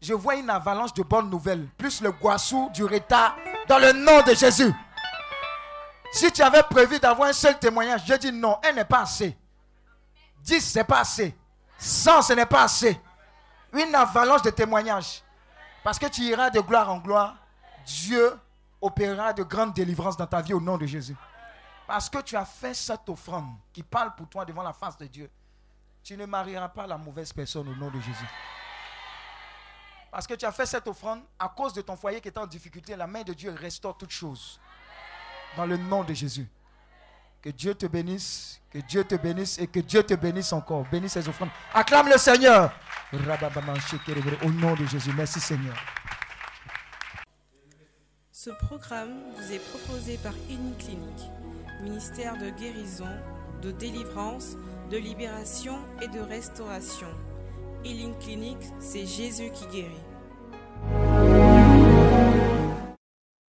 [0.00, 3.36] je vois une avalanche de bonnes nouvelles, plus le goissou du retard,
[3.68, 4.72] dans le nom de Jésus.
[6.14, 9.36] Si tu avais prévu d'avoir un seul témoignage, je dis non, un n'est pas assez.
[10.42, 11.36] 10, ce n'est pas assez.
[11.76, 13.00] 100, ce n'est pas assez.
[13.72, 15.24] Une avalanche de témoignages.
[15.82, 17.34] Parce que tu iras de gloire en gloire.
[17.84, 18.32] Dieu
[18.80, 21.16] opérera de grandes délivrances dans ta vie au nom de Jésus.
[21.84, 25.06] Parce que tu as fait cette offrande qui parle pour toi devant la face de
[25.06, 25.28] Dieu.
[26.04, 28.28] Tu ne marieras pas la mauvaise personne au nom de Jésus.
[30.12, 32.46] Parce que tu as fait cette offrande à cause de ton foyer qui était en
[32.46, 32.94] difficulté.
[32.94, 34.60] La main de Dieu restaure toutes choses.
[35.56, 36.46] Dans le nom de Jésus.
[37.42, 40.84] Que Dieu te bénisse, que Dieu te bénisse et que Dieu te bénisse encore.
[40.90, 41.50] Bénis ces offrandes.
[41.72, 42.72] Acclame le Seigneur.
[43.12, 45.12] Au nom de Jésus.
[45.14, 45.76] Merci Seigneur.
[48.32, 51.30] Ce programme vous est proposé par Clinique,
[51.82, 53.08] ministère de guérison,
[53.62, 54.56] de délivrance,
[54.90, 57.08] de libération et de restauration.
[57.84, 61.33] Healing Clinic, c'est Jésus qui guérit.